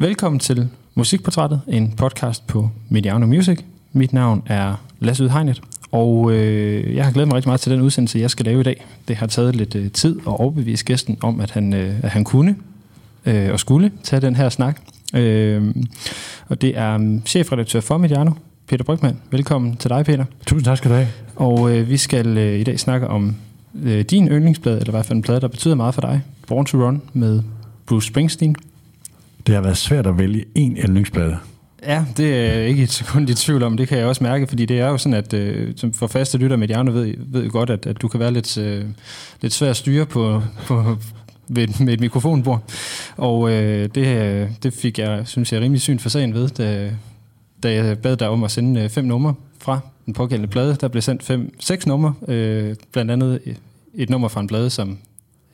Velkommen 0.00 0.38
til 0.38 0.68
Musikportrættet, 0.94 1.60
en 1.68 1.92
podcast 1.96 2.46
på 2.46 2.70
Mediano 2.88 3.26
Music. 3.26 3.58
Mit 3.92 4.12
navn 4.12 4.42
er 4.46 4.84
Lasse 5.00 5.24
Udhegnet, 5.24 5.62
og 5.92 6.32
øh, 6.32 6.96
jeg 6.96 7.04
har 7.04 7.12
glædet 7.12 7.28
mig 7.28 7.36
rigtig 7.36 7.48
meget 7.48 7.60
til 7.60 7.72
den 7.72 7.80
udsendelse, 7.80 8.18
jeg 8.18 8.30
skal 8.30 8.46
lave 8.46 8.60
i 8.60 8.62
dag. 8.62 8.86
Det 9.08 9.16
har 9.16 9.26
taget 9.26 9.56
lidt 9.56 9.74
øh, 9.74 9.90
tid 9.90 10.16
at 10.20 10.26
overbevise 10.26 10.84
gæsten 10.84 11.18
om, 11.20 11.40
at 11.40 11.50
han, 11.50 11.74
øh, 11.74 11.94
at 12.02 12.10
han 12.10 12.24
kunne 12.24 12.56
øh, 13.26 13.52
og 13.52 13.60
skulle 13.60 13.92
tage 14.02 14.20
den 14.20 14.36
her 14.36 14.48
snak. 14.48 14.80
Øh, 15.14 15.74
og 16.48 16.62
det 16.62 16.78
er 16.78 16.94
um, 16.94 17.22
chefredaktør 17.26 17.80
for 17.80 17.98
Mediano, 17.98 18.30
Peter 18.68 18.84
Brygman. 18.84 19.16
Velkommen 19.30 19.76
til 19.76 19.90
dig, 19.90 20.04
Peter. 20.04 20.24
Tusind 20.46 20.64
tak 20.64 20.78
skal 20.78 20.90
du 20.90 20.96
have. 20.96 21.08
Og 21.36 21.76
øh, 21.76 21.88
vi 21.88 21.96
skal 21.96 22.38
øh, 22.38 22.60
i 22.60 22.64
dag 22.64 22.80
snakke 22.80 23.08
om 23.08 23.36
øh, 23.82 24.00
din 24.00 24.28
yndlingsplade, 24.28 24.78
eller 24.78 24.90
i 24.90 24.96
hvert 24.96 25.06
fald 25.06 25.16
en 25.16 25.22
plade, 25.22 25.40
der 25.40 25.48
betyder 25.48 25.74
meget 25.74 25.94
for 25.94 26.00
dig. 26.00 26.22
Born 26.46 26.66
to 26.66 26.78
Run 26.78 27.02
med 27.12 27.42
Bruce 27.86 28.08
Springsteen. 28.08 28.56
Det 29.46 29.54
har 29.54 29.62
været 29.62 29.76
svært 29.76 30.06
at 30.06 30.18
vælge 30.18 30.44
en 30.54 30.76
yndlingsplade. 30.76 31.38
Ja, 31.82 32.04
det 32.16 32.34
er 32.34 32.52
jeg 32.52 32.68
ikke 32.68 32.82
et 32.82 32.90
sekund 32.90 33.30
i 33.30 33.34
tvivl 33.34 33.62
om. 33.62 33.76
Det 33.76 33.88
kan 33.88 33.98
jeg 33.98 34.06
også 34.06 34.24
mærke, 34.24 34.46
fordi 34.46 34.66
det 34.66 34.80
er 34.80 34.88
jo 34.88 34.98
sådan, 34.98 35.18
at 35.18 35.34
øh, 35.34 35.72
som 35.76 35.92
for 35.92 36.06
faste 36.06 36.38
lytter 36.38 36.56
med 36.56 36.68
Jarno 36.68 36.92
ved, 36.92 37.14
ved 37.18 37.50
godt, 37.50 37.70
at, 37.70 37.86
at 37.86 38.02
du 38.02 38.08
kan 38.08 38.20
være 38.20 38.32
lidt, 38.32 38.58
øh, 38.58 38.84
lidt 39.40 39.52
svær 39.52 39.70
at 39.70 39.76
styre 39.76 40.06
på, 40.06 40.42
på, 40.66 40.98
med, 41.48 41.84
med 41.84 41.92
et 41.92 42.00
mikrofonbord. 42.00 42.62
Og 43.16 43.52
øh, 43.52 43.88
det, 43.94 44.48
det 44.62 44.74
fik 44.74 44.98
jeg, 44.98 45.22
synes 45.24 45.52
jeg, 45.52 45.60
rimelig 45.60 45.80
syn 45.80 45.98
for 45.98 46.08
sagen 46.08 46.34
ved, 46.34 46.48
da, 46.48 46.90
da 47.62 47.72
jeg 47.72 47.98
bad 47.98 48.16
dig 48.16 48.28
om 48.28 48.44
at 48.44 48.50
sende 48.50 48.80
øh, 48.80 48.88
fem 48.88 49.04
numre 49.04 49.34
fra 49.58 49.80
den 50.06 50.14
pågældende 50.14 50.50
plade. 50.50 50.76
Der 50.80 50.88
blev 50.88 51.02
sendt 51.02 51.22
fem, 51.22 51.54
seks 51.60 51.86
numre, 51.86 52.14
øh, 52.28 52.74
blandt 52.92 53.10
andet 53.10 53.40
et 53.94 54.10
nummer 54.10 54.28
fra 54.28 54.40
en 54.40 54.46
plade, 54.46 54.70
som 54.70 54.98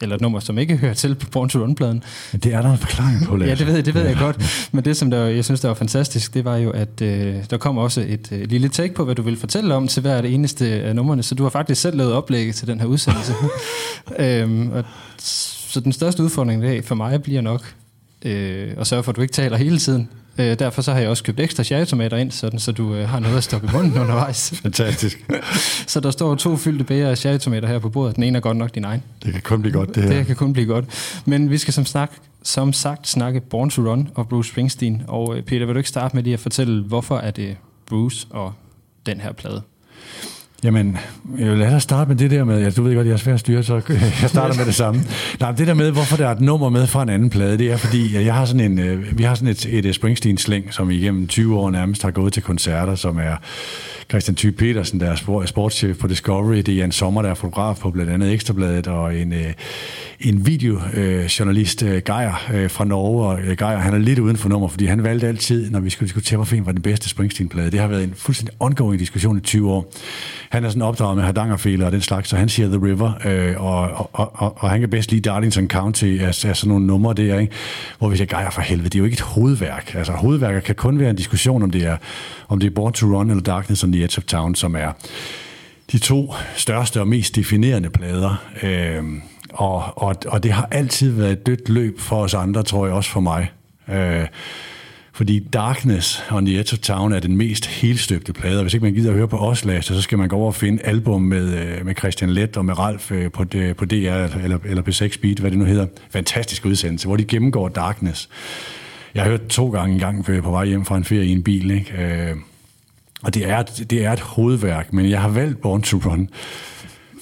eller 0.02 0.14
et 0.16 0.20
nummer, 0.20 0.40
som 0.40 0.58
ikke 0.58 0.76
hører 0.76 0.94
til 0.94 1.14
på 1.14 1.30
Born 1.30 1.48
to 1.48 1.58
Run-pladen. 1.58 2.02
Det 2.32 2.54
er 2.54 2.62
der 2.62 2.72
en 2.72 2.78
forklaring 2.78 3.26
på. 3.26 3.36
Ja, 3.36 3.54
det 3.54 3.66
ved, 3.66 3.82
det 3.82 3.94
ved 3.94 4.06
jeg 4.06 4.16
godt. 4.16 4.68
Men 4.72 4.84
det, 4.84 4.96
som 4.96 5.10
der, 5.10 5.24
jeg 5.24 5.44
synes, 5.44 5.60
der 5.60 5.68
var 5.68 5.74
fantastisk, 5.74 6.34
det 6.34 6.44
var 6.44 6.56
jo, 6.56 6.70
at 6.70 7.00
øh, 7.02 7.36
der 7.50 7.56
kom 7.56 7.78
også 7.78 8.00
et 8.08 8.28
øh, 8.32 8.50
lille 8.50 8.68
take 8.68 8.94
på, 8.94 9.04
hvad 9.04 9.14
du 9.14 9.22
vil 9.22 9.36
fortælle 9.36 9.74
om 9.74 9.88
til 9.88 10.00
hver 10.00 10.20
det 10.20 10.34
eneste 10.34 10.66
af 10.66 10.96
numrene. 10.96 11.22
Så 11.22 11.34
du 11.34 11.42
har 11.42 11.50
faktisk 11.50 11.80
selv 11.80 11.96
lavet 11.96 12.12
oplægget 12.12 12.54
til 12.54 12.66
den 12.66 12.80
her 12.80 12.86
udsendelse. 12.86 13.32
øhm, 14.18 14.70
og, 14.72 14.84
så 15.18 15.80
den 15.80 15.92
største 15.92 16.22
udfordring 16.22 16.64
i 16.64 16.66
dag 16.66 16.84
for 16.84 16.94
mig 16.94 17.22
bliver 17.22 17.40
nok 17.40 17.74
øh, 18.24 18.74
at 18.76 18.86
sørge 18.86 19.02
for, 19.02 19.12
at 19.12 19.16
du 19.16 19.22
ikke 19.22 19.32
taler 19.32 19.56
hele 19.56 19.78
tiden. 19.78 20.08
Øh, 20.38 20.58
derfor 20.58 20.82
så 20.82 20.92
har 20.92 21.00
jeg 21.00 21.08
også 21.08 21.22
købt 21.22 21.40
ekstra 21.40 21.62
cherrytomater 21.62 22.16
ind, 22.16 22.30
sådan, 22.30 22.58
så 22.58 22.72
du 22.72 22.94
øh, 22.94 23.08
har 23.08 23.18
noget 23.18 23.36
at 23.36 23.44
stoppe 23.44 23.68
i 23.68 23.70
munden 23.76 23.98
undervejs. 23.98 24.54
Fantastisk. 24.62 25.30
så 25.92 26.00
der 26.00 26.10
står 26.10 26.34
to 26.34 26.56
fyldte 26.56 26.84
bæger 26.84 27.08
af 27.08 27.18
cherrytomater 27.18 27.68
her 27.68 27.78
på 27.78 27.88
bordet. 27.88 28.16
Den 28.16 28.22
ene 28.22 28.36
er 28.36 28.40
godt 28.40 28.56
nok 28.56 28.74
din 28.74 28.84
egen. 28.84 29.02
Det 29.22 29.32
kan 29.32 29.42
kun 29.42 29.62
blive 29.62 29.72
godt, 29.72 29.94
det 29.94 30.02
her. 30.02 30.12
Det 30.12 30.26
kan 30.26 30.36
kun 30.36 30.52
blive 30.52 30.66
godt. 30.66 30.84
Men 31.24 31.50
vi 31.50 31.58
skal 31.58 31.74
som, 31.74 31.86
snak, 31.86 32.12
som 32.42 32.72
sagt 32.72 33.08
snakke 33.08 33.40
Born 33.40 33.70
to 33.70 33.82
Run 33.82 34.08
og 34.14 34.28
Bruce 34.28 34.50
Springsteen. 34.50 35.02
Og 35.08 35.36
øh, 35.36 35.42
Peter, 35.42 35.66
vil 35.66 35.74
du 35.74 35.78
ikke 35.78 35.88
starte 35.88 36.16
med 36.16 36.22
lige 36.22 36.34
at 36.34 36.40
fortælle, 36.40 36.82
hvorfor 36.82 37.18
er 37.18 37.30
det 37.30 37.56
Bruce 37.86 38.26
og 38.30 38.52
den 39.06 39.20
her 39.20 39.32
plade? 39.32 39.62
Jamen, 40.64 40.98
øh, 41.38 41.58
lad 41.58 41.74
os 41.74 41.82
starte 41.82 42.08
med 42.08 42.16
det 42.16 42.30
der 42.30 42.44
med, 42.44 42.62
ja, 42.62 42.70
du 42.70 42.82
ved 42.82 42.94
godt, 42.94 43.06
jeg 43.06 43.12
er 43.12 43.16
svær 43.16 43.34
at 43.34 43.40
styre, 43.40 43.62
så 43.62 43.74
jeg 44.22 44.30
starter 44.30 44.56
med 44.56 44.66
det 44.66 44.74
samme. 44.74 45.02
Nej, 45.40 45.52
det 45.52 45.66
der 45.66 45.74
med, 45.74 45.90
hvorfor 45.90 46.16
der 46.16 46.26
er 46.26 46.32
et 46.32 46.40
nummer 46.40 46.68
med 46.68 46.86
fra 46.86 47.02
en 47.02 47.08
anden 47.08 47.30
plade, 47.30 47.58
det 47.58 47.72
er 47.72 47.76
fordi, 47.76 48.24
jeg 48.24 48.34
har 48.34 48.44
sådan 48.44 48.72
en, 48.72 48.78
øh, 48.78 49.18
vi 49.18 49.22
har 49.22 49.34
sådan 49.34 49.48
et, 49.48 49.66
et 49.66 49.84
øh, 49.84 49.94
Springsteen-slæng, 49.94 50.74
som 50.74 50.88
vi 50.88 50.96
igennem 50.96 51.26
20 51.26 51.58
år 51.58 51.70
nærmest 51.70 52.02
har 52.02 52.10
gået 52.10 52.32
til 52.32 52.42
koncerter, 52.42 52.94
som 52.94 53.18
er 53.18 53.36
Christian 54.08 54.34
Thy 54.34 54.50
Petersen, 54.50 55.00
der 55.00 55.10
er 55.10 55.44
sportschef 55.46 55.98
på 55.98 56.06
Discovery, 56.06 56.56
det 56.56 56.68
er 56.68 56.76
Jan 56.76 56.92
Sommer, 56.92 57.22
der 57.22 57.30
er 57.30 57.34
fotograf 57.34 57.76
på 57.76 57.90
blandt 57.90 58.12
andet 58.12 58.32
Ekstrabladet, 58.32 58.86
og 58.86 59.16
en, 59.16 59.34
en 60.20 60.46
videojournalist, 60.46 61.82
øh, 61.82 62.02
Geir 62.06 62.68
fra 62.68 62.84
Norge, 62.84 63.26
og 63.26 63.38
Geier, 63.38 63.54
Geir, 63.54 63.76
han 63.78 63.94
er 63.94 63.98
lidt 63.98 64.18
uden 64.18 64.36
for 64.36 64.48
nummer, 64.48 64.68
fordi 64.68 64.86
han 64.86 65.02
valgte 65.02 65.28
altid, 65.28 65.70
når 65.70 65.80
vi 65.80 65.90
skulle 65.90 66.06
diskutere, 66.06 66.36
hvorfor 66.36 66.56
var 66.62 66.72
den 66.72 66.82
bedste 66.82 67.08
Springsteen-plade. 67.08 67.70
Det 67.70 67.80
har 67.80 67.86
været 67.86 68.04
en 68.04 68.14
fuldstændig 68.16 68.54
ongoing 68.60 69.00
diskussion 69.00 69.38
i 69.38 69.40
20 69.40 69.70
år. 69.70 69.92
Han 70.54 70.64
er 70.64 70.68
sådan 70.68 70.82
opdraget 70.82 71.16
med 71.16 71.24
Hardangerfæler 71.24 71.86
og 71.86 71.92
den 71.92 72.00
slags, 72.00 72.28
så 72.28 72.36
han 72.36 72.48
siger 72.48 72.68
The 72.68 72.86
River, 72.86 73.12
øh, 73.24 73.64
og, 73.64 74.08
og, 74.12 74.30
og, 74.34 74.56
og, 74.58 74.70
han 74.70 74.80
kan 74.80 74.90
bedst 74.90 75.10
lide 75.10 75.30
Darlington 75.30 75.68
County 75.68 76.18
af, 76.20 76.26
af 76.26 76.34
sådan 76.34 76.68
nogle 76.68 76.86
numre 76.86 77.14
der, 77.14 77.38
ikke? 77.38 77.52
hvor 77.98 78.08
vi 78.08 78.16
siger, 78.16 78.26
gejer 78.26 78.50
for 78.50 78.60
helvede, 78.60 78.88
det 78.88 78.94
er 78.94 78.98
jo 78.98 79.04
ikke 79.04 79.14
et 79.14 79.20
hovedværk. 79.20 79.94
Altså 79.94 80.12
hovedværker 80.12 80.60
kan 80.60 80.74
kun 80.74 80.98
være 80.98 81.10
en 81.10 81.16
diskussion, 81.16 81.62
om 81.62 81.70
det 81.70 81.86
er, 81.86 81.96
om 82.48 82.60
det 82.60 82.66
er 82.66 82.70
Born 82.70 82.92
to 82.92 83.06
Run 83.06 83.30
eller 83.30 83.42
Darkness 83.42 83.84
on 83.84 83.92
the 83.92 84.04
Edge 84.04 84.18
of 84.18 84.24
Town, 84.24 84.54
som 84.54 84.76
er 84.76 84.92
de 85.92 85.98
to 85.98 86.34
største 86.56 87.00
og 87.00 87.08
mest 87.08 87.36
definerende 87.36 87.90
plader. 87.90 88.42
Øh, 88.62 89.02
og, 89.52 90.02
og, 90.02 90.16
og 90.26 90.42
det 90.42 90.52
har 90.52 90.68
altid 90.70 91.10
været 91.10 91.32
et 91.32 91.46
dødt 91.46 91.68
løb 91.68 92.00
for 92.00 92.16
os 92.16 92.34
andre, 92.34 92.62
tror 92.62 92.86
jeg 92.86 92.94
også 92.94 93.10
for 93.10 93.20
mig. 93.20 93.50
Øh, 93.88 94.26
fordi 95.14 95.38
Darkness 95.38 96.22
on 96.30 96.46
the 96.46 96.58
Edge 96.58 96.72
of 96.72 96.78
Town 96.78 97.12
er 97.12 97.20
den 97.20 97.36
mest 97.36 97.66
helstøbte 97.66 98.32
plade, 98.32 98.56
og 98.56 98.62
hvis 98.62 98.74
ikke 98.74 98.84
man 98.84 98.94
gider 98.94 99.10
at 99.10 99.16
høre 99.16 99.28
på 99.28 99.38
os, 99.38 99.64
Lasse, 99.64 99.94
så 99.94 100.02
skal 100.02 100.18
man 100.18 100.28
gå 100.28 100.36
over 100.36 100.46
og 100.46 100.54
finde 100.54 100.82
album 100.82 101.22
med, 101.22 101.58
øh, 101.58 101.86
med 101.86 101.94
Christian 101.98 102.30
Let 102.30 102.56
og 102.56 102.64
med 102.64 102.78
Ralf 102.78 103.12
øh, 103.12 103.32
på, 103.32 103.44
på 103.76 103.84
DR 103.84 103.94
eller, 103.94 104.58
eller 104.64 104.82
P6 104.82 105.20
Beat, 105.20 105.38
hvad 105.38 105.50
det 105.50 105.58
nu 105.58 105.64
hedder. 105.64 105.86
Fantastisk 106.10 106.66
udsendelse, 106.66 107.06
hvor 107.06 107.16
de 107.16 107.24
gennemgår 107.24 107.68
Darkness. 107.68 108.28
Jeg 109.14 109.22
har 109.22 109.30
hørt 109.30 109.46
to 109.46 109.70
gange 109.70 109.94
en 109.94 110.00
gang 110.00 110.30
øh, 110.30 110.42
på 110.42 110.50
vej 110.50 110.66
hjem 110.66 110.84
fra 110.84 110.96
en 110.96 111.04
ferie 111.04 111.26
i 111.26 111.32
en 111.32 111.42
bil, 111.42 111.70
ikke? 111.70 112.34
Og 113.22 113.34
det 113.34 113.50
er, 113.50 113.62
det 113.62 114.04
er 114.04 114.12
et 114.12 114.20
hovedværk, 114.20 114.92
men 114.92 115.10
jeg 115.10 115.20
har 115.20 115.28
valgt 115.28 115.60
Born 115.60 115.82
to 115.82 116.00
Run, 116.04 116.28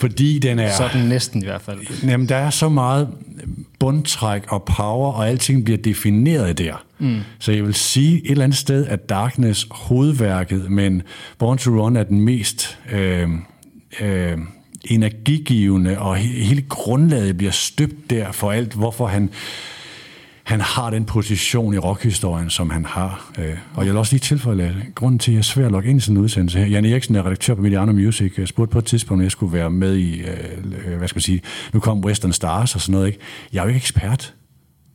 fordi 0.03 0.39
den 0.39 0.59
er... 0.59 0.73
Sådan 0.73 1.01
næsten 1.01 1.43
i 1.43 1.45
hvert 1.45 1.63
fald. 1.63 1.79
Jamen, 2.05 2.29
der 2.29 2.37
er 2.37 2.51
så 2.51 2.69
meget 2.69 3.09
bundtræk 3.79 4.43
og 4.49 4.63
power, 4.63 5.13
og 5.13 5.29
alting 5.29 5.65
bliver 5.65 5.79
defineret 5.79 6.59
der. 6.59 6.85
Mm. 6.99 7.21
Så 7.39 7.53
jeg 7.53 7.65
vil 7.65 7.75
sige 7.75 8.25
et 8.25 8.31
eller 8.31 8.45
andet 8.45 8.59
sted, 8.59 8.87
at 8.87 9.09
Darkness 9.09 9.67
hovedværket, 9.71 10.71
men 10.71 11.03
Born 11.39 11.59
to 11.59 11.71
Run 11.71 11.97
er 11.97 12.03
den 12.03 12.21
mest 12.21 12.79
øh, 12.93 13.29
øh, 14.01 14.39
energigivende, 14.85 15.99
og 15.99 16.17
hele 16.17 16.63
grundlaget 16.69 17.37
bliver 17.37 17.53
støbt 17.53 18.11
der 18.11 18.33
for 18.33 18.51
alt, 18.51 18.73
hvorfor 18.73 19.07
han 19.07 19.31
han 20.45 20.61
har 20.61 20.91
den 20.91 21.05
position 21.05 21.75
i 21.75 21.79
rockhistorien, 21.79 22.51
som 22.51 22.71
han 22.71 22.85
har. 22.85 23.33
Øh. 23.39 23.57
Og 23.75 23.85
jeg 23.85 23.93
vil 23.93 23.99
også 23.99 24.13
lige 24.13 24.21
tilføje, 24.21 24.63
at 24.63 24.75
grunden 24.95 25.19
til, 25.19 25.31
at 25.31 25.35
jeg 25.35 25.39
er 25.39 25.43
svær 25.43 25.67
at 25.67 25.73
logge 25.73 25.91
ind 25.91 25.99
i 25.99 26.01
sådan 26.01 26.17
en 26.17 26.23
udsendelse 26.23 26.59
her, 26.59 26.67
Jan 26.67 26.85
Eriksen 26.85 27.17
er 27.17 27.27
redaktør 27.27 27.55
på 27.55 27.63
Mediano 27.63 27.93
Music, 27.93 28.39
jeg 28.39 28.49
spurgte 28.49 28.73
på 28.73 28.79
et 28.79 28.85
tidspunkt, 28.85 29.21
om 29.21 29.23
jeg 29.23 29.31
skulle 29.31 29.53
være 29.53 29.71
med 29.71 29.97
i, 29.97 30.21
øh, 30.21 30.99
hvad 30.99 31.09
skal 31.09 31.19
jeg 31.19 31.23
sige, 31.23 31.41
nu 31.73 31.81
kom 31.81 32.05
Western 32.05 32.33
Stars 32.33 32.75
og 32.75 32.81
sådan 32.81 32.93
noget, 32.93 33.07
ikke? 33.07 33.19
Jeg 33.53 33.59
er 33.59 33.63
jo 33.63 33.69
ikke 33.69 33.79
ekspert. 33.79 34.35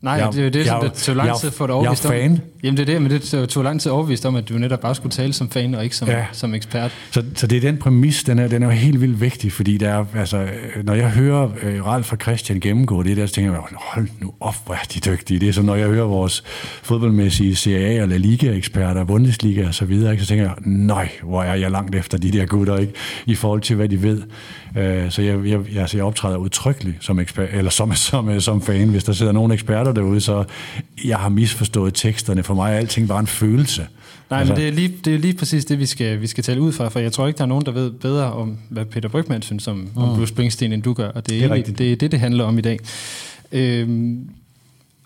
Nej, 0.08 0.16
jeg, 0.16 0.34
det 0.34 0.40
er 0.40 0.44
jo 0.44 0.50
det, 0.50 0.66
som 0.66 0.82
det 0.82 0.94
tog 0.94 1.16
lang 1.16 1.40
tid 1.40 1.52
for 1.52 1.68
overvist 1.68 2.06
om. 2.06 2.12
Jeg 2.12 2.20
er 2.20 2.24
fan. 2.24 2.42
Jamen 2.64 2.78
det 2.78 2.90
er 2.90 2.94
det, 2.94 3.02
men 3.02 3.12
det 3.12 3.50
tog 3.50 3.64
lang 3.64 3.82
tid 3.82 3.92
overvist 3.92 4.26
om, 4.26 4.36
at 4.36 4.50
du 4.50 4.54
netop 4.54 4.80
bare 4.80 4.96
skulle 4.96 5.12
tale 5.12 5.34
som 5.34 5.50
fan 5.50 5.76
og 5.76 5.84
ikke 5.84 5.96
som, 5.96 6.08
ja. 6.08 6.26
som 6.32 6.54
ekspert. 6.54 6.92
Så, 7.12 7.24
så 7.36 7.48
det 7.48 7.58
er 7.58 7.62
den 7.62 7.78
præmis, 7.78 8.24
den 8.24 8.40
er, 8.40 8.48
den 8.48 8.64
er 8.64 8.68
jo 8.68 8.74
helt 8.74 9.02
vildt 9.02 9.22
vigtig, 9.22 9.52
fordi 9.52 9.78
der 9.78 9.90
er, 9.90 10.06
altså, 10.16 10.48
når 10.84 10.94
jeg 10.94 11.10
hører 11.10 11.50
øh, 11.64 11.86
Ralf 11.86 12.12
og 12.12 12.18
Christian 12.22 12.60
gennemgå 12.60 13.04
det 13.04 13.18
der, 13.18 13.26
så 13.26 13.34
tænker 13.34 13.52
jeg, 13.52 13.62
hold 13.76 14.08
nu 14.22 14.34
op, 14.40 14.56
hvor 14.66 14.76
er 14.76 14.86
de 14.94 15.00
dygtige. 15.00 15.40
Det 15.40 15.50
er 15.50 15.54
som 15.54 15.66
når 15.66 15.76
jeg 15.76 15.88
hører 15.88 16.06
vores 16.06 16.44
fodboldmæssige 16.84 17.56
Serie 17.56 18.00
A 18.00 18.02
og 18.02 18.08
La 18.08 18.18
Liga-eksperter, 18.18 19.04
Bundesliga 19.04 19.68
og 19.68 19.74
så 19.74 19.86
videre, 19.86 20.12
ikke? 20.12 20.24
så 20.24 20.30
tænker 20.30 20.46
jeg, 20.46 20.54
nej, 20.66 21.10
hvor 21.24 21.44
er 21.44 21.56
jeg 21.56 21.72
langt 21.72 21.96
efter 21.96 22.18
de 22.18 22.32
der 22.32 22.46
gutter, 22.46 22.78
ikke? 22.78 22.94
i 23.26 23.36
forhold 23.36 23.62
til, 23.62 23.76
hvad 23.76 23.90
de 23.90 24.04
ved. 24.04 24.22
Øh, 24.78 25.12
så 25.12 25.22
jeg, 25.22 25.46
jeg, 25.46 25.60
altså, 25.78 25.98
jeg 25.98 26.06
optræder 26.06 26.38
udtrykkeligt 26.38 26.98
som, 27.00 27.20
ekspert, 27.20 27.50
eller 27.52 27.72
som, 27.72 27.94
som, 27.96 28.42
som 28.42 28.62
fan, 28.62 28.90
hvis 28.90 29.04
der 29.04 29.14
sidder 29.14 29.32
nogle 29.32 29.54
eksperter 29.54 29.92
derude, 29.98 30.22
så 30.22 30.44
jeg 31.06 31.18
har 31.18 31.30
misforstået 31.30 31.94
teksterne. 31.94 32.44
For 32.44 32.54
mig 32.54 32.74
er 32.74 32.78
alting 32.78 33.08
bare 33.08 33.20
en 33.20 33.28
følelse. 33.28 33.88
Nej, 34.30 34.40
altså, 34.40 34.54
men 34.54 34.62
det 34.62 34.68
er, 34.68 34.72
lige, 34.72 34.94
det 35.06 35.16
er 35.16 35.20
lige 35.20 35.34
præcis 35.34 35.66
det, 35.66 35.80
vi 35.80 35.86
skal, 35.86 36.22
vi 36.22 36.28
skal 36.28 36.44
tale 36.44 36.62
ud 36.62 36.72
fra, 36.72 36.90
for 36.90 37.00
jeg 37.00 37.12
tror 37.12 37.28
ikke, 37.28 37.38
der 37.38 37.44
er 37.44 37.48
nogen, 37.48 37.66
der 37.66 37.72
ved 37.72 37.92
bedre 37.92 38.34
om, 38.34 38.58
hvad 38.70 38.86
Peter 38.86 39.10
Brygman 39.10 39.42
synes 39.42 39.68
om, 39.68 39.76
mm. 39.76 40.02
om 40.02 40.16
Bruce 40.16 40.28
Springsteen, 40.28 40.74
end 40.74 40.84
du 40.84 40.94
gør, 40.94 41.10
og 41.10 41.30
det 41.30 41.36
er, 41.36 41.40
det 41.40 41.50
er, 41.50 41.54
egentlig, 41.54 41.78
det, 41.78 41.92
er 41.92 41.96
det, 41.96 42.12
det 42.12 42.20
handler 42.20 42.44
om 42.44 42.58
i 42.58 42.62
dag. 42.62 42.80
Øhm, 43.52 44.30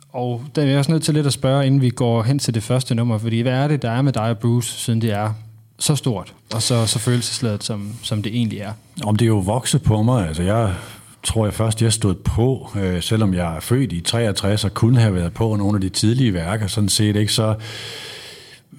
og 0.10 0.44
der 0.56 0.62
er 0.62 0.66
jeg 0.66 0.78
også 0.78 0.92
nødt 0.92 1.04
til 1.04 1.14
lidt 1.14 1.28
at 1.28 1.34
spørge, 1.34 1.66
inden 1.66 1.82
vi 1.82 1.90
går 1.90 2.24
hen 2.24 2.40
til 2.40 2.54
det 2.54 2.64
første 2.64 2.96
nummer, 2.96 3.18
fordi 3.18 3.42
hvad 3.42 3.54
er 3.54 3.68
det, 3.68 3.82
der 3.82 3.92
er 3.92 4.02
med 4.02 4.14
dig 4.14 4.24
og 4.24 4.38
Bruce, 4.38 4.80
siden 4.80 5.02
det 5.02 5.12
er 5.12 5.34
så 5.80 5.96
stort, 5.96 6.34
og 6.54 6.62
så, 6.62 6.86
så 6.86 7.00
følelsesladet, 7.00 7.64
som, 7.64 7.94
som 8.02 8.24
det 8.24 8.36
egentlig 8.36 8.60
er? 8.60 8.72
Om 9.04 9.16
det 9.16 9.26
er 9.26 9.30
jo 9.30 9.40
vokset 9.40 9.82
på 9.82 10.04
mig, 10.04 10.28
altså 10.28 10.44
jeg 10.44 10.74
tror 11.24 11.46
jeg 11.46 11.54
først, 11.54 11.82
jeg 11.82 11.94
stod 11.94 12.16
på, 12.16 12.70
øh, 12.76 13.02
selvom 13.02 13.34
jeg 13.34 13.56
er 13.56 13.60
født 13.60 13.94
i 13.94 14.02
63 14.02 14.66
og 14.66 14.74
kunne 14.74 15.00
have 15.00 15.16
været 15.16 15.34
på 15.34 15.56
nogle 15.56 15.76
af 15.76 15.82
de 15.82 15.90
tidlige 15.90 16.34
værker, 16.34 16.68
sådan 16.68 16.90
set 16.90 17.16
ikke, 17.16 17.34
så 17.34 17.56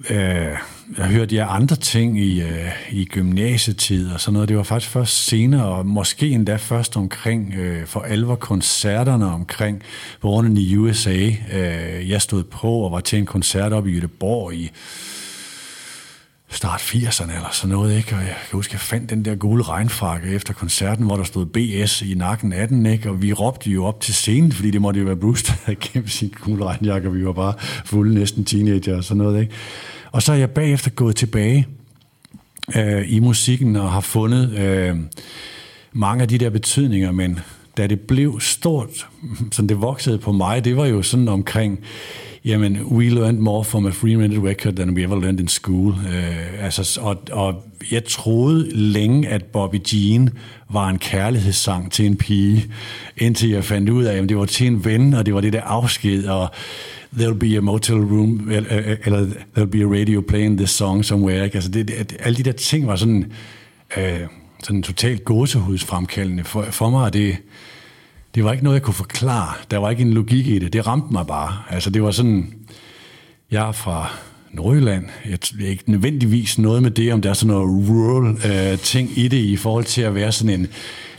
øh, 0.09 0.57
jeg 0.97 1.05
hørte 1.05 1.35
jeg 1.35 1.47
andre 1.49 1.75
ting 1.75 2.19
i, 2.19 2.41
øh, 2.41 2.69
i 2.91 3.05
gymnasietid 3.05 4.11
og 4.11 4.19
sådan 4.19 4.33
noget. 4.33 4.49
Det 4.49 4.57
var 4.57 4.63
faktisk 4.63 4.91
først 4.91 5.25
senere, 5.25 5.65
og 5.65 5.85
måske 5.85 6.29
endda 6.29 6.55
først 6.55 6.97
omkring 6.97 7.53
øh, 7.53 7.87
for 7.87 7.99
alvor 7.99 8.35
koncerterne 8.35 9.25
omkring 9.25 9.83
Born 10.21 10.57
i 10.57 10.75
USA. 10.75 11.29
Øh, 11.53 12.09
jeg 12.09 12.21
stod 12.21 12.43
på 12.43 12.71
og 12.71 12.91
var 12.91 12.99
til 12.99 13.19
en 13.19 13.25
koncert 13.25 13.73
op 13.73 13.87
i 13.87 13.99
Göteborg 13.99 14.53
i 14.53 14.71
start 16.53 16.81
80'erne 16.81 17.35
eller 17.35 17.49
sådan 17.51 17.75
noget, 17.75 17.97
ikke? 17.97 18.15
Og 18.15 18.21
jeg 18.21 18.35
kan 18.49 18.57
huske, 18.57 18.73
jeg 18.73 18.79
fandt 18.79 19.09
den 19.09 19.25
der 19.25 19.35
gule 19.35 19.63
regnfrakke 19.63 20.27
efter 20.27 20.53
koncerten, 20.53 21.05
hvor 21.05 21.15
der 21.15 21.23
stod 21.23 21.45
BS 21.45 22.01
i 22.01 22.13
nakken 22.13 22.53
af 22.53 22.67
den, 22.67 22.85
ikke? 22.85 23.09
Og 23.09 23.21
vi 23.21 23.33
råbte 23.33 23.69
jo 23.69 23.85
op 23.85 24.01
til 24.01 24.13
scenen, 24.13 24.51
fordi 24.51 24.71
det 24.71 24.81
måtte 24.81 24.99
jo 24.99 25.05
være 25.05 25.15
Bruce, 25.15 25.45
der 25.47 25.53
havde 25.65 25.79
gemt 25.81 26.11
sin 26.11 26.33
gule 26.41 26.65
regnjakke, 26.65 27.07
og 27.07 27.15
vi 27.15 27.25
var 27.25 27.33
bare 27.33 27.53
fulde 27.85 28.13
næsten 28.13 28.45
teenager 28.45 28.97
og 28.97 29.03
sådan 29.03 29.23
noget, 29.23 29.41
ikke? 29.41 29.53
Og 30.11 30.21
så 30.21 30.31
er 30.31 30.35
jeg 30.35 30.49
bagefter 30.49 30.89
gået 30.89 31.15
tilbage 31.15 31.67
øh, 32.75 33.13
i 33.13 33.19
musikken 33.19 33.75
og 33.75 33.91
har 33.91 34.01
fundet 34.01 34.57
øh, 34.57 34.97
mange 35.93 36.21
af 36.21 36.27
de 36.27 36.37
der 36.37 36.49
betydninger, 36.49 37.11
men 37.11 37.39
da 37.77 37.87
det 37.87 37.99
blev 37.99 38.39
stort, 38.39 39.07
som 39.51 39.67
det 39.67 39.81
voksede 39.81 40.17
på 40.17 40.31
mig, 40.31 40.65
det 40.65 40.77
var 40.77 40.85
jo 40.85 41.01
sådan 41.01 41.27
omkring, 41.27 41.79
jamen, 42.45 42.83
we 42.83 43.09
learned 43.09 43.39
more 43.39 43.63
from 43.63 43.85
a 43.85 43.89
free-minute 43.89 44.47
record 44.47 44.73
than 44.73 44.89
we 44.89 45.03
ever 45.03 45.21
learned 45.21 45.39
in 45.39 45.47
school. 45.47 45.89
Uh, 45.89 46.63
altså, 46.63 46.99
og, 47.01 47.23
og 47.31 47.63
jeg 47.91 48.03
troede 48.05 48.69
længe, 48.75 49.27
at 49.27 49.43
Bobby 49.43 49.77
Jean 49.93 50.29
var 50.69 50.89
en 50.89 50.97
kærlighedssang 50.97 51.91
til 51.91 52.05
en 52.05 52.15
pige, 52.15 52.65
indtil 53.17 53.49
jeg 53.49 53.63
fandt 53.63 53.89
ud 53.89 54.03
af, 54.03 54.17
at 54.17 54.29
det 54.29 54.37
var 54.37 54.45
til 54.45 54.67
en 54.67 54.85
ven, 54.85 55.13
og 55.13 55.25
det 55.25 55.33
var 55.33 55.41
det 55.41 55.53
der 55.53 55.61
afsked, 55.61 56.25
og 56.25 56.49
there'll 57.15 57.37
be 57.37 57.57
a 57.57 57.59
motel 57.59 57.95
room, 57.95 58.51
eller 59.05 59.27
there'll 59.57 59.65
be 59.65 59.81
a 59.81 59.99
radio 59.99 60.21
playing 60.21 60.57
this 60.57 60.69
song 60.69 61.05
somewhere. 61.05 61.45
Ikke? 61.45 61.55
Altså, 61.55 61.71
det, 61.71 61.87
det, 61.87 62.15
alle 62.19 62.37
de 62.37 62.43
der 62.43 62.51
ting 62.51 62.87
var 62.87 62.95
sådan, 62.95 63.31
uh, 63.97 64.03
sådan 64.63 64.83
totalt 64.83 65.25
gåsehudsfremkaldende. 65.25 66.43
For, 66.43 66.63
for 66.63 66.89
mig 66.89 67.13
det 67.13 67.37
det 68.35 68.43
var 68.43 68.51
ikke 68.51 68.63
noget, 68.63 68.75
jeg 68.75 68.83
kunne 68.83 68.93
forklare. 68.93 69.53
Der 69.71 69.77
var 69.77 69.89
ikke 69.89 70.01
en 70.01 70.13
logik 70.13 70.47
i 70.47 70.59
det. 70.59 70.73
Det 70.73 70.87
ramte 70.87 71.13
mig 71.13 71.27
bare. 71.27 71.57
Altså, 71.69 71.89
det 71.89 72.03
var 72.03 72.11
sådan... 72.11 72.53
Jeg 73.51 73.67
er 73.67 73.71
fra 73.71 74.11
Nordjylland. 74.51 75.05
Jeg 75.25 75.39
er 75.61 75.67
ikke 75.67 75.91
nødvendigvis 75.91 76.57
noget 76.57 76.83
med 76.83 76.91
det, 76.91 77.13
om 77.13 77.21
der 77.21 77.29
er 77.29 77.33
sådan 77.33 77.53
noget 77.53 77.89
rural 77.89 78.37
øh, 78.51 78.79
ting 78.79 79.17
i 79.17 79.27
det, 79.27 79.37
i 79.37 79.55
forhold 79.57 79.83
til 79.83 80.01
at 80.01 80.15
være 80.15 80.31
sådan 80.31 80.59
en 80.59 80.67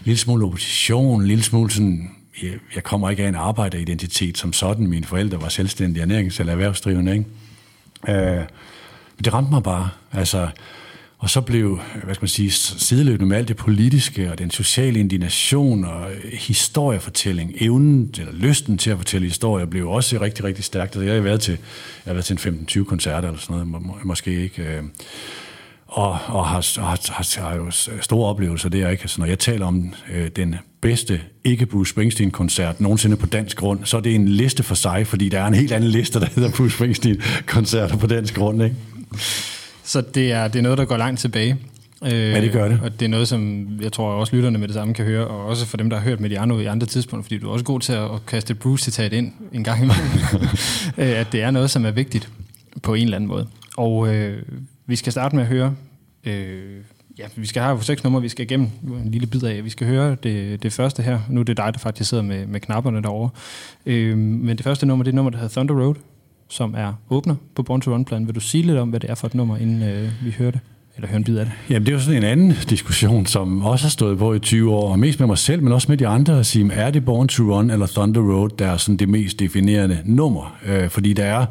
lille 0.04 0.18
smule 0.18 0.46
opposition, 0.46 1.20
en 1.20 1.26
lille 1.26 1.44
smule 1.44 1.70
sådan... 1.70 2.10
Jeg, 2.42 2.52
jeg 2.74 2.82
kommer 2.84 3.10
ikke 3.10 3.24
af 3.24 3.28
en 3.28 3.34
arbejderidentitet 3.34 4.38
som 4.38 4.52
sådan. 4.52 4.86
Mine 4.86 5.04
forældre 5.04 5.42
var 5.42 5.48
selvstændige 5.48 6.04
ernærings- 6.04 6.40
eller 6.40 6.52
erhvervsdrivende, 6.52 7.12
ikke? 7.12 7.24
Øh, 8.08 8.36
men 9.16 9.24
det 9.24 9.34
ramte 9.34 9.50
mig 9.50 9.62
bare. 9.62 9.88
Altså, 10.12 10.48
og 11.18 11.30
så 11.30 11.40
blev, 11.40 11.80
hvad 12.04 12.14
skal 12.14 12.22
man 12.22 12.28
sige, 12.28 12.50
sideløbende 12.50 13.26
med 13.26 13.36
alt 13.36 13.48
det 13.48 13.56
politiske 13.56 14.30
og 14.30 14.38
den 14.38 14.50
sociale 14.50 15.00
indignation 15.00 15.84
og 15.84 16.06
historiefortælling, 16.32 17.52
evnen 17.60 18.14
eller 18.18 18.32
lysten 18.32 18.78
til 18.78 18.90
at 18.90 18.96
fortælle 18.96 19.26
historier, 19.26 19.66
blev 19.66 19.88
også 19.88 20.20
rigtig, 20.20 20.44
rigtig 20.44 20.64
stærkt. 20.64 20.96
Altså, 20.96 21.02
jeg 21.02 21.14
har 21.14 21.20
været 21.20 21.40
til, 21.40 21.52
jeg 21.52 22.10
har 22.10 22.12
været 22.12 22.24
til 22.24 22.38
en 22.48 22.66
15-20 22.70 22.84
koncerter 22.84 23.28
eller 23.28 23.40
sådan 23.40 23.66
noget, 23.66 23.86
må, 23.86 23.98
måske 24.04 24.42
ikke. 24.42 24.62
Øh, 24.62 24.82
og, 25.86 26.10
og 26.26 26.46
har, 26.46 26.80
har, 26.80 27.12
har, 27.12 27.40
har 27.40 27.56
jo 27.56 27.70
store 28.00 28.28
oplevelser 28.28 28.68
der. 28.68 28.88
Ikke? 28.90 29.00
Altså, 29.00 29.20
når 29.20 29.26
jeg 29.26 29.38
taler 29.38 29.66
om 29.66 29.94
øh, 30.12 30.28
den 30.36 30.56
bedste 30.80 31.20
ikke 31.44 31.66
Bruce 31.66 31.90
Springsteen-koncert 31.90 32.80
nogensinde 32.80 33.16
på 33.16 33.26
dansk 33.26 33.56
grund, 33.56 33.84
så 33.84 33.96
er 33.96 34.00
det 34.00 34.14
en 34.14 34.28
liste 34.28 34.62
for 34.62 34.74
sig, 34.74 35.06
fordi 35.06 35.28
der 35.28 35.40
er 35.40 35.46
en 35.46 35.54
helt 35.54 35.72
anden 35.72 35.90
liste, 35.90 36.20
der 36.20 36.26
hedder 36.26 36.50
Bruce 36.50 36.74
Springsteen-koncerter 36.74 37.96
på 37.96 38.06
dansk 38.06 38.34
grund. 38.34 38.62
Ikke? 38.62 38.76
Så 39.84 40.00
det 40.00 40.32
er, 40.32 40.48
det 40.48 40.58
er 40.58 40.62
noget, 40.62 40.78
der 40.78 40.84
går 40.84 40.96
langt 40.96 41.20
tilbage. 41.20 41.56
Øh, 42.04 42.12
ja, 42.12 42.40
det 42.40 42.52
gør 42.52 42.68
det. 42.68 42.80
Og 42.82 43.00
det 43.00 43.04
er 43.06 43.08
noget, 43.08 43.28
som 43.28 43.68
jeg 43.82 43.92
tror 43.92 44.12
også 44.12 44.36
lytterne 44.36 44.58
med 44.58 44.68
det 44.68 44.74
samme 44.74 44.94
kan 44.94 45.04
høre, 45.04 45.26
og 45.26 45.46
også 45.46 45.66
for 45.66 45.76
dem, 45.76 45.90
der 45.90 45.96
har 45.96 46.04
hørt 46.04 46.20
med 46.20 46.30
de 46.30 46.38
andre 46.38 46.62
i 46.62 46.66
andre 46.66 46.86
tidspunkter, 46.86 47.24
fordi 47.24 47.38
du 47.38 47.48
er 47.48 47.52
også 47.52 47.64
god 47.64 47.80
til 47.80 47.92
at 47.92 48.26
kaste 48.26 48.54
Bruce-citat 48.54 49.12
ind 49.12 49.32
en 49.52 49.64
gang 49.64 49.82
imellem, 49.82 50.06
øh, 50.98 51.20
at 51.20 51.32
det 51.32 51.42
er 51.42 51.50
noget, 51.50 51.70
som 51.70 51.84
er 51.84 51.90
vigtigt 51.90 52.28
på 52.82 52.94
en 52.94 53.04
eller 53.04 53.16
anden 53.16 53.28
måde. 53.28 53.46
Og 53.76 54.14
øh, 54.14 54.42
vi 54.86 54.96
skal 54.96 55.12
starte 55.12 55.36
med 55.36 55.42
at 55.42 55.48
høre, 55.48 55.74
øh, 56.24 56.62
ja, 57.18 57.24
vi 57.36 57.46
skal 57.46 57.62
have 57.62 57.82
seks 57.82 58.04
numre, 58.04 58.22
vi 58.22 58.28
skal 58.28 58.44
igennem 58.44 58.70
en 58.82 59.10
lille 59.10 59.26
bid 59.26 59.42
af. 59.42 59.64
Vi 59.64 59.70
skal 59.70 59.86
høre 59.86 60.16
det, 60.22 60.62
det 60.62 60.72
første 60.72 61.02
her. 61.02 61.20
Nu 61.28 61.40
er 61.40 61.44
det 61.44 61.56
dig, 61.56 61.74
der 61.74 61.78
faktisk 61.78 62.10
sidder 62.10 62.22
med, 62.22 62.46
med 62.46 62.60
knapperne 62.60 63.02
derovre. 63.02 63.30
Øh, 63.86 64.18
men 64.18 64.56
det 64.56 64.64
første 64.64 64.86
nummer, 64.86 65.02
det 65.02 65.10
er 65.10 65.16
nummer, 65.16 65.30
der 65.30 65.38
hedder 65.38 65.52
Thunder 65.52 65.84
Road 65.84 65.94
som 66.48 66.74
er 66.76 66.92
åbner 67.10 67.34
på 67.54 67.62
Born 67.62 67.80
to 67.80 67.94
Run-plan. 67.94 68.26
Vil 68.26 68.34
du 68.34 68.40
sige 68.40 68.62
lidt 68.62 68.78
om, 68.78 68.88
hvad 68.88 69.00
det 69.00 69.10
er 69.10 69.14
for 69.14 69.26
et 69.26 69.34
nummer, 69.34 69.56
inden 69.56 69.82
øh, 69.82 70.10
vi 70.24 70.30
hører 70.38 70.50
det? 70.50 70.60
Eller 70.96 71.08
hører 71.08 71.16
en 71.16 71.24
bid 71.24 71.38
af 71.38 71.44
det? 71.44 71.54
Jamen, 71.70 71.86
det 71.86 71.92
er 71.92 71.96
jo 71.96 72.02
sådan 72.02 72.16
en 72.16 72.24
anden 72.24 72.54
diskussion, 72.70 73.26
som 73.26 73.64
også 73.64 73.84
har 73.84 73.90
stået 73.90 74.18
på 74.18 74.34
i 74.34 74.38
20 74.38 74.72
år, 74.72 74.90
og 74.90 74.98
mest 74.98 75.18
med 75.18 75.26
mig 75.26 75.38
selv, 75.38 75.62
men 75.62 75.72
også 75.72 75.86
med 75.90 75.96
de 75.96 76.06
andre, 76.06 76.38
at 76.38 76.46
sige, 76.46 76.72
er 76.72 76.90
det 76.90 77.04
Born 77.04 77.28
to 77.28 77.42
Run 77.42 77.70
eller 77.70 77.86
Thunder 77.86 78.20
Road, 78.20 78.50
der 78.58 78.66
er 78.66 78.76
sådan 78.76 78.96
det 78.96 79.08
mest 79.08 79.40
definerende 79.40 80.00
nummer? 80.04 80.56
Øh, 80.66 80.88
fordi 80.88 81.12
der 81.12 81.24
er 81.24 81.46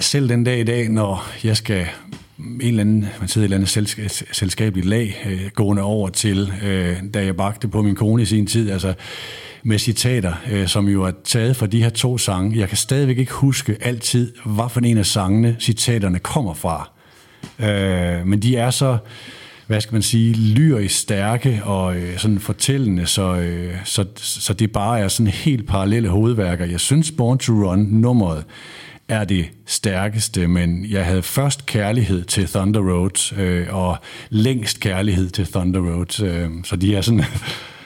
selv 0.00 0.28
den 0.28 0.44
dag 0.44 0.60
i 0.60 0.64
dag, 0.64 0.88
når 0.88 1.26
jeg 1.44 1.56
skal 1.56 1.86
en 2.38 2.60
eller 2.60 2.80
anden, 2.80 3.06
man 3.20 3.28
sidder 3.28 3.44
i 3.44 3.46
et 3.46 3.54
eller 3.54 3.82
andet 3.84 4.26
selskabeligt 4.32 4.86
lag, 4.86 5.26
øh, 5.26 5.50
gående 5.54 5.82
over 5.82 6.08
til, 6.08 6.52
øh, 6.62 6.96
da 7.14 7.24
jeg 7.24 7.36
bagte 7.36 7.68
på 7.68 7.82
min 7.82 7.94
kone 7.94 8.22
i 8.22 8.24
sin 8.24 8.46
tid, 8.46 8.70
altså 8.70 8.94
med 9.62 9.78
citater, 9.78 10.32
øh, 10.50 10.68
som 10.68 10.88
jo 10.88 11.02
er 11.02 11.12
taget 11.24 11.56
fra 11.56 11.66
de 11.66 11.82
her 11.82 11.90
to 11.90 12.18
sange. 12.18 12.58
Jeg 12.58 12.68
kan 12.68 12.76
stadigvæk 12.76 13.18
ikke 13.18 13.32
huske 13.32 13.76
altid, 13.80 14.32
hvad 14.44 14.68
for 14.70 14.80
en 14.80 14.98
af 14.98 15.06
sangene 15.06 15.56
citaterne 15.60 16.18
kommer 16.18 16.54
fra. 16.54 16.90
Øh, 17.58 18.26
men 18.26 18.42
de 18.42 18.56
er 18.56 18.70
så, 18.70 18.98
hvad 19.66 19.80
skal 19.80 19.92
man 19.92 20.02
sige, 20.02 20.34
lyrisk 20.34 20.98
stærke 20.98 21.60
og 21.64 21.96
øh, 21.96 22.18
sådan 22.18 22.38
fortællende, 22.38 23.06
så, 23.06 23.36
øh, 23.36 23.74
så, 23.84 24.04
så 24.16 24.52
det 24.52 24.72
bare 24.72 25.00
er 25.00 25.08
sådan 25.08 25.32
helt 25.32 25.68
parallelle 25.68 26.08
hovedværker. 26.08 26.64
Jeg 26.64 26.80
synes 26.80 27.10
Born 27.10 27.38
to 27.38 27.52
Run, 27.52 27.78
nummeret, 27.78 28.44
er 29.08 29.24
det 29.24 29.46
stærkeste, 29.66 30.46
men 30.46 30.86
jeg 30.90 31.04
havde 31.04 31.22
først 31.22 31.66
kærlighed 31.66 32.24
til 32.24 32.48
Thunder 32.48 32.80
Road, 32.80 33.38
øh, 33.38 33.66
og 33.74 33.96
længst 34.30 34.80
kærlighed 34.80 35.30
til 35.30 35.46
Thunder 35.46 35.80
Road, 35.80 36.22
øh, 36.22 36.50
så 36.64 36.76
de 36.76 36.96
er 36.96 37.00
sådan 37.00 37.24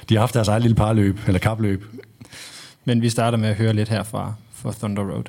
de 0.09 0.15
har 0.15 0.21
haft 0.21 0.35
deres 0.35 0.49
eget 0.49 0.62
lille 0.62 0.75
parløb, 0.75 1.19
eller 1.27 1.39
kapløb. 1.39 1.85
Men 2.85 3.03
vi 3.03 3.09
starter 3.09 3.39
med 3.39 3.49
at 3.49 3.56
høre 3.56 3.73
lidt 3.73 3.89
herfra 3.89 4.35
for 4.53 4.73
Thunder 4.73 5.03
Road. 5.03 5.25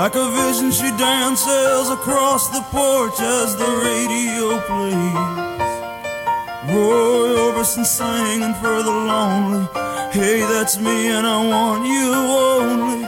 Like 0.00 0.14
a 0.14 0.30
vision, 0.30 0.70
she 0.72 0.88
dances 0.96 1.90
across 1.90 2.48
the 2.48 2.62
porch 2.72 3.20
as 3.20 3.54
the 3.54 3.70
radio 3.84 4.58
plays. 4.64 5.74
Roy 6.72 7.28
Orbison 7.44 7.84
singing 7.84 8.54
for 8.62 8.82
the 8.82 8.96
lonely. 9.10 9.68
Hey, 10.10 10.40
that's 10.40 10.78
me, 10.78 11.08
and 11.08 11.26
I 11.26 11.38
want 11.46 11.84
you 11.84 12.14
only. 12.14 13.06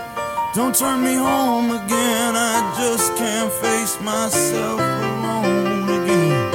Don't 0.55 0.77
turn 0.77 1.03
me 1.03 1.15
home 1.15 1.71
again, 1.71 2.37
I 2.37 2.61
just 2.77 3.17
can't 3.17 3.51
face 3.51 3.99
myself 4.03 4.79
alone 4.79 5.89
again. 5.99 6.53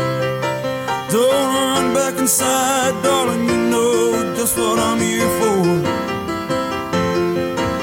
Don't 1.09 1.47
run 1.57 1.95
back 1.95 2.13
inside, 2.19 2.93
darling, 3.01 3.43
you 3.49 3.57
know 3.71 4.35
just 4.35 4.55
what 4.55 4.77
I'm 4.77 4.99
here 4.99 5.31
for. 5.39 5.97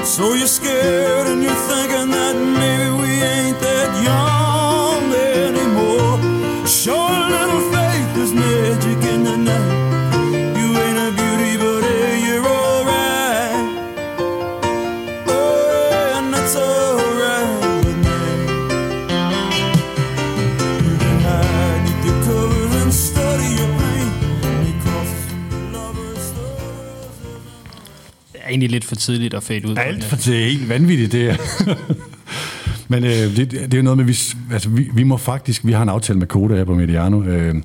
So 0.05 0.33
you're 0.35 0.47
scared 0.47 1.27
and 1.27 1.43
you're 1.43 1.64
egentlig 28.65 28.75
lidt 28.75 28.85
for 28.85 28.95
tidligt 28.95 29.33
at 29.33 29.43
fade 29.43 29.67
ud. 29.67 29.75
Alt 29.77 30.03
for 30.03 30.15
det 30.15 30.41
er 30.41 30.45
helt 30.45 30.69
vanvittigt, 30.69 31.11
det 31.11 31.29
er. 31.29 31.35
Men 32.87 33.03
øh, 33.03 33.11
det, 33.11 33.51
det 33.51 33.73
er 33.73 33.77
jo 33.77 33.83
noget 33.83 33.97
med, 33.97 34.05
vi, 34.05 34.17
altså, 34.53 34.69
vi, 34.69 34.89
vi 34.93 35.03
må 35.03 35.17
faktisk, 35.17 35.65
vi 35.65 35.71
har 35.71 35.83
en 35.83 35.89
aftale 35.89 36.19
med 36.19 36.27
Koda 36.27 36.55
her 36.55 36.63
på 36.63 36.75
Mediano, 36.75 37.23
øh, 37.23 37.55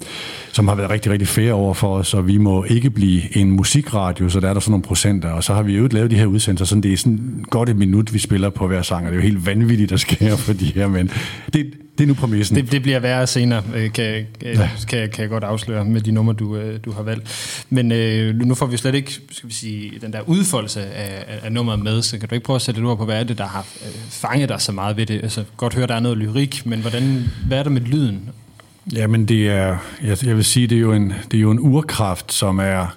som 0.53 0.69
har 0.69 0.75
været 0.75 0.91
rigtig, 0.91 1.13
rigtig 1.13 1.29
fair 1.29 1.53
over 1.53 1.75
for 1.75 1.97
os, 1.97 2.15
og 2.15 2.27
vi 2.27 2.39
må 2.39 2.65
ikke 2.65 2.91
blive 2.91 3.37
en 3.37 3.51
musikradio, 3.51 4.29
så 4.29 4.41
der 4.41 4.49
er 4.49 4.53
der 4.53 4.61
sådan 4.61 4.71
nogle 4.71 4.83
procenter, 4.83 5.31
og 5.31 5.45
så 5.45 5.55
har 5.55 5.63
vi 5.63 5.77
jo 5.77 5.89
lavet 5.91 6.11
de 6.11 6.17
her 6.17 6.27
udsendelser, 6.27 6.65
sådan 6.65 6.83
det 6.83 6.93
er 6.93 6.97
sådan 6.97 7.45
godt 7.51 7.69
et 7.69 7.77
minut, 7.77 8.15
vi 8.15 8.19
spiller 8.19 8.51
på 8.51 8.67
hver 8.67 8.83
sang, 8.83 9.07
og 9.07 9.13
det 9.13 9.19
er 9.19 9.23
jo 9.23 9.29
helt 9.29 9.47
vanvittigt, 9.47 9.91
der 9.91 9.97
sker 9.97 10.37
for 10.47 10.53
de 10.53 10.67
her, 10.75 10.89
men 10.89 11.11
det, 11.55 11.73
Det 12.01 12.05
er 12.05 12.09
nu 12.09 12.15
præmissen. 12.15 12.57
Det, 12.57 12.73
det 12.73 12.83
bliver 12.83 12.99
værre 12.99 13.27
senere, 13.27 13.63
øh, 13.75 13.93
kan, 13.93 14.27
øh, 14.45 14.55
ja. 14.57 14.71
kan, 14.89 15.09
kan 15.09 15.23
jeg 15.23 15.29
godt 15.29 15.45
afsløre 15.45 15.85
med 15.85 16.01
de 16.01 16.13
numre, 16.13 16.35
du, 16.35 16.57
øh, 16.57 16.81
du 16.85 16.93
har 16.93 17.03
valgt. 17.03 17.65
Men 17.71 17.93
øh, 17.93 18.35
nu 18.35 18.55
får 18.55 18.67
vi 18.67 18.77
slet 18.77 18.95
ikke 18.95 19.13
skal 19.31 19.49
vi 19.49 19.55
sige, 19.55 19.93
den 20.01 20.13
der 20.13 20.21
udfoldelse 20.27 20.87
af, 20.87 21.41
af, 21.43 21.53
nummeret 21.53 21.81
med, 21.81 22.03
så 22.03 22.19
kan 22.19 22.29
du 22.29 22.35
ikke 22.35 22.45
prøve 22.45 22.55
at 22.55 22.63
sætte 22.63 22.81
et 22.81 22.87
ord 22.87 22.99
på, 22.99 23.05
hvad 23.05 23.21
er 23.21 23.25
det, 23.25 23.39
der 23.39 23.47
har 23.47 23.67
fanget 24.11 24.49
dig 24.49 24.61
så 24.61 24.73
meget 24.73 24.97
ved 24.97 25.07
det? 25.07 25.23
Altså, 25.23 25.45
godt 25.57 25.75
høre, 25.75 25.87
der 25.87 25.95
er 25.95 26.01
noget 26.01 26.19
lyrik, 26.19 26.67
men 26.67 26.81
hvordan, 26.81 27.25
hvad 27.47 27.59
er 27.59 27.63
der 27.63 27.71
med 27.71 27.81
lyden? 27.81 28.31
Jamen, 28.93 29.27
det 29.27 29.49
er, 29.49 29.77
jeg, 30.03 30.27
jeg 30.27 30.37
vil 30.37 30.45
sige, 30.45 30.67
det 30.67 30.77
er 30.77 30.81
jo 30.81 30.93
en, 30.93 31.13
det 31.31 31.37
er 31.37 31.41
jo 31.41 31.51
en 31.51 31.61
urkraft, 31.61 32.33
som 32.33 32.59
er, 32.59 32.97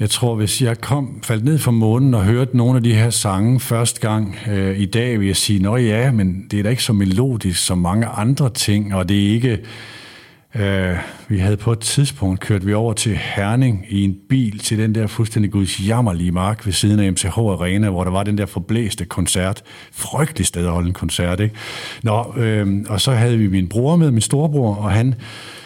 jeg 0.00 0.10
tror, 0.10 0.34
hvis 0.34 0.62
jeg 0.62 0.80
kom, 0.80 1.20
faldt 1.22 1.44
ned 1.44 1.58
fra 1.58 1.70
månen 1.70 2.14
og 2.14 2.24
hørte 2.24 2.56
nogle 2.56 2.76
af 2.76 2.82
de 2.82 2.94
her 2.94 3.10
sange 3.10 3.60
første 3.60 4.00
gang 4.00 4.36
øh, 4.48 4.78
i 4.78 4.86
dag, 4.86 5.20
vil 5.20 5.26
jeg 5.26 5.36
sige, 5.36 5.62
nå 5.62 5.76
ja, 5.76 6.12
men 6.12 6.46
det 6.50 6.58
er 6.58 6.62
da 6.62 6.68
ikke 6.68 6.82
så 6.82 6.92
melodisk 6.92 7.66
som 7.66 7.78
mange 7.78 8.06
andre 8.06 8.50
ting, 8.50 8.94
og 8.94 9.08
det 9.08 9.26
er 9.26 9.34
ikke... 9.34 9.58
Øh, 10.54 10.96
vi 11.28 11.38
havde 11.38 11.56
på 11.56 11.72
et 11.72 11.78
tidspunkt 11.78 12.40
kørt 12.40 12.66
vi 12.66 12.74
over 12.74 12.92
til 12.92 13.16
Herning 13.16 13.86
i 13.88 14.04
en 14.04 14.16
bil 14.28 14.58
til 14.58 14.78
den 14.78 14.94
der 14.94 15.06
fuldstændig 15.06 15.52
gudsjammerlige 15.52 16.32
mark 16.32 16.66
ved 16.66 16.72
siden 16.72 17.00
af 17.00 17.12
MCH 17.12 17.38
Arena, 17.38 17.90
hvor 17.90 18.04
der 18.04 18.10
var 18.10 18.22
den 18.22 18.38
der 18.38 18.46
forblæste 18.46 19.04
koncert. 19.04 19.62
Frygtelig 19.92 20.46
sted 20.46 20.66
at 20.66 20.72
holde 20.72 20.88
en 20.88 20.94
koncert, 20.94 21.40
ikke? 21.40 21.54
Nå, 22.02 22.34
øh, 22.36 22.84
og 22.88 23.00
så 23.00 23.12
havde 23.12 23.38
vi 23.38 23.48
min 23.48 23.68
bror 23.68 23.96
med, 23.96 24.10
min 24.10 24.20
storebror, 24.20 24.74
og 24.74 24.90
han 24.90 25.14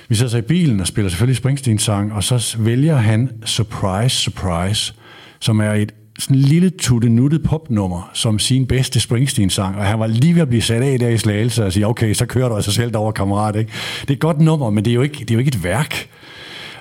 vi 0.08 0.16
sidder 0.16 0.30
så 0.30 0.38
i 0.38 0.42
bilen 0.42 0.80
og 0.80 0.86
spiller 0.86 1.08
selvfølgelig 1.08 1.36
Springsteen-sang, 1.36 2.12
og 2.12 2.24
så 2.24 2.56
vælger 2.58 2.96
han 2.96 3.30
Surprise, 3.44 4.16
Surprise, 4.16 4.94
som 5.40 5.60
er 5.60 5.72
et 5.72 5.92
sådan 6.18 6.36
en 6.36 6.42
lille 6.42 6.70
tuttenuttet 6.70 7.42
popnummer 7.42 8.10
som 8.14 8.38
sin 8.38 8.66
bedste 8.66 9.00
Springsteen-sang, 9.00 9.76
og 9.76 9.84
han 9.84 9.98
var 9.98 10.06
lige 10.06 10.34
ved 10.34 10.42
at 10.42 10.48
blive 10.48 10.62
sat 10.62 10.82
af 10.82 10.98
der 10.98 11.08
i 11.08 11.18
slagelse 11.18 11.64
og 11.64 11.72
sige, 11.72 11.86
okay, 11.86 12.14
så 12.14 12.26
kører 12.26 12.48
du 12.48 12.54
altså 12.54 12.72
selv 12.72 12.92
derover 12.92 13.12
kammerat. 13.12 13.56
Ikke? 13.56 13.72
Det 14.00 14.10
er 14.10 14.14
et 14.14 14.20
godt 14.20 14.40
nummer, 14.40 14.70
men 14.70 14.84
det 14.84 14.90
er 14.90 14.94
jo 14.94 15.02
ikke, 15.02 15.18
det 15.18 15.30
er 15.30 15.34
jo 15.34 15.38
ikke 15.38 15.48
et 15.48 15.64
værk. 15.64 16.08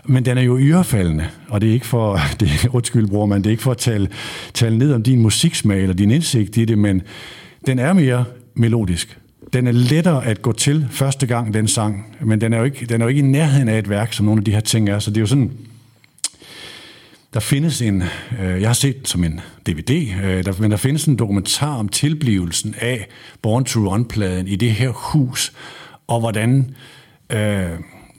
Men 0.05 0.25
den 0.25 0.38
er 0.38 0.41
jo 0.41 0.57
yrefaldende, 0.59 1.27
og 1.47 1.61
det 1.61 1.69
er 1.69 1.73
ikke 1.73 1.88
for, 1.88 2.19
det 2.39 2.50
er, 2.50 2.75
undskyld 2.75 3.07
bror, 3.07 3.25
man, 3.25 3.41
det 3.41 3.45
er 3.47 3.51
ikke 3.51 3.63
for 3.63 3.71
at 3.71 3.77
tale, 3.77 4.09
tale 4.53 4.77
ned 4.77 4.93
om 4.93 5.03
din 5.03 5.19
musiksmag 5.19 5.81
eller 5.81 5.95
din 5.95 6.11
indsigt 6.11 6.57
i 6.57 6.65
det, 6.65 6.77
men 6.77 7.01
den 7.67 7.79
er 7.79 7.93
mere 7.93 8.25
melodisk 8.55 9.17
den 9.53 9.67
er 9.67 9.71
lettere 9.71 10.25
at 10.25 10.41
gå 10.41 10.51
til 10.51 10.88
første 10.91 11.27
gang, 11.27 11.53
den 11.53 11.67
sang, 11.67 12.05
men 12.21 12.41
den 12.41 12.53
er 12.53 12.57
jo 12.57 12.63
ikke, 12.63 12.85
den 12.85 13.01
er 13.01 13.05
jo 13.05 13.09
ikke 13.09 13.19
i 13.19 13.25
nærheden 13.25 13.69
af 13.69 13.79
et 13.79 13.89
værk, 13.89 14.13
som 14.13 14.25
nogle 14.25 14.39
af 14.39 14.45
de 14.45 14.51
her 14.51 14.59
ting 14.59 14.89
er. 14.89 15.00
Så 15.00 15.09
det 15.09 15.17
er 15.17 15.21
jo 15.21 15.27
sådan, 15.27 15.51
der 17.33 17.39
findes 17.39 17.81
en, 17.81 18.03
øh, 18.41 18.61
jeg 18.61 18.69
har 18.69 18.73
set 18.73 18.97
den 18.97 19.05
som 19.05 19.23
en 19.23 19.39
DVD, 19.67 20.15
øh, 20.23 20.45
der, 20.45 20.53
men 20.59 20.71
der 20.71 20.77
findes 20.77 21.05
en 21.05 21.15
dokumentar 21.15 21.75
om 21.77 21.89
tilblivelsen 21.89 22.75
af 22.77 23.07
Born 23.41 23.65
to 23.65 23.79
Run-pladen 23.79 24.47
i 24.47 24.55
det 24.55 24.71
her 24.71 24.89
hus, 24.89 25.53
og 26.07 26.19
hvordan, 26.19 26.75
øh, 27.29 27.69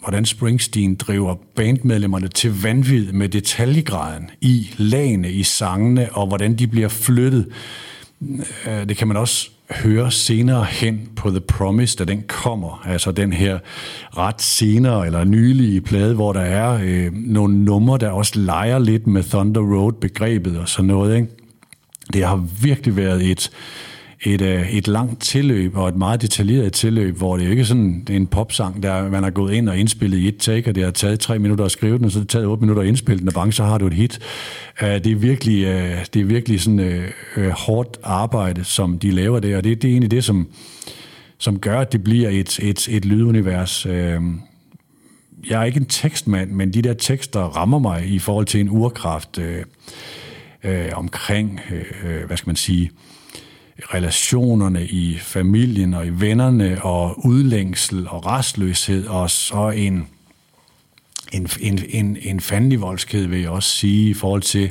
hvordan 0.01 0.25
Springsteen 0.25 0.95
driver 0.95 1.35
bandmedlemmerne 1.57 2.29
til 2.29 2.63
vanvid 2.63 3.13
med 3.13 3.29
detaljegraden 3.29 4.31
i 4.41 4.71
lagene, 4.77 5.33
i 5.33 5.43
sangene, 5.43 6.09
og 6.13 6.27
hvordan 6.27 6.55
de 6.55 6.67
bliver 6.67 6.89
flyttet. 6.89 7.49
Øh, 8.67 8.89
det 8.89 8.97
kan 8.97 9.09
man 9.09 9.17
også 9.17 9.51
høre 9.75 10.11
senere 10.11 10.65
hen 10.65 11.09
på 11.17 11.31
The 11.31 11.41
Promise, 11.41 11.97
da 11.97 12.05
den 12.05 12.25
kommer, 12.29 12.83
altså 12.87 13.13
den 13.13 13.33
her 13.33 13.59
ret 14.17 14.43
senere 14.43 15.07
eller 15.07 15.25
nylige 15.25 15.81
plade, 15.81 16.15
hvor 16.15 16.33
der 16.33 16.41
er 16.41 16.81
øh, 16.83 17.13
nogle 17.13 17.65
numre, 17.65 17.99
der 17.99 18.11
også 18.11 18.39
leger 18.39 18.79
lidt 18.79 19.07
med 19.07 19.23
Thunder 19.23 19.61
Road-begrebet 19.61 20.59
og 20.59 20.69
sådan 20.69 20.87
noget. 20.87 21.17
Ikke? 21.17 21.29
Det 22.13 22.25
har 22.25 22.47
virkelig 22.63 22.97
været 22.97 23.31
et, 23.31 23.51
øh, 23.51 23.92
et 24.25 24.43
øh, 24.43 24.71
et 24.71 24.89
langt 24.89 25.23
tilløb, 25.23 25.77
og 25.77 25.89
et 25.89 25.97
meget 25.97 26.23
detaljeret 26.23 26.73
tilløb, 26.73 27.17
hvor 27.17 27.37
det 27.37 27.51
ikke 27.51 27.65
sådan 27.65 28.01
det 28.07 28.13
er 28.13 28.17
en 28.17 28.27
popsang, 28.27 28.83
der 28.83 29.11
man 29.11 29.23
har 29.23 29.31
gået 29.31 29.55
ind 29.55 29.69
og 29.69 29.79
indspillet 29.79 30.19
i 30.19 30.29
et 30.29 30.37
take, 30.37 30.71
og 30.71 30.75
det 30.75 30.85
har 30.85 30.91
taget 30.91 31.21
tre 31.21 31.39
minutter 31.39 31.65
at 31.65 31.71
skrive 31.71 31.99
den, 31.99 32.05
og 32.05 32.11
så 32.11 32.19
har 32.19 32.23
det 32.23 32.31
taget 32.31 32.47
otte 32.47 32.61
minutter 32.61 32.83
at 32.83 32.89
indspille 32.89 33.21
den, 33.21 33.29
og 33.29 33.35
bang, 33.35 33.55
så 33.55 33.65
har 33.65 33.79
du 33.79 33.87
et 33.87 33.93
hit. 33.93 34.19
Øh, 34.83 34.89
det 34.89 35.07
er 35.07 35.17
virkelig, 35.17 35.65
øh, 35.65 36.05
det 36.15 36.21
er 36.21 36.25
virkelig 36.25 36.61
sådan 36.61 37.05
uh, 37.37 37.49
hårdt 37.49 37.99
arbejde, 38.03 38.65
som 38.65 38.99
de 38.99 39.11
laver 39.11 39.41
der, 39.41 39.57
og 39.57 39.65
det, 39.65 39.83
det 39.83 39.89
er 39.89 39.93
egentlig 39.93 40.11
det, 40.11 40.25
som, 40.25 40.49
som 41.39 41.59
gør, 41.59 41.81
at 41.81 41.93
det 41.93 42.05
bliver 42.05 42.29
et, 42.29 42.59
et, 42.63 42.89
et 42.89 43.05
lydunivers. 43.05 43.87
Jeg 45.51 45.61
er 45.61 45.65
ikke 45.65 45.81
en 45.81 45.87
tekstmand, 45.87 46.51
men 46.51 46.73
de 46.75 46.83
der 46.83 46.95
tekster 46.95 47.41
rammer 47.41 47.79
mig 47.79 48.07
i 48.07 48.19
forhold 48.19 48.47
til 48.47 48.61
en 48.61 48.69
urkraft 48.71 49.39
uh, 49.39 49.45
uh, 50.71 50.99
omkring, 50.99 51.61
uh, 51.71 52.27
hvad 52.27 52.37
skal 52.37 52.49
man 52.49 52.57
sige, 52.57 52.91
relationerne 53.95 54.87
i 54.87 55.19
familien 55.19 55.95
og 55.95 56.07
i 56.07 56.11
vennerne 56.11 56.85
og 56.85 57.27
udlængsel 57.27 58.09
og 58.09 58.27
restløshed 58.27 59.07
og 59.07 59.31
så 59.31 59.71
en, 59.71 60.09
en, 61.33 61.49
en, 61.61 61.81
en, 61.89 62.17
en 62.23 62.41
fandelig 62.41 62.81
vil 63.13 63.41
jeg 63.41 63.51
også 63.51 63.69
sige, 63.69 64.11
i 64.11 64.15
forhold 64.15 64.43
til 64.43 64.71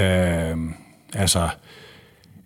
øh, 0.00 0.56
altså 1.14 1.48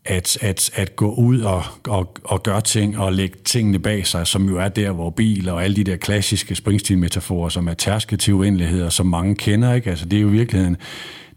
at, 0.04 0.38
at, 0.40 0.70
at 0.74 0.96
gå 0.96 1.14
ud 1.14 1.40
og, 1.40 1.62
og, 1.88 2.16
og 2.24 2.42
gøre 2.42 2.60
ting 2.60 2.98
og 2.98 3.12
lægge 3.12 3.36
tingene 3.44 3.78
bag 3.78 4.06
sig, 4.06 4.26
som 4.26 4.48
jo 4.48 4.58
er 4.58 4.68
der, 4.68 4.92
hvor 4.92 5.10
bil 5.10 5.48
og 5.48 5.64
alle 5.64 5.76
de 5.76 5.84
der 5.84 5.96
klassiske 5.96 6.54
Springsteen-metaforer, 6.54 7.48
som 7.48 7.68
er 7.68 7.74
tærsket 7.74 8.20
til 8.20 8.34
uendeligheder, 8.34 8.88
som 8.88 9.06
mange 9.06 9.34
kender, 9.34 9.74
ikke? 9.74 9.90
Altså, 9.90 10.04
det 10.04 10.16
er 10.16 10.20
jo 10.20 10.28
i 10.28 10.32
virkeligheden 10.32 10.76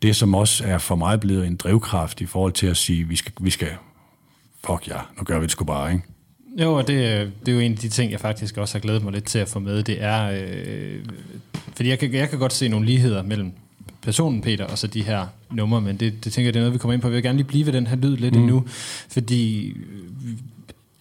det, 0.01 0.15
som 0.15 0.35
også 0.35 0.63
er 0.67 0.77
for 0.77 0.95
mig 0.95 1.19
blevet 1.19 1.47
en 1.47 1.55
drivkraft 1.55 2.21
i 2.21 2.25
forhold 2.25 2.51
til 2.51 2.67
at 2.67 2.77
sige, 2.77 3.07
vi 3.07 3.15
skal, 3.15 3.31
vi 3.41 3.49
skal 3.49 3.69
fuck 4.67 4.87
ja, 4.87 4.97
nu 5.17 5.23
gør 5.23 5.39
vi 5.39 5.43
det 5.43 5.51
sgu 5.51 5.65
bare, 5.65 5.93
ikke? 5.93 6.03
Jo, 6.57 6.73
og 6.73 6.87
det, 6.87 6.97
det 7.45 7.51
er 7.51 7.55
jo 7.55 7.59
en 7.59 7.71
af 7.71 7.77
de 7.77 7.89
ting, 7.89 8.11
jeg 8.11 8.19
faktisk 8.19 8.57
også 8.57 8.73
har 8.75 8.79
glædet 8.79 9.03
mig 9.03 9.13
lidt 9.13 9.25
til 9.25 9.39
at 9.39 9.47
få 9.47 9.59
med. 9.59 9.83
Det 9.83 10.03
er, 10.03 10.31
øh, 10.31 11.05
fordi 11.75 11.89
jeg 11.89 11.99
kan, 11.99 12.13
jeg 12.13 12.29
kan 12.29 12.39
godt 12.39 12.53
se 12.53 12.67
nogle 12.67 12.85
ligheder 12.85 13.23
mellem 13.23 13.51
personen 14.01 14.41
Peter 14.41 14.65
og 14.65 14.77
så 14.77 14.87
de 14.87 15.03
her 15.03 15.25
numre, 15.51 15.81
men 15.81 15.97
det, 15.97 16.23
det 16.23 16.33
tænker 16.33 16.47
jeg, 16.47 16.53
det 16.53 16.59
er 16.59 16.63
noget, 16.63 16.73
vi 16.73 16.77
kommer 16.77 16.93
ind 16.93 17.01
på. 17.01 17.07
Jeg 17.07 17.15
vil 17.15 17.23
gerne 17.23 17.37
lige 17.37 17.47
blive 17.47 17.65
ved 17.65 17.73
den 17.73 17.87
her 17.87 17.95
lyd 17.95 18.17
lidt 18.17 18.35
mm. 18.35 18.41
endnu, 18.41 18.63
fordi 19.09 19.73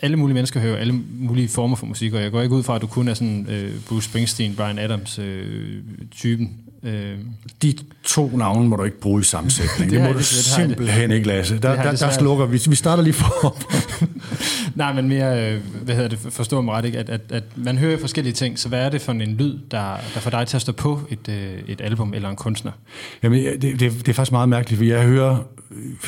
alle 0.00 0.16
mulige 0.16 0.35
mennesker 0.35 0.61
hører 0.61 0.76
alle 0.76 1.02
mulige 1.18 1.49
former 1.49 1.76
for 1.76 1.87
musik, 1.87 2.12
og 2.12 2.23
jeg 2.23 2.30
går 2.30 2.42
ikke 2.42 2.54
ud 2.54 2.62
fra, 2.62 2.76
at 2.76 2.82
du 2.82 2.87
kun 2.87 3.08
er 3.08 3.14
sådan 3.14 3.46
øh, 3.49 3.75
Bruce 3.88 4.08
Springsteen, 4.08 4.54
Brian 4.56 4.78
Adams 4.78 5.18
øh, 5.18 5.82
typen. 6.11 6.54
Øh. 6.87 7.19
De 7.62 7.75
to 8.05 8.37
navne 8.37 8.69
må 8.69 8.76
du 8.76 8.85
ikke 8.85 9.00
bruge 9.00 9.21
i 9.21 9.25
sammensætning. 9.25 9.90
det, 9.90 9.99
det 10.00 10.07
må 10.07 10.12
du 10.12 10.19
det, 10.19 10.26
simpelthen 10.26 11.11
ikke, 11.11 11.26
Lasse. 11.26 11.59
Der, 11.59 11.83
der, 11.83 11.93
der 11.93 12.11
slukker 12.11 12.47
vi. 12.47 12.61
Vi 12.69 12.75
starter 12.75 13.02
lige 13.02 13.12
for. 13.12 13.57
Nej, 14.75 14.93
men 14.93 15.09
mere, 15.09 15.52
øh, 15.52 15.61
hvad 15.83 15.95
hedder 15.95 16.09
det, 16.09 16.19
forstår 16.19 16.61
mig 16.61 16.75
ret, 16.75 16.85
ikke? 16.85 16.99
At, 16.99 17.11
at, 17.11 17.21
at 17.31 17.43
man 17.57 17.78
hører 17.78 17.99
forskellige 17.99 18.33
ting, 18.33 18.59
så 18.59 18.69
hvad 18.69 18.81
er 18.81 18.88
det 18.88 19.00
for 19.00 19.12
en 19.12 19.37
lyd, 19.37 19.59
der, 19.71 19.97
der 20.14 20.21
får 20.21 20.31
dig 20.31 20.47
til 20.47 20.57
at 20.57 20.61
stå 20.61 20.73
på 20.73 21.00
et, 21.11 21.28
øh, 21.28 21.59
et 21.69 21.81
album 21.81 22.14
eller 22.14 22.28
en 22.28 22.37
kunstner? 22.37 22.73
Jamen, 23.23 23.45
det, 23.45 23.62
det, 23.62 23.81
det 23.81 24.09
er 24.09 24.12
faktisk 24.12 24.33
meget 24.33 24.49
mærkeligt, 24.49 24.78
for 24.78 24.85
jeg 24.85 25.02
hører, 25.02 25.38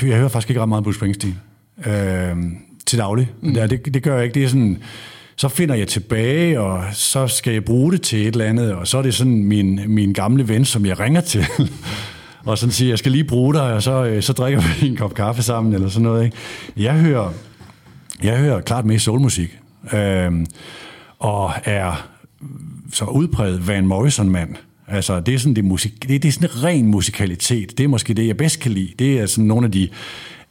jeg 0.02 0.16
hører 0.16 0.28
faktisk 0.28 0.50
ikke 0.50 0.62
ret 0.62 0.68
meget 0.68 0.84
Bruce 0.84 0.96
Springsteen 0.96 1.38
øh, 1.86 2.36
til 2.86 2.98
daglig. 2.98 3.30
Mm. 3.40 3.54
Det, 3.54 3.94
det 3.94 4.02
gør 4.02 4.14
jeg 4.14 4.24
ikke. 4.24 4.34
Det 4.34 4.44
er 4.44 4.48
sådan 4.48 4.78
så 5.38 5.48
finder 5.48 5.74
jeg 5.74 5.88
tilbage, 5.88 6.60
og 6.60 6.84
så 6.92 7.28
skal 7.28 7.52
jeg 7.52 7.64
bruge 7.64 7.92
det 7.92 8.02
til 8.02 8.20
et 8.20 8.26
eller 8.26 8.44
andet, 8.44 8.72
og 8.72 8.86
så 8.86 8.98
er 8.98 9.02
det 9.02 9.14
sådan 9.14 9.44
min, 9.44 9.80
min 9.86 10.12
gamle 10.12 10.48
ven, 10.48 10.64
som 10.64 10.86
jeg 10.86 11.00
ringer 11.00 11.20
til, 11.20 11.46
og 12.46 12.58
sådan 12.58 12.72
siger, 12.72 12.88
jeg 12.88 12.98
skal 12.98 13.12
lige 13.12 13.24
bruge 13.24 13.54
dig, 13.54 13.72
og 13.72 13.82
så, 13.82 14.04
øh, 14.04 14.22
så 14.22 14.32
drikker 14.32 14.60
vi 14.80 14.88
en 14.88 14.96
kop 14.96 15.14
kaffe 15.14 15.42
sammen, 15.42 15.74
eller 15.74 15.88
sådan 15.88 16.02
noget. 16.02 16.24
Ikke? 16.24 16.36
Jeg 16.76 16.94
hører, 16.94 17.32
jeg 18.22 18.38
hører 18.38 18.60
klart 18.60 18.84
mest 18.84 19.04
soulmusik, 19.04 19.58
øh, 19.92 20.32
og 21.18 21.52
er 21.64 22.08
så 22.92 23.04
udpræget 23.04 23.68
Van 23.68 23.86
Morrison-mand. 23.86 24.54
Altså, 24.88 25.20
det 25.20 25.34
er 25.34 25.38
sådan 25.38 25.56
det 25.56 25.64
musik, 25.64 26.08
det, 26.08 26.22
det 26.22 26.28
er 26.28 26.32
sådan 26.32 26.64
ren 26.64 26.86
musikalitet. 26.86 27.78
Det 27.78 27.84
er 27.84 27.88
måske 27.88 28.14
det, 28.14 28.26
jeg 28.26 28.36
bedst 28.36 28.60
kan 28.60 28.72
lide. 28.72 28.92
Det 28.98 29.18
er 29.18 29.26
sådan 29.26 29.44
nogle 29.44 29.66
af 29.66 29.72
de 29.72 29.88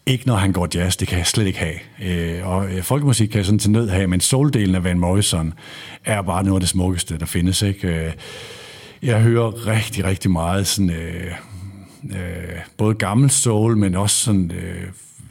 ikke 0.07 0.27
når 0.27 0.35
han 0.35 0.51
går 0.51 0.67
jazz, 0.75 0.97
det 0.97 1.07
kan 1.07 1.17
jeg 1.17 1.27
slet 1.27 1.47
ikke 1.47 1.59
have. 1.59 1.75
Øh, 2.03 2.47
og 2.47 2.69
øh, 2.69 2.83
folkemusik 2.83 3.29
kan 3.29 3.37
jeg 3.37 3.45
sådan 3.45 3.59
til 3.59 3.71
nød 3.71 3.89
have, 3.89 4.07
men 4.07 4.21
soul-delen 4.21 4.75
af 4.75 4.83
Van 4.83 4.99
Morrison 4.99 5.53
er 6.05 6.21
bare 6.21 6.43
noget 6.43 6.55
af 6.55 6.59
det 6.59 6.69
smukkeste, 6.69 7.17
der 7.17 7.25
findes. 7.25 7.61
Ikke? 7.61 7.87
Øh, 7.87 8.13
jeg 9.03 9.21
hører 9.21 9.67
rigtig, 9.67 10.03
rigtig 10.05 10.31
meget 10.31 10.67
sådan, 10.67 10.89
øh, 10.89 11.31
øh, 12.09 12.59
både 12.77 12.93
gammel 12.93 13.29
soul, 13.29 13.77
men 13.77 13.95
også 13.95 14.15
sådan 14.15 14.51
øh, 14.51 14.83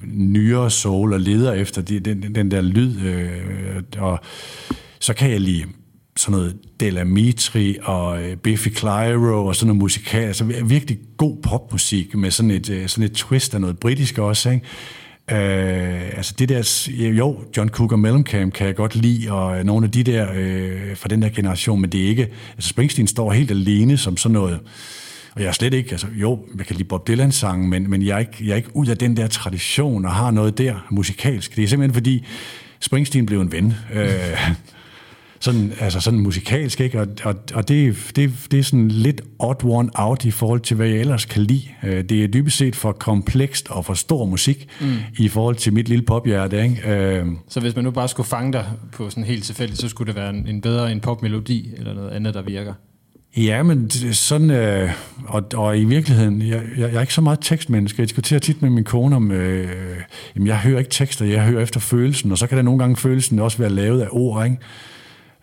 nyere 0.02 0.70
soul, 0.70 1.12
og 1.12 1.20
leder 1.20 1.52
efter 1.52 1.82
de, 1.82 2.00
den, 2.00 2.34
den 2.34 2.50
der 2.50 2.60
lyd. 2.60 3.00
Øh, 3.00 3.82
og 3.98 4.20
så 4.98 5.14
kan 5.14 5.30
jeg 5.30 5.40
lige 5.40 5.66
sådan 6.16 6.38
noget 6.38 6.56
Delamitri 6.80 7.76
og 7.82 8.22
øh, 8.22 8.36
Biffy 8.36 8.68
Clyro 8.68 9.46
og 9.46 9.56
sådan 9.56 9.66
noget 9.66 9.78
musikal, 9.78 10.26
altså 10.26 10.44
virkelig 10.64 10.98
god 11.16 11.36
popmusik 11.42 12.14
med 12.14 12.30
sådan 12.30 12.50
et, 12.50 12.70
øh, 12.70 12.88
sådan 12.88 13.04
et 13.04 13.12
twist 13.12 13.54
af 13.54 13.60
noget 13.60 13.78
britisk 13.78 14.18
også, 14.18 14.50
ikke? 14.50 14.66
Øh, 15.30 16.16
altså 16.16 16.34
det 16.38 16.48
der, 16.48 16.88
jo, 16.90 17.40
John 17.56 17.68
Cougar 17.68 17.96
Mellencamp 17.96 18.54
kan 18.54 18.66
jeg 18.66 18.74
godt 18.74 18.96
lide, 18.96 19.32
og 19.32 19.58
øh, 19.58 19.64
nogle 19.64 19.86
af 19.86 19.92
de 19.92 20.02
der 20.02 20.28
øh, 20.34 20.96
fra 20.96 21.08
den 21.08 21.22
der 21.22 21.28
generation, 21.28 21.80
men 21.80 21.90
det 21.90 22.04
er 22.04 22.08
ikke, 22.08 22.28
altså 22.54 22.68
Springsteen 22.68 23.06
står 23.06 23.32
helt 23.32 23.50
alene 23.50 23.96
som 23.96 24.16
sådan 24.16 24.32
noget, 24.32 24.60
Og 25.34 25.42
jeg 25.42 25.48
er 25.48 25.52
slet 25.52 25.74
ikke, 25.74 25.90
altså 25.90 26.06
jo, 26.14 26.38
jeg 26.58 26.66
kan 26.66 26.76
lide 26.76 26.88
Bob 26.88 27.08
Dylan 27.08 27.32
sange, 27.32 27.68
men, 27.68 27.90
men 27.90 28.02
jeg, 28.02 28.14
er 28.14 28.18
ikke, 28.18 28.36
jeg 28.40 28.52
er 28.52 28.56
ikke 28.56 28.76
ud 28.76 28.86
af 28.86 28.96
den 28.96 29.16
der 29.16 29.26
tradition 29.26 30.04
og 30.04 30.10
har 30.10 30.30
noget 30.30 30.58
der 30.58 30.86
musikalsk. 30.90 31.56
Det 31.56 31.64
er 31.64 31.68
simpelthen 31.68 31.94
fordi 31.94 32.24
Springsteen 32.80 33.26
blev 33.26 33.40
en 33.40 33.52
ven. 33.52 33.74
Øh, 33.94 34.10
sådan, 35.40 35.72
altså 35.80 36.00
sådan 36.00 36.20
musikalsk, 36.20 36.80
ikke? 36.80 37.00
Og, 37.00 37.06
og, 37.24 37.34
og 37.54 37.68
det, 37.68 37.96
det, 38.16 38.32
det 38.50 38.58
er 38.58 38.62
sådan 38.62 38.88
lidt 38.88 39.22
odd 39.38 39.64
one 39.64 39.90
out 39.94 40.24
i 40.24 40.30
forhold 40.30 40.60
til, 40.60 40.76
hvad 40.76 40.86
jeg 40.86 40.96
ellers 40.96 41.24
kan 41.24 41.42
lide. 41.42 41.62
Øh, 41.82 42.04
det 42.04 42.24
er 42.24 42.28
dybest 42.28 42.56
set 42.56 42.76
for 42.76 42.92
komplekst 42.92 43.70
og 43.70 43.84
for 43.84 43.94
stor 43.94 44.24
musik 44.24 44.68
mm. 44.80 44.86
i 45.18 45.28
forhold 45.28 45.56
til 45.56 45.72
mit 45.72 45.88
lille 45.88 46.04
pophjerte, 46.04 46.62
ikke? 46.62 46.90
Øh, 46.90 47.26
Så 47.48 47.60
hvis 47.60 47.74
man 47.76 47.84
nu 47.84 47.90
bare 47.90 48.08
skulle 48.08 48.28
fange 48.28 48.52
dig 48.52 48.66
på 48.92 49.10
sådan 49.10 49.24
helt 49.24 49.44
tilfældigt, 49.44 49.80
så 49.80 49.88
skulle 49.88 50.06
det 50.06 50.16
være 50.16 50.30
en, 50.30 50.48
en 50.48 50.60
bedre 50.60 50.92
en 50.92 51.00
popmelodi 51.00 51.70
eller 51.78 51.94
noget 51.94 52.10
andet, 52.10 52.34
der 52.34 52.42
virker? 52.42 52.72
Ja, 53.36 53.62
men 53.62 53.90
sådan, 54.12 54.50
øh, 54.50 54.90
og, 55.26 55.44
og 55.54 55.78
i 55.78 55.84
virkeligheden, 55.84 56.42
jeg, 56.42 56.62
jeg, 56.78 56.88
jeg 56.90 56.96
er 56.96 57.00
ikke 57.00 57.14
så 57.14 57.20
meget 57.20 57.38
tekstmenneske. 57.42 58.00
Jeg 58.02 58.08
diskuterer 58.08 58.40
tit 58.40 58.62
med 58.62 58.70
min 58.70 58.84
kone 58.84 59.16
om, 59.16 59.30
øh, 59.30 59.96
jamen 60.36 60.46
jeg 60.46 60.58
hører 60.58 60.78
ikke 60.78 60.90
tekster, 60.90 61.24
jeg 61.24 61.44
hører 61.44 61.62
efter 61.62 61.80
følelsen, 61.80 62.32
og 62.32 62.38
så 62.38 62.46
kan 62.46 62.56
der 62.56 62.62
nogle 62.62 62.78
gange 62.78 62.96
følelsen 62.96 63.38
også 63.38 63.58
være 63.58 63.70
lavet 63.70 64.00
af 64.00 64.08
ord, 64.10 64.44
ikke? 64.44 64.56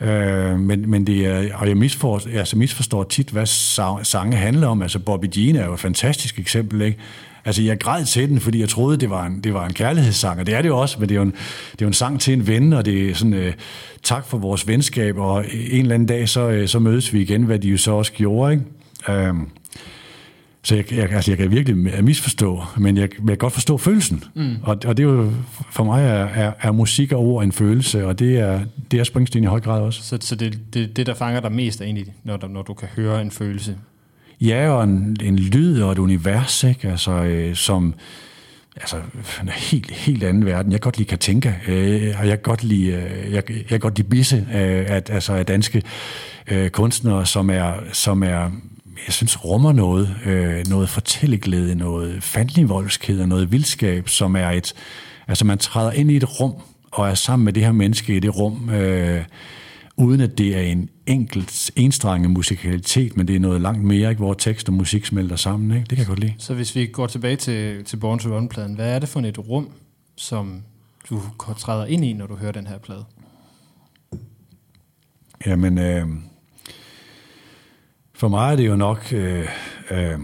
Øh, 0.04 0.60
men, 0.60 0.90
men 0.90 1.08
det 1.08 1.26
er, 1.26 1.56
og 1.56 1.68
jeg 1.68 1.78
misforstår, 1.78 2.38
altså 2.38 2.58
misforstår 2.58 3.04
tit, 3.04 3.30
hvad 3.30 3.46
sange 4.04 4.38
handler 4.38 4.68
om. 4.68 4.82
Altså 4.82 5.00
Bobby 5.00 5.26
Jean 5.38 5.56
er 5.56 5.66
jo 5.66 5.74
et 5.74 5.80
fantastisk 5.80 6.40
eksempel, 6.40 6.82
ikke? 6.82 6.98
Altså, 7.46 7.62
jeg 7.62 7.80
græd 7.80 8.06
til 8.06 8.30
den, 8.30 8.40
fordi 8.40 8.60
jeg 8.60 8.70
troede, 8.70 8.98
det 8.98 9.10
var 9.10 9.26
en, 9.26 9.42
det 9.42 9.54
var 9.54 9.66
en 9.66 9.74
kærlighedssang, 9.74 10.40
og 10.40 10.46
det 10.46 10.56
er 10.56 10.62
det 10.62 10.70
jo 10.70 10.78
også, 10.78 10.98
men 11.00 11.10
det 11.10 11.16
er 11.16 11.20
jo 11.20 11.26
en, 11.26 11.32
det 11.72 11.82
er 11.82 11.86
jo 11.86 11.88
en 11.88 11.94
sang 11.94 12.20
til 12.22 12.34
en 12.34 12.48
ven, 12.48 12.74
og 12.74 12.86
det 12.86 13.10
er 13.10 13.16
sådan, 13.16 13.34
øh, 13.34 13.54
tak 14.04 14.26
for 14.26 14.38
vores 14.38 14.68
venskab, 14.68 15.18
og 15.18 15.46
en 15.72 15.82
eller 15.82 15.96
anden 15.96 16.08
dag, 16.08 16.30
så, 16.30 16.50
øh, 16.50 16.68
så 16.68 16.80
mødes 16.80 17.14
vi 17.14 17.22
igen, 17.22 17.44
hvad 17.44 17.60
de 17.60 17.68
jo 17.68 17.78
så 17.78 17.92
også 17.92 18.12
gjorde, 18.12 18.54
ikke? 18.54 18.66
Øh, 19.10 19.34
så 20.64 20.76
jeg, 20.76 20.94
jeg, 20.94 21.12
altså 21.12 21.32
jeg 21.32 21.38
kan 21.38 21.52
virkelig 21.52 22.04
misforstå, 22.04 22.64
men 22.78 22.98
jeg, 22.98 23.10
jeg 23.20 23.28
kan 23.28 23.38
godt 23.38 23.54
forstå 23.54 23.78
følelsen. 23.78 24.24
Mm. 24.36 24.56
Og, 24.64 24.78
og 24.86 24.98
det 24.98 25.04
er 25.04 25.08
jo, 25.08 25.32
for 25.72 25.84
mig 25.84 26.04
er, 26.04 26.26
er, 26.26 26.52
er 26.62 26.72
musik 26.72 27.12
og 27.12 27.20
ord 27.20 27.44
en 27.44 27.52
følelse, 27.52 28.08
og 28.08 28.20
det 28.20 28.40
er, 28.40 28.60
det 28.92 29.00
er 29.00 29.04
Springsteen 29.04 29.44
i 29.44 29.48
høj 29.48 29.60
grad 29.60 29.82
også. 29.82 30.04
Så, 30.04 30.18
så 30.22 30.36
det, 30.36 30.60
det, 30.74 30.98
det, 30.98 31.06
der 31.06 31.14
fanger 31.14 31.40
dig 31.40 31.52
mest 31.52 31.82
er 31.82 31.86
egentlig, 31.86 32.14
når, 32.24 32.38
der, 32.38 32.48
når 32.48 32.62
du 32.62 32.74
kan 32.74 32.88
høre 32.96 33.22
en 33.22 33.32
følelse? 33.32 33.78
Ja, 34.42 34.70
og 34.70 34.84
en, 34.84 35.18
en 35.24 35.40
lyd 35.40 35.82
og 35.82 35.92
et 35.92 35.98
univers, 35.98 36.64
ikke? 36.64 36.90
Altså, 36.90 37.12
øh, 37.12 37.56
som 37.56 37.94
altså, 38.76 38.98
en 39.42 39.50
helt, 39.50 39.92
helt 39.92 40.24
anden 40.24 40.46
verden. 40.46 40.72
Jeg 40.72 40.82
kan 40.82 40.86
godt 40.86 40.98
lide 40.98 41.10
Katinka, 41.10 41.54
øh, 41.68 42.16
og 42.20 42.28
jeg 42.28 42.38
kan 42.38 42.44
godt 42.44 42.64
lide, 42.64 42.88
øh, 42.88 43.34
jeg, 43.34 43.44
jeg 43.50 43.66
kan 43.66 43.80
godt 43.80 43.98
lide 43.98 44.10
Bisse, 44.10 44.48
øh, 44.56 44.86
at, 44.88 45.10
altså, 45.10 45.34
at 45.34 45.48
danske 45.48 45.82
øh, 46.48 46.70
kunstnere, 46.70 47.26
som 47.26 47.50
er, 47.50 47.74
som 47.92 48.24
er 48.24 48.52
jeg 49.08 49.14
synes, 49.14 49.46
rummer 49.46 49.72
noget, 49.72 50.16
øh, 50.26 50.68
noget 50.68 50.90
fortælleglæde, 50.90 51.76
noget 51.76 52.24
fandligvoldskhed 52.24 53.22
og 53.22 53.28
noget 53.28 53.52
vildskab, 53.52 54.10
som 54.10 54.36
er 54.36 54.50
et, 54.50 54.74
altså 55.28 55.46
man 55.46 55.58
træder 55.58 55.92
ind 55.92 56.12
i 56.12 56.16
et 56.16 56.40
rum, 56.40 56.54
og 56.92 57.10
er 57.10 57.14
sammen 57.14 57.46
med 57.46 57.54
det 57.54 57.64
her 57.64 57.72
menneske 57.72 58.16
i 58.16 58.20
det 58.20 58.38
rum, 58.40 58.70
øh, 58.70 59.24
uden 59.98 60.22
at 60.22 60.38
det 60.38 60.58
er 60.58 60.62
en 60.62 60.90
enkelt, 61.06 61.72
enstrenget 61.76 62.32
musikalitet, 62.32 63.18
men 63.18 63.28
det 63.28 63.36
er 63.36 63.40
noget 63.40 63.62
langt 63.62 63.84
mere, 63.84 64.10
ikke, 64.10 64.20
hvor 64.20 64.34
tekst 64.34 64.68
og 64.68 64.74
musik 64.74 65.06
smelter 65.06 65.36
sammen. 65.36 65.72
Ikke? 65.72 65.80
Det 65.80 65.90
kan 65.90 65.98
jeg 65.98 66.08
godt 66.08 66.20
lide. 66.20 66.34
Så 66.38 66.54
hvis 66.54 66.76
vi 66.76 66.86
går 66.86 67.08
tilbage 67.08 67.36
til, 67.36 67.84
til 67.84 67.98
Born 67.98 68.20
to 68.20 68.30
Run-pladen, 68.30 68.76
hvad 68.76 68.96
er 68.96 69.00
det 69.00 69.10
for 69.10 69.20
et 69.20 69.40
rum, 69.40 69.70
som 70.16 70.62
du 71.10 71.22
træder 71.58 71.86
ind 71.86 72.06
i, 72.06 72.14
når 72.14 72.28
du 72.28 72.36
hører 72.36 72.52
den 72.52 72.68
her 72.68 72.78
plade? 72.78 73.06
Jamen, 75.46 75.78
øh, 75.78 76.08
for 78.24 78.28
mig 78.28 78.52
er 78.52 78.56
det 78.56 78.68
jo 78.68 78.76
nok 78.76 79.14
øh, 79.14 79.48
øh, 79.92 80.20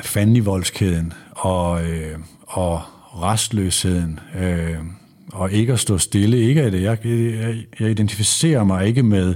fandenivoldskæden 0.00 1.12
og, 1.30 1.84
øh, 1.84 2.18
og 2.46 2.80
restløsheden 3.22 4.20
øh, 4.40 4.76
og 5.32 5.52
ikke 5.52 5.72
at 5.72 5.80
stå 5.80 5.98
stille. 5.98 6.38
Ikke 6.38 6.62
at 6.62 6.72
det. 6.72 6.82
Jeg, 6.82 6.98
jeg, 7.04 7.56
jeg 7.80 7.90
identificerer 7.90 8.64
mig 8.64 8.86
ikke 8.86 9.02
med, 9.02 9.34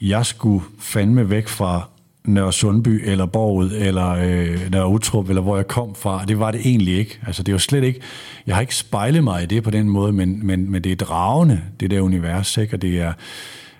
jeg 0.00 0.26
skulle 0.26 0.64
fandme 0.78 1.30
væk 1.30 1.48
fra 1.48 1.88
Nørre 2.24 2.52
Sundby 2.52 3.02
eller 3.04 3.26
Borget 3.26 3.86
eller 3.86 4.08
øh, 4.08 4.70
Nørre 4.70 4.88
Utrup 4.88 5.28
eller 5.28 5.42
hvor 5.42 5.56
jeg 5.56 5.66
kom 5.66 5.94
fra. 5.94 6.24
Det 6.24 6.38
var 6.38 6.50
det 6.50 6.60
egentlig 6.60 6.98
ikke. 6.98 7.20
Altså 7.26 7.42
det 7.42 7.52
er 7.52 7.54
jo 7.54 7.58
slet 7.58 7.84
ikke, 7.84 8.00
jeg 8.46 8.54
har 8.54 8.60
ikke 8.60 8.76
spejlet 8.76 9.24
mig 9.24 9.42
i 9.42 9.46
det 9.46 9.62
på 9.62 9.70
den 9.70 9.88
måde, 9.88 10.12
men, 10.12 10.46
men, 10.46 10.70
men 10.70 10.84
det 10.84 10.92
er 10.92 10.96
dragende, 10.96 11.60
det 11.80 11.90
der 11.90 12.00
univers, 12.00 12.56
ikke? 12.56 12.76
og 12.76 12.82
det 12.82 13.00
er, 13.00 13.12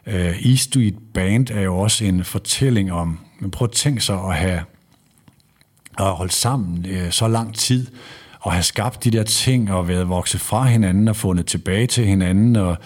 Øh, 0.08 0.46
e 0.46 0.56
Street 0.56 0.94
Band 1.14 1.50
er 1.50 1.60
jo 1.60 1.78
også 1.78 2.04
en 2.04 2.24
fortælling 2.24 2.92
om, 2.92 3.18
men 3.40 3.50
prøv 3.50 3.64
at 3.64 3.72
tænke 3.72 4.00
sig 4.00 4.16
at 4.16 4.34
have 4.34 4.60
at 5.98 6.12
holde 6.12 6.32
sammen 6.32 6.86
øh, 6.90 7.10
så 7.10 7.28
lang 7.28 7.54
tid, 7.54 7.86
og 8.40 8.52
have 8.52 8.62
skabt 8.62 9.04
de 9.04 9.10
der 9.10 9.22
ting, 9.22 9.72
og 9.72 9.88
været 9.88 10.08
vokset 10.08 10.40
fra 10.40 10.64
hinanden, 10.64 11.08
og 11.08 11.16
fundet 11.16 11.46
tilbage 11.46 11.86
til 11.86 12.06
hinanden, 12.06 12.56
og 12.56 12.76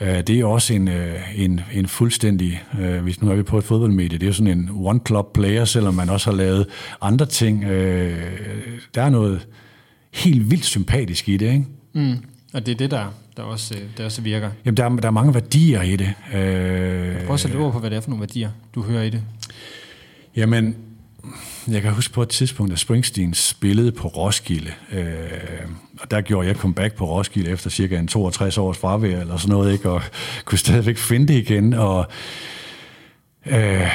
øh, 0.00 0.26
det 0.26 0.30
er 0.30 0.44
også 0.44 0.74
en, 0.74 0.88
øh, 0.88 1.20
en, 1.34 1.60
en 1.72 1.86
fuldstændig, 1.86 2.62
øh, 2.80 3.02
hvis 3.02 3.22
nu 3.22 3.30
er 3.30 3.34
vi 3.34 3.42
på 3.42 3.58
et 3.58 3.64
fodboldmedie, 3.64 4.18
det 4.18 4.22
er 4.22 4.26
jo 4.26 4.32
sådan 4.32 4.58
en 4.58 4.70
one-club 4.70 5.32
player, 5.34 5.64
selvom 5.64 5.94
man 5.94 6.08
også 6.08 6.30
har 6.30 6.36
lavet 6.36 6.66
andre 7.00 7.26
ting. 7.26 7.64
Øh, 7.64 8.22
der 8.94 9.02
er 9.02 9.10
noget 9.10 9.46
helt 10.14 10.50
vildt 10.50 10.64
sympatisk 10.64 11.28
i 11.28 11.36
det, 11.36 11.52
ikke? 11.52 11.64
Mm. 11.92 12.16
Og 12.54 12.66
det 12.66 12.72
er 12.72 12.76
det, 12.76 12.90
der, 12.90 13.12
der, 13.36 13.42
også, 13.42 13.74
øh, 13.74 13.80
der 13.96 14.04
også 14.04 14.22
virker. 14.22 14.50
Jamen, 14.64 14.76
der 14.76 14.84
er, 14.84 14.88
der 14.88 15.06
er 15.06 15.10
mange 15.12 15.34
værdier 15.34 15.82
i 15.82 15.96
det. 15.96 16.14
Øh, 16.34 17.24
Prøv 17.24 17.34
at 17.34 17.40
sætte 17.40 17.56
ord 17.56 17.72
på, 17.72 17.78
hvad 17.78 17.90
det 17.90 17.96
er 17.96 18.00
for 18.00 18.10
nogle 18.10 18.20
værdier, 18.20 18.50
du 18.74 18.82
hører 18.82 19.02
i 19.02 19.10
det. 19.10 19.22
Jamen, 20.36 20.76
jeg 21.68 21.82
kan 21.82 21.92
huske 21.92 22.14
på 22.14 22.22
et 22.22 22.28
tidspunkt, 22.28 22.72
at 22.72 22.78
Springsteen 22.78 23.34
spillede 23.34 23.92
på 23.92 24.08
Roskilde. 24.08 24.70
Øh, 24.92 25.06
og 26.00 26.10
der 26.10 26.20
gjorde 26.20 26.48
jeg 26.48 26.56
comeback 26.56 26.94
på 26.94 27.04
Roskilde 27.04 27.50
efter 27.50 27.70
cirka 27.70 27.98
en 27.98 28.08
62 28.08 28.58
års 28.58 28.78
fravær 28.78 29.20
eller 29.20 29.36
sådan 29.36 29.52
noget, 29.56 29.72
ikke? 29.72 29.90
og 29.90 30.02
kunne 30.44 30.58
stadigvæk 30.58 30.96
finde 30.96 31.28
det 31.28 31.34
igen. 31.34 31.74
Og 31.74 32.06
øh, 33.46 33.90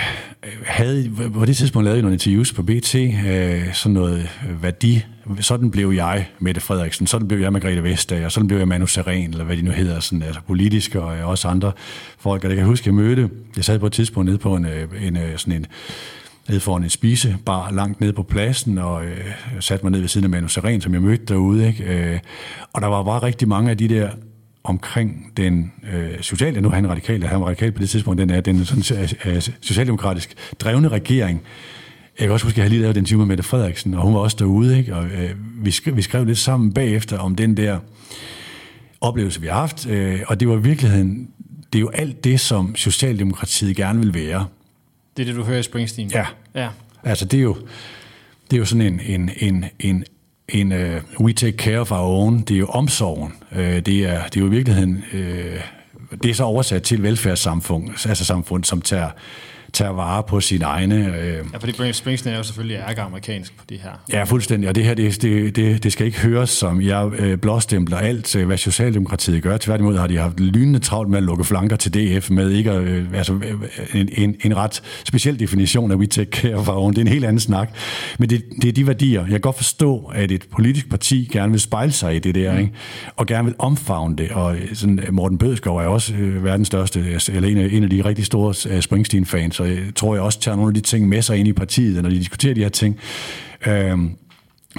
havde, 0.66 1.12
på 1.34 1.46
det 1.46 1.58
tidspunkt 1.58 1.84
lavede 1.84 1.98
jeg 1.98 2.02
nogle 2.02 2.16
interviews 2.16 2.54
på 2.54 2.64
BT, 2.64 2.96
øh, 2.96 3.74
sådan 3.74 3.94
noget 3.94 4.30
værdi. 4.62 5.04
Sådan 5.40 5.72
blev 5.72 5.92
jeg, 5.92 6.28
Mette 6.40 6.62
Frederiksen, 6.62 7.08
sådan 7.08 7.28
blev 7.28 7.40
jeg 7.40 7.54
Margrethe 7.54 7.84
Vestager, 7.84 8.30
sådan 8.30 8.48
blev 8.48 8.58
jeg 8.58 8.68
Manu 8.68 8.86
Seren, 8.86 9.32
eller 9.32 9.44
hvad 9.44 9.58
de 9.58 9.62
nu 9.62 9.72
hedder, 9.72 10.00
sådan, 10.00 10.24
altså 10.24 10.42
politiske 10.48 11.02
og 11.02 11.18
øh, 11.18 11.28
også 11.28 11.48
andre 11.48 11.72
folk. 12.20 12.44
Og 12.44 12.50
jeg 12.50 12.58
kan 12.58 12.66
huske, 12.66 12.88
jeg 12.88 12.94
mødte, 12.94 13.30
jeg 13.56 13.66
sad 13.66 13.80
på 13.80 13.86
et 13.86 13.94
tidspunkt 13.94 14.26
nede 14.26 14.38
på 14.38 14.56
en, 14.56 14.66
øh, 14.66 15.08
en, 15.08 15.18
øh, 15.18 15.38
sådan 15.38 15.54
en 15.54 15.66
nede 16.50 16.60
foran 16.60 16.84
en 16.84 16.90
spisebar 16.90 17.72
langt 17.72 18.02
nede 18.02 18.14
på 18.14 18.24
pladsen, 18.24 18.78
og 18.78 19.06
øh, 19.06 19.26
satte 19.60 19.86
mig 19.86 19.92
ned 19.92 20.00
ved 20.00 20.08
siden 20.08 20.26
af 20.26 20.30
Manu 20.30 20.48
Seren, 20.48 20.82
som 20.82 20.94
jeg 20.94 21.02
mødte 21.02 21.26
derude. 21.26 21.68
Ikke? 21.68 21.84
Øh, 21.84 22.20
og 22.74 22.82
der 22.82 22.88
var 22.88 23.04
bare 23.04 23.24
rigtig 23.24 23.48
mange 23.48 23.70
af 23.72 23.78
de 23.78 23.88
der 23.88 24.10
omkring 24.64 25.32
den 25.38 25.72
øh, 25.94 26.22
sociale, 26.22 26.62
nu 26.62 26.70
er 26.70 26.74
han 26.74 26.90
radikal, 26.90 27.24
han 27.24 27.40
var 27.40 27.46
radikal 27.46 27.72
på 27.72 27.82
det 27.82 27.90
tidspunkt, 27.90 28.22
den 28.22 28.30
er 28.30 28.42
den 28.42 28.66
sådan, 28.66 29.08
øh, 29.26 29.42
socialdemokratisk 29.62 30.54
drevne 30.60 30.88
regering. 30.88 31.42
Jeg 32.22 32.28
kan 32.28 32.34
også 32.34 32.46
huske, 32.46 32.58
at 32.58 32.64
jeg 32.64 32.70
lige 32.70 32.82
lavet 32.82 32.96
den 32.96 33.06
time 33.06 33.18
med 33.18 33.26
Mette 33.26 33.44
Frederiksen, 33.44 33.94
og 33.94 34.02
hun 34.02 34.14
var 34.14 34.20
også 34.20 34.38
derude, 34.40 34.78
ikke? 34.78 34.96
og 34.96 35.06
øh, 35.06 35.30
vi, 35.66 35.72
skrev, 35.72 35.96
vi 35.96 36.02
skrev 36.02 36.26
lidt 36.26 36.38
sammen 36.38 36.74
bagefter 36.74 37.18
om 37.18 37.36
den 37.36 37.58
der 37.58 37.80
oplevelse, 39.02 39.42
vi 39.42 39.48
har 39.48 39.54
haft, 39.54 39.88
øh, 39.88 40.22
og 40.28 40.40
det 40.40 40.48
var 40.48 40.58
i 40.58 40.62
virkeligheden, 40.62 41.30
det 41.74 41.80
er 41.80 41.82
jo 41.82 41.90
alt 41.90 42.24
det, 42.24 42.40
som 42.40 42.76
Socialdemokratiet 42.76 43.76
gerne 43.76 44.00
vil 44.00 44.14
være. 44.14 44.46
Det 45.18 45.24
er 45.24 45.26
det, 45.28 45.36
du 45.36 45.44
hører 45.44 45.60
i 45.60 45.64
Springsteen? 45.64 46.12
Ja. 46.14 46.26
ja. 46.56 46.70
Altså, 47.04 47.26
det 47.26 47.38
er 47.38 47.44
jo, 47.44 47.58
det 48.52 48.58
er 48.58 48.60
jo 48.60 48.66
sådan 48.66 48.82
en, 48.82 49.00
en, 49.00 49.30
en, 49.38 49.66
en 49.80 50.04
en 50.50 50.72
uh, 50.72 51.26
we 51.26 51.34
take 51.34 51.58
care 51.58 51.80
of 51.80 51.92
our 51.92 52.24
own, 52.24 52.42
det 52.42 52.56
er 52.56 52.60
jo 52.60 52.68
omsorgen. 52.68 53.34
Uh, 53.52 53.58
det, 53.58 53.88
er, 53.88 54.24
det 54.24 54.38
er 54.38 54.42
jo 54.42 54.48
i 54.48 54.50
virkeligheden, 54.50 55.04
uh, 55.14 55.20
det 56.24 56.30
er 56.30 56.34
så 56.34 56.44
oversat 56.44 56.84
til 56.84 57.04
velfærdssamfund, 57.04 57.90
altså 57.90 58.26
samfund, 58.26 58.64
som 58.64 58.82
tager 58.82 59.10
tager 59.74 59.92
vare 59.92 60.24
på 60.24 60.42
sine 60.42 60.66
egne... 60.66 60.96
Øh. 60.96 61.46
Ja, 61.54 61.58
fordi 61.58 61.94
Springsteen 61.94 62.34
er 62.34 62.38
jo 62.38 62.44
selvfølgelig 62.44 62.78
ærger 62.90 63.04
amerikansk 63.04 63.58
på 63.58 63.64
det 63.70 63.80
her. 63.80 63.90
Ja, 64.14 64.24
fuldstændig. 64.24 64.70
Og 64.70 64.76
det 64.76 64.84
her, 64.84 64.94
det, 64.94 65.22
det, 65.22 65.56
det, 65.56 65.84
det 65.84 65.92
skal 65.92 66.06
ikke 66.06 66.20
høres 66.20 66.50
som, 66.50 66.82
jeg 66.82 67.12
øh, 67.20 67.38
blåstempler 67.38 67.98
alt, 67.98 68.36
øh, 68.36 68.46
hvad 68.46 68.58
Socialdemokratiet 68.58 69.44
gør. 69.44 69.58
Tværtimod 69.58 69.98
har 69.98 70.08
de 70.08 70.18
haft 70.18 70.40
lynende 70.40 70.80
travlt 70.80 71.10
med 71.10 71.18
at 71.18 71.24
lukke 71.24 71.44
flanker 71.44 71.76
til 71.76 71.94
DF 71.94 72.30
med 72.30 72.52
ikke 72.52 72.72
øh, 72.72 73.06
altså, 73.14 73.34
øh, 73.34 74.02
en, 74.02 74.10
en, 74.18 74.36
en 74.44 74.56
ret 74.56 74.82
speciel 75.04 75.40
definition 75.40 75.92
af 75.92 75.96
we 75.96 76.06
take 76.06 76.32
care 76.32 76.56
of 76.56 76.68
our 76.68 76.78
own. 76.78 76.94
Det 76.94 76.98
er 76.98 77.02
en 77.02 77.08
helt 77.08 77.26
anden 77.26 77.40
snak. 77.40 77.76
Men 78.20 78.30
det, 78.30 78.44
det 78.62 78.68
er 78.68 78.72
de 78.72 78.88
værdier. 78.88 79.22
Jeg 79.22 79.30
kan 79.30 79.42
godt 79.42 79.56
forstå, 79.56 80.12
at 80.16 80.32
et 80.32 80.46
politisk 80.52 80.90
parti 80.90 81.30
gerne 81.32 81.52
vil 81.52 81.62
spejle 81.62 81.92
sig 81.92 82.16
i 82.16 82.20
det 82.20 82.36
der, 82.36 82.54
mm. 82.54 82.60
ikke? 82.60 82.74
og 83.16 83.26
gerne 83.26 83.46
vil 83.46 83.56
omfavne 83.60 84.16
det. 84.16 84.32
Og 84.32 84.56
sådan, 84.74 85.00
Morten 85.12 85.38
Bødskov 85.38 85.78
er 85.78 85.88
også 85.88 86.14
øh, 86.14 86.44
verdens 86.44 86.68
største, 86.68 87.00
eller 87.30 87.50
en 87.50 87.58
af, 87.58 87.70
en 87.72 87.84
af 87.84 87.90
de 87.90 88.02
rigtig 88.06 88.26
store 88.26 88.76
øh, 88.76 88.82
Springsteen-fans, 88.82 89.60
så 89.66 89.94
tror 89.96 90.16
jeg 90.16 90.24
også 90.24 90.40
tager 90.40 90.56
nogle 90.56 90.70
af 90.70 90.74
de 90.74 90.82
ting 90.82 91.10
med 91.10 91.22
sig 91.22 91.38
ind 91.38 91.48
i 91.48 91.54
partiet, 91.54 92.04
når 92.04 92.10
de 92.10 92.16
diskuterer 92.16 92.54
de 92.54 92.62
her 92.62 92.70
ting. 92.70 93.00
Øhm, 93.68 94.16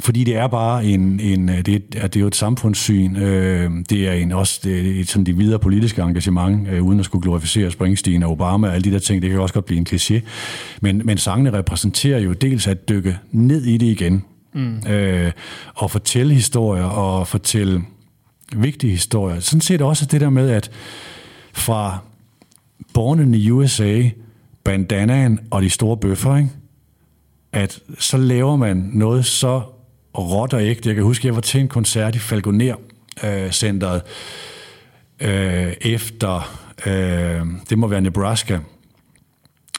fordi 0.01 0.25
det 0.25 0.37
er 0.37 0.47
bare 0.47 0.85
en, 0.85 1.21
en 1.21 1.49
det, 1.49 1.83
er, 1.97 2.07
det 2.07 2.16
er 2.16 2.21
jo 2.21 2.27
et 2.27 2.35
samfundssyn, 2.35 3.16
øh, 3.16 3.71
det 3.90 4.09
er 4.09 4.12
en, 4.12 4.33
også 4.33 4.61
det 4.64 5.01
er 5.01 5.05
sådan 5.05 5.27
de 5.27 5.37
videre 5.37 5.59
politiske 5.59 6.03
engagement, 6.03 6.68
øh, 6.68 6.83
uden 6.83 6.99
at 6.99 7.05
skulle 7.05 7.23
glorificere 7.23 7.71
Springsteen 7.71 8.23
og 8.23 8.31
Obama 8.31 8.68
og 8.68 8.75
alle 8.75 8.85
de 8.85 8.90
der 8.90 8.99
ting, 8.99 9.23
det 9.23 9.31
kan 9.31 9.40
også 9.40 9.55
godt 9.55 9.64
blive 9.64 9.79
en 9.79 9.87
kliché. 9.90 10.21
Men, 10.81 11.03
men 11.05 11.18
sangene 11.18 11.53
repræsenterer 11.53 12.18
jo 12.18 12.33
dels 12.33 12.66
at 12.66 12.88
dykke 12.88 13.18
ned 13.31 13.64
i 13.64 13.77
det 13.77 13.87
igen, 13.87 14.25
mm. 14.55 14.92
øh, 14.92 15.33
og 15.75 15.90
fortælle 15.90 16.35
historier, 16.35 16.85
og 16.85 17.29
fortælle 17.29 17.83
vigtige 18.57 18.90
historier. 18.90 19.40
Sådan 19.40 19.61
set 19.61 19.83
også 19.83 20.07
det 20.07 20.21
der 20.21 20.31
med, 20.31 20.51
at 20.51 20.71
fra 21.53 21.99
Born 22.95 23.35
in 23.35 23.53
USA, 23.53 24.03
bandanaen 24.64 25.40
og 25.51 25.62
de 25.62 25.70
store 25.70 25.96
bøffer, 25.96 26.37
ikke? 26.37 26.51
at 27.53 27.81
så 27.98 28.16
laver 28.16 28.57
man 28.57 28.90
noget 28.92 29.27
så 29.27 29.62
råt 30.18 30.53
og 30.53 30.62
ægte. 30.62 30.88
Jeg 30.88 30.94
kan 30.94 31.05
huske, 31.05 31.27
jeg 31.27 31.35
var 31.35 31.40
til 31.40 31.61
en 31.61 31.68
koncert 31.68 32.14
i 32.14 32.18
Falconer 32.18 32.77
øh, 33.25 33.51
centret 33.51 34.03
øh, 35.20 35.72
efter, 35.81 36.59
øh, 36.87 37.46
det 37.70 37.79
må 37.79 37.87
være 37.87 38.01
Nebraska, 38.01 38.59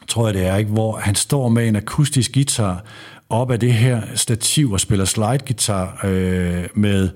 tror 0.07 0.27
jeg 0.27 0.33
det 0.33 0.45
er, 0.45 0.55
ikke? 0.55 0.71
hvor 0.71 0.97
han 0.97 1.15
står 1.15 1.49
med 1.49 1.67
en 1.67 1.75
akustisk 1.75 2.33
guitar 2.33 2.83
op 3.29 3.51
af 3.51 3.59
det 3.59 3.73
her 3.73 4.01
stativ 4.15 4.71
og 4.71 4.79
spiller 4.79 5.05
slide-guitar 5.05 5.99
øh, 6.03 6.65
med, 6.73 7.09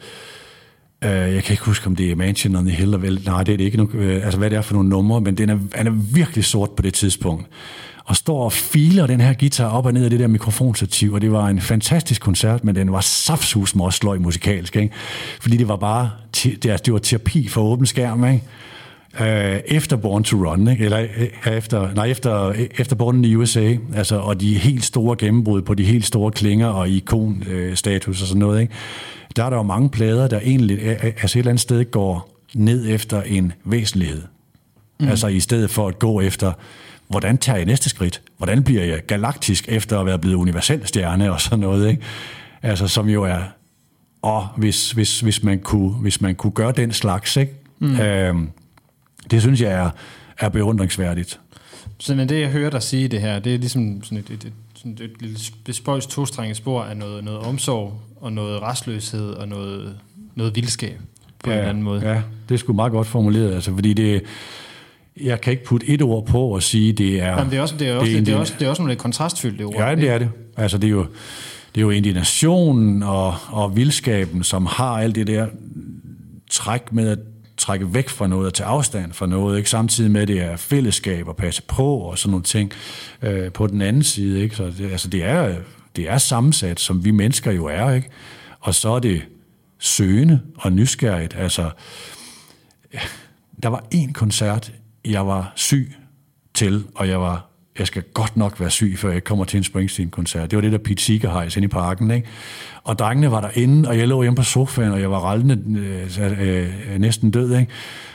øh, 1.04 1.10
jeg 1.12 1.44
kan 1.44 1.54
ikke 1.54 1.64
huske, 1.64 1.88
om 1.88 1.96
det 1.96 2.12
er 2.12 2.16
Mansion 2.16 2.56
on 2.56 2.66
the 2.66 2.76
Hill, 2.76 2.94
eller 2.94 2.98
vel, 2.98 3.22
nej, 3.26 3.44
det 3.44 3.54
er 3.54 3.58
det 3.58 3.64
ikke, 3.64 3.88
øh, 3.94 4.26
altså 4.26 4.40
hvad 4.40 4.50
det 4.50 4.58
er 4.58 4.62
for 4.62 4.74
nogle 4.74 4.90
numre, 4.90 5.22
men 5.22 5.38
den 5.38 5.50
er, 5.50 5.58
han 5.76 5.88
er 5.88 5.92
virkelig 5.92 6.46
sort 6.46 6.72
på 6.72 6.82
det 6.82 6.94
tidspunkt 6.94 7.48
og 8.08 8.16
står 8.16 8.44
og 8.44 8.54
filer 8.54 9.08
den 9.08 9.22
her 9.22 9.34
guitar 9.34 9.70
op 9.70 9.86
og 9.86 9.94
ned 9.94 10.04
af 10.04 10.10
det 10.10 10.20
der 10.20 10.28
mikrofonstativ, 10.28 11.14
og 11.14 11.22
det 11.22 11.32
var 11.32 11.48
en 11.48 11.62
fantastisk 11.62 12.22
koncert, 12.22 12.64
men 12.64 12.76
den 12.76 12.92
var 12.92 13.02
saftsus 13.02 13.76
med 13.76 13.86
også 13.86 13.98
sløj 13.98 14.18
musikalsk, 14.18 14.76
ikke? 14.76 14.94
fordi 15.42 15.58
det 15.58 15.68
var 15.68 15.76
bare, 15.76 16.10
det, 16.44 16.66
altså, 16.66 16.84
det 16.86 16.94
var 16.94 17.00
terapi 17.00 17.48
for 17.48 17.62
åben 17.62 17.86
skærm, 17.86 18.26
ikke? 18.26 18.44
Øh, 19.20 19.60
efter 19.66 19.96
Born 19.96 20.24
to 20.24 20.38
Run, 20.38 20.68
ikke? 20.68 20.86
eller 20.86 21.00
øh, 21.46 21.58
efter, 21.58 21.94
nej, 21.94 22.06
efter, 22.06 22.44
øh, 22.44 22.68
efter 22.78 22.96
Born 22.96 23.26
i 23.26 23.36
USA, 23.36 23.76
altså, 23.96 24.20
og 24.20 24.42
de 24.42 24.58
helt 24.58 24.86
store 24.86 25.16
gennembrud 25.20 25.62
på 25.62 25.74
de 25.74 25.84
helt 25.84 26.06
store 26.06 26.32
klinger 26.32 26.68
og 26.68 26.90
ikonstatus 26.90 28.22
og 28.22 28.28
sådan 28.28 28.40
noget, 28.40 28.62
ikke? 28.62 28.74
Der 29.38 29.44
er 29.44 29.50
der 29.50 29.58
jo 29.58 29.64
mange 29.64 29.90
plader, 29.90 30.28
der 30.28 30.40
egentlig 30.40 30.80
altså 31.02 31.26
et 31.26 31.40
eller 31.40 31.52
andet 31.52 31.62
sted 31.62 31.92
går 31.92 32.42
ned 32.54 32.90
efter 32.90 33.22
en 33.22 33.54
væsentlighed. 33.64 34.22
Mm. 35.00 35.08
Altså 35.08 35.28
i 35.28 35.40
stedet 35.40 35.70
for 35.70 35.88
at 35.88 36.00
gå 36.00 36.22
efter 36.22 36.54
hvordan 37.08 37.38
tager 37.38 37.58
jeg 37.58 37.66
næste 37.66 37.90
skridt? 37.90 38.22
Hvordan 38.38 38.64
bliver 38.64 38.84
jeg 38.84 39.06
galaktisk 39.06 39.70
efter 39.70 40.00
at 40.00 40.06
være 40.06 40.20
blevet 40.20 40.36
universel 40.36 40.88
stjerne 40.88 41.32
og 41.32 41.42
sådan 41.42 41.60
noget, 41.60 41.90
ikke? 41.90 42.02
Altså, 42.62 42.88
som 42.88 43.10
jo 43.10 43.24
er, 43.24 43.40
og 44.22 44.48
hvis, 44.58 44.92
hvis, 44.92 45.20
hvis, 45.20 45.44
man, 45.44 45.60
kunne, 45.60 45.90
hvis 45.92 46.22
man 46.22 46.36
kunne 46.36 46.52
gøre 46.52 46.72
den 46.72 46.92
slags, 46.92 47.38
ikke? 47.38 47.54
Mm. 47.80 48.00
Øhm, 48.00 48.50
det 49.32 49.42
synes 49.42 49.62
jeg 49.62 49.72
er, 49.72 49.90
er 50.40 50.50
beundringsværdigt. 50.50 51.40
Så 52.00 52.16
men 52.16 52.30
det, 52.30 52.42
jeg 52.42 52.50
hører 52.50 52.70
dig 52.70 52.84
sige 52.84 53.08
det 53.08 53.22
her, 53.22 53.40
det 53.40 53.54
er 53.54 53.58
ligesom 53.58 54.04
sådan 54.04 54.18
et, 54.18 54.30
et, 54.30 54.44
et, 54.44 54.54
sådan 54.78 54.92
et, 54.92 55.22
lille 55.22 55.38
bespøjs 55.66 56.08
tostrenget 56.08 56.58
spor 56.58 56.84
af 56.84 56.98
noget, 56.98 57.24
noget 57.24 57.40
omsorg, 57.40 58.02
og 58.16 58.34
noget 58.34 58.62
restløshed, 58.62 59.30
og 59.30 59.48
noget, 59.48 59.98
noget 60.36 60.56
vildskab 60.56 61.00
på 61.44 61.50
ja, 61.50 61.56
en 61.56 61.60
eller 61.60 61.70
anden 61.70 61.84
måde. 61.84 62.10
Ja, 62.10 62.22
det 62.50 62.56
er 62.56 62.60
sgu 62.60 62.74
meget 62.74 62.92
godt 62.92 63.08
formuleret, 63.08 63.54
altså, 63.54 63.74
fordi 63.74 63.94
det, 63.94 64.24
jeg 65.22 65.42
kan 65.42 65.52
ikke 65.52 65.64
putte 65.64 65.90
et 65.90 66.02
ord 66.02 66.26
på 66.26 66.42
og 66.42 66.64
sige, 66.64 66.94
det 66.94 67.22
er... 67.22 67.28
Jamen, 67.28 67.52
det 67.52 67.58
er 67.58 67.62
også, 67.62 67.76
det 67.78 67.88
er 67.88 67.96
også, 67.96 68.12
det 68.12 68.18
er, 68.18 68.24
det 68.24 68.34
er 68.34 68.38
også, 68.38 68.54
det 68.60 68.66
er 68.66 68.70
også 68.70 68.82
nogle 68.82 68.92
lidt 68.92 69.02
kontrastfyldte 69.02 69.64
ord. 69.64 69.76
Ja, 69.76 69.96
det 69.96 70.10
er 70.10 70.18
det. 70.18 70.30
Altså, 70.58 70.78
det 70.78 70.88
er 70.88 70.92
jo, 70.92 71.06
det 71.76 71.82
er 71.82 71.86
jo 71.86 71.90
indignationen 71.90 73.04
og, 73.04 73.36
og 73.50 73.76
vildskaben, 73.76 74.44
som 74.44 74.66
har 74.66 74.92
alt 75.00 75.16
det 75.16 75.28
der 75.28 75.48
træk 76.52 76.94
med 76.94 77.10
at 77.10 77.20
trække 77.58 77.94
væk 77.94 78.10
fra 78.10 78.28
noget 78.28 78.48
og 78.48 78.54
tage 78.54 78.68
afstand 78.68 79.14
fra 79.14 79.26
noget, 79.26 79.58
ikke? 79.58 79.70
samtidig 79.70 80.12
med, 80.12 80.22
at 80.22 80.28
det 80.28 80.42
er 80.42 80.56
fællesskab 80.56 81.28
og 81.28 81.36
passe 81.36 81.62
på 81.62 81.98
og 81.98 82.18
sådan 82.18 82.32
nogle 82.32 82.44
ting 82.44 82.72
øh, 83.22 83.52
på 83.52 83.68
den 83.68 83.82
anden 83.82 84.04
side. 84.04 84.42
Ikke? 84.42 84.56
Så 84.56 84.66
det, 84.78 84.92
altså, 84.92 85.08
det, 85.10 85.24
er, 85.24 85.56
det 85.96 86.10
er 86.10 86.18
sammensat, 86.18 86.80
som 86.80 87.06
vi 87.06 87.12
mennesker 87.12 87.52
jo 87.52 87.66
er, 87.66 87.92
ikke? 87.92 88.10
og 88.60 88.76
så 88.76 88.90
er 88.90 89.00
det 89.00 89.22
søgende 89.80 90.42
og 90.56 90.72
nysgerrigt. 90.72 91.36
Altså, 91.36 91.70
der 93.64 93.70
var 93.70 93.86
en 93.92 94.14
koncert 94.14 94.72
jeg 95.12 95.28
var 95.28 95.52
syg 95.56 95.96
til, 96.54 96.86
og 96.96 97.08
jeg 97.08 97.22
var 97.22 97.47
jeg 97.80 97.88
skal 97.88 98.04
godt 98.14 98.38
nok 98.38 98.60
være 98.60 98.70
syg, 98.70 98.96
før 98.98 99.12
jeg 99.12 99.24
kommer 99.24 99.46
til 99.46 99.58
en 99.58 99.64
Springsteen-koncert. 99.64 100.52
Det 100.52 100.58
var 100.58 100.62
det 100.62 100.72
der 100.72 100.78
Pete 100.78 101.04
Seeger 101.04 101.42
inde 101.58 101.66
i 101.66 101.68
parken, 101.68 102.12
ikke? 102.12 102.28
Og 102.84 103.00
drengene 103.00 103.32
var 103.32 103.42
derinde, 103.42 103.90
og 103.90 103.98
jeg 103.98 104.08
lå 104.08 104.22
hjemme 104.22 104.36
på 104.36 104.44
sofaen, 104.44 104.92
og 104.92 105.02
jeg 105.02 105.12
var 105.12 105.20
rallende 105.20 105.80
øh, 105.80 106.48
øh, 106.48 107.00
næsten 107.00 107.32
død, 107.32 107.58
ikke? 107.60 107.72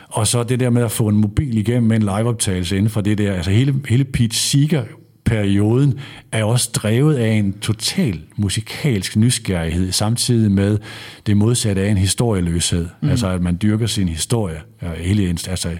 Og 0.09 0.27
så 0.27 0.43
det 0.43 0.61
der 0.61 0.71
med 0.71 0.83
at 0.83 0.91
få 0.91 1.09
en 1.09 1.17
mobil 1.17 1.59
igennem 1.59 1.89
med 1.89 1.97
en 1.97 2.03
liveoptagelse 2.03 2.77
inden 2.77 2.91
for 2.91 3.01
det 3.01 3.19
der, 3.19 3.33
altså 3.33 3.51
hele, 3.51 3.75
hele 3.89 4.05
Pete 4.05 4.37
Seeger 4.37 4.85
perioden 5.25 5.99
er 6.33 6.45
også 6.45 6.71
drevet 6.75 7.15
af 7.15 7.29
en 7.29 7.53
total 7.53 8.21
musikalsk 8.37 9.17
nysgerrighed, 9.17 9.93
samtidig 9.93 10.51
med 10.51 10.79
det 11.27 11.37
modsatte 11.37 11.83
af 11.83 11.91
en 11.91 11.97
historieløshed. 11.97 12.89
Mm. 13.01 13.09
Altså 13.09 13.29
at 13.29 13.43
man 13.43 13.59
dyrker 13.63 13.87
sin 13.87 14.09
historie. 14.09 14.61
Hele, 14.97 15.37
altså, 15.49 15.79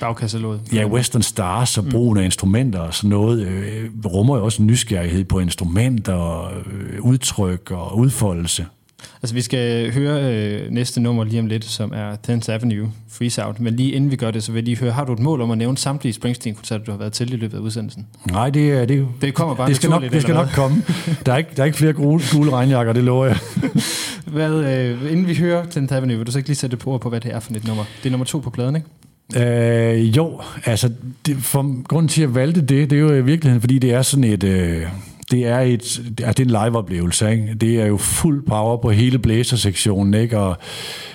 bagkataloget. 0.00 0.60
Ja, 0.72 0.86
Western 0.86 1.22
Stars 1.22 1.78
og 1.78 1.84
brugen 1.90 2.18
af 2.18 2.24
instrumenter 2.24 2.78
og 2.78 2.94
sådan 2.94 3.10
noget 3.10 3.46
øh, 3.46 3.90
rummer 4.04 4.36
jo 4.36 4.44
også 4.44 4.62
en 4.62 4.66
nysgerrighed 4.66 5.24
på 5.24 5.38
instrumenter, 5.38 6.44
øh, 6.44 7.00
udtryk 7.00 7.70
og 7.70 7.98
udfoldelse. 7.98 8.66
Altså, 9.22 9.34
vi 9.34 9.42
skal 9.42 9.92
høre 9.92 10.34
øh, 10.34 10.70
næste 10.70 11.00
nummer 11.00 11.24
lige 11.24 11.40
om 11.40 11.46
lidt, 11.46 11.64
som 11.64 11.92
er 11.94 12.16
10th 12.28 12.52
Avenue, 12.52 12.92
Freeze 13.08 13.44
Out. 13.44 13.60
Men 13.60 13.76
lige 13.76 13.92
inden 13.92 14.10
vi 14.10 14.16
gør 14.16 14.30
det, 14.30 14.42
så 14.42 14.52
vil 14.52 14.58
jeg 14.58 14.64
lige 14.64 14.76
høre, 14.76 14.92
har 14.92 15.04
du 15.04 15.12
et 15.12 15.18
mål 15.18 15.40
om 15.40 15.50
at 15.50 15.58
nævne 15.58 15.78
samtlige 15.78 16.12
Springsteen-koncerter, 16.12 16.84
du 16.84 16.90
har 16.90 16.98
været 16.98 17.12
til 17.12 17.32
i 17.32 17.36
løbet 17.36 17.56
af 17.56 17.60
udsendelsen? 17.60 18.06
Nej, 18.30 18.50
det, 18.50 18.72
er, 18.72 18.84
det, 18.84 19.08
det 19.20 19.34
kommer 19.34 19.54
bare 19.54 19.68
det 19.68 19.76
skal, 19.76 19.90
nok, 19.90 20.02
det 20.02 20.22
skal 20.22 20.34
nok 20.34 20.48
komme. 20.54 20.82
Der 21.26 21.32
er, 21.32 21.36
ikke, 21.36 21.50
der 21.56 21.62
er 21.62 21.66
ikke 21.66 21.78
flere 21.78 21.92
gule, 21.92 22.22
gule 22.32 22.50
regnjakker, 22.50 22.92
det 22.92 23.04
lover 23.04 23.26
jeg. 23.26 23.38
hvad, 24.26 24.52
øh, 24.52 25.12
inden 25.12 25.28
vi 25.28 25.34
hører 25.34 25.64
10th 25.64 25.94
Avenue, 25.94 26.16
vil 26.16 26.26
du 26.26 26.32
så 26.32 26.38
ikke 26.38 26.48
lige 26.48 26.56
sætte 26.56 26.76
på 26.76 26.98
på, 26.98 27.08
hvad 27.08 27.20
det 27.20 27.34
er 27.34 27.40
for 27.40 27.54
et 27.54 27.66
nummer? 27.66 27.84
Det 28.02 28.06
er 28.06 28.10
nummer 28.10 28.24
to 28.24 28.38
på 28.38 28.50
pladen, 28.50 28.76
ikke? 28.76 28.88
Øh, 29.36 30.16
jo, 30.16 30.40
altså 30.64 30.90
det, 31.26 31.36
for, 31.36 31.82
grunden 31.88 32.08
til 32.08 32.22
at 32.22 32.28
jeg 32.28 32.34
valgte 32.34 32.60
det, 32.60 32.90
det 32.90 32.96
er 32.96 33.00
jo 33.00 33.12
i 33.12 33.24
virkeligheden, 33.24 33.60
fordi 33.60 33.78
det 33.78 33.92
er 33.92 34.02
sådan 34.02 34.24
et... 34.24 34.44
Øh, 34.44 34.86
det 35.30 35.46
er, 35.46 35.58
et, 35.58 36.02
det 36.18 36.26
er 36.26 36.32
en 36.38 36.46
live-oplevelse, 36.46 37.30
ikke? 37.30 37.54
Det 37.54 37.80
er 37.80 37.86
jo 37.86 37.96
fuld 37.96 38.46
power 38.46 38.76
på 38.76 38.90
hele 38.90 39.18
blæsersektionen, 39.18 40.14
ikke? 40.14 40.38
Og 40.38 40.56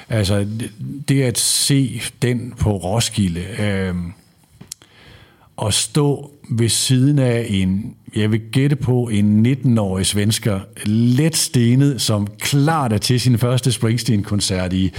altså, 0.10 0.40
det, 0.40 0.72
det 1.10 1.22
at 1.22 1.38
se 1.38 2.02
den 2.22 2.54
på 2.60 2.78
Roskilde, 2.78 3.42
øh, 3.60 3.96
og 5.58 5.74
stå 5.74 6.32
ved 6.50 6.70
siden 6.70 7.20
af 7.20 7.46
en, 7.50 7.96
jeg 8.16 8.32
vil 8.32 8.42
gætte 8.52 8.76
på, 8.76 9.10
en 9.12 9.46
19-årig 9.46 10.06
svensker, 10.06 10.60
let 10.86 11.36
stenet, 11.36 12.02
som 12.02 12.28
klart 12.40 12.94
er 12.94 12.98
til 12.98 13.20
sin 13.20 13.38
første 13.38 13.72
Springsteen-koncert 13.72 14.74
i, 14.74 14.92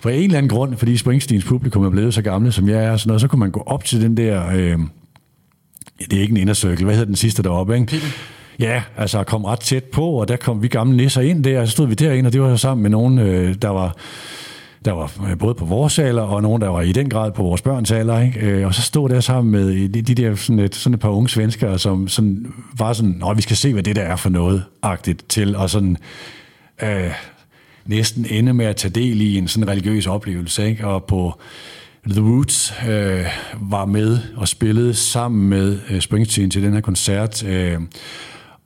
for 0.00 0.10
en 0.10 0.22
eller 0.22 0.38
anden 0.38 0.50
grund, 0.50 0.76
fordi 0.76 0.96
Springsteens 0.96 1.44
publikum 1.44 1.84
er 1.84 1.90
blevet 1.90 2.14
så 2.14 2.22
gamle, 2.22 2.52
som 2.52 2.68
jeg 2.68 2.84
er, 2.84 2.96
sådan 2.96 3.08
noget, 3.08 3.20
så 3.20 3.28
kunne 3.28 3.40
man 3.40 3.50
gå 3.50 3.62
op 3.66 3.84
til 3.84 4.00
den 4.00 4.16
der, 4.16 4.48
øh, 4.48 4.78
det 5.98 6.12
er 6.12 6.20
ikke 6.20 6.30
en 6.30 6.36
indercirkel, 6.36 6.84
hvad 6.84 6.94
hedder 6.94 7.06
den 7.06 7.16
sidste 7.16 7.42
deroppe, 7.42 7.74
ikke? 7.74 7.86
Pille. 7.86 8.06
Ja, 8.58 8.82
altså 8.96 9.24
kom 9.24 9.44
ret 9.44 9.60
tæt 9.60 9.84
på, 9.84 10.10
og 10.10 10.28
der 10.28 10.36
kom 10.36 10.62
vi 10.62 10.68
gamle 10.68 10.96
nisser 10.96 11.20
ind 11.20 11.44
der, 11.44 11.60
og 11.60 11.66
så 11.66 11.72
stod 11.72 11.86
vi 11.86 11.94
derinde, 11.94 12.28
og 12.28 12.32
det 12.32 12.40
var 12.40 12.56
sammen 12.56 12.82
med 12.82 12.90
nogen, 12.90 13.18
øh, 13.18 13.54
der 13.62 13.68
var 13.68 13.96
der 14.84 14.92
var 14.92 15.12
øh, 15.30 15.38
både 15.38 15.54
på 15.54 15.64
vores 15.64 15.98
alder, 15.98 16.22
og 16.22 16.42
nogen, 16.42 16.62
der 16.62 16.68
var 16.68 16.80
i 16.80 16.92
den 16.92 17.08
grad 17.08 17.32
på 17.32 17.42
vores 17.42 17.62
børns 17.62 17.90
alder. 17.90 18.20
Ikke? 18.20 18.40
Øh, 18.40 18.66
og 18.66 18.74
så 18.74 18.82
stod 18.82 19.08
der 19.08 19.20
sammen 19.20 19.52
med 19.52 19.70
øh, 19.70 19.94
de, 19.94 20.02
de 20.02 20.14
der 20.14 20.34
sådan 20.34 20.58
et, 20.58 20.74
sådan 20.74 20.94
et 20.94 21.00
par 21.00 21.08
unge 21.08 21.28
svenskere, 21.28 21.78
som 21.78 22.08
sådan, 22.08 22.52
var 22.78 22.92
sådan, 22.92 23.14
Nå, 23.18 23.34
vi 23.34 23.42
skal 23.42 23.56
se, 23.56 23.72
hvad 23.72 23.82
det 23.82 23.96
der 23.96 24.02
er 24.02 24.16
for 24.16 24.28
noget, 24.28 24.64
agtigt 24.82 25.28
til, 25.28 25.56
og 25.56 25.70
sådan 25.70 25.96
øh, 26.82 27.10
næsten 27.86 28.26
ende 28.30 28.54
med 28.54 28.66
at 28.66 28.76
tage 28.76 28.92
del 28.92 29.20
i 29.20 29.38
en 29.38 29.48
sådan 29.48 29.68
religiøs 29.68 30.06
oplevelse. 30.06 30.68
Ikke? 30.68 30.86
Og 30.86 31.04
på 31.04 31.40
The 32.08 32.20
Roots 32.20 32.74
øh, 32.88 33.24
var 33.60 33.84
med 33.84 34.18
og 34.36 34.48
spillede 34.48 34.94
sammen 34.94 35.48
med 35.48 35.78
øh, 35.90 36.00
Springsteen 36.00 36.50
til 36.50 36.62
den 36.62 36.72
her 36.72 36.80
koncert. 36.80 37.44
Øh, 37.44 37.80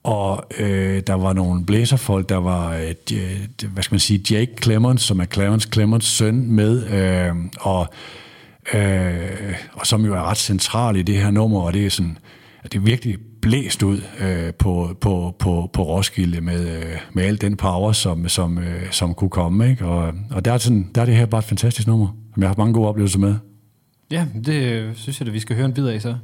og 0.03 0.45
øh, 0.59 1.03
der 1.07 1.15
var 1.15 1.33
nogle 1.33 1.67
blæserfolk, 1.67 2.29
der 2.29 2.37
var, 2.37 2.75
øh, 2.75 3.69
hvad 3.73 3.83
skal 3.83 3.95
man 3.95 4.01
sige, 4.01 4.35
Jake 4.35 4.53
Clemens, 4.63 5.03
som 5.03 5.21
er 5.21 5.25
Clarence 5.25 5.69
Clemens 5.73 6.05
søn, 6.05 6.51
med, 6.51 6.87
øh, 6.87 7.37
og, 7.61 7.87
øh, 8.75 9.55
og 9.73 9.87
som 9.87 10.05
jo 10.05 10.15
er 10.15 10.23
ret 10.23 10.37
central 10.37 10.97
i 10.97 11.03
det 11.03 11.17
her 11.17 11.31
nummer, 11.31 11.61
og 11.61 11.75
det 11.75 11.87
er 11.87 11.91
sådan, 11.91 12.19
at 12.63 12.73
det 12.73 12.79
er 12.79 12.83
virkelig 12.83 13.19
blæst 13.43 13.83
ud 13.83 14.01
øh, 14.21 14.55
på, 14.55 14.97
på, 15.01 15.37
på, 15.39 15.71
på 15.73 15.83
Roskilde 15.83 16.41
med, 16.41 16.77
øh, 16.77 16.99
med 17.13 17.25
al 17.25 17.41
den 17.41 17.57
power, 17.57 17.93
som, 17.93 18.29
som, 18.29 18.59
øh, 18.59 18.91
som 18.91 19.15
kunne 19.15 19.31
komme. 19.31 19.71
Ikke? 19.71 19.85
Og, 19.87 20.15
og 20.31 20.45
der, 20.45 20.53
er 20.53 20.59
sådan, 20.59 20.91
der 20.95 21.01
er 21.01 21.07
det 21.07 21.17
her 21.17 21.27
bare 21.27 21.39
et 21.39 21.45
fantastisk 21.45 21.89
nummer, 21.89 22.07
som 22.35 22.43
jeg 22.43 22.47
har 22.47 22.49
haft 22.49 22.59
mange 22.59 22.75
gode 22.75 22.89
oplevelser 22.89 23.19
med. 23.19 23.35
Ja, 24.11 24.27
det 24.45 24.91
synes 24.95 25.21
jeg, 25.21 25.29
at 25.29 25.35
vi 25.35 25.39
skal 25.39 25.57
høre 25.57 25.67
en 25.67 25.73
bid 25.73 25.87
af 25.87 26.03
så. 26.03 26.17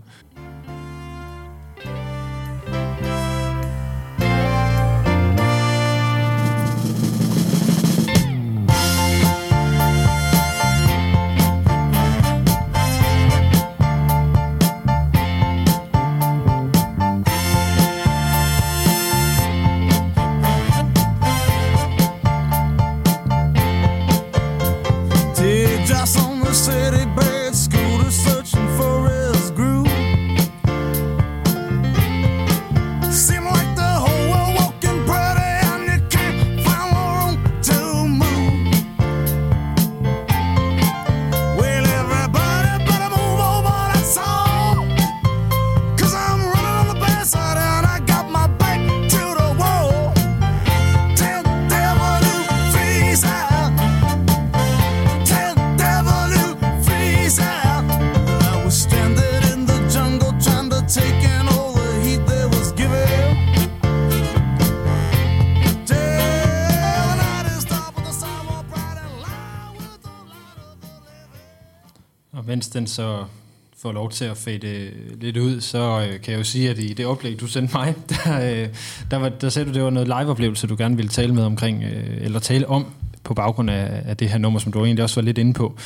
Får 73.83 73.93
lov 73.93 74.11
til 74.11 74.25
at 74.25 74.37
fade 74.37 74.67
øh, 74.67 74.93
lidt 75.21 75.37
ud, 75.37 75.61
så 75.61 75.79
øh, 75.79 76.21
kan 76.21 76.33
jeg 76.33 76.39
jo 76.39 76.45
sige, 76.45 76.71
at 76.71 76.79
i 76.79 76.93
det 76.93 77.07
oplæg, 77.07 77.41
du 77.41 77.47
sendte 77.47 77.77
mig, 77.77 77.95
der, 78.11 78.51
øh, 78.51 78.69
der, 79.11 79.17
var, 79.17 79.29
der 79.29 79.49
sagde 79.49 79.69
du, 79.69 79.75
det 79.75 79.83
var 79.83 79.91
noget 79.91 80.09
live-oplevelse, 80.09 80.67
du 80.67 80.77
gerne 80.79 80.97
ville 80.97 81.09
tale 81.09 81.35
med 81.35 81.43
omkring, 81.43 81.85
øh, 81.85 82.17
eller 82.21 82.39
tale 82.39 82.69
om 82.69 82.87
på 83.25 83.35
baggrund 83.35 83.71
af, 83.71 84.03
af 84.05 84.17
det 84.17 84.29
her 84.29 84.39
nummer, 84.39 84.59
som 84.61 84.73
du 84.73 84.85
egentlig 84.85 85.03
også 85.03 85.21
var 85.21 85.25
lidt 85.25 85.39
inde 85.39 85.53
på. 85.53 85.77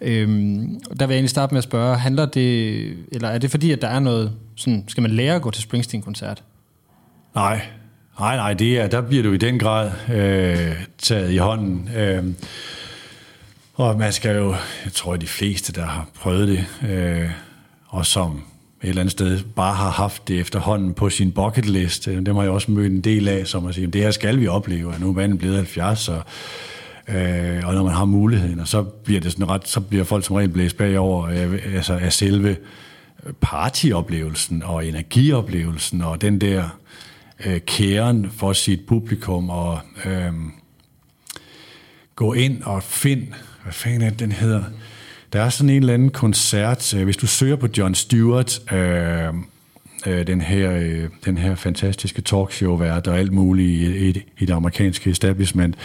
Øhm, 0.00 0.80
der 0.80 1.06
vil 1.06 1.14
jeg 1.14 1.18
egentlig 1.18 1.30
starte 1.30 1.54
med 1.54 1.58
at 1.58 1.64
spørge, 1.64 1.96
handler 1.96 2.26
det, 2.26 2.80
eller 3.12 3.28
er 3.28 3.38
det 3.38 3.50
fordi, 3.50 3.72
at 3.72 3.82
der 3.82 3.88
er 3.88 4.00
noget, 4.00 4.32
sådan, 4.56 4.84
skal 4.88 5.02
man 5.02 5.10
lære 5.10 5.34
at 5.34 5.42
gå 5.42 5.50
til 5.50 5.62
Springsteen-koncert? 5.62 6.42
Nej, 7.34 7.60
nej, 8.18 8.36
nej, 8.36 8.54
det 8.54 8.80
er, 8.80 8.86
der 8.86 9.00
bliver 9.00 9.22
du 9.22 9.32
i 9.32 9.36
den 9.36 9.58
grad 9.58 9.90
øh, 10.12 10.76
taget 10.98 11.32
i 11.32 11.36
hånden. 11.36 11.90
Øh, 11.96 12.24
og 13.80 13.98
man 13.98 14.12
skal 14.12 14.36
jo, 14.36 14.54
jeg 14.84 14.92
tror, 14.92 15.16
de 15.16 15.26
fleste, 15.26 15.72
der 15.72 15.86
har 15.86 16.06
prøvet 16.14 16.48
det, 16.48 16.88
øh, 16.90 17.30
og 17.88 18.06
som 18.06 18.42
et 18.82 18.88
eller 18.88 19.00
andet 19.00 19.12
sted 19.12 19.40
bare 19.56 19.74
har 19.74 19.90
haft 19.90 20.28
det 20.28 20.40
efterhånden 20.40 20.94
på 20.94 21.10
sin 21.10 21.32
bucket 21.32 21.66
list, 21.66 22.08
øh, 22.08 22.26
dem 22.26 22.36
har 22.36 22.42
jeg 22.42 22.52
også 22.52 22.70
mødt 22.70 22.92
en 22.92 23.00
del 23.00 23.28
af, 23.28 23.46
som 23.46 23.66
at 23.66 23.74
sige, 23.74 23.86
det 23.86 24.02
her 24.02 24.10
skal 24.10 24.40
vi 24.40 24.46
opleve, 24.46 24.88
og 24.88 25.00
nu 25.00 25.08
er 25.08 25.12
manden 25.12 25.38
blevet 25.38 25.56
70, 25.56 26.08
og 26.08 26.22
Øh, 27.08 27.60
og 27.64 27.74
når 27.74 27.82
man 27.82 27.92
har 27.92 28.04
muligheden, 28.04 28.60
og 28.60 28.68
så 28.68 28.82
bliver 28.82 29.20
det 29.20 29.32
sådan 29.32 29.48
ret, 29.48 29.68
så 29.68 29.80
bliver 29.80 30.04
folk 30.04 30.24
som 30.24 30.36
regel 30.36 30.50
blæst 30.50 30.76
bagover 30.76 31.26
øh, 31.26 31.74
altså 31.74 31.94
af 31.94 32.12
selve 32.12 32.56
øh, 33.26 33.32
partyoplevelsen 33.40 34.62
og 34.62 34.86
energioplevelsen 34.86 36.02
og 36.02 36.20
den 36.20 36.40
der 36.40 36.78
øh, 37.46 37.60
kæren 37.60 38.30
for 38.30 38.52
sit 38.52 38.80
publikum 38.86 39.50
og 39.50 39.78
øh, 40.04 40.32
gå 42.20 42.32
ind 42.32 42.62
og 42.62 42.82
find, 42.82 43.22
hvad 43.62 43.72
fanden 43.72 44.02
er 44.02 44.10
det, 44.10 44.18
den 44.18 44.32
hedder? 44.32 44.62
Der 45.32 45.42
er 45.42 45.48
sådan 45.48 45.70
en 45.70 45.82
eller 45.82 45.94
anden 45.94 46.10
koncert, 46.10 46.94
øh, 46.94 47.04
hvis 47.04 47.16
du 47.16 47.26
søger 47.26 47.56
på 47.56 47.68
John 47.78 47.94
Stewart, 47.94 48.72
øh, 48.72 49.28
øh, 50.06 50.26
den, 50.26 50.40
her, 50.40 50.72
øh, 50.72 51.08
den 51.24 51.38
her 51.38 51.54
fantastiske 51.54 52.22
talkshow-vært 52.22 53.06
og 53.06 53.18
alt 53.18 53.32
muligt 53.32 53.68
i, 53.68 54.08
i, 54.08 54.22
i 54.38 54.46
det 54.46 54.54
amerikanske 54.54 55.10
establishment. 55.10 55.76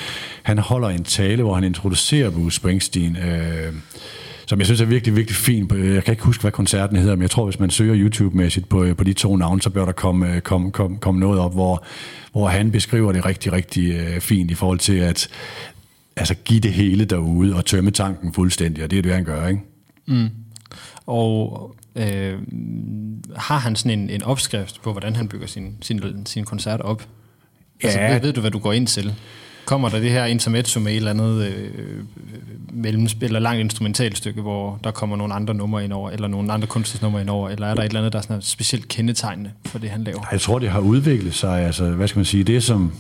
Han 0.44 0.58
holder 0.58 0.90
en 0.90 1.04
tale, 1.04 1.44
hvor 1.44 1.54
han 1.54 1.64
introducerer 1.64 2.30
Bruce 2.30 2.56
Springsteen, 2.56 3.18
øh, 3.18 3.74
som 4.46 4.60
jeg 4.60 4.66
synes 4.66 4.82
er 4.82 4.86
virkelig, 4.86 5.16
virkelig 5.16 5.36
fint. 5.36 5.72
Jeg 5.72 6.04
kan 6.04 6.12
ikke 6.12 6.24
huske, 6.24 6.42
hvad 6.42 6.52
koncerten 6.52 6.98
hedder, 6.98 7.16
men 7.16 7.22
jeg 7.22 7.32
tror, 7.32 7.46
hvis 7.46 7.60
man 7.60 7.70
søger 7.70 7.96
YouTube-mæssigt 7.96 8.70
på, 8.70 8.84
øh, 8.84 8.96
på 8.96 9.04
de 9.04 9.14
to 9.14 9.36
navne, 9.36 9.62
så 9.62 9.70
bør 9.70 9.86
der 9.86 9.92
komme, 9.92 10.36
øh, 10.36 10.42
komme, 10.42 10.72
komme, 10.72 10.98
komme 10.98 11.20
noget 11.20 11.40
op, 11.40 11.54
hvor, 11.54 11.84
hvor 12.32 12.48
han 12.48 12.72
beskriver 12.72 13.12
det 13.12 13.26
rigtig, 13.26 13.54
rigtig 13.54 13.92
øh, 13.92 14.20
fint 14.20 14.52
i 14.52 14.54
forhold 14.54 14.80
til 14.80 14.96
at 14.96 15.30
altså, 16.16 16.36
give 16.46 16.60
det 16.60 16.74
hele 16.74 17.06
derude 17.06 17.56
og 17.56 17.66
tømme 17.66 17.92
tanken 17.92 18.34
fuldstændig, 18.34 18.84
og 18.84 18.92
det 18.92 18.98
er 18.98 19.02
det, 19.02 19.14
han 19.14 19.24
gør, 19.24 19.48
ikke? 19.48 19.62
Mm. 20.08 20.30
Og 21.06 21.76
øh, 21.96 22.40
har 23.36 23.58
han 23.58 23.76
sådan 23.76 24.00
en, 24.00 24.10
en 24.10 24.24
opskrift 24.24 24.82
på, 24.82 24.92
hvordan 24.92 25.16
han 25.16 25.28
bygger 25.28 25.48
sin, 25.48 25.78
sin, 25.82 26.26
sin 26.26 26.46
koncert 26.46 26.82
op? 26.82 27.08
Altså, 27.84 28.00
ja. 28.00 28.06
Altså, 28.06 28.20
ved, 28.20 28.28
ved 28.28 28.34
du, 28.34 28.42
hvad 28.42 28.52
du 28.52 28.60
går 28.60 28.74
ind 28.74 28.88
til? 28.88 29.14
Kommer 29.66 29.90
der 29.90 30.00
det 30.00 30.12
her 30.12 30.26
intermezzo 30.26 30.80
med 30.80 30.92
et 30.92 30.98
eller 30.98 31.10
andet 31.10 31.46
øh, 31.46 32.04
mellemspil 32.74 33.26
eller 33.26 33.40
langt 33.40 33.60
instrumentalstykke, 33.60 34.42
hvor 34.42 34.80
der 34.84 34.92
kommer 34.92 35.16
nogle 35.16 35.34
andre 35.34 35.54
numre 35.54 35.84
ind 35.84 35.94
over, 35.94 36.10
eller 36.10 36.28
nogle 36.28 36.54
andre 36.54 36.68
kunstnernumre 36.68 37.22
ind 37.22 37.30
over, 37.30 37.50
eller 37.50 37.68
er 37.68 37.74
der 37.76 37.82
et 37.82 37.86
eller 37.86 38.00
andet, 38.00 38.14
der 38.14 38.20
er 38.20 38.24
sådan 38.24 38.42
specielt 38.42 38.88
kendetegnende 38.88 39.52
for 39.66 39.80
det, 39.80 39.90
han 39.90 40.04
laver? 40.04 40.26
Jeg 40.32 40.42
tror, 40.42 40.60
det 40.60 40.70
har 40.70 40.80
udviklet 40.80 41.34
sig. 41.34 41.66
Altså, 41.66 41.90
hvad 41.90 42.08
skal 42.08 42.20
man 42.20 42.26
sige? 42.26 42.44
Det, 42.44 42.64
som, 42.64 42.94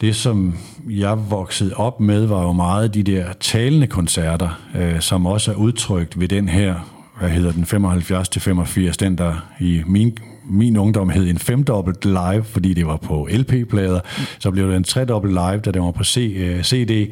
det, 0.00 0.16
som 0.16 0.54
jeg 0.88 1.30
voksede 1.30 1.74
op 1.74 2.00
med, 2.00 2.26
var 2.26 2.42
jo 2.42 2.52
meget 2.52 2.94
de 2.94 3.02
der 3.02 3.32
talende 3.40 3.86
koncerter, 3.86 4.60
øh, 4.76 5.00
som 5.00 5.26
også 5.26 5.50
er 5.52 5.56
udtrykt 5.56 6.20
ved 6.20 6.28
den 6.28 6.48
her 6.48 6.74
hvad 7.18 7.30
hedder 7.30 7.52
den, 7.52 7.66
75 7.66 8.28
til 8.28 8.40
85, 8.40 8.96
den 8.96 9.18
der 9.18 9.34
i 9.60 9.82
min, 9.86 10.18
min 10.50 10.76
ungdom 10.76 11.08
hed 11.08 11.28
en 11.28 11.38
femdobbelt 11.38 12.04
live, 12.04 12.44
fordi 12.44 12.74
det 12.74 12.86
var 12.86 12.96
på 12.96 13.28
LP-plader. 13.30 14.00
Så 14.38 14.50
blev 14.50 14.68
det 14.68 14.76
en 14.76 14.84
tredobbelt 14.84 15.32
live, 15.32 15.58
da 15.58 15.70
det 15.70 15.82
var 15.82 15.90
på 15.90 16.04
C, 16.04 16.34
øh, 16.36 16.62
CD. 16.62 17.10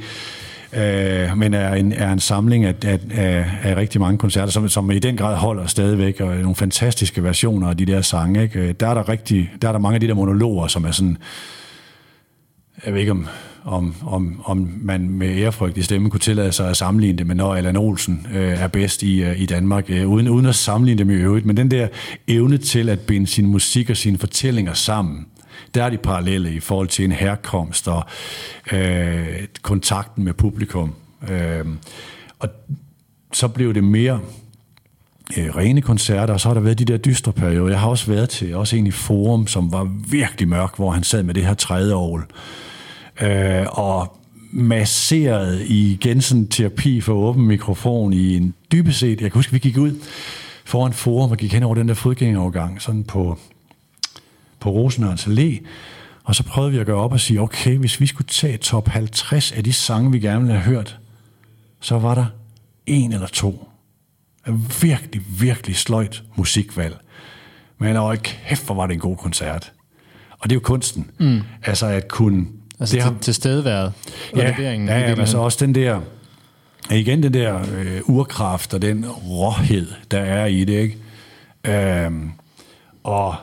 Uh, 0.73 0.83
øh, 0.83 1.39
men 1.39 1.55
er 1.55 1.75
en, 1.75 1.93
er 1.93 2.13
en 2.13 2.21
samling 2.21 2.65
af, 2.65 2.75
af, 2.85 2.99
af, 3.11 3.47
af 3.63 3.77
rigtig 3.77 4.01
mange 4.01 4.19
koncerter, 4.19 4.53
som, 4.53 4.69
som 4.69 4.91
i 4.91 4.99
den 4.99 5.17
grad 5.17 5.37
holder 5.37 5.67
stadigvæk, 5.67 6.21
og 6.21 6.37
nogle 6.37 6.55
fantastiske 6.55 7.23
versioner 7.23 7.69
af 7.69 7.77
de 7.77 7.87
der 7.87 8.01
sange. 8.01 8.43
Ikke? 8.43 8.61
Øh, 8.61 8.75
der, 8.81 8.89
er 8.89 8.95
der, 8.95 9.09
rigtig, 9.09 9.51
der 9.63 9.69
er 9.69 9.73
der 9.73 9.79
mange 9.79 9.95
af 9.95 10.01
de 10.01 10.09
der 10.09 10.15
monologer, 10.15 10.67
som 10.67 10.85
er 10.85 10.91
sådan, 10.91 11.19
jeg 12.87 12.95
ved 12.95 13.01
ikke 13.01 13.13
om 13.13 13.29
om, 13.67 13.95
om, 14.07 14.41
om 14.45 14.69
man 14.83 15.11
med 15.11 15.29
ærefrygt 15.29 15.79
i 15.79 15.83
stemmen 15.83 16.11
kunne 16.11 16.21
tillade 16.21 16.53
sig 16.53 16.71
at 16.71 16.77
sammenligne 16.77 17.19
det 17.19 17.27
med, 17.27 17.35
når 17.35 17.55
Allan 17.55 17.77
Olsen 17.77 18.27
øh, 18.35 18.63
er 18.63 18.69
bedst 18.69 19.03
i, 19.03 19.23
øh, 19.23 19.41
i 19.41 19.47
Danmark, 19.47 19.85
øh, 19.89 20.09
uden, 20.09 20.29
uden 20.29 20.47
at 20.47 20.55
sammenligne 20.55 20.99
dem 20.99 21.11
i 21.11 21.15
øvrigt. 21.15 21.47
Men 21.47 21.57
den 21.57 21.71
der 21.71 21.89
evne 22.29 22.59
til 22.59 22.89
at 22.89 23.01
binde 23.01 23.27
sin 23.27 23.47
musik 23.47 23.91
og 23.91 23.97
sine 23.97 24.19
fortællinger 24.19 24.73
sammen, 24.73 25.27
der 25.75 25.85
er 25.85 25.91
de 25.91 25.97
parallelle 25.97 26.53
i 26.55 26.61
forhold 26.61 26.89
til 26.89 27.05
en 27.05 27.13
herkomst 27.13 27.89
og 27.89 28.05
øh, 28.73 29.27
kontakten 29.63 30.25
med 30.25 30.33
publikum. 30.33 30.95
Øh, 31.31 31.67
og 32.39 32.49
så 33.33 33.49
blev 33.49 33.75
det 33.75 33.85
mere 33.85 34.21
øh, 35.39 35.57
rene 35.57 35.81
koncerter, 35.81 36.35
og 36.35 36.41
så 36.41 36.49
har 36.49 36.55
der 36.55 36.61
været 36.61 36.79
de 36.79 36.85
der 36.85 36.97
dystre 36.97 37.33
perioder. 37.33 37.71
Jeg 37.71 37.81
har 37.81 37.89
også 37.89 38.07
været 38.07 38.29
til 38.29 38.57
også 38.57 38.77
en 38.77 38.87
i 38.87 38.91
Forum, 38.91 39.47
som 39.47 39.73
var 39.73 39.85
virkelig 40.11 40.49
mørk, 40.49 40.77
hvor 40.77 40.91
han 40.91 41.03
sad 41.03 41.23
med 41.23 41.35
det 41.35 41.47
her 41.47 41.55
tredje 41.55 41.95
år 41.95 42.23
øh, 43.21 43.67
og 43.79 44.19
masseret 44.51 45.63
i 45.67 45.99
Gensen 46.01 46.49
terapi 46.49 47.01
for 47.01 47.13
åben 47.13 47.47
mikrofon 47.47 48.13
i 48.13 48.37
en 48.37 48.55
dybest 48.73 48.99
set, 48.99 49.21
jeg 49.21 49.31
kan 49.31 49.39
huske, 49.39 49.53
vi 49.53 49.59
gik 49.59 49.77
ud 49.77 50.01
foran 50.65 50.93
forum 50.93 51.31
og 51.31 51.37
gik 51.37 51.53
hen 51.53 51.63
over 51.63 51.75
den 51.75 51.89
der 51.89 51.95
fodgængerovergang, 51.95 52.83
sådan 52.83 53.05
på, 53.05 53.39
på 54.61 54.71
Rosenørns 54.71 55.27
Allé, 55.27 55.67
og 56.25 56.35
så 56.35 56.43
prøvede 56.43 56.73
vi 56.73 56.79
at 56.79 56.87
gøre 56.87 56.97
op 56.97 57.13
og 57.13 57.21
sige, 57.21 57.41
okay, 57.41 57.77
hvis 57.77 58.01
vi 58.01 58.07
skulle 58.07 58.27
tage 58.29 58.57
top 58.57 58.89
50 58.89 59.53
af 59.53 59.65
de 59.65 59.73
sange, 59.73 60.13
vi 60.13 60.19
gerne 60.19 60.41
ville 60.41 60.61
have 60.61 60.75
hørt, 60.75 60.99
så 61.81 61.99
var 61.99 62.15
der 62.15 62.27
en 62.87 63.13
eller 63.13 63.27
to. 63.27 63.69
Virkelig, 64.83 65.23
virkelig 65.41 65.77
sløjt 65.77 66.23
musikvalg. 66.37 66.97
Men 67.79 67.97
åh, 67.97 68.17
kæft, 68.17 68.67
hvor 68.67 68.75
var 68.75 68.87
det 68.87 68.95
en 68.95 69.01
god 69.01 69.17
koncert. 69.17 69.73
Og 70.31 70.51
det 70.51 70.53
er 70.53 70.57
jo 70.57 70.61
kunsten. 70.61 71.11
Mm. 71.19 71.41
Altså 71.63 71.87
at 71.87 72.09
kunne 72.09 72.47
Altså 72.81 72.97
det 72.97 73.03
har, 73.03 73.15
til 73.21 73.35
stedværet 73.35 73.93
ja, 74.37 74.51
leveringen. 74.51 74.89
Ja, 74.89 74.99
ja 74.99 75.21
altså 75.21 75.39
også 75.39 75.67
den 75.67 75.75
der, 75.75 76.01
igen 76.91 77.23
den 77.23 77.35
der 77.35 77.61
øh, 77.79 78.01
urkraft 78.05 78.75
og 78.75 78.83
den 78.83 79.07
råhed, 79.09 79.87
der 80.11 80.19
er 80.19 80.47
i 80.47 80.65
det, 80.65 80.73
ikke? 80.73 80.97
Øhm, 81.65 82.31
og 83.05 83.35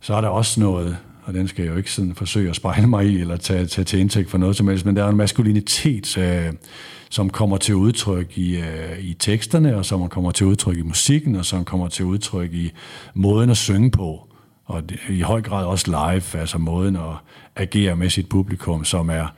så 0.00 0.14
er 0.14 0.20
der 0.20 0.28
også 0.28 0.60
noget, 0.60 0.96
og 1.24 1.34
den 1.34 1.48
skal 1.48 1.62
jeg 1.64 1.72
jo 1.72 1.76
ikke 1.76 1.92
sådan 1.92 2.14
forsøge 2.14 2.50
at 2.50 2.56
spejle 2.56 2.86
mig 2.86 3.06
i, 3.06 3.20
eller 3.20 3.36
tage, 3.36 3.66
tage 3.66 3.84
til 3.84 3.98
indtægt 3.98 4.30
for 4.30 4.38
noget 4.38 4.56
som 4.56 4.68
helst, 4.68 4.86
men 4.86 4.96
der 4.96 5.04
er 5.04 5.08
en 5.08 5.16
maskulinitet, 5.16 6.18
øh, 6.18 6.52
som 7.10 7.30
kommer 7.30 7.56
til 7.56 7.74
udtryk 7.74 8.38
i, 8.38 8.56
øh, 8.56 8.98
i 8.98 9.14
teksterne, 9.14 9.76
og 9.76 9.84
som 9.84 10.08
kommer 10.08 10.30
til 10.30 10.46
udtryk 10.46 10.76
i 10.76 10.82
musikken, 10.82 11.36
og 11.36 11.44
som 11.44 11.64
kommer 11.64 11.88
til 11.88 12.04
udtryk 12.04 12.52
i 12.52 12.72
måden 13.14 13.50
at 13.50 13.56
synge 13.56 13.90
på 13.90 14.29
og 14.70 14.82
i 15.08 15.20
høj 15.20 15.42
grad 15.42 15.64
også 15.64 15.86
live, 15.86 16.40
altså 16.40 16.58
måden 16.58 16.96
at 16.96 17.16
agere 17.56 17.96
med 17.96 18.10
sit 18.10 18.28
publikum, 18.28 18.84
som 18.84 19.10
er, 19.10 19.34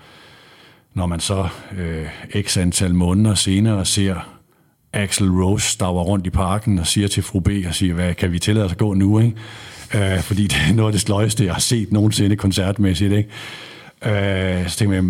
når 0.94 1.06
man 1.06 1.20
så 1.20 1.48
øh, 1.78 2.06
x 2.42 2.56
antal 2.56 2.94
måneder 2.94 3.34
senere 3.34 3.84
ser 3.84 4.38
Axel 4.92 5.30
Rose 5.30 5.70
staver 5.70 6.02
rundt 6.02 6.26
i 6.26 6.30
parken 6.30 6.78
og 6.78 6.86
siger 6.86 7.08
til 7.08 7.22
fru 7.22 7.40
B 7.40 7.48
og 7.68 7.74
siger, 7.74 7.94
hvad 7.94 8.14
kan 8.14 8.32
vi 8.32 8.38
tillade 8.38 8.66
os 8.66 8.72
at 8.72 8.78
gå 8.78 8.94
nu, 8.94 9.18
ikke? 9.18 9.34
Øh, 9.94 10.22
fordi 10.22 10.42
det 10.52 10.56
er 10.68 10.74
noget 10.74 10.88
af 10.88 10.92
det 10.92 11.00
sløjeste, 11.00 11.44
jeg 11.44 11.52
har 11.52 11.60
set 11.60 11.92
nogensinde 11.92 12.36
koncertmæssigt, 12.36 13.12
ikke? 13.12 13.30
Øh, 14.60 14.68
så 14.68 14.76
tænker 14.76 14.94
jeg, 14.94 15.04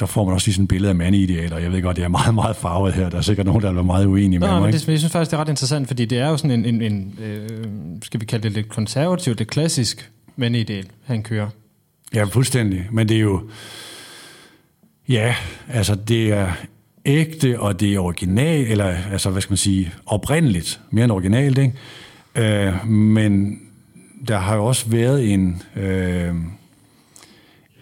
der 0.00 0.06
får 0.06 0.24
man 0.24 0.34
også 0.34 0.46
lige 0.46 0.54
sådan 0.54 0.64
et 0.64 0.68
billede 0.68 0.88
af 0.88 0.94
mandeidealer. 0.94 1.58
Jeg 1.58 1.72
ved 1.72 1.82
godt, 1.82 1.96
det 1.96 2.04
er 2.04 2.08
meget, 2.08 2.34
meget 2.34 2.56
farvet 2.56 2.94
her. 2.94 3.08
Der 3.08 3.18
er 3.18 3.22
sikkert 3.22 3.46
nogen, 3.46 3.62
der 3.62 3.68
er 3.68 3.82
meget 3.82 4.06
uenige 4.06 4.38
med 4.38 4.48
mig. 4.48 4.62
Men 4.62 4.72
det, 4.72 4.88
jeg 4.88 4.98
synes 4.98 5.12
faktisk, 5.12 5.30
det 5.30 5.36
er 5.36 5.40
ret 5.40 5.48
interessant, 5.48 5.86
fordi 5.86 6.04
det 6.04 6.18
er 6.18 6.28
jo 6.28 6.36
sådan 6.36 6.50
en, 6.50 6.64
en, 6.64 6.82
en 6.82 7.18
øh, 7.22 7.48
skal 8.02 8.20
vi 8.20 8.26
kalde 8.26 8.42
det 8.42 8.52
lidt 8.52 8.68
konservativt, 8.68 9.38
det 9.38 9.48
klassisk 9.48 10.10
mandeideal, 10.36 10.86
han 11.04 11.22
kører. 11.22 11.48
Ja, 12.14 12.24
fuldstændig. 12.24 12.86
Men 12.92 13.08
det 13.08 13.16
er 13.16 13.20
jo... 13.20 13.42
Ja, 15.08 15.34
altså 15.68 15.94
det 15.94 16.32
er 16.32 16.52
ægte, 17.04 17.60
og 17.60 17.80
det 17.80 17.94
er 17.94 17.98
original, 17.98 18.66
eller 18.66 18.94
altså, 19.12 19.30
hvad 19.30 19.42
skal 19.42 19.52
man 19.52 19.56
sige, 19.56 19.92
oprindeligt, 20.06 20.80
mere 20.90 21.04
end 21.04 21.12
originalt, 21.12 21.58
ikke? 21.58 21.74
Øh, 22.34 22.88
men 22.88 23.60
der 24.28 24.38
har 24.38 24.56
jo 24.56 24.64
også 24.64 24.88
været 24.88 25.32
en... 25.32 25.62
Øh, 25.76 26.34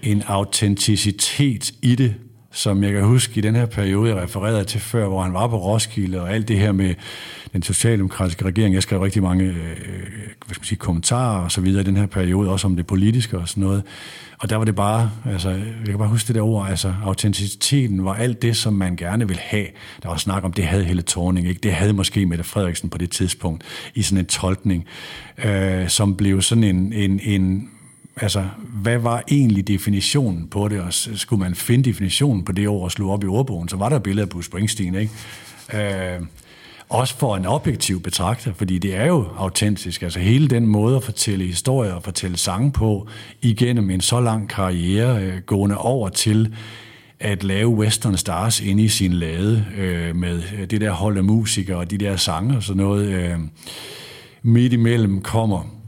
en 0.03 0.23
autenticitet 0.27 1.73
i 1.83 1.95
det, 1.95 2.15
som 2.53 2.83
jeg 2.83 2.93
kan 2.93 3.05
huske 3.05 3.39
i 3.39 3.41
den 3.41 3.55
her 3.55 3.67
periode, 3.67 4.15
jeg 4.15 4.23
refererede 4.23 4.65
til 4.65 4.81
før, 4.81 5.09
hvor 5.09 5.23
han 5.23 5.33
var 5.33 5.47
på 5.47 5.57
Roskilde, 5.57 6.21
og 6.21 6.33
alt 6.35 6.49
det 6.49 6.59
her 6.59 6.73
med 6.73 6.95
den 7.53 7.63
socialdemokratiske 7.63 8.45
regering. 8.45 8.75
Jeg 8.75 8.83
skrev 8.83 9.01
rigtig 9.01 9.23
mange 9.23 9.45
øh, 9.45 9.57
øh, 9.57 9.57
hvad 10.47 10.55
skal 10.55 10.61
man 10.61 10.65
sige, 10.65 10.79
kommentarer 10.79 11.45
og 11.45 11.53
så 11.53 11.61
videre 11.61 11.83
i 11.83 11.85
den 11.85 11.97
her 11.97 12.07
periode, 12.07 12.51
også 12.51 12.67
om 12.67 12.77
det 12.77 12.87
politiske 12.87 13.39
og 13.39 13.49
sådan 13.49 13.63
noget. 13.63 13.83
Og 14.39 14.51
der 14.51 14.57
var 14.57 14.65
det 14.65 14.75
bare, 14.75 15.11
altså, 15.27 15.51
jeg 15.51 15.87
kan 15.87 15.99
bare 15.99 16.09
huske 16.09 16.27
det 16.27 16.35
der 16.35 16.43
ord, 16.43 16.69
altså 16.69 16.95
autenticiteten 17.05 18.05
var 18.05 18.15
alt 18.15 18.43
det, 18.43 18.57
som 18.57 18.73
man 18.73 18.97
gerne 18.97 19.29
vil 19.29 19.39
have. 19.43 19.67
Der 20.03 20.09
var 20.09 20.17
snak 20.17 20.45
om, 20.45 20.53
det 20.53 20.65
havde 20.65 20.85
hele 20.85 21.03
Thorning, 21.03 21.49
ikke? 21.49 21.61
Det 21.63 21.73
havde 21.73 21.93
måske 21.93 22.27
Mette 22.27 22.45
Frederiksen 22.45 22.91
på 22.91 22.99
det 22.99 23.11
tidspunkt 23.11 23.65
i 23.95 24.03
sådan 24.03 24.19
en 24.19 24.27
tolkning, 24.27 24.87
øh, 25.45 25.89
som 25.89 26.17
blev 26.17 26.43
sådan 26.43 26.65
en, 26.65 26.93
en, 26.93 27.21
en 27.23 27.71
altså, 28.17 28.45
hvad 28.59 28.99
var 28.99 29.23
egentlig 29.31 29.69
definitionen 29.69 30.49
på 30.49 30.69
det, 30.69 30.81
og 30.81 30.95
skulle 30.95 31.41
man 31.41 31.55
finde 31.55 31.85
definitionen 31.85 32.45
på 32.45 32.53
det 32.53 32.69
ord 32.69 32.85
og 32.85 32.93
slå 32.93 33.11
op 33.11 33.25
i 33.25 33.27
ordbogen, 33.27 33.69
så 33.69 33.77
var 33.77 33.89
der 33.89 33.99
billeder 33.99 34.27
på 34.27 34.43
Springsteen, 34.43 34.95
ikke? 34.95 35.13
Øh, 35.75 36.21
også 36.89 37.17
for 37.19 37.37
en 37.37 37.47
objektiv 37.47 38.03
betragter, 38.03 38.53
fordi 38.55 38.79
det 38.79 38.97
er 38.97 39.07
jo 39.07 39.27
autentisk. 39.37 40.03
Altså 40.03 40.19
hele 40.19 40.49
den 40.49 40.67
måde 40.67 40.97
at 40.97 41.05
fortælle 41.05 41.45
historier 41.45 41.93
og 41.93 42.03
fortælle 42.03 42.37
sange 42.37 42.73
på 42.73 43.09
igennem 43.43 43.91
en 43.91 44.01
så 44.01 44.21
lang 44.21 44.49
karriere, 44.49 45.23
øh, 45.23 45.41
gående 45.47 45.79
over 45.79 46.09
til 46.09 46.55
at 47.21 47.45
lave 47.45 47.69
Western 47.69 48.17
Stars 48.17 48.61
inde 48.61 48.83
i 48.83 48.89
sin 48.89 49.13
lade 49.13 49.67
øh, 49.77 50.17
med 50.17 50.43
øh, 50.59 50.71
det 50.71 50.81
der 50.81 50.91
hold 50.91 51.17
af 51.17 51.25
musikere 51.25 51.77
og 51.77 51.91
de 51.91 51.99
der 51.99 52.17
sange 52.17 52.57
og 52.57 52.63
sådan 52.63 52.83
noget. 52.83 53.09
Øh, 53.09 53.39
midt 54.43 54.73
imellem 54.73 55.23
kommer 55.23 55.80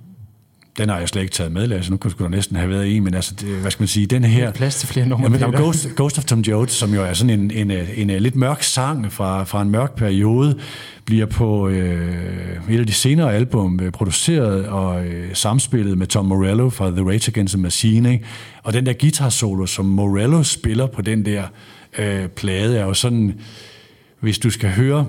den 0.79 0.89
har 0.89 0.99
jeg 0.99 1.09
slet 1.09 1.23
ikke 1.23 1.33
taget 1.33 1.53
med, 1.53 1.67
Lasse. 1.67 1.91
Nu 1.91 1.97
kunne 1.97 2.13
der 2.19 2.29
næsten 2.29 2.57
have 2.57 2.71
været 2.71 2.97
en, 2.97 3.05
men 3.05 3.15
altså, 3.15 3.35
det, 3.41 3.49
hvad 3.49 3.71
skal 3.71 3.83
man 3.83 3.89
sige, 3.89 4.07
den 4.07 4.25
her... 4.25 4.53
Plads 4.53 4.77
til 4.77 4.89
flere 4.89 5.07
numre. 5.07 5.41
Er 5.41 5.51
Ghost, 5.51 5.89
Ghost 5.97 6.19
of 6.19 6.25
Tom 6.25 6.41
Jones, 6.41 6.73
som 6.73 6.95
jo 6.95 7.03
er 7.05 7.13
sådan 7.13 7.41
en, 7.41 7.51
en, 7.51 7.71
en, 7.71 7.87
en, 7.97 8.11
en 8.11 8.23
lidt 8.23 8.37
mørk 8.37 8.63
sang 8.63 9.13
fra, 9.13 9.45
fra 9.45 9.63
en 9.63 9.71
mørk 9.71 9.97
periode, 9.97 10.59
bliver 11.05 11.27
på 11.27 11.69
øh, 11.69 12.71
et 12.71 12.81
af 12.81 12.87
de 12.87 12.93
senere 12.93 13.35
album 13.35 13.81
øh, 13.83 13.93
produceret 13.93 14.67
og 14.67 15.07
øh, 15.07 15.35
samspillet 15.35 15.99
med 15.99 16.07
Tom 16.07 16.27
Morello 16.27 16.71
fra 16.71 16.91
The 16.91 17.03
Rage 17.03 17.31
Against 17.31 17.55
the 17.55 17.63
Machine. 17.63 18.13
Ikke? 18.13 18.25
Og 18.63 18.73
den 18.73 18.87
der 18.87 18.93
guitar 18.93 19.29
solo, 19.29 19.67
som 19.67 19.85
Morello 19.85 20.43
spiller 20.43 20.87
på 20.87 21.03
den 21.03 21.25
der 21.25 21.45
øh, 21.99 22.29
plade, 22.29 22.79
er 22.79 22.85
jo 22.85 22.95
sådan, 22.95 23.41
hvis 24.21 24.39
du 24.39 24.51
skal 24.51 24.71
høre, 24.71 25.07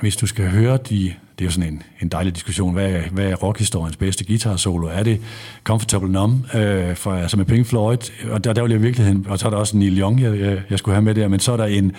hvis 0.00 0.16
du 0.16 0.26
skal 0.26 0.50
høre 0.50 0.78
de 0.90 1.14
det 1.38 1.44
er 1.44 1.46
jo 1.46 1.50
sådan 1.50 1.72
en, 1.72 1.82
en 2.00 2.08
dejlig 2.08 2.34
diskussion. 2.34 2.72
Hvad 2.72 2.90
er, 2.90 3.02
hvad 3.10 3.24
er 3.24 3.34
rockhistoriens 3.34 3.96
bedste 3.96 4.24
guitar 4.24 4.56
solo? 4.56 4.86
Er 4.86 5.02
det 5.02 5.20
Comfortable 5.64 6.12
Numb, 6.12 6.54
øh, 6.54 6.96
for, 6.96 7.12
altså 7.12 7.36
med 7.36 7.44
Pink 7.44 7.66
Floyd? 7.66 8.10
Og 8.30 8.44
der, 8.44 8.52
der 8.52 8.62
vil 8.62 8.70
jeg 8.70 8.80
i 8.80 8.82
virkeligheden, 8.82 9.26
og 9.28 9.38
så 9.38 9.46
er 9.46 9.50
der 9.50 9.56
også 9.56 9.76
Neil 9.76 10.00
Young, 10.00 10.22
jeg, 10.22 10.40
jeg, 10.40 10.62
jeg 10.70 10.78
skulle 10.78 10.94
have 10.94 11.02
med 11.02 11.14
der, 11.14 11.28
men 11.28 11.40
så 11.40 11.52
er 11.52 11.56
der 11.56 11.64
en, 11.64 11.92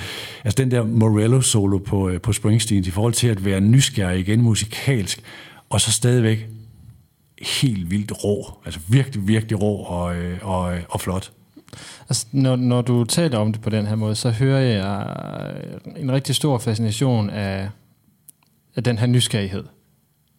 altså 0.44 0.64
den 0.64 0.72
der 0.72 0.84
Morello 0.84 1.42
solo 1.42 1.78
på, 1.78 2.10
øh, 2.10 2.22
på 2.22 2.34
Springsteen, 2.34 2.86
i 2.86 2.90
forhold 2.90 3.14
til 3.14 3.28
at 3.28 3.46
være 3.46 3.62
nysgerrig 3.62 4.20
igen 4.20 4.42
musikalsk, 4.42 5.22
og 5.70 5.82
så 5.82 5.92
stadigvæk 5.92 6.48
helt 7.62 7.92
vildt 7.92 8.24
rå, 8.24 8.60
altså 8.66 8.80
virkelig, 8.88 9.28
virkelig 9.28 9.62
rå 9.62 9.76
og, 9.76 10.16
øh, 10.16 10.38
og, 10.42 10.74
øh, 10.74 10.82
og 10.90 11.02
flot. 11.02 11.32
Altså, 12.10 12.26
når, 12.32 12.56
når 12.56 12.82
du 12.82 13.04
taler 13.04 13.38
om 13.38 13.52
det 13.52 13.62
på 13.62 13.70
den 13.70 13.88
her 13.88 13.96
måde, 13.96 14.16
så 14.16 14.30
hører 14.30 14.60
jeg 14.60 15.06
en 15.98 16.12
rigtig 16.12 16.36
stor 16.36 16.58
fascination 16.58 17.30
af 17.30 17.70
af 18.76 18.84
den 18.84 18.98
her 18.98 19.08
nysgerrighed 19.08 19.64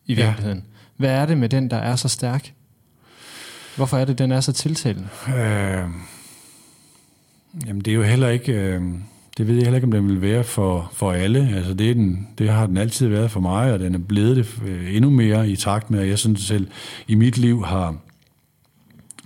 i 0.07 0.15
virkeligheden. 0.15 0.59
Ja. 0.59 0.65
Hvad 0.97 1.11
er 1.11 1.27
det 1.27 1.39
med 1.39 1.49
den, 1.49 1.71
der 1.71 1.77
er 1.77 1.97
så 1.97 2.09
stærk? 2.09 2.53
Hvorfor 3.77 3.99
er 3.99 4.05
det, 4.05 4.19
den 4.19 4.33
er 4.33 4.41
så 4.41 4.53
tiltalende? 4.53 5.09
Øh, 5.29 5.85
jamen, 7.67 7.81
det 7.85 7.89
er 7.89 7.95
jo 7.95 8.03
heller 8.03 8.29
ikke... 8.29 8.53
Øh, 8.53 8.83
det 9.39 9.49
ved 9.49 9.55
jeg 9.55 9.63
heller 9.63 9.77
ikke, 9.77 9.85
om 9.85 9.91
den 9.91 10.09
vil 10.09 10.23
være 10.23 10.45
for, 10.45 10.91
for 10.95 11.13
alle. 11.13 11.55
Altså, 11.57 11.75
det, 11.75 11.91
er 11.91 11.95
den, 11.95 12.29
det 12.39 12.51
har 12.51 12.67
den 12.67 12.77
altid 12.77 13.09
været 13.09 13.31
for 13.31 13.41
mig, 13.41 13.73
og 13.73 13.79
den 13.79 13.95
er 13.95 13.99
blevet 13.99 14.37
det 14.37 14.61
øh, 14.67 14.97
endnu 14.97 15.11
mere 15.11 15.49
i 15.49 15.57
takt 15.57 15.91
med, 15.91 16.01
at 16.01 16.09
jeg 16.09 16.19
sådan 16.19 16.37
selv 16.37 16.69
i 17.09 17.15
mit 17.15 17.39
liv 17.39 17.65
har 17.65 17.97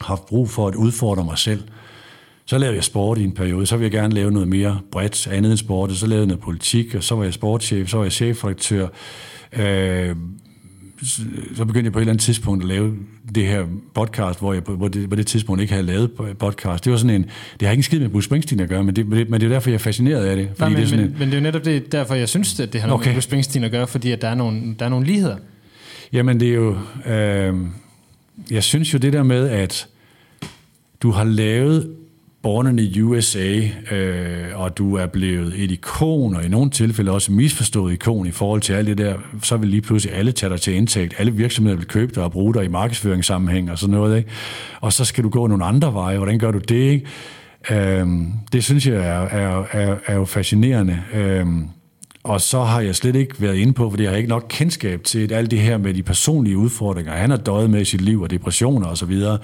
haft 0.01 0.27
brug 0.27 0.51
for 0.51 0.69
at 0.69 0.75
udfordre 0.75 1.25
mig 1.25 1.39
selv. 1.39 1.63
Så 2.47 2.59
lavede 2.59 2.77
jeg 2.77 2.85
sport 2.85 3.19
i 3.19 3.25
en 3.25 3.33
periode, 3.33 3.67
så 3.67 3.77
ville 3.77 3.85
jeg 3.85 4.03
gerne 4.03 4.15
lave 4.15 4.31
noget 4.31 4.49
mere 4.49 4.81
bredt, 4.93 5.27
andet 5.27 5.51
end 5.51 5.59
sport, 5.59 5.91
og 5.91 5.97
så 5.97 6.07
lavede 6.07 6.23
jeg 6.23 6.27
noget 6.27 6.43
politik, 6.43 6.95
og 6.95 7.05
så 7.05 7.15
var 7.15 7.25
jeg 7.25 7.35
sportschef, 7.35 7.89
så 7.89 7.97
var 7.97 8.05
jeg 8.05 8.13
chefredaktør. 8.13 8.89
Øh, 9.53 10.17
så 11.57 11.65
begyndte 11.65 11.85
jeg 11.85 11.93
på 11.93 11.99
et 11.99 12.03
eller 12.03 12.13
andet 12.13 12.25
tidspunkt 12.25 12.65
at 12.65 12.69
lave 12.69 12.97
det 13.35 13.47
her 13.47 13.65
podcast, 13.95 14.39
hvor 14.39 14.53
jeg 14.53 14.65
på, 14.65 14.75
hvor 14.75 14.89
det, 14.89 15.11
på 15.11 15.17
det 15.17 15.27
tidspunkt 15.27 15.63
ikke 15.63 15.73
havde 15.73 15.87
lavet 15.87 16.11
podcast. 16.39 16.85
Det 16.85 16.93
var 16.93 16.99
sådan 16.99 17.15
en, 17.15 17.23
det 17.61 17.69
har 17.69 17.71
ikke 17.71 17.79
en 17.79 17.83
skid 17.83 18.01
med 18.01 18.09
Bruce 18.09 18.25
Springsteen 18.25 18.61
at 18.61 18.69
gøre, 18.69 18.85
men 18.85 18.97
det, 18.97 19.09
men 19.09 19.33
det 19.33 19.43
er 19.43 19.49
derfor, 19.49 19.71
jeg 19.71 19.75
er 19.75 19.79
fascineret 19.79 20.25
af 20.25 20.37
det. 20.37 20.49
Fordi 20.49 20.61
Nej, 20.61 20.69
men, 20.69 20.77
det 20.77 20.85
er 20.85 20.89
sådan 20.89 21.05
men, 21.05 21.13
en, 21.13 21.19
men 21.19 21.29
det 21.29 21.35
er 21.35 21.39
jo 21.39 21.43
netop 21.43 21.65
det, 21.65 21.93
derfor, 21.93 22.15
jeg 22.15 22.29
synes, 22.29 22.61
at 22.61 22.73
det 22.73 22.81
har 22.81 22.89
noget 22.89 23.01
okay. 23.01 23.09
med 23.09 23.15
Bruce 23.15 23.25
Springsteen 23.25 23.65
at 23.65 23.71
gøre, 23.71 23.87
fordi 23.87 24.11
at 24.11 24.23
der, 24.23 24.29
er 24.29 24.35
nogle, 24.35 24.75
der 24.79 24.85
er 24.85 24.89
nogle 24.89 25.07
ligheder. 25.07 25.37
Jamen 26.13 26.41
det 26.41 26.49
er 26.49 26.55
jo, 26.55 26.77
øh, 27.07 27.55
jeg 28.51 28.63
synes 28.65 28.95
jo 28.95 28.99
det 28.99 29.13
der 29.13 29.23
med, 29.23 29.49
at 29.49 29.87
du 31.03 31.11
har 31.11 31.25
lavet 31.25 31.91
Born 32.45 32.67
in 32.67 32.77
the 32.77 33.05
USA, 33.05 33.61
øh, 33.91 34.61
og 34.61 34.79
du 34.79 34.95
er 34.95 35.07
blevet 35.07 35.53
et 35.57 35.71
ikon, 35.71 36.37
og 36.37 36.45
i 36.45 36.49
nogle 36.49 36.71
tilfælde 36.71 37.11
også 37.11 37.33
misforstået 37.33 37.93
ikon 37.93 38.27
i 38.27 38.31
forhold 38.31 38.61
til 38.61 38.73
alt 38.73 38.89
det 38.89 38.99
der, 38.99 39.15
så 39.43 39.57
vil 39.57 39.69
lige 39.69 39.83
pludselig 39.83 40.15
alle 40.15 40.33
tage 40.33 40.51
dig 40.51 40.61
til 40.61 40.75
indtægt. 40.75 41.15
Alle 41.19 41.33
virksomheder 41.33 41.77
vil 41.77 41.87
købe 41.87 42.15
dig 42.15 42.23
og 42.23 42.33
bruge 42.33 42.55
dig 42.55 42.65
i 42.65 42.69
markedsføringssammenhæng 42.69 43.71
og 43.71 43.79
sådan 43.79 43.95
noget. 43.95 44.17
Ikke? 44.17 44.31
Og 44.81 44.93
så 44.93 45.05
skal 45.05 45.25
du 45.25 45.29
gå 45.29 45.47
nogle 45.47 45.65
andre 45.65 45.95
veje. 45.95 46.17
Hvordan 46.17 46.39
gør 46.39 46.51
du 46.51 46.59
det? 46.59 46.75
Ikke? 46.75 47.07
Øh, 47.71 48.07
det 48.53 48.65
synes 48.65 48.87
jeg 48.87 48.97
er, 48.97 49.21
er, 49.21 49.65
er, 49.73 49.97
er 50.07 50.15
jo 50.15 50.25
fascinerende. 50.25 51.03
Øh, 51.15 51.47
og 52.25 52.41
så 52.41 52.63
har 52.63 52.81
jeg 52.81 52.95
slet 52.95 53.17
ikke 53.17 53.35
været 53.39 53.57
inde 53.57 53.73
på, 53.73 53.91
fordi 53.91 54.03
jeg 54.03 54.11
har 54.11 54.17
ikke 54.17 54.29
nok 54.29 54.47
kendskab 54.49 55.05
til 55.05 55.33
alt 55.33 55.51
det 55.51 55.59
her 55.61 55.79
med 55.79 55.95
de 55.95 56.03
personlige 56.03 56.57
udfordringer. 56.57 57.13
Han 57.13 57.31
har 57.31 57.37
døjet 57.37 57.71
med 57.71 57.81
i 57.81 57.85
sit 57.85 58.01
liv 58.01 58.23
og 58.23 58.31
depressioner 58.31 58.87
osv. 58.87 59.11
Og 59.11 59.39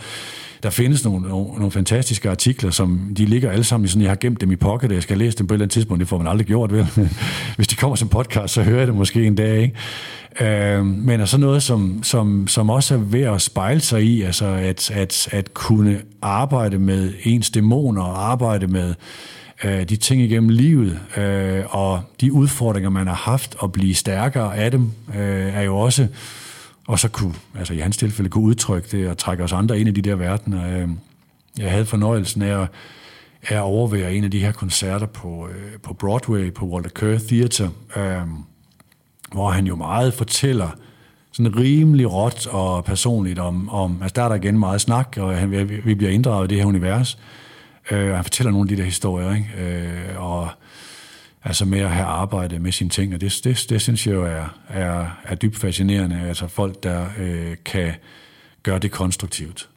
der 0.62 0.70
findes 0.70 1.04
nogle, 1.04 1.28
nogle, 1.28 1.48
nogle 1.54 1.70
fantastiske 1.70 2.30
artikler, 2.30 2.70
som 2.70 3.00
de 3.16 3.24
ligger 3.24 3.50
alle 3.50 3.64
sammen 3.64 3.84
i 3.84 3.88
sådan, 3.88 4.02
jeg 4.02 4.10
har 4.10 4.16
gemt 4.16 4.40
dem 4.40 4.52
i 4.52 4.56
pocket, 4.56 4.90
og 4.90 4.94
jeg 4.94 5.02
skal 5.02 5.18
læse 5.18 5.38
dem 5.38 5.46
på 5.46 5.54
et 5.54 5.56
eller 5.56 5.64
andet 5.64 5.72
tidspunkt. 5.72 6.00
Det 6.00 6.08
får 6.08 6.18
man 6.18 6.26
aldrig 6.26 6.46
gjort, 6.46 6.72
vel? 6.72 6.86
Hvis 7.56 7.68
de 7.68 7.76
kommer 7.76 7.96
som 7.96 8.08
podcast, 8.08 8.54
så 8.54 8.62
hører 8.62 8.78
jeg 8.78 8.86
det 8.86 8.94
måske 8.94 9.26
en 9.26 9.34
dag, 9.34 9.62
ikke? 9.62 9.74
Øh, 10.40 10.86
men 10.86 11.20
er 11.20 11.24
så 11.24 11.38
noget, 11.38 11.62
som, 11.62 12.02
som, 12.02 12.48
som 12.48 12.70
også 12.70 12.94
er 12.94 12.98
ved 12.98 13.22
at 13.22 13.42
spejle 13.42 13.80
sig 13.80 14.02
i, 14.02 14.22
altså 14.22 14.46
at, 14.46 14.90
at, 14.90 15.28
at 15.32 15.54
kunne 15.54 16.00
arbejde 16.22 16.78
med 16.78 17.12
ens 17.24 17.50
dæmoner, 17.50 18.02
og 18.02 18.30
arbejde 18.30 18.66
med 18.66 18.94
øh, 19.64 19.88
de 19.88 19.96
ting 19.96 20.22
igennem 20.22 20.48
livet, 20.48 21.00
øh, 21.16 21.64
og 21.68 22.02
de 22.20 22.32
udfordringer, 22.32 22.90
man 22.90 23.06
har 23.06 23.14
haft, 23.14 23.56
og 23.58 23.72
blive 23.72 23.94
stærkere 23.94 24.56
af 24.56 24.70
dem, 24.70 24.92
øh, 25.14 25.54
er 25.54 25.62
jo 25.62 25.76
også 25.76 26.08
og 26.90 26.98
så 26.98 27.08
kunne, 27.08 27.34
altså 27.58 27.74
i 27.74 27.78
hans 27.78 27.96
tilfælde, 27.96 28.30
kunne 28.30 28.44
udtrykke 28.44 28.88
det 28.92 29.08
og 29.08 29.18
trække 29.18 29.44
os 29.44 29.52
andre 29.52 29.80
ind 29.80 29.88
i 29.88 29.92
de 29.92 30.02
der 30.02 30.14
verdener. 30.14 30.82
Øh, 30.82 30.88
jeg 31.58 31.70
havde 31.70 31.86
fornøjelsen 31.86 32.42
af 32.42 32.62
at, 32.62 32.68
af 33.48 33.56
at 33.56 33.60
overvære 33.60 34.14
en 34.14 34.24
af 34.24 34.30
de 34.30 34.40
her 34.40 34.52
koncerter 34.52 35.06
på, 35.06 35.48
øh, 35.48 35.78
på 35.82 35.94
Broadway, 35.94 36.52
på 36.52 36.66
Walter 36.66 36.90
Kerr 36.90 37.18
Theater, 37.18 37.68
øh, 37.96 38.22
hvor 39.32 39.50
han 39.50 39.66
jo 39.66 39.76
meget 39.76 40.14
fortæller 40.14 40.68
sådan 41.32 41.56
rimelig 41.56 42.12
råt 42.12 42.46
og 42.46 42.84
personligt 42.84 43.38
om, 43.38 43.68
om 43.68 43.98
altså 44.02 44.12
der 44.16 44.22
er 44.22 44.28
der 44.28 44.36
igen 44.36 44.58
meget 44.58 44.80
snak, 44.80 45.16
og 45.20 45.36
han, 45.36 45.68
vi 45.84 45.94
bliver 45.94 46.10
inddraget 46.12 46.44
i 46.44 46.54
det 46.54 46.58
her 46.58 46.68
univers, 46.68 47.18
og 47.90 48.16
han 48.16 48.24
fortæller 48.24 48.50
nogle 48.50 48.70
af 48.70 48.76
de 48.76 48.82
der 48.82 48.84
historier, 48.86 49.34
ikke? 49.34 50.18
og 50.18 50.48
altså 51.44 51.64
med 51.64 51.78
at 51.78 51.90
have 51.90 52.06
arbejdet 52.06 52.60
med 52.60 52.72
sine 52.72 52.90
ting, 52.90 53.14
og 53.14 53.20
det, 53.20 53.40
det, 53.44 53.66
det 53.68 53.82
synes 53.82 54.06
jeg 54.06 54.14
jo 54.14 54.24
er, 54.24 54.58
er, 54.68 55.06
er 55.24 55.34
dybt 55.34 55.56
fascinerende, 55.56 56.20
altså 56.20 56.46
folk, 56.46 56.82
der 56.82 57.06
øh, 57.18 57.56
kan 57.64 57.92
gøre 58.62 58.78
det 58.78 58.90
konstruktivt. 58.90 59.68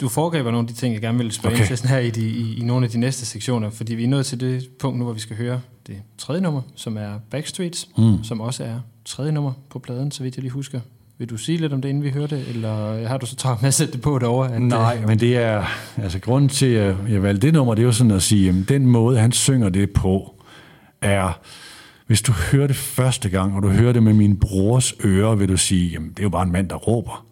Du 0.00 0.08
foregriber 0.08 0.50
nogle 0.50 0.68
af 0.68 0.74
de 0.74 0.80
ting, 0.80 0.94
jeg 0.94 1.02
gerne 1.02 1.18
vil 1.18 1.32
spørge 1.32 1.54
okay. 1.54 1.76
til 1.76 1.88
her 1.88 1.98
i, 1.98 2.10
de, 2.10 2.28
i, 2.28 2.58
i 2.58 2.64
nogle 2.64 2.86
af 2.86 2.92
de 2.92 2.98
næste 2.98 3.26
sektioner, 3.26 3.70
fordi 3.70 3.94
vi 3.94 4.04
er 4.04 4.08
nået 4.08 4.26
til 4.26 4.40
det 4.40 4.68
punkt 4.78 4.98
nu, 4.98 5.04
hvor 5.04 5.12
vi 5.12 5.20
skal 5.20 5.36
høre 5.36 5.60
det 5.86 6.02
tredje 6.18 6.40
nummer, 6.40 6.62
som 6.74 6.96
er 6.96 7.18
Backstreets, 7.30 7.88
mm. 7.98 8.24
som 8.24 8.40
også 8.40 8.64
er 8.64 8.80
tredje 9.04 9.32
nummer 9.32 9.52
på 9.70 9.78
pladen, 9.78 10.10
så 10.10 10.22
vidt 10.22 10.36
jeg 10.36 10.42
lige 10.42 10.52
husker. 10.52 10.80
Vil 11.18 11.30
du 11.30 11.36
sige 11.36 11.58
lidt 11.58 11.72
om 11.72 11.82
det, 11.82 11.88
inden 11.88 12.04
vi 12.04 12.10
hører 12.10 12.26
det, 12.26 12.48
eller 12.48 13.08
har 13.08 13.18
du 13.18 13.26
så 13.26 13.36
travlt 13.36 13.62
med 13.62 13.68
at 13.68 13.74
sætte 13.74 13.92
det 13.92 14.00
på 14.00 14.18
derovre? 14.18 14.54
At 14.54 14.62
Nej, 14.62 14.94
det... 14.94 15.06
men 15.06 15.20
det 15.20 15.36
er, 15.36 15.64
altså 15.96 16.18
grunden 16.18 16.48
til, 16.48 16.66
at 16.66 16.96
jeg 17.08 17.22
valgte 17.22 17.46
det 17.46 17.54
nummer, 17.54 17.74
det 17.74 17.82
er 17.82 17.86
jo 17.86 17.92
sådan 17.92 18.10
at 18.10 18.22
sige, 18.22 18.48
at 18.48 18.54
den 18.68 18.86
måde, 18.86 19.18
han 19.18 19.32
synger 19.32 19.68
det 19.68 19.90
på, 19.90 20.34
er, 21.00 21.40
hvis 22.06 22.22
du 22.22 22.32
hører 22.32 22.66
det 22.66 22.76
første 22.76 23.28
gang, 23.28 23.56
og 23.56 23.62
du 23.62 23.68
hører 23.68 23.92
det 23.92 24.02
med 24.02 24.12
min 24.12 24.36
brors 24.36 24.94
ører, 25.04 25.34
vil 25.34 25.48
du 25.48 25.56
sige, 25.56 25.90
jamen 25.90 26.08
det 26.08 26.18
er 26.18 26.22
jo 26.22 26.28
bare 26.28 26.42
en 26.42 26.52
mand, 26.52 26.68
der 26.68 26.76
råber. 26.76 27.26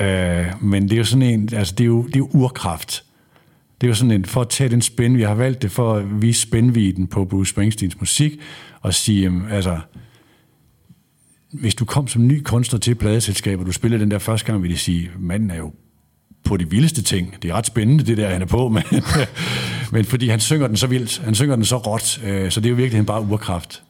Uh, 0.00 0.64
men 0.64 0.82
det 0.82 0.92
er 0.92 0.96
jo 0.96 1.04
sådan 1.04 1.22
en, 1.22 1.48
altså 1.52 1.74
det 1.78 1.84
er 1.84 1.88
jo, 1.88 2.02
det 2.02 2.14
er 2.14 2.18
jo 2.18 2.30
urkraft. 2.32 3.04
Det 3.80 3.86
er 3.86 3.88
jo 3.88 3.94
sådan 3.94 4.10
en, 4.10 4.24
for 4.24 4.40
at 4.40 4.48
tage 4.48 4.70
den 4.70 4.82
spænd, 4.82 5.16
vi 5.16 5.22
har 5.22 5.34
valgt 5.34 5.62
det 5.62 5.70
for 5.70 5.94
at 5.94 6.22
vise 6.22 6.40
spændviden 6.40 7.06
på 7.06 7.24
Bruce 7.24 7.50
Springsteens 7.50 8.00
musik, 8.00 8.32
og 8.80 8.94
sige, 8.94 9.22
jamen, 9.22 9.50
altså, 9.50 9.78
hvis 11.52 11.74
du 11.74 11.84
kom 11.84 12.08
som 12.08 12.26
ny 12.26 12.42
kunstner 12.42 12.80
til 12.80 12.94
pladeselskabet, 12.94 13.60
og 13.60 13.66
du 13.66 13.72
spillede 13.72 14.02
den 14.02 14.10
der 14.10 14.18
første 14.18 14.46
gang, 14.46 14.62
ville 14.62 14.74
de 14.74 14.80
sige, 14.80 15.10
manden 15.18 15.50
er 15.50 15.56
jo 15.56 15.72
på 16.44 16.56
de 16.56 16.70
vildeste 16.70 17.02
ting. 17.02 17.42
Det 17.42 17.50
er 17.50 17.54
ret 17.54 17.66
spændende, 17.66 18.04
det 18.04 18.16
der, 18.16 18.28
han 18.28 18.42
er 18.42 18.46
på, 18.46 18.68
men, 18.74 18.82
men 19.92 20.04
fordi 20.04 20.28
han 20.28 20.40
synger 20.40 20.66
den 20.66 20.76
så 20.76 20.86
vildt, 20.86 21.18
han 21.24 21.34
synger 21.34 21.56
den 21.56 21.64
så 21.64 21.76
råt, 21.76 22.20
øh, 22.24 22.50
så 22.50 22.60
det 22.60 22.66
er 22.66 22.70
jo 22.70 22.76
virkelig 22.76 23.06
bare 23.06 23.22
urkraft. 23.22 23.82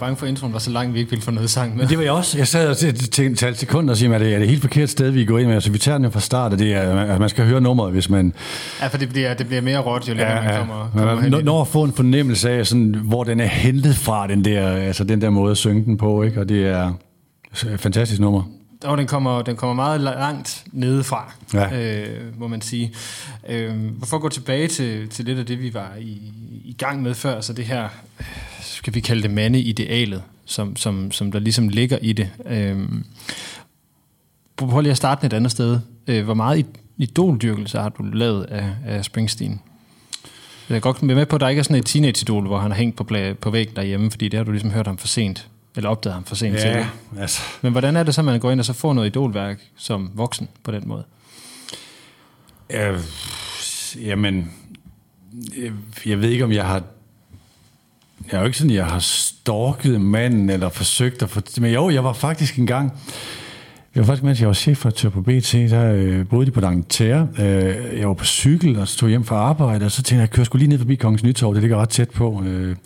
Bange 0.00 0.16
for, 0.16 0.26
at 0.26 0.30
introen 0.30 0.52
var 0.52 0.58
så 0.58 0.70
lang, 0.70 0.94
vi 0.94 0.98
ikke 0.98 1.10
ville 1.10 1.22
få 1.22 1.30
noget 1.30 1.50
sang 1.50 1.70
med. 1.70 1.78
Men 1.78 1.88
det 1.88 1.98
var 1.98 2.04
jeg 2.04 2.12
også. 2.12 2.38
Jeg 2.38 2.48
sad 2.48 2.68
og 2.68 2.76
talte 3.36 3.54
sekunder 3.54 3.90
og 3.90 3.96
siger, 3.96 4.14
at 4.14 4.20
det 4.20 4.34
er 4.34 4.38
det 4.38 4.48
helt 4.48 4.60
forkert 4.60 4.90
sted, 4.90 5.10
vi 5.10 5.24
går 5.24 5.38
ind 5.38 5.46
med. 5.46 5.54
Altså, 5.54 5.70
vi 5.70 5.78
tager 5.78 5.98
den 5.98 6.12
fra 6.12 6.20
start, 6.20 6.52
og 6.52 6.58
det 6.58 6.74
er, 6.74 7.00
at 7.00 7.20
man 7.20 7.28
skal 7.28 7.44
høre 7.44 7.60
nummeret, 7.60 7.92
hvis 7.92 8.10
man... 8.10 8.32
Ja, 8.80 8.86
for 8.86 8.98
det 8.98 9.08
bliver, 9.08 9.34
det 9.34 9.46
bliver 9.46 9.62
mere 9.62 9.78
råt, 9.78 10.08
jo 10.08 10.14
længere 10.14 10.36
ja, 10.36 10.44
man 10.44 10.58
kommer, 10.58 10.90
kommer 10.96 11.14
man, 11.14 11.34
hen 11.34 11.44
Når 11.44 11.60
at 11.60 11.68
få 11.68 11.82
en 11.82 11.92
fornemmelse 11.92 12.50
af, 12.50 12.66
sådan, 12.66 12.94
hvor 13.04 13.24
den 13.24 13.40
er 13.40 13.46
hentet 13.46 13.96
fra, 13.96 14.26
den 14.26 14.44
der, 14.44 14.68
altså, 14.68 15.04
den 15.04 15.20
der 15.20 15.30
måde 15.30 15.50
at 15.50 15.56
synge 15.56 15.84
den 15.84 15.96
på, 15.96 16.22
ikke? 16.22 16.40
og 16.40 16.48
det 16.48 16.66
er 16.66 16.92
et 17.72 17.80
fantastisk 17.80 18.20
nummer. 18.20 18.59
Og 18.84 18.98
den 18.98 19.06
kommer, 19.06 19.42
den 19.42 19.56
kommer 19.56 19.74
meget 19.74 20.00
langt 20.00 20.64
nedefra, 20.72 21.32
ja. 21.54 21.80
øh, 21.80 22.40
må 22.40 22.48
man 22.48 22.60
sige. 22.60 22.92
Øh, 23.48 23.74
for 24.04 24.16
at 24.16 24.22
gå 24.22 24.28
tilbage 24.28 24.68
til, 24.68 25.08
til 25.08 25.24
lidt 25.24 25.38
af 25.38 25.46
det, 25.46 25.60
vi 25.60 25.74
var 25.74 25.92
i, 26.00 26.32
i 26.64 26.72
gang 26.78 27.02
med 27.02 27.14
før, 27.14 27.40
så 27.40 27.52
det 27.52 27.64
her 27.64 27.88
skal 28.60 28.94
vi 28.94 29.00
kalde 29.00 29.22
det 29.22 29.30
mandeidealet, 29.30 30.22
som, 30.44 30.76
som, 30.76 31.12
som 31.12 31.32
der 31.32 31.38
ligesom 31.38 31.68
ligger 31.68 31.98
i 32.02 32.12
det. 32.12 32.30
Øhm, 32.46 33.04
prøv 34.56 34.80
lige 34.80 34.90
at 34.90 34.96
starte 34.96 35.26
et 35.26 35.32
andet 35.32 35.50
sted. 35.50 35.80
Øh, 36.06 36.24
hvor 36.24 36.34
meget 36.34 36.66
idoldyrkelse 36.98 37.78
har 37.78 37.88
du 37.88 38.02
lavet 38.02 38.44
af, 38.44 38.74
af 38.86 39.04
Springsteen? 39.04 39.60
Jeg 40.68 40.76
er 40.76 40.80
godt 40.80 41.02
med 41.02 41.26
på, 41.26 41.36
at 41.36 41.40
der 41.40 41.48
ikke 41.48 41.60
er 41.60 41.62
sådan 41.62 41.76
et 41.76 41.86
teenage-idol, 41.86 42.46
hvor 42.46 42.58
han 42.58 42.70
har 42.70 42.78
hængt 42.78 42.96
på, 42.96 43.04
på 43.40 43.50
væggen 43.50 43.76
derhjemme, 43.76 44.10
fordi 44.10 44.28
det 44.28 44.38
har 44.38 44.44
du 44.44 44.50
ligesom 44.50 44.70
hørt 44.70 44.86
ham 44.86 44.98
for 44.98 45.06
sent, 45.06 45.48
eller 45.76 45.90
opdaget 45.90 46.14
ham 46.14 46.24
for 46.24 46.34
sent 46.34 46.54
ja, 46.54 46.60
til. 46.60 46.86
Altså. 47.20 47.42
Men 47.62 47.72
hvordan 47.72 47.96
er 47.96 48.02
det 48.02 48.14
så, 48.14 48.20
at 48.20 48.24
man 48.24 48.40
går 48.40 48.50
ind 48.50 48.60
og 48.60 48.66
så 48.66 48.72
får 48.72 48.92
noget 48.92 49.08
idolværk 49.08 49.60
som 49.76 50.10
voksen 50.14 50.48
på 50.62 50.70
den 50.70 50.82
måde? 50.86 51.04
Øh, 52.70 53.00
jamen, 53.96 54.52
jeg 56.06 56.20
ved 56.20 56.30
ikke, 56.30 56.44
om 56.44 56.52
jeg 56.52 56.66
har 56.66 56.82
jeg 58.32 58.36
er 58.36 58.40
jo 58.40 58.46
ikke 58.46 58.58
sådan, 58.58 58.74
jeg 58.74 58.86
har 58.86 58.98
stalket 58.98 60.00
manden, 60.00 60.50
eller 60.50 60.68
forsøgt 60.68 61.22
at 61.22 61.30
få... 61.30 61.40
Men 61.60 61.72
jo, 61.72 61.90
jeg 61.90 62.04
var 62.04 62.12
faktisk 62.12 62.58
en 62.58 62.66
gang... 62.66 62.92
Jeg 63.94 64.00
var 64.00 64.06
faktisk, 64.06 64.24
mens 64.24 64.40
jeg 64.40 64.48
var 64.48 64.54
chefredaktør 64.54 65.08
på 65.08 65.22
BT, 65.22 65.52
der 65.52 65.92
øh, 65.92 66.26
boede 66.26 66.46
de 66.46 66.50
på 66.50 66.60
D'Angleterre. 66.60 67.42
Øh, 67.42 67.98
jeg 67.98 68.08
var 68.08 68.14
på 68.14 68.24
cykel 68.24 68.78
og 68.78 68.88
tog 68.88 69.08
hjem 69.08 69.24
fra 69.24 69.36
arbejde, 69.36 69.84
og 69.84 69.90
så 69.90 70.02
tænkte 70.02 70.14
jeg, 70.14 70.20
jeg 70.20 70.30
kører 70.30 70.44
skulle 70.44 70.60
lige 70.60 70.70
ned 70.70 70.78
forbi 70.78 70.94
Kongens 70.94 71.22
Nytorv, 71.22 71.54
det 71.54 71.62
ligger 71.62 71.76
ret 71.76 71.88
tæt 71.88 72.10
på 72.10 72.42
øh, 72.46 72.76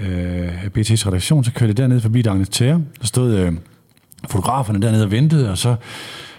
øh, 0.00 0.48
BT's 0.64 1.06
redaktion. 1.06 1.44
Så 1.44 1.52
kørte 1.52 1.68
jeg 1.68 1.76
dernede 1.76 2.00
forbi 2.00 2.22
D'Angleterre, 2.28 2.80
der 3.00 3.04
stod 3.04 3.34
øh, 3.34 3.52
fotograferne 4.28 4.82
dernede 4.82 5.04
og 5.04 5.10
ventede, 5.10 5.50
og 5.50 5.58
så 5.58 5.76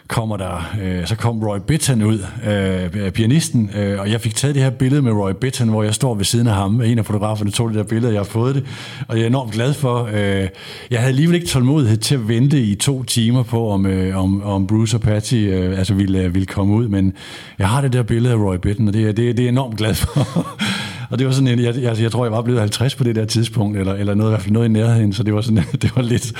kommer 0.09 0.37
der, 0.37 0.75
øh, 0.81 1.07
så 1.07 1.15
kom 1.15 1.43
Roy 1.43 1.57
Bittan 1.67 2.01
ud, 2.01 2.19
øh, 2.47 3.11
pianisten, 3.11 3.69
øh, 3.75 3.99
og 3.99 4.11
jeg 4.11 4.21
fik 4.21 4.35
taget 4.35 4.55
det 4.55 4.63
her 4.63 4.69
billede 4.69 5.01
med 5.01 5.11
Roy 5.11 5.31
Bittan, 5.41 5.67
hvor 5.67 5.83
jeg 5.83 5.93
står 5.93 6.15
ved 6.15 6.25
siden 6.25 6.47
af 6.47 6.53
ham. 6.53 6.81
En 6.81 6.99
af 6.99 7.05
fotograferne 7.05 7.51
tog 7.51 7.69
det 7.69 7.77
der 7.77 7.83
billede, 7.83 8.09
og 8.09 8.13
jeg 8.13 8.19
har 8.19 8.25
fået 8.25 8.55
det, 8.55 8.65
og 9.07 9.17
jeg 9.17 9.23
er 9.23 9.27
enormt 9.27 9.53
glad 9.53 9.73
for. 9.73 10.09
Øh, 10.13 10.47
jeg 10.91 10.99
havde 10.99 11.09
alligevel 11.09 11.35
ikke 11.35 11.47
tålmodighed 11.47 11.97
til 11.97 12.15
at 12.15 12.27
vente 12.27 12.61
i 12.61 12.75
to 12.75 13.03
timer 13.03 13.43
på, 13.43 13.69
om, 13.69 13.85
øh, 13.85 14.17
om, 14.17 14.43
om 14.43 14.67
Bruce 14.67 14.97
og 14.97 15.01
Patty 15.01 15.35
øh, 15.35 15.77
altså 15.77 15.93
ville, 15.93 16.19
øh, 16.19 16.33
ville 16.33 16.45
komme 16.45 16.73
ud, 16.73 16.87
men 16.87 17.13
jeg 17.59 17.69
har 17.69 17.81
det 17.81 17.93
der 17.93 18.03
billede 18.03 18.33
af 18.33 18.37
Roy 18.37 18.55
Bittan, 18.55 18.87
og 18.87 18.93
det, 18.93 19.17
det, 19.17 19.17
det 19.17 19.39
er 19.39 19.43
jeg 19.43 19.49
enormt 19.49 19.77
glad 19.77 19.93
for. 19.93 20.27
Og 21.09 21.19
det 21.19 21.27
var 21.27 21.33
sådan 21.33 21.47
en, 21.47 21.59
jeg, 21.59 21.75
jeg, 21.81 22.01
jeg 22.01 22.11
tror, 22.11 22.25
jeg 22.25 22.31
var 22.31 22.41
blevet 22.41 22.59
50 22.59 22.95
på 22.95 23.03
det 23.03 23.15
der 23.15 23.25
tidspunkt, 23.25 23.77
eller, 23.77 23.93
eller 23.93 24.13
noget, 24.13 24.29
i 24.29 24.31
hvert 24.31 24.41
fald 24.41 24.53
noget 24.53 24.69
i 24.69 24.71
nærheden, 24.71 25.13
så 25.13 25.23
det 25.23 25.33
var 25.33 25.41
sådan, 25.41 25.63
det 25.81 25.95
var 25.95 26.01
lidt, 26.01 26.33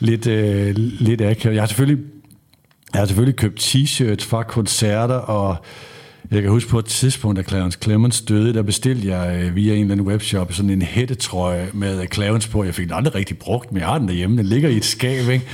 lidt, 0.00 0.26
øh, 0.26 0.74
lidt 0.76 1.20
akavet. 1.20 1.54
Jeg 1.54 1.62
har 1.62 1.66
selvfølgelig 1.66 2.04
jeg 2.92 3.00
har 3.00 3.06
selvfølgelig 3.06 3.36
købt 3.36 3.60
t-shirts 3.60 4.24
fra 4.28 4.42
koncerter, 4.42 5.14
og 5.14 5.56
jeg 6.30 6.42
kan 6.42 6.50
huske 6.50 6.70
på 6.70 6.78
et 6.78 6.84
tidspunkt, 6.84 7.36
da 7.36 7.42
Clarence 7.42 7.78
Clemens 7.82 8.22
døde, 8.22 8.54
der 8.54 8.62
bestilte 8.62 9.08
jeg 9.08 9.42
øh, 9.42 9.56
via 9.56 9.74
en 9.74 9.80
eller 9.80 9.92
anden 9.92 10.06
webshop 10.06 10.52
sådan 10.52 10.70
en 10.70 10.82
hættetrøje 10.82 11.68
med 11.74 12.00
øh, 12.00 12.06
Clarence 12.06 12.50
på. 12.50 12.64
Jeg 12.64 12.74
fik 12.74 12.86
den 12.86 12.94
aldrig 12.96 13.14
rigtig 13.14 13.38
brugt, 13.38 13.72
men 13.72 13.80
jeg 13.80 13.88
har 13.88 13.98
den 13.98 14.08
derhjemme. 14.08 14.36
Den 14.36 14.46
ligger 14.46 14.68
i 14.68 14.76
et 14.76 14.84
skab, 14.84 15.28
ikke? 15.28 15.44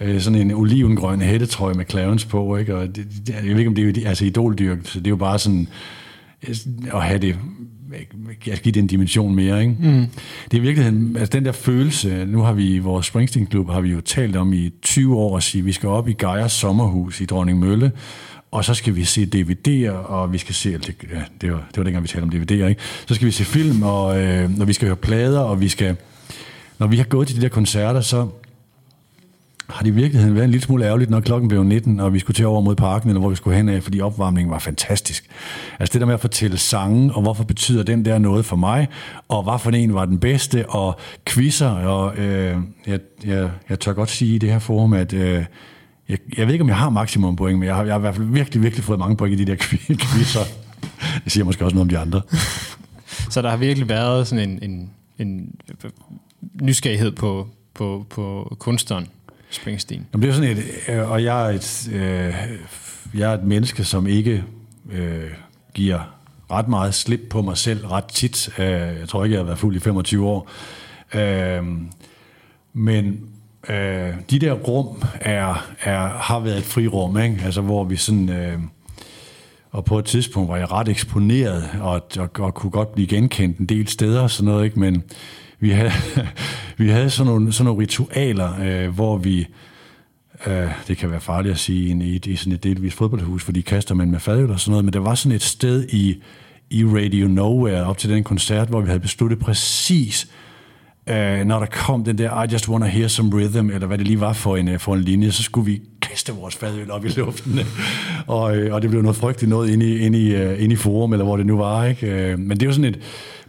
Øh, 0.00 0.20
sådan 0.20 0.38
en 0.38 0.50
olivengrøn 0.50 1.20
hættetrøje 1.20 1.74
med 1.74 1.84
Clarence 1.90 2.26
på, 2.26 2.56
ikke? 2.56 2.76
Og 2.76 2.96
det, 2.96 3.06
jeg 3.28 3.42
ved 3.42 3.58
ikke, 3.58 3.68
om 3.68 3.74
det 3.74 3.98
er 3.98 4.08
altså 4.08 4.24
idoldyrk, 4.24 4.78
så 4.84 4.98
det 4.98 5.06
er 5.06 5.10
jo 5.10 5.16
bare 5.16 5.38
sådan 5.38 5.68
at 6.94 7.02
have 7.02 7.18
det 7.18 7.36
jeg 8.46 8.56
skal 8.56 8.58
give 8.58 8.72
det 8.72 8.80
en 8.80 8.86
dimension 8.86 9.34
mere. 9.34 9.60
Ikke? 9.60 9.76
Mm. 9.80 10.06
Det 10.50 10.56
er 10.56 10.58
i 10.58 10.60
virkeligheden, 10.60 11.16
altså 11.16 11.32
den 11.32 11.44
der 11.44 11.52
følelse, 11.52 12.26
nu 12.26 12.42
har 12.42 12.52
vi 12.52 12.74
i 12.74 12.78
vores 12.78 13.06
Springsteen-klub, 13.06 13.70
har 13.70 13.80
vi 13.80 13.90
jo 13.90 14.00
talt 14.00 14.36
om 14.36 14.52
i 14.52 14.70
20 14.82 15.16
år 15.16 15.36
at 15.36 15.42
sige, 15.42 15.60
at 15.60 15.66
vi 15.66 15.72
skal 15.72 15.88
op 15.88 16.08
i 16.08 16.12
Geiers 16.12 16.52
sommerhus 16.52 17.20
i 17.20 17.24
Dronning 17.24 17.58
Mølle, 17.58 17.92
og 18.50 18.64
så 18.64 18.74
skal 18.74 18.96
vi 18.96 19.04
se 19.04 19.28
DVD'er, 19.34 19.90
og 19.90 20.32
vi 20.32 20.38
skal 20.38 20.54
se, 20.54 20.72
det, 20.72 20.94
ja, 21.12 21.22
det, 21.40 21.52
var, 21.52 21.66
det 21.68 21.76
var 21.76 21.84
dengang, 21.84 22.02
vi 22.02 22.08
talte 22.08 22.24
om 22.24 22.30
DVD'er, 22.30 22.66
ikke? 22.66 22.82
Så 23.06 23.14
skal 23.14 23.26
vi 23.26 23.32
se 23.32 23.44
film, 23.44 23.82
og 23.82 24.22
øh, 24.22 24.58
når 24.58 24.64
vi 24.64 24.72
skal 24.72 24.88
høre 24.88 24.96
plader, 24.96 25.40
og 25.40 25.60
vi 25.60 25.68
skal, 25.68 25.96
når 26.78 26.86
vi 26.86 26.96
har 26.96 27.04
gået 27.04 27.28
til 27.28 27.36
de 27.36 27.42
der 27.42 27.48
koncerter, 27.48 28.00
så 28.00 28.28
har 29.68 29.82
det 29.82 29.90
i 29.90 29.94
virkeligheden 29.94 30.34
været 30.34 30.44
en 30.44 30.50
lille 30.50 30.64
smule 30.64 30.84
ærgerligt, 30.84 31.10
når 31.10 31.20
klokken 31.20 31.48
blev 31.48 31.64
19, 31.64 32.00
og 32.00 32.14
vi 32.14 32.18
skulle 32.18 32.34
til 32.34 32.46
over 32.46 32.60
mod 32.60 32.76
parken, 32.76 33.08
eller 33.08 33.20
hvor 33.20 33.30
vi 33.30 33.36
skulle 33.36 33.56
hen 33.56 33.68
af, 33.68 33.82
fordi 33.82 34.00
opvarmningen 34.00 34.50
var 34.50 34.58
fantastisk. 34.58 35.24
Altså 35.80 35.92
det 35.92 36.00
der 36.00 36.06
med 36.06 36.14
at 36.14 36.20
fortælle 36.20 36.58
sange, 36.58 37.14
og 37.14 37.22
hvorfor 37.22 37.44
betyder 37.44 37.82
den 37.82 38.04
der 38.04 38.18
noget 38.18 38.44
for 38.44 38.56
mig, 38.56 38.88
og 39.28 39.42
hvad 39.42 39.58
for 39.58 39.70
en 39.70 39.94
var 39.94 40.04
den 40.04 40.18
bedste, 40.18 40.68
og 40.68 40.98
quizzer, 41.26 41.68
og 41.68 42.16
øh, 42.18 42.56
jeg, 42.86 43.00
jeg, 43.24 43.50
jeg 43.68 43.80
tør 43.80 43.92
godt 43.92 44.10
sige 44.10 44.34
i 44.34 44.38
det 44.38 44.52
her 44.52 44.58
forum, 44.58 44.92
at 44.92 45.12
øh, 45.12 45.44
jeg, 46.08 46.18
jeg 46.36 46.46
ved 46.46 46.54
ikke, 46.54 46.62
om 46.62 46.68
jeg 46.68 46.76
har 46.76 46.90
maksimum 46.90 47.36
point, 47.36 47.58
men 47.58 47.66
jeg 47.66 47.76
har, 47.76 47.84
jeg 47.84 47.92
har 47.92 47.98
i 47.98 48.00
hvert 48.00 48.14
fald 48.14 48.26
virkelig, 48.26 48.62
virkelig 48.62 48.84
fået 48.84 48.98
mange 48.98 49.16
point 49.16 49.40
i 49.40 49.44
de 49.44 49.50
der 49.50 49.56
quizzer. 50.12 50.44
Det 51.24 51.32
siger 51.32 51.44
måske 51.44 51.64
også 51.64 51.74
noget 51.74 51.84
om 51.84 51.88
de 51.88 51.98
andre. 51.98 52.22
Så 53.30 53.42
der 53.42 53.50
har 53.50 53.56
virkelig 53.56 53.88
været 53.88 54.26
sådan 54.26 54.50
en, 54.50 54.58
en, 54.70 54.90
en 55.18 55.54
nysgerrighed 56.62 57.12
på, 57.12 57.48
på, 57.74 58.06
på 58.10 58.56
kunstneren 58.58 59.08
Springsteen. 59.54 60.06
Jamen, 60.12 60.22
det 60.22 60.28
er 60.28 60.34
sådan 60.34 60.56
et, 60.56 60.64
øh, 60.88 61.10
og 61.10 61.24
jeg 61.24 61.46
er 61.46 61.54
et, 61.54 61.88
øh, 61.92 62.34
jeg 63.20 63.30
er 63.30 63.34
et 63.34 63.44
menneske, 63.44 63.84
som 63.84 64.06
ikke 64.06 64.44
øh, 64.92 65.30
giver 65.74 66.16
ret 66.50 66.68
meget 66.68 66.94
slip 66.94 67.20
på 67.30 67.42
mig 67.42 67.56
selv 67.56 67.86
ret 67.86 68.04
tit. 68.04 68.58
Øh, 68.58 68.66
jeg 68.66 69.08
tror 69.08 69.24
ikke, 69.24 69.34
jeg 69.34 69.40
har 69.40 69.46
været 69.46 69.58
fuld 69.58 69.76
i 69.76 69.80
25 69.80 70.26
år. 70.26 70.50
Øh, 71.14 71.62
men 72.72 73.20
øh, 73.68 74.14
de 74.30 74.38
der 74.38 74.52
rum 74.52 75.02
er, 75.20 75.66
er, 75.80 76.08
har 76.08 76.40
været 76.40 76.58
et 76.58 76.64
frirum, 76.64 77.18
ikke? 77.18 77.40
Altså, 77.44 77.60
hvor 77.60 77.84
vi 77.84 77.96
sådan... 77.96 78.28
Øh, 78.28 78.58
og 79.70 79.84
på 79.84 79.98
et 79.98 80.04
tidspunkt 80.04 80.48
var 80.48 80.56
jeg 80.56 80.72
ret 80.72 80.88
eksponeret, 80.88 81.70
og, 81.80 82.02
og, 82.18 82.30
og 82.38 82.54
kunne 82.54 82.70
godt 82.70 82.94
blive 82.94 83.06
genkendt 83.08 83.58
en 83.58 83.66
del 83.66 83.88
steder 83.88 84.20
og 84.20 84.30
sådan 84.30 84.52
noget, 84.52 84.64
ikke? 84.64 84.80
men 84.80 85.02
vi 85.62 85.70
havde, 85.70 85.92
vi 86.78 86.88
havde 86.88 87.10
sådan, 87.10 87.32
nogle, 87.32 87.52
sådan 87.52 87.64
nogle 87.64 87.82
ritualer, 87.82 88.60
øh, 88.62 88.94
hvor 88.94 89.16
vi, 89.16 89.46
øh, 90.46 90.68
det 90.88 90.96
kan 90.96 91.10
være 91.10 91.20
farligt 91.20 91.52
at 91.52 91.58
sige 91.58 92.04
i, 92.04 92.20
i 92.26 92.36
sådan 92.36 92.52
et 92.52 92.64
delvis 92.64 92.94
fodboldhus, 92.94 93.44
fordi 93.44 93.60
kaster 93.60 93.94
man 93.94 94.10
med 94.10 94.20
fadøl 94.20 94.50
og 94.50 94.60
sådan 94.60 94.70
noget, 94.70 94.84
men 94.84 94.92
der 94.92 95.00
var 95.00 95.14
sådan 95.14 95.36
et 95.36 95.42
sted 95.42 95.88
i, 95.88 96.22
i 96.70 96.84
Radio 96.84 97.28
Nowhere 97.28 97.84
op 97.84 97.98
til 97.98 98.10
den 98.10 98.24
koncert, 98.24 98.68
hvor 98.68 98.80
vi 98.80 98.86
havde 98.86 99.00
besluttet 99.00 99.38
præcis, 99.38 100.30
øh, 101.06 101.44
når 101.44 101.58
der 101.58 101.66
kom 101.66 102.04
den 102.04 102.18
der 102.18 102.42
I 102.42 102.52
just 102.52 102.68
wanna 102.68 102.86
hear 102.86 103.08
some 103.08 103.30
rhythm, 103.34 103.70
eller 103.70 103.86
hvad 103.86 103.98
det 103.98 104.06
lige 104.06 104.20
var 104.20 104.32
for 104.32 104.56
en, 104.56 104.68
øh, 104.68 104.78
for 104.78 104.94
en 104.94 105.00
linje, 105.00 105.32
så 105.32 105.42
skulle 105.42 105.66
vi 105.66 105.80
kaste 106.02 106.32
vores 106.32 106.56
fadøl 106.56 106.90
op 106.90 107.04
i 107.04 107.08
luften. 107.08 107.60
og, 108.26 108.56
øh, 108.56 108.74
og 108.74 108.82
det 108.82 108.90
blev 108.90 109.02
noget 109.02 109.16
frygteligt 109.16 109.50
noget 109.50 109.70
inde 109.70 109.86
i, 109.86 109.98
inde, 109.98 110.18
i, 110.18 110.34
øh, 110.34 110.62
inde 110.62 110.72
i 110.72 110.76
forum, 110.76 111.12
eller 111.12 111.24
hvor 111.24 111.36
det 111.36 111.46
nu 111.46 111.56
var. 111.56 111.84
Ikke? 111.84 112.36
Men 112.36 112.50
det 112.50 112.62
er 112.62 112.66
jo 112.66 112.72
sådan 112.72 112.94
et, 112.94 112.98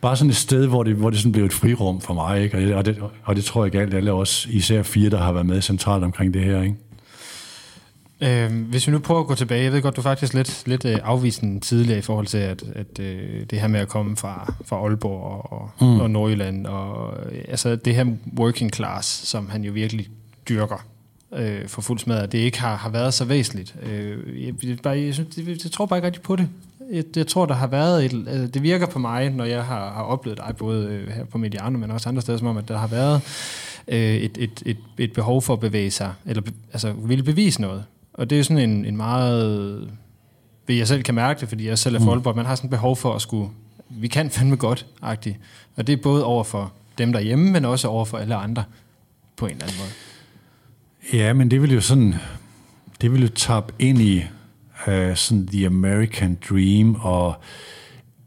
bare 0.04 0.18
sådan 0.18 0.30
et 0.30 0.36
sted, 0.36 0.68
hvor 0.68 0.84
det, 0.84 0.96
hvor 0.96 1.10
det 1.10 1.20
sådan 1.20 1.32
blev 1.32 1.46
et 1.46 1.54
frirum 1.54 2.02
for 2.02 2.14
mig. 2.14 2.44
Ikke? 2.44 2.58
Og, 2.58 2.62
det, 2.62 2.76
og, 2.76 2.86
det, 2.86 3.04
og 3.24 3.36
det 3.36 3.44
tror 3.44 3.64
jeg 3.66 3.72
galt 3.72 3.94
alle 3.94 4.12
os, 4.12 4.48
især 4.52 4.84
fire, 4.84 5.10
der 5.10 5.18
har 5.18 5.32
været 5.32 5.46
med 5.46 5.62
centralt 5.62 6.04
omkring 6.04 6.34
det 6.34 6.44
her. 6.44 6.62
Ikke? 6.62 6.76
Øh, 8.22 8.68
hvis 8.70 8.88
vi 8.88 8.92
nu 8.92 9.00
prøver 9.00 9.22
at 9.22 9.28
gå 9.28 9.36
tilbage, 9.36 9.64
jeg 9.64 9.74
ved 9.74 9.82
godt, 9.82 9.96
du 9.96 10.02
faktisk 10.02 10.34
lidt, 10.34 10.64
lidt 10.66 10.86
øh, 10.86 11.00
afviste 11.04 11.60
tidligere 11.60 12.00
i 12.00 12.02
forhold 12.02 12.28
til, 12.28 12.38
at, 12.38 12.64
at 12.76 13.00
øh, 13.00 13.46
det 13.50 13.62
her 13.62 13.68
med 13.68 13.80
at 13.80 13.88
komme 13.88 14.18
fra, 14.18 14.54
fra 14.66 14.76
Aalborg 14.76 15.52
og, 15.52 15.70
mm. 15.82 16.00
og 16.00 16.10
Nordjylland, 16.10 16.68
og 16.68 17.14
øh, 17.32 17.42
altså 17.48 17.76
det 17.76 17.96
her 17.96 18.06
working 18.40 18.74
class, 18.74 19.08
som 19.08 19.50
han 19.50 19.64
jo 19.64 19.72
virkelig 19.72 20.08
dyrker 20.50 20.86
øh, 21.36 21.68
for 21.68 21.82
fuld 21.82 22.00
smadret, 22.00 22.32
det 22.32 22.38
ikke 22.38 22.62
har, 22.62 22.76
har 22.76 22.90
været 22.90 23.14
så 23.14 23.26
væsentligt. 23.26 23.76
Øh, 23.84 24.46
jeg, 24.46 24.78
bare, 24.84 24.98
jeg, 24.98 25.14
synes, 25.14 25.38
jeg, 25.38 25.48
jeg 25.48 25.72
tror 25.72 25.86
bare 25.86 25.98
ikke 25.98 26.06
rigtig 26.06 26.22
på 26.22 26.36
det. 26.36 26.50
Jeg, 26.94 27.04
jeg 27.16 27.28
tror, 27.28 27.46
der 27.46 27.54
har 27.54 27.68
været 27.68 28.06
et, 28.06 28.28
altså, 28.28 28.48
det 28.48 28.64
virker 28.64 28.86
på 28.86 29.00
mig, 29.00 29.30
når 29.30 29.46
jeg 29.46 29.64
har, 29.64 29.94
har 29.94 30.04
oplevet 30.04 30.38
dig, 30.38 30.56
både 30.58 30.88
øh, 30.88 31.08
her 31.08 31.26
på 31.26 31.38
Mediano, 31.38 31.78
men 31.78 31.92
også 31.92 32.10
andre 32.10 32.22
steder, 32.22 32.38
som 32.38 32.48
om, 32.48 32.58
at 32.58 32.68
der 32.68 32.78
har 32.78 32.88
været 32.88 33.22
øh, 33.88 34.16
et, 34.16 34.38
et, 34.38 34.64
et, 34.66 34.78
et 34.98 35.14
behov 35.14 35.42
for 35.42 35.54
at 35.54 35.60
bevæge 35.60 35.92
sig, 35.92 36.14
eller 36.26 36.42
altså 36.74 36.92
ville 36.92 37.24
bevise 37.24 37.62
noget. 37.62 37.84
Og 38.14 38.30
det 38.30 38.40
er 38.40 38.44
sådan 38.44 38.70
en, 38.70 38.86
en 38.86 38.98
meget... 38.98 39.90
Ved 40.68 40.76
jeg 40.76 40.88
selv 40.88 41.04
kan 41.04 41.16
mærke 41.16 41.40
det, 41.40 41.50
fordi 41.50 41.68
jeg 41.68 41.80
selv 41.80 41.96
er 41.96 42.00
mm. 42.00 42.10
Aalborg, 42.10 42.36
man 42.36 42.46
har 42.46 42.56
sådan 42.56 42.68
et 42.68 42.72
behov 42.72 42.96
for 42.96 43.14
at 43.14 43.22
skulle... 43.22 43.50
Vi 43.90 44.08
kan 44.08 44.30
fandme 44.30 44.56
godt, 44.56 44.86
agtigt. 45.02 45.38
Og 45.76 45.88
det 45.88 45.94
er 45.94 45.98
både 46.04 46.26
over 46.26 46.44
for 46.44 46.74
dem 46.98 47.14
derhjemme, 47.14 47.52
men 47.52 47.66
også 47.66 47.88
over 47.88 48.06
for 48.06 48.18
alle 48.18 48.36
andre 48.36 48.64
på 49.38 49.46
en 49.46 49.52
eller 49.52 49.64
anden 49.64 49.78
måde. 49.80 49.92
Ja, 51.24 51.34
men 51.34 51.52
det 51.52 51.62
vil 51.62 51.74
jo 51.74 51.82
sådan... 51.82 52.16
Det 53.02 53.12
vil 53.12 53.22
jo 53.22 53.28
tabe 53.28 53.74
ind 53.80 54.02
i 54.02 54.24
øh, 54.88 55.16
sådan 55.16 55.48
the 55.48 55.66
American 55.66 56.38
dream, 56.50 56.96
og 56.96 57.36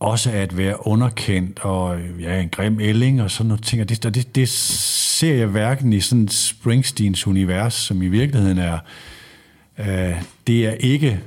også 0.00 0.30
at 0.30 0.56
være 0.56 0.86
underkendt, 0.86 1.58
og 1.58 2.00
øh, 2.00 2.22
ja, 2.22 2.40
en 2.40 2.48
grim 2.48 2.80
ælling, 2.80 3.22
og 3.22 3.30
sådan 3.30 3.48
nogle 3.48 3.62
ting. 3.62 3.82
Og 3.82 3.88
det, 3.88 4.02
det, 4.14 4.34
det 4.34 4.48
ser 4.48 5.34
jeg 5.34 5.46
hverken 5.46 5.92
i 5.92 6.00
sådan 6.00 6.28
Springsteens 6.28 7.26
univers, 7.26 7.74
som 7.74 8.02
i 8.02 8.08
virkeligheden 8.08 8.58
er 8.58 8.78
øh, 9.78 10.22
det 10.46 10.66
er 10.66 10.72
ikke 10.72 11.20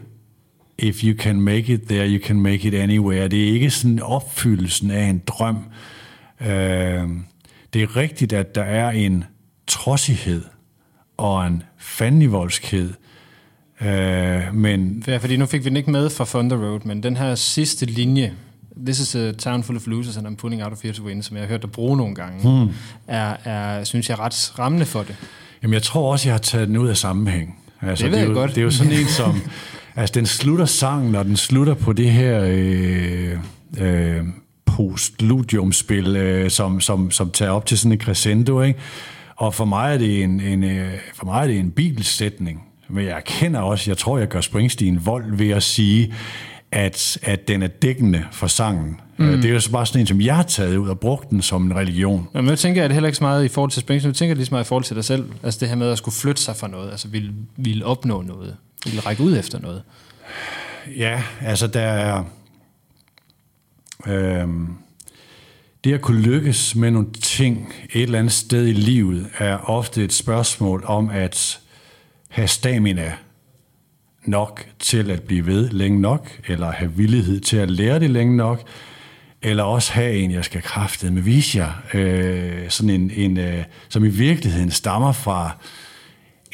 if 0.78 1.04
you 1.04 1.16
can 1.18 1.42
make 1.42 1.74
it 1.74 1.82
there, 1.88 2.08
you 2.08 2.20
can 2.20 2.42
make 2.42 2.68
it 2.68 2.74
anywhere. 2.74 3.28
Det 3.28 3.50
er 3.50 3.54
ikke 3.54 3.70
sådan 3.70 4.00
opfyldelsen 4.00 4.92
af 4.92 5.04
en 5.04 5.22
drøm. 5.28 5.58
Øh, 6.42 7.10
det 7.74 7.84
er 7.84 7.96
rigtigt, 7.96 8.34
at 8.34 8.56
der 8.56 8.64
er 8.64 8.90
en 8.90 9.24
trodsighed 9.68 10.44
og 11.18 11.48
en 11.48 11.64
fandenivoldskhed, 11.78 12.94
uh, 13.82 14.56
men... 14.56 15.04
Ja, 15.08 15.18
fordi 15.18 15.38
nu 15.38 15.46
fik 15.46 15.64
vi 15.64 15.70
den 15.70 15.78
ikke 15.78 15.92
med 15.92 16.10
fra 16.10 16.26
Thunder 16.26 16.58
Road, 16.58 16.80
men 16.86 17.04
den 17.04 17.18
her 17.18 17.36
sidste 17.36 17.86
linje, 17.86 18.34
This 18.86 19.00
is 19.00 19.16
a 19.16 19.32
town 19.32 19.64
full 19.64 19.78
of 19.78 19.88
losers, 19.88 20.18
and 20.18 20.28
I'm 20.28 20.36
putting 20.36 20.64
out 20.64 20.72
of 20.72 20.82
here 20.84 20.94
to 20.94 21.04
win, 21.04 21.24
som 21.24 21.38
jeg 21.38 21.44
har 21.44 21.48
hørt 21.48 21.62
dig 21.62 21.72
bruge 21.72 21.98
nogle 21.98 22.16
gange, 22.16 22.42
hmm. 22.42 22.74
er, 23.08 23.36
er, 23.44 23.84
synes 23.84 24.10
jeg, 24.10 24.20
ret 24.20 24.60
rammende 24.60 24.86
for 24.86 25.04
det. 25.04 25.16
Jamen, 25.64 25.74
jeg 25.74 25.84
tror 25.84 26.12
også, 26.12 26.30
jeg 26.30 26.34
har 26.34 26.40
taget 26.40 26.68
den 26.68 26.78
ud 26.78 26.88
af 26.88 26.98
sammenhæng. 26.98 27.60
Altså, 27.82 28.06
det 28.06 28.12
ved 28.12 28.20
det 28.20 28.26
jeg 28.26 28.30
jo, 28.30 28.40
godt. 28.40 28.52
Det 28.52 28.58
er 28.58 28.64
jo 28.64 28.72
sådan 28.72 28.92
en, 28.92 29.08
som... 29.08 29.42
altså, 29.96 30.14
den 30.14 30.26
slutter 30.26 30.66
sangen, 30.66 31.16
og 31.16 31.26
den 31.26 31.38
slutter 31.38 31.74
på 31.74 31.94
det 31.94 32.12
her... 32.12 32.44
Øh, 32.48 33.38
øh, 33.78 34.24
postludiumspil, 34.66 36.16
øh, 36.16 36.50
som, 36.50 36.82
som, 36.82 37.12
som 37.12 37.32
tager 37.32 37.52
op 37.52 37.66
til 37.66 37.78
sådan 37.78 37.92
en 37.92 38.00
crescendo, 38.00 38.62
ikke? 38.62 38.80
Og 39.36 39.54
for 39.54 39.66
mig 39.66 39.94
er 39.94 39.98
det 39.98 40.24
en, 40.24 40.40
en, 40.40 40.64
øh, 40.64 40.94
for 41.16 41.26
mig 41.26 41.44
er 41.44 41.48
det 41.48 41.60
en 41.60 41.72
bibelsætning. 41.72 42.64
Men 42.90 43.06
jeg 43.06 43.24
kender 43.26 43.60
også, 43.60 43.92
jeg 43.92 43.98
tror, 43.98 44.18
jeg 44.18 44.28
gør 44.28 44.42
Springsteen 44.42 45.06
vold 45.06 45.36
ved 45.38 45.50
at 45.50 45.64
sige, 45.64 46.14
at, 46.72 47.18
at 47.22 47.48
den 47.48 47.64
er 47.64 47.68
dækkende 47.68 48.26
for 48.32 48.48
sangen. 48.48 49.02
Mm. 49.18 49.42
Det 49.42 49.46
er 49.46 49.54
jo 49.54 49.62
bare 49.72 49.86
sådan 49.86 50.02
en, 50.02 50.08
som 50.08 50.22
jeg 50.22 50.36
har 50.36 50.44
taget 50.44 50.78
ud 50.78 50.90
og 50.90 51.00
brugt 51.00 51.30
den 51.30 51.42
som 51.42 51.66
en 51.66 51.76
religion. 51.76 52.28
Men 52.34 52.48
jeg 52.48 52.60
tænker, 52.60 52.84
at 52.84 52.90
det 52.90 52.96
heller 52.96 53.08
ikke 53.08 53.18
så 53.18 53.24
meget 53.24 53.46
i 53.46 53.48
forhold 53.48 53.72
til 53.72 53.82
Springsteen, 53.82 54.10
jeg 54.10 54.16
tænker 54.16 54.36
lige 54.36 54.46
så 54.46 54.54
meget 54.54 54.66
i 54.66 54.68
forhold 54.68 54.84
til 54.84 54.96
dig 54.96 55.06
selv. 55.06 55.32
Altså 55.44 55.60
det 55.60 55.70
her 55.70 55.76
med 55.76 55.92
at 55.92 55.98
skulle 55.98 56.16
flytte 56.16 56.42
sig 56.42 56.56
fra 56.56 56.68
noget, 56.68 56.92
altså 56.92 57.08
ville, 57.08 57.34
ville 57.58 57.86
opnå 57.86 58.22
noget, 58.22 58.56
ville 58.86 59.00
række 59.00 59.24
ud 59.24 59.38
efter 59.38 59.60
noget. 59.60 59.82
Ja, 60.98 61.24
altså 61.42 61.68
der 61.68 61.82
er... 61.82 62.24
Øhm, 64.08 64.68
det 65.84 65.94
at 65.94 66.02
kunne 66.02 66.22
lykkes 66.22 66.76
med 66.76 66.92
nogle 66.92 67.08
ting 67.22 67.74
et 67.94 68.04
eller 68.04 68.20
andet 68.20 68.34
sted 68.34 68.68
i 68.68 68.74
livet, 68.74 69.28
er 69.38 69.58
ofte 69.58 70.04
et 70.04 70.14
spørgsmål 70.14 70.84
om 70.86 71.10
at 71.10 71.60
have 72.30 72.48
stamina 72.48 73.14
nok 74.26 74.66
til 74.80 75.12
at 75.12 75.22
blive 75.22 75.46
ved 75.46 75.70
længe 75.70 76.02
nok, 76.02 76.40
eller 76.48 76.72
have 76.72 76.92
villighed 76.94 77.40
til 77.40 77.58
at 77.58 77.72
lære 77.72 78.00
det 78.00 78.10
længe 78.10 78.38
nok, 78.38 78.64
eller 79.42 79.64
også 79.64 79.94
have 79.94 80.14
en, 80.14 80.32
jeg 80.32 80.46
skal 80.46 80.62
kræfte 80.62 81.12
med 81.12 81.22
vise 81.22 81.58
jer, 81.58 81.72
øh, 81.94 82.70
sådan 82.70 82.90
en, 82.90 83.12
en 83.12 83.38
øh, 83.38 83.64
som 83.90 84.06
i 84.06 84.10
virkeligheden 84.10 84.72
stammer 84.72 85.12
fra 85.12 85.52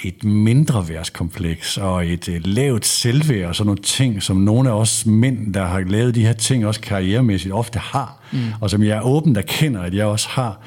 et 0.04 0.24
mindre 0.24 0.90
værtskompleks 0.90 1.78
og 1.78 2.08
et 2.08 2.30
øh, 2.30 2.42
lavt 2.46 2.86
selvværd 2.86 3.48
og 3.48 3.56
sådan 3.56 3.68
nogle 3.68 3.82
ting, 3.82 4.24
som 4.24 4.38
nogle 4.38 4.70
af 4.70 4.74
os 4.74 5.06
mænd, 5.06 5.54
der 5.54 5.66
har 5.66 5.80
lavet 5.80 6.16
de 6.16 6.26
her 6.26 6.34
ting 6.34 6.68
også 6.68 6.82
karrieremæssigt, 6.82 7.54
ofte 7.54 7.80
har, 7.80 8.22
mm. 8.32 8.40
og 8.62 8.70
som 8.70 8.84
jeg 8.84 8.98
er 8.98 9.02
åben, 9.02 9.36
der 9.36 9.42
kender, 9.42 9.82
at 9.82 9.94
jeg 9.94 10.06
også 10.06 10.30
har. 10.30 10.62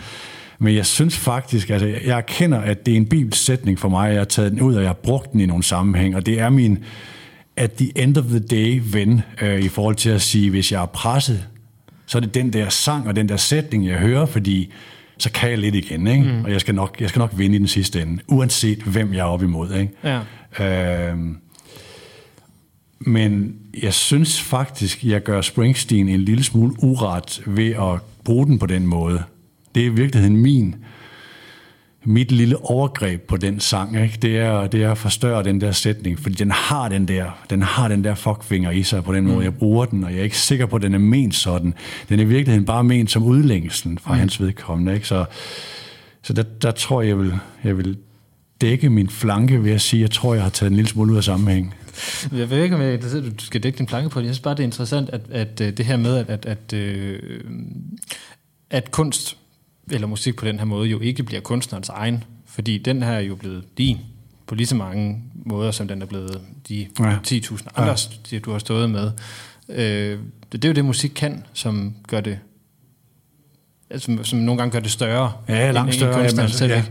Men 0.58 0.74
jeg 0.74 0.86
synes 0.86 1.16
faktisk, 1.16 1.70
altså, 1.70 1.86
jeg 1.86 2.18
erkender, 2.18 2.60
at 2.60 2.86
det 2.86 2.92
er 2.92 2.96
en 2.96 3.06
bibelsætning 3.06 3.78
for 3.78 3.88
mig, 3.88 4.10
jeg 4.10 4.20
har 4.20 4.24
taget 4.24 4.52
den 4.52 4.60
ud, 4.60 4.74
og 4.74 4.80
jeg 4.80 4.88
har 4.88 4.94
brugt 4.94 5.32
den 5.32 5.40
i 5.40 5.46
nogle 5.46 5.62
sammenhæng, 5.62 6.16
og 6.16 6.26
det 6.26 6.40
er 6.40 6.48
min, 6.48 6.78
at 7.56 7.72
the 7.72 7.92
end 8.02 8.16
of 8.16 8.24
the 8.24 8.38
day, 8.38 8.82
ven, 8.92 9.22
øh, 9.42 9.60
i 9.60 9.68
forhold 9.68 9.94
til 9.94 10.10
at 10.10 10.22
sige, 10.22 10.50
hvis 10.50 10.72
jeg 10.72 10.82
er 10.82 10.86
presset, 10.86 11.46
så 12.06 12.18
er 12.18 12.20
det 12.20 12.34
den 12.34 12.52
der 12.52 12.68
sang 12.68 13.08
og 13.08 13.16
den 13.16 13.28
der 13.28 13.36
sætning, 13.36 13.86
jeg 13.86 13.98
hører, 13.98 14.26
fordi 14.26 14.72
så 15.18 15.30
kan 15.32 15.50
jeg 15.50 15.58
lidt 15.58 15.74
igen, 15.74 16.06
ikke? 16.06 16.24
Mm. 16.24 16.44
og 16.44 16.50
jeg 16.50 16.60
skal, 16.60 16.74
nok, 16.74 16.96
jeg 17.00 17.08
skal 17.08 17.20
nok 17.20 17.30
vinde 17.36 17.56
i 17.56 17.58
den 17.58 17.68
sidste 17.68 18.02
ende, 18.02 18.22
uanset 18.28 18.82
hvem 18.82 19.12
jeg 19.12 19.20
er 19.20 19.24
op 19.24 19.42
imod. 19.42 19.74
Ikke? 19.74 19.92
Ja. 20.04 21.10
Øhm, 21.10 21.38
men 22.98 23.56
jeg 23.82 23.94
synes 23.94 24.42
faktisk, 24.42 25.04
jeg 25.04 25.22
gør 25.22 25.40
Springsteen 25.40 26.08
en 26.08 26.20
lille 26.20 26.44
smule 26.44 26.74
uret 26.78 27.42
ved 27.46 27.70
at 27.70 28.00
bruge 28.24 28.46
den 28.46 28.58
på 28.58 28.66
den 28.66 28.86
måde. 28.86 29.22
Det 29.78 29.86
er 29.86 29.90
i 29.90 29.94
virkeligheden 29.94 30.36
min 30.36 30.74
mit 32.04 32.32
lille 32.32 32.56
overgreb 32.64 33.22
på 33.22 33.36
den 33.36 33.60
sang, 33.60 34.02
ikke? 34.02 34.18
Det, 34.22 34.38
er, 34.38 34.66
det 34.66 34.82
er 34.82 34.90
at 34.90 34.98
forstørre 34.98 35.42
den 35.42 35.60
der 35.60 35.72
sætning, 35.72 36.18
fordi 36.18 36.34
den 36.34 36.50
har 36.50 36.88
den 36.88 37.08
der, 37.08 37.44
den 37.50 37.62
har 37.62 37.88
den 37.88 38.04
der 38.04 38.14
fuckfinger 38.14 38.70
i 38.70 38.82
sig 38.82 39.04
på 39.04 39.12
den 39.14 39.24
måde, 39.24 39.36
mm. 39.36 39.42
jeg 39.42 39.54
bruger 39.54 39.84
den, 39.84 40.04
og 40.04 40.10
jeg 40.10 40.18
er 40.18 40.22
ikke 40.22 40.38
sikker 40.38 40.66
på, 40.66 40.76
at 40.76 40.82
den 40.82 40.94
er 40.94 40.98
ment 40.98 41.34
sådan. 41.34 41.74
Den 42.08 42.18
er 42.18 42.24
i 42.24 42.26
virkeligheden 42.26 42.66
bare 42.66 42.84
ment 42.84 43.10
som 43.10 43.22
udlængslen 43.22 43.98
fra 43.98 44.12
mm. 44.12 44.18
hans 44.18 44.40
vedkommende, 44.40 44.94
ikke? 44.94 45.08
Så, 45.08 45.24
så 46.22 46.32
der, 46.32 46.42
der 46.42 46.70
tror 46.70 47.02
jeg, 47.02 47.08
jeg 47.08 47.18
vil, 47.18 47.34
jeg 47.64 47.76
vil 47.76 47.96
dække 48.60 48.90
min 48.90 49.08
flanke 49.08 49.64
ved 49.64 49.72
at 49.72 49.80
sige, 49.80 50.00
at 50.00 50.02
jeg 50.02 50.10
tror, 50.10 50.34
jeg 50.34 50.42
har 50.42 50.50
taget 50.50 50.70
en 50.70 50.76
lille 50.76 50.88
smule 50.88 51.12
ud 51.12 51.16
af 51.16 51.24
sammenhæng. 51.24 51.74
Jeg 52.32 52.50
ved 52.50 52.62
ikke, 52.62 52.74
om 52.74 52.82
jeg, 52.82 53.02
du 53.02 53.44
skal 53.44 53.62
dække 53.62 53.78
din 53.78 53.88
flanke 53.88 54.08
på 54.08 54.20
det. 54.20 54.26
Jeg 54.26 54.34
synes 54.34 54.42
bare, 54.42 54.54
det 54.54 54.60
er 54.60 54.64
interessant, 54.64 55.10
at, 55.10 55.20
at 55.30 55.60
øh, 55.60 55.76
det 55.76 55.86
her 55.86 55.96
med, 55.96 56.16
at, 56.16 56.28
at, 56.28 56.46
at, 56.46 56.72
øh, 56.72 57.40
at 58.70 58.90
kunst 58.90 59.36
eller 59.90 60.06
musik 60.06 60.36
på 60.36 60.44
den 60.44 60.58
her 60.58 60.64
måde 60.64 60.88
jo 60.88 61.00
ikke 61.00 61.22
bliver 61.22 61.40
kunstnerens 61.40 61.88
egen, 61.88 62.24
fordi 62.46 62.78
den 62.78 63.02
her 63.02 63.12
er 63.12 63.20
jo 63.20 63.34
blevet 63.34 63.78
din 63.78 63.98
på 64.46 64.54
lige 64.54 64.66
så 64.66 64.74
mange 64.74 65.22
måder, 65.34 65.70
som 65.70 65.88
den 65.88 66.02
er 66.02 66.06
blevet 66.06 66.40
de 66.68 66.86
ja. 66.98 67.16
10.000 67.26 67.66
andre, 67.76 67.96
ja. 68.32 68.38
du 68.38 68.52
har 68.52 68.58
stået 68.58 68.90
med. 68.90 69.10
Øh, 69.68 70.18
det 70.52 70.64
er 70.64 70.68
jo 70.68 70.74
det, 70.74 70.84
musik 70.84 71.12
kan, 71.16 71.44
som 71.52 71.94
gør 72.08 72.20
det, 72.20 72.38
som, 73.96 74.24
som 74.24 74.38
nogle 74.38 74.58
gange 74.58 74.72
gør 74.72 74.80
det 74.80 74.90
større. 74.90 75.32
Ja, 75.48 75.70
langt 75.70 75.94
større. 75.94 76.20
End, 76.20 76.30
end 76.30 76.40
altså, 76.40 76.66
ja. 76.66 76.84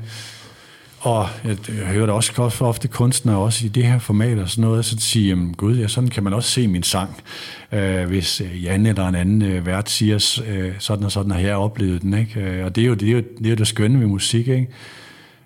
Og 0.99 1.27
jeg, 1.43 1.57
jeg 1.67 1.85
hører 1.85 2.05
da 2.05 2.11
også 2.11 2.33
ofte, 2.37 2.61
ofte 2.61 2.87
kunstnere, 2.87 3.37
også 3.37 3.65
i 3.65 3.69
det 3.69 3.83
her 3.83 3.99
format 3.99 4.39
og 4.39 4.49
sådan 4.49 4.61
noget, 4.61 4.85
så 4.85 4.95
sige, 4.99 5.29
jamen, 5.29 5.53
gud, 5.53 5.77
ja, 5.77 5.87
sådan 5.87 6.09
kan 6.09 6.23
man 6.23 6.33
også 6.33 6.49
se 6.49 6.67
min 6.67 6.83
sang. 6.83 7.23
Øh, 7.71 8.05
hvis 8.05 8.41
øh, 8.41 8.63
Jan 8.63 8.85
eller 8.85 9.07
en 9.07 9.15
anden 9.15 9.41
øh, 9.41 9.65
vært 9.65 9.89
siger, 9.89 10.41
øh, 10.47 10.73
sådan 10.79 11.05
og 11.05 11.11
sådan 11.11 11.31
og 11.31 11.37
her 11.37 11.55
oplevet 11.55 12.01
den. 12.01 12.13
Ikke? 12.13 12.39
Øh, 12.39 12.65
og 12.65 12.75
det 12.75 12.81
er, 12.81 12.87
jo, 12.87 12.93
det, 12.93 13.07
er 13.07 13.11
jo, 13.11 13.23
det 13.37 13.45
er 13.45 13.49
jo 13.49 13.55
det 13.55 13.67
skønne 13.67 13.99
ved 13.99 14.07
musik. 14.07 14.47
Ikke? 14.47 14.67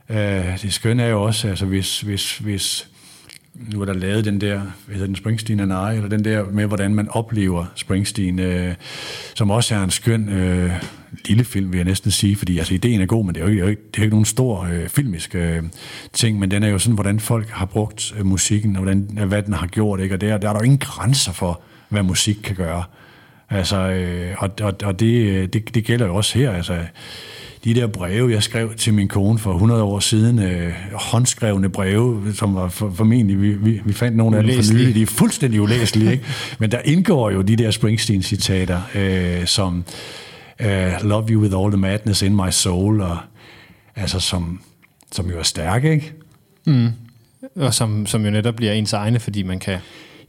Øh, 0.10 0.62
det 0.62 0.74
skønne 0.74 1.04
er 1.04 1.08
jo 1.08 1.24
også, 1.24 1.48
altså 1.48 1.66
hvis, 1.66 2.02
hvis, 2.02 2.38
hvis 2.38 2.88
nu 3.54 3.82
er 3.82 3.86
der 3.86 3.94
lavet 3.94 4.26
den 4.26 4.42
der, 4.42 4.62
hvad 4.86 4.96
hedder 4.96 5.08
den, 5.08 5.16
Springsteen 5.16 5.60
and 5.60 5.72
I, 5.72 5.96
eller 5.96 6.10
den 6.10 6.26
der 6.26 6.46
med, 6.52 6.66
hvordan 6.66 6.96
man 6.96 7.10
oplever 7.10 7.66
Springsteen, 7.76 8.40
øh, 8.40 8.76
som 9.36 9.52
også 9.52 9.76
er 9.76 9.84
en 9.84 9.92
skøn 9.92 10.30
øh, 10.30 10.72
lille 11.26 11.44
film, 11.44 11.72
vil 11.72 11.78
jeg 11.78 11.86
næsten 11.86 12.12
sige, 12.12 12.36
fordi 12.36 12.58
altså, 12.58 12.74
ideen 12.74 13.02
er 13.02 13.06
god, 13.06 13.26
men 13.26 13.36
det 13.36 13.44
er 13.44 13.48
jo 13.48 13.68
ikke, 13.68 13.82
det 13.92 13.98
er 13.98 14.04
ikke 14.04 14.16
nogen 14.16 14.26
stor 14.26 14.64
øh, 14.74 14.90
filmisk 14.90 15.36
øh, 15.36 15.64
ting, 16.14 16.40
men 16.40 16.52
den 16.52 16.64
er 16.64 16.68
jo 16.68 16.80
sådan, 16.80 16.96
hvordan 16.96 17.20
folk 17.20 17.50
har 17.50 17.66
brugt 17.66 18.14
øh, 18.18 18.26
musikken, 18.26 18.76
og 18.76 18.82
hvordan, 18.84 19.18
øh, 19.22 19.28
hvad 19.28 19.44
den 19.44 19.54
har 19.54 19.68
gjort, 19.68 20.00
ikke? 20.00 20.16
og 20.16 20.22
der, 20.22 20.38
der 20.38 20.50
er 20.50 20.54
der 20.54 20.60
jo 20.60 20.66
ingen 20.66 20.80
grænser 20.80 21.32
for, 21.32 21.62
hvad 21.90 22.04
musik 22.04 22.38
kan 22.44 22.56
gøre. 22.56 22.84
Altså, 23.50 23.78
øh, 23.78 24.36
og, 24.38 24.50
og, 24.62 24.74
og 24.84 25.00
det, 25.00 25.28
øh, 25.28 25.48
det, 25.48 25.76
det 25.76 25.86
gælder 25.86 26.06
jo 26.06 26.16
også 26.16 26.38
her, 26.38 26.52
altså, 26.52 26.86
de 27.64 27.74
der 27.74 27.88
breve, 27.88 28.32
jeg 28.32 28.44
skrev 28.44 28.76
til 28.76 28.94
min 28.94 29.08
kone 29.08 29.40
for 29.40 29.54
100 29.54 29.84
år 29.84 30.00
siden, 30.00 30.40
øh, 30.40 30.74
håndskrevne 30.94 31.70
breve, 31.70 32.34
som 32.34 32.56
var 32.56 32.70
for, 32.70 32.94
formentlig, 32.96 33.42
vi, 33.42 33.54
vi, 33.54 33.82
vi 33.86 33.94
fandt 33.94 34.18
nogle 34.18 34.38
af 34.38 34.44
dem 34.44 34.64
for 34.64 34.74
nylig, 34.74 34.96
de 34.96 35.02
er 35.02 35.06
fuldstændig 35.06 35.62
ulæselige, 35.62 36.12
ikke? 36.12 36.26
men 36.60 36.72
der 36.72 36.80
indgår 36.86 37.32
jo 37.32 37.42
de 37.42 37.56
der 37.56 37.72
Springsteen-citater, 37.72 38.82
øh, 38.96 39.46
som 39.46 39.84
øh, 40.60 40.92
Love 41.04 41.28
you 41.30 41.42
with 41.42 41.56
all 41.58 41.72
the 41.72 41.80
madness 41.80 42.22
in 42.22 42.36
my 42.36 42.50
soul, 42.50 43.02
og 43.02 43.18
altså 43.96 44.20
som, 44.20 44.62
som 45.12 45.30
jo 45.30 45.40
er 45.40 45.44
stærke, 45.44 45.92
ikke? 45.92 46.14
Mm. 46.66 46.90
Og 47.56 47.74
som, 47.74 48.06
som 48.06 48.26
jo 48.26 48.32
netop 48.32 48.56
bliver 48.56 48.74
ens 48.74 48.94
egne, 48.94 49.20
fordi 49.20 49.44
man 49.44 49.60
kan 49.60 49.78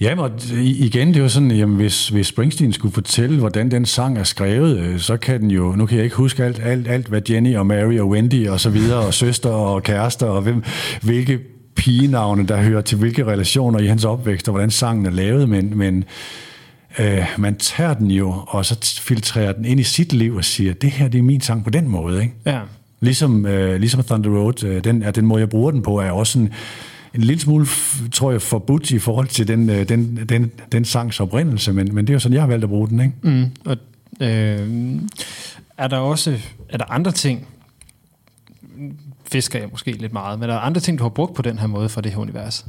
Ja, 0.03 0.20
og 0.20 0.30
igen, 0.61 1.09
det 1.09 1.16
er 1.16 1.20
jo 1.20 1.28
sådan, 1.28 1.50
jamen, 1.50 1.76
hvis, 1.76 2.09
hvis 2.09 2.26
Springsteen 2.26 2.72
skulle 2.72 2.94
fortælle, 2.94 3.38
hvordan 3.38 3.70
den 3.70 3.86
sang 3.86 4.18
er 4.18 4.24
skrevet, 4.24 4.78
øh, 4.78 4.98
så 4.98 5.16
kan 5.16 5.40
den 5.40 5.50
jo, 5.50 5.72
nu 5.76 5.86
kan 5.86 5.96
jeg 5.96 6.05
ikke 6.05 6.16
huske 6.16 6.44
alt, 6.44 6.61
alt, 6.62 6.88
alt 6.88 7.07
hvad 7.07 7.30
Jenny 7.30 7.57
og 7.57 7.66
Mary 7.66 7.98
og 7.98 8.09
Wendy 8.09 8.48
og 8.48 8.61
så 8.61 8.70
videre, 8.70 9.07
og 9.07 9.14
søster 9.14 9.50
og 9.50 9.82
kærester, 9.82 10.26
og 10.26 10.42
hvem, 10.42 10.62
hvilke 11.03 11.40
pigenavne, 11.74 12.46
der 12.46 12.62
hører 12.62 12.80
til 12.80 12.98
hvilke 12.98 13.26
relationer 13.26 13.78
i 13.78 13.86
hans 13.86 14.05
opvækst, 14.05 14.48
og 14.48 14.53
hvordan 14.53 14.70
sangen 14.70 15.07
er 15.07 15.11
lavet, 15.11 15.48
men, 15.48 15.78
men 15.78 16.05
øh, 16.98 17.24
man 17.38 17.55
tager 17.55 17.94
den 17.94 18.11
jo, 18.11 18.34
og 18.46 18.64
så 18.64 19.00
filtrerer 19.03 19.53
den 19.53 19.64
ind 19.64 19.80
i 19.80 19.82
sit 19.82 20.12
liv 20.12 20.34
og 20.34 20.44
siger, 20.44 20.74
det 20.74 20.90
her 20.90 21.09
det 21.09 21.18
er 21.18 21.22
min 21.22 21.40
sang 21.40 21.64
på 21.64 21.70
den 21.70 21.88
måde. 21.88 22.22
Ikke? 22.22 22.34
Ja. 22.46 22.61
Ligesom, 23.00 23.46
øh, 23.46 23.80
ligesom 23.80 24.03
Thunder 24.03 24.30
Road, 24.30 24.64
øh, 24.64 24.84
den, 24.84 25.03
er 25.03 25.11
den 25.11 25.26
måde, 25.26 25.40
jeg 25.40 25.48
bruger 25.48 25.70
den 25.70 25.82
på, 25.82 26.00
er 26.00 26.11
også 26.11 26.38
en, 26.38 26.53
en 27.14 27.20
lille 27.20 27.40
smule, 27.40 27.66
tror 28.12 28.30
jeg, 28.30 28.42
forbudt 28.42 28.90
i 28.90 28.98
forhold 28.98 29.28
til 29.28 29.48
den, 29.48 29.70
øh, 29.70 29.88
den, 29.88 30.28
den, 30.28 30.52
den 30.72 30.84
sangs 30.84 31.20
oprindelse, 31.20 31.72
men, 31.72 31.94
men 31.94 32.06
det 32.06 32.10
er 32.10 32.14
jo 32.14 32.20
sådan, 32.20 32.34
jeg 32.34 32.42
har 32.42 32.48
valgt 32.48 32.64
at 32.64 32.70
bruge 32.70 32.88
den. 32.88 33.00
Ikke? 33.00 33.14
Mm, 33.22 33.50
og, 33.64 33.76
øh, 34.20 35.00
er 35.78 35.88
der 35.88 35.96
også 35.96 36.38
er 36.68 36.78
der 36.78 36.84
andre 36.84 37.12
ting, 37.12 37.46
fisker 39.32 39.58
jeg 39.58 39.68
måske 39.70 39.92
lidt 39.92 40.12
meget, 40.12 40.38
men 40.38 40.50
er 40.50 40.52
der 40.52 40.60
andre 40.60 40.80
ting, 40.80 40.98
du 40.98 41.04
har 41.04 41.08
brugt 41.08 41.34
på 41.34 41.42
den 41.42 41.58
her 41.58 41.66
måde 41.66 41.88
for 41.88 42.00
det 42.00 42.12
her 42.12 42.18
univers? 42.18 42.66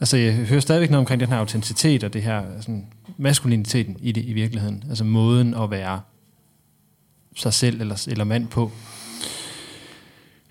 Altså, 0.00 0.16
jeg 0.16 0.32
hører 0.32 0.60
stadigvæk 0.60 0.90
noget 0.90 1.00
omkring 1.00 1.20
den 1.20 1.28
her 1.28 1.36
autenticitet 1.36 2.04
og 2.04 2.12
det 2.12 2.22
her 2.22 2.42
sådan, 2.60 2.86
maskuliniteten 3.16 3.96
i 4.00 4.12
det 4.12 4.24
i 4.24 4.32
virkeligheden. 4.32 4.84
Altså 4.88 5.04
måden 5.04 5.54
at 5.54 5.70
være 5.70 6.00
sig 7.36 7.52
selv 7.52 7.80
eller, 7.80 8.06
eller 8.08 8.24
mand 8.24 8.46
på. 8.46 8.70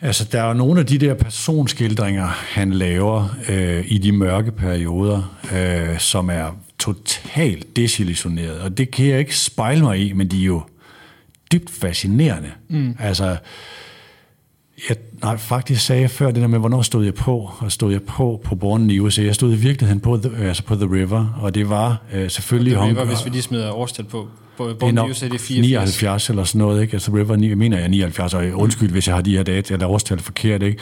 Altså, 0.01 0.27
der 0.31 0.41
er 0.41 0.47
jo 0.47 0.53
nogle 0.53 0.79
af 0.79 0.85
de 0.85 0.97
der 0.97 1.13
personskildringer, 1.13 2.27
han 2.27 2.71
laver 2.71 3.35
øh, 3.49 3.85
i 3.87 3.97
de 3.97 4.11
mørke 4.11 4.51
perioder, 4.51 5.37
øh, 5.55 5.99
som 5.99 6.29
er 6.29 6.57
totalt 6.79 7.75
desillusioneret. 7.75 8.59
Og 8.59 8.77
det 8.77 8.91
kan 8.91 9.05
jeg 9.05 9.19
ikke 9.19 9.37
spejle 9.37 9.81
mig 9.81 9.99
i, 9.99 10.13
men 10.13 10.27
de 10.27 10.41
er 10.41 10.45
jo 10.45 10.61
dybt 11.51 11.69
fascinerende. 11.69 12.51
Mm. 12.69 12.95
Altså, 12.99 13.37
jeg, 14.89 14.97
nej, 15.21 15.37
faktisk 15.37 15.85
sagde 15.85 16.01
jeg 16.01 16.11
før 16.11 16.31
det 16.31 16.41
der 16.41 16.47
med, 16.47 16.59
hvornår 16.59 16.81
stod 16.81 17.05
jeg 17.05 17.13
på, 17.13 17.51
og 17.59 17.71
stod 17.71 17.91
jeg 17.91 18.01
på 18.01 18.41
på 18.43 18.55
Born 18.55 18.89
i 18.89 18.99
USA. 18.99 19.23
Jeg 19.23 19.35
stod 19.35 19.53
i 19.53 19.55
virkeligheden 19.55 19.99
på 19.99 20.17
The, 20.17 20.47
altså 20.47 20.63
på 20.63 20.75
The 20.75 20.85
River, 20.91 21.39
og 21.41 21.55
det 21.55 21.69
var 21.69 22.01
øh, 22.13 22.29
selvfølgelig... 22.29 22.73
The 22.73 22.89
River, 22.89 23.05
hvis 23.05 23.25
vi 23.25 23.29
lige 23.29 23.41
smider 23.41 23.71
årstal 23.71 24.05
på. 24.05 24.27
Born 24.57 24.97
det 24.97 25.03
er 25.03 25.09
USA, 25.09 25.25
det 25.25 25.33
er 25.33 25.39
84. 25.39 25.67
79 25.67 26.29
eller 26.29 26.43
sådan 26.43 26.59
noget, 26.59 26.81
ikke? 26.81 26.93
Altså 26.93 27.11
River, 27.11 27.47
jeg 27.47 27.57
mener 27.57 27.79
jeg 27.79 27.89
79, 27.89 28.33
og 28.33 28.43
undskyld, 28.53 28.91
hvis 28.91 29.07
jeg 29.07 29.15
har 29.15 29.21
de 29.21 29.35
her 29.35 29.43
data, 29.43 29.73
eller 29.73 29.87
årstal 29.87 30.19
forkert, 30.19 30.63
ikke? 30.63 30.79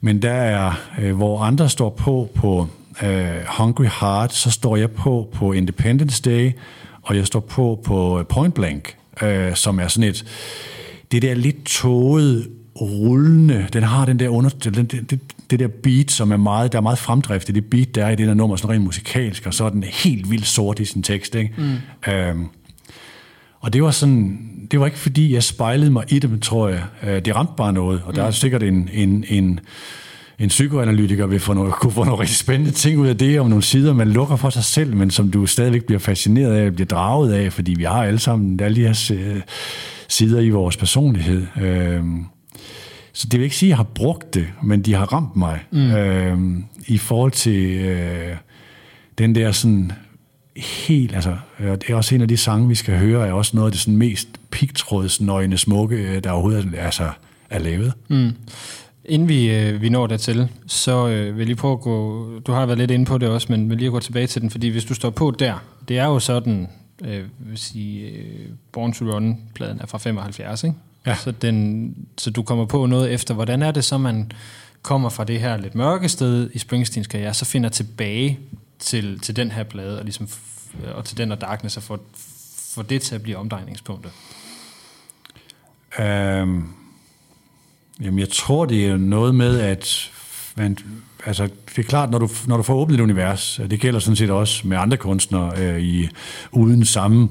Men 0.00 0.22
der 0.22 0.32
er, 0.32 0.72
øh, 1.00 1.16
hvor 1.16 1.40
andre 1.40 1.68
står 1.68 1.90
på 1.90 2.28
på 2.34 2.66
øh, 3.02 3.26
Hungry 3.48 3.86
Heart, 4.00 4.34
så 4.34 4.50
står 4.50 4.76
jeg 4.76 4.90
på 4.90 5.28
på 5.34 5.52
Independence 5.52 6.22
Day, 6.22 6.52
og 7.02 7.16
jeg 7.16 7.26
står 7.26 7.40
på 7.40 7.80
på 7.84 8.24
Point 8.28 8.54
Blank, 8.54 8.96
øh, 9.22 9.54
som 9.54 9.80
er 9.80 9.88
sådan 9.88 10.10
et, 10.10 10.24
det 11.12 11.22
der 11.22 11.34
lidt 11.34 11.64
tåget 11.64 12.48
rullende, 12.80 13.66
den 13.72 13.82
har 13.82 14.04
den 14.04 14.18
der 14.18 14.28
under, 14.28 14.50
den, 14.50 14.84
det, 14.84 15.20
det 15.50 15.58
der 15.58 15.68
beat, 15.82 16.10
som 16.10 16.32
er 16.32 16.36
meget, 16.36 16.72
der 16.72 16.78
er 16.78 16.82
meget 16.82 16.98
fremdrift 16.98 17.48
i 17.48 17.52
det 17.52 17.64
beat, 17.64 17.94
der 17.94 18.06
er 18.06 18.10
i 18.10 18.16
det 18.16 18.28
der 18.28 18.34
nummer, 18.34 18.56
sådan 18.56 18.70
rent 18.70 18.84
musikalsk, 18.84 19.46
og 19.46 19.54
så 19.54 19.64
er 19.64 19.70
den 19.70 19.84
helt 19.84 20.30
vildt 20.30 20.46
sort 20.46 20.78
i 20.78 20.84
sin 20.84 21.02
tekst, 21.02 21.34
ikke? 21.34 21.54
Mm. 21.58 22.12
Øhm, 22.12 22.46
og 23.60 23.72
det 23.72 23.82
var 23.82 23.90
sådan, 23.90 24.38
det 24.70 24.80
var 24.80 24.86
ikke 24.86 24.98
fordi, 24.98 25.34
jeg 25.34 25.42
spejlede 25.42 25.90
mig 25.90 26.04
i 26.08 26.18
det, 26.18 26.42
tror 26.42 26.68
jeg. 26.68 26.82
Øh, 27.02 27.24
det 27.24 27.36
ramte 27.36 27.52
bare 27.56 27.72
noget, 27.72 28.02
og 28.04 28.16
der 28.16 28.22
er 28.22 28.26
mm. 28.26 28.32
sikkert 28.32 28.62
en, 28.62 28.88
en, 28.92 29.24
en, 29.28 29.60
en 30.38 30.48
psykoanalytiker 30.48 31.26
vil 31.26 31.40
få 31.40 31.54
noget, 31.54 31.72
kunne 31.72 31.92
få 31.92 32.04
nogle 32.04 32.20
rigtig 32.20 32.36
spændende 32.36 32.70
ting 32.70 32.98
ud 32.98 33.08
af 33.08 33.18
det, 33.18 33.40
om 33.40 33.46
nogle 33.46 33.62
sider, 33.62 33.92
man 33.92 34.08
lukker 34.08 34.36
for 34.36 34.50
sig 34.50 34.64
selv, 34.64 34.96
men 34.96 35.10
som 35.10 35.30
du 35.30 35.46
stadigvæk 35.46 35.84
bliver 35.84 35.98
fascineret 35.98 36.56
af, 36.56 36.74
bliver 36.74 36.86
draget 36.86 37.32
af, 37.32 37.52
fordi 37.52 37.74
vi 37.74 37.84
har 37.84 38.04
alle 38.04 38.18
sammen 38.18 38.60
alle 38.60 38.76
de 38.76 38.86
her 38.86 39.12
øh, 39.12 39.40
sider 40.08 40.40
i 40.40 40.50
vores 40.50 40.76
personlighed. 40.76 41.46
Øhm, 41.60 42.24
så 43.12 43.26
det 43.30 43.40
vil 43.40 43.44
ikke 43.44 43.56
sige, 43.56 43.68
at 43.68 43.70
jeg 43.70 43.76
har 43.76 43.84
brugt 43.94 44.34
det, 44.34 44.46
men 44.62 44.82
de 44.82 44.94
har 44.94 45.12
ramt 45.12 45.36
mig 45.36 45.60
mm. 45.70 45.90
øh, 45.90 46.38
i 46.86 46.98
forhold 46.98 47.32
til 47.32 47.78
øh, 47.78 48.36
den 49.18 49.34
der 49.34 49.52
sådan 49.52 49.92
helt, 50.56 51.14
altså, 51.14 51.36
det 51.58 51.90
er 51.90 51.94
også 51.94 52.14
en 52.14 52.20
af 52.20 52.28
de 52.28 52.36
sange, 52.36 52.68
vi 52.68 52.74
skal 52.74 52.98
høre, 52.98 53.28
er 53.28 53.32
også 53.32 53.56
noget 53.56 53.68
af 53.68 53.72
det 53.72 53.80
sådan 53.80 53.96
mest 53.96 54.28
pigtrådsnøgne 54.50 55.58
smukke, 55.58 55.96
øh, 55.96 56.24
der 56.24 56.30
overhovedet 56.30 56.74
altså, 56.78 57.10
er 57.50 57.58
lavet. 57.58 57.92
Mm. 58.08 58.30
Inden 59.04 59.28
vi, 59.28 59.50
øh, 59.50 59.82
vi 59.82 59.88
når 59.88 60.06
dertil, 60.06 60.48
så 60.66 61.08
øh, 61.08 61.24
vil 61.24 61.38
jeg 61.38 61.46
lige 61.46 61.56
prøve 61.56 61.72
at 61.72 61.80
gå, 61.80 62.26
du 62.46 62.52
har 62.52 62.66
været 62.66 62.78
lidt 62.78 62.90
inde 62.90 63.04
på 63.04 63.18
det 63.18 63.28
også, 63.28 63.46
men 63.50 63.70
vil 63.70 63.78
lige 63.78 63.90
gå 63.90 64.00
tilbage 64.00 64.26
til 64.26 64.42
den, 64.42 64.50
fordi 64.50 64.68
hvis 64.68 64.84
du 64.84 64.94
står 64.94 65.10
på 65.10 65.30
der, 65.30 65.64
det 65.88 65.98
er 65.98 66.04
jo 66.04 66.18
sådan, 66.18 66.68
øh, 67.04 67.24
vil 67.38 67.58
sige, 67.58 68.08
øh, 68.08 68.46
Born 68.72 68.92
to 68.92 69.04
Run-pladen 69.04 69.80
er 69.80 69.86
fra 69.86 69.98
75, 69.98 70.64
ikke? 70.64 70.76
Ja. 71.06 71.16
Så, 71.16 71.30
den, 71.30 71.94
så 72.18 72.30
du 72.30 72.42
kommer 72.42 72.64
på 72.64 72.86
noget 72.86 73.12
efter, 73.12 73.34
hvordan 73.34 73.62
er 73.62 73.70
det 73.70 73.84
så, 73.84 73.98
man 73.98 74.32
kommer 74.82 75.08
fra 75.08 75.24
det 75.24 75.40
her 75.40 75.56
lidt 75.56 75.74
mørke 75.74 76.08
sted 76.08 76.50
i 76.52 76.58
Springsteens 76.58 77.06
karriere, 77.06 77.34
så 77.34 77.44
finder 77.44 77.68
tilbage 77.68 78.38
til, 78.78 79.20
til 79.20 79.36
den 79.36 79.50
her 79.50 79.62
plade, 79.62 79.98
og, 79.98 80.04
ligesom, 80.04 80.28
og 80.94 81.04
til 81.04 81.18
den 81.18 81.32
og 81.32 81.40
Darkness, 81.40 81.76
og 81.76 81.82
får, 81.82 81.98
får 82.74 82.82
det 82.82 83.02
til 83.02 83.14
at 83.14 83.22
blive 83.22 83.36
omdrejningspunktet? 83.36 84.12
Um, 85.98 86.74
jamen, 88.00 88.18
jeg 88.18 88.28
tror, 88.28 88.64
det 88.64 88.86
er 88.86 88.96
noget 88.96 89.34
med, 89.34 89.60
at 89.60 90.10
man, 90.56 90.78
altså, 91.26 91.44
det 91.44 91.78
er 91.78 91.82
klart, 91.82 92.10
når 92.10 92.18
du, 92.18 92.28
når 92.46 92.56
du 92.56 92.62
får 92.62 92.74
åbnet 92.74 92.94
et 92.94 93.02
univers, 93.02 93.60
det 93.70 93.80
gælder 93.80 94.00
sådan 94.00 94.16
set 94.16 94.30
også 94.30 94.68
med 94.68 94.76
andre 94.76 94.96
kunstnere 94.96 95.58
øh, 95.58 95.80
i, 95.80 96.08
uden 96.52 96.84
samme 96.84 97.28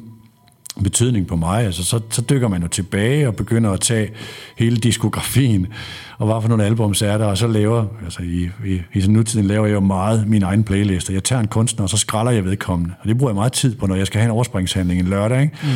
betydning 0.83 1.27
på 1.27 1.35
mig. 1.35 1.65
Altså, 1.65 1.83
så, 1.83 1.99
så 2.09 2.21
dykker 2.21 2.47
man 2.47 2.61
jo 2.61 2.67
tilbage 2.67 3.27
og 3.27 3.35
begynder 3.35 3.71
at 3.71 3.81
tage 3.81 4.09
hele 4.57 4.77
diskografien, 4.77 5.67
og 6.17 6.25
hvad 6.25 6.41
for 6.41 6.49
nogle 6.49 6.65
albums 6.65 7.01
er 7.01 7.17
der, 7.17 7.25
og 7.25 7.37
så 7.37 7.47
laver, 7.47 7.85
altså 8.03 8.21
i, 8.21 8.49
i, 8.65 8.81
i 8.93 9.07
nutiden 9.07 9.47
laver 9.47 9.65
jeg 9.65 9.73
jo 9.73 9.79
meget 9.79 10.27
min 10.27 10.43
egen 10.43 10.63
playlist. 10.63 11.09
Jeg 11.09 11.23
tager 11.23 11.39
en 11.39 11.47
kunstner, 11.47 11.83
og 11.83 11.89
så 11.89 11.97
skralder 11.97 12.31
jeg 12.31 12.45
vedkommende. 12.45 12.93
Og 13.01 13.07
det 13.07 13.17
bruger 13.17 13.31
jeg 13.31 13.35
meget 13.35 13.53
tid 13.53 13.75
på, 13.75 13.87
når 13.87 13.95
jeg 13.95 14.07
skal 14.07 14.19
have 14.19 14.25
en 14.25 14.31
overspringshandling 14.31 14.99
en 14.99 15.07
lørdag. 15.07 15.41
Ikke? 15.41 15.57
Mm. 15.63 15.69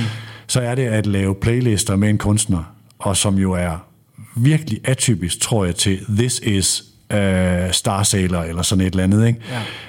Så 0.47 0.61
er 0.61 0.75
det 0.75 0.83
at 0.83 1.05
lave 1.05 1.35
playlister 1.35 1.95
med 1.95 2.09
en 2.09 2.17
kunstner, 2.17 2.63
og 2.99 3.17
som 3.17 3.35
jo 3.35 3.51
er 3.51 3.85
virkelig 4.35 4.79
atypisk, 4.83 5.39
tror 5.41 5.65
jeg, 5.65 5.75
til 5.75 5.99
This 6.17 6.39
Is 6.39 6.92
øh, 7.11 7.71
Star 7.71 8.03
Sailor 8.03 8.41
eller 8.41 8.61
sådan 8.61 8.81
et 8.81 8.91
eller 8.91 9.03
andet, 9.03 9.27
ikke? 9.27 9.39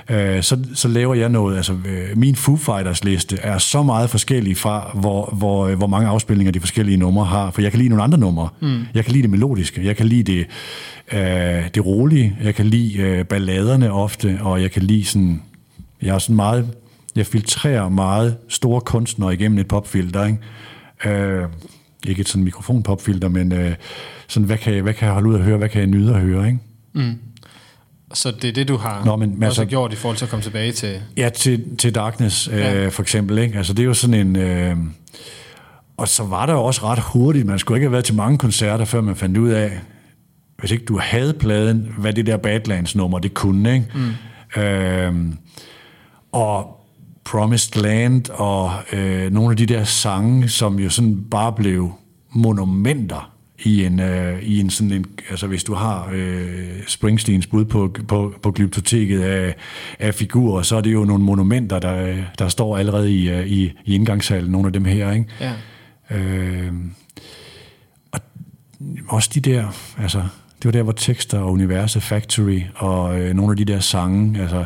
Ja. 0.09 0.37
Øh, 0.37 0.43
så, 0.43 0.59
så 0.75 0.89
laver 0.89 1.15
jeg 1.15 1.29
noget, 1.29 1.57
altså 1.57 1.73
øh, 1.73 2.17
min 2.17 2.37
Foo 2.37 2.57
Fighters 2.57 3.05
liste 3.05 3.37
er 3.37 3.59
så 3.59 3.83
meget 3.83 4.11
forskellig 4.11 4.57
fra, 4.57 4.91
hvor, 4.95 5.27
hvor, 5.33 5.75
hvor 5.75 5.87
mange 5.87 6.09
afspilninger 6.09 6.53
de 6.53 6.61
forskellige 6.61 6.97
numre 6.97 7.25
har, 7.25 7.51
for 7.51 7.63
jeg 7.63 7.71
kan 7.71 7.79
lide 7.79 7.89
nogle 7.89 8.03
andre 8.03 8.19
numre. 8.19 8.49
Mm. 8.61 8.87
Jeg 8.95 9.05
kan 9.05 9.13
lide 9.13 9.23
det 9.23 9.31
melodiske, 9.31 9.87
jeg 9.87 9.97
kan 9.97 10.07
lide 10.07 10.33
det, 10.33 10.47
øh, 11.13 11.69
det 11.75 11.87
rolige, 11.87 12.37
jeg 12.43 12.55
kan 12.55 12.67
lide 12.67 12.99
øh, 12.99 13.25
balladerne 13.25 13.93
ofte, 13.93 14.39
og 14.41 14.63
jeg 14.63 14.71
kan 14.71 14.83
lide 14.83 15.05
sådan, 15.05 15.43
jeg 16.03 16.15
er 16.15 16.19
sådan 16.19 16.37
meget, 16.37 16.69
jeg 17.17 17.27
filtrerer 17.27 17.89
meget 17.89 18.37
store 18.49 18.81
kunstnere 18.81 19.35
igennem 19.35 19.59
et 19.59 19.69
popfilter, 19.69 20.25
ikke? 20.25 21.19
Øh, 21.21 21.49
ikke 22.07 22.21
et 22.21 22.29
sådan 22.29 22.45
mikrofonpopfilter, 22.45 23.29
men 23.29 23.53
øh, 23.53 23.75
sådan, 24.29 24.47
hvad 24.47 24.59
kan, 24.59 24.75
jeg, 24.75 24.83
hvad 24.83 24.95
kan 24.95 25.07
jeg 25.07 25.13
holde 25.13 25.29
ud 25.29 25.35
at 25.35 25.41
høre, 25.41 25.57
hvad 25.57 25.69
kan 25.69 25.81
jeg 25.81 25.87
nyde 25.87 26.15
at 26.15 26.21
høre, 26.21 26.47
ikke? 26.47 26.59
Mm. 26.95 27.15
Så 28.15 28.31
det 28.31 28.49
er 28.49 28.53
det, 28.53 28.69
du 28.69 28.77
har 28.77 29.05
Nå, 29.05 29.17
men, 29.17 29.31
også 29.45 29.45
altså- 29.47 29.65
gjort 29.65 29.93
i 29.93 29.97
forhold 29.97 30.17
til 30.17 30.25
at 30.25 30.31
komme 30.31 30.43
tilbage 30.43 30.73
til... 30.73 31.01
Ja, 31.17 31.29
til, 31.29 31.77
til 31.77 31.95
Darkness 31.95 32.49
øh, 32.53 32.59
Ja. 32.59 32.89
for 32.89 33.03
eksempel. 33.03 33.39
Ikke? 33.39 33.59
Altså, 33.59 33.73
det 33.75 33.83
er 33.83 33.87
jo 33.87 33.95
sådan 33.95 34.27
en... 34.27 34.37
Øh, 34.37 34.77
og 35.97 36.09
så 36.09 36.23
var 36.25 36.47
der 36.47 36.55
også 36.55 36.85
ret 36.87 36.99
hurtigt, 36.99 37.47
man 37.47 37.59
skulle 37.59 37.79
ikke 37.79 37.85
have 37.85 37.93
været 37.93 38.05
til 38.05 38.15
mange 38.15 38.39
koncerter, 38.39 38.85
før 38.85 39.01
man 39.01 39.17
fandt 39.17 39.37
ud 39.39 39.49
af, 39.51 39.81
hvis 40.59 40.71
ikke 40.71 40.85
du 40.85 40.99
havde 40.99 41.33
pladen, 41.33 41.89
hvad 41.99 42.13
det 42.13 42.27
der 42.27 42.37
Badlands-nummer, 42.37 43.19
det 43.19 43.35
kunne. 43.35 43.75
Ikke? 43.75 43.87
Mm. 44.57 44.63
Øh, 44.63 45.15
og 46.33 46.81
Promised 47.25 47.83
Land 47.83 48.31
og 48.31 48.73
øh, 48.93 49.33
nogle 49.33 49.51
af 49.51 49.57
de 49.57 49.67
der 49.67 49.85
sange, 49.85 50.49
som 50.49 50.79
jo 50.79 50.91
sådan 50.91 51.25
bare 51.31 51.53
blev 51.53 51.93
monumenter 52.33 53.34
i 53.65 53.85
en, 53.85 54.01
øh, 54.01 54.43
i 54.43 54.61
en 54.61 54.71
sådan 54.71 54.93
en, 54.93 55.05
altså 55.31 55.47
hvis 55.47 55.65
du 55.65 55.75
har 55.75 56.11
øh, 56.13 56.69
Springsteens 56.87 57.47
bud 57.47 57.65
på, 57.65 57.97
på, 58.09 58.35
på 58.43 58.51
glyptoteket 58.51 59.21
af, 59.21 59.55
af 59.99 60.15
figurer, 60.15 60.63
så 60.63 60.77
er 60.77 60.81
det 60.81 60.93
jo 60.93 61.05
nogle 61.05 61.25
monumenter, 61.25 61.79
der, 61.79 62.17
der 62.39 62.49
står 62.49 62.77
allerede 62.79 63.15
i, 63.15 63.31
øh, 63.31 63.47
i, 63.47 63.73
i 63.85 63.95
indgangshallen, 63.95 64.53
nogle 64.53 64.67
af 64.67 64.73
dem 64.73 64.85
her, 64.85 65.13
ikke? 65.13 65.27
Ja. 65.41 65.53
Øh, 66.11 66.73
og 68.13 68.21
også 69.09 69.31
de 69.35 69.41
der, 69.41 69.67
altså, 69.99 70.19
det 70.59 70.65
var 70.65 70.73
der, 70.73 70.83
hvor 70.83 70.93
tekster 70.93 71.39
og 71.39 71.53
universet, 71.53 72.03
Factory 72.03 72.61
og 72.75 73.21
øh, 73.21 73.35
nogle 73.35 73.51
af 73.51 73.57
de 73.57 73.65
der 73.65 73.81
sange, 73.81 74.41
altså, 74.41 74.65